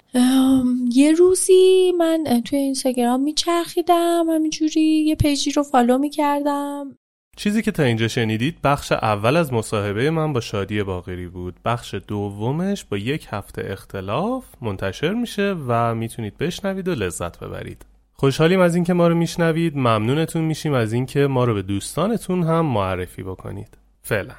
یه 0.94 1.12
روزی 1.12 1.94
من 1.98 2.42
توی 2.46 2.60
اینستاگرام 2.60 3.22
میچرخیدم 3.22 4.26
همینجوری 4.30 4.82
یه 4.82 5.16
page 5.16 5.45
ی 5.45 5.52
رو 5.52 5.64
follow 5.64 5.98
می‌کردم. 5.98 6.98
چیزی 7.38 7.62
که 7.62 7.72
تا 7.72 7.84
اینجا 7.84 8.08
شنیدید 8.08 8.58
بخش 8.64 8.92
اول 8.92 9.38
از 9.38 9.54
مصاحبه 9.54 10.10
من 10.10 10.34
با 10.34 10.40
شادی 10.40 10.84
باقری 10.84 11.28
بود. 11.28 11.56
بخش 11.66 11.96
دومش 12.08 12.84
با 12.84 12.98
یک 12.98 13.28
هفته 13.30 13.66
اختلاف 13.70 14.46
منتشر 14.62 15.14
میشه 15.14 15.56
و 15.68 15.96
می‌تونید 15.96 16.38
بشنوید 16.38 16.88
و 16.88 16.96
لذت 16.96 17.40
ببرید. 17.40 17.86
خوشحالیم 18.24 18.60
از 18.60 18.76
اینکه 18.76 18.94
ما 18.94 19.08
رو 19.08 19.16
میشنوید 19.16 19.78
ممنونتون 19.78 20.42
میشیم 20.42 20.74
از 20.74 20.94
اینکه 20.94 21.28
ما 21.28 21.44
رو 21.44 21.54
به 21.54 21.62
دوستانتون 21.62 22.44
هم 22.44 22.66
معرفی 22.66 23.24
بکنید 23.24 23.78
فعلا 24.02 24.34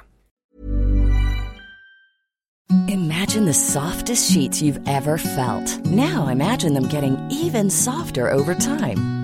Imagine 2.87 3.45
the 3.45 3.59
softest 3.75 4.23
sheets 4.31 4.61
you've 4.63 4.81
ever 4.97 5.17
felt. 5.37 5.67
Now 5.85 6.19
imagine 6.37 6.73
them 6.73 6.87
getting 6.95 7.15
even 7.43 7.69
softer 7.69 8.25
over 8.37 8.55
time. 8.55 9.14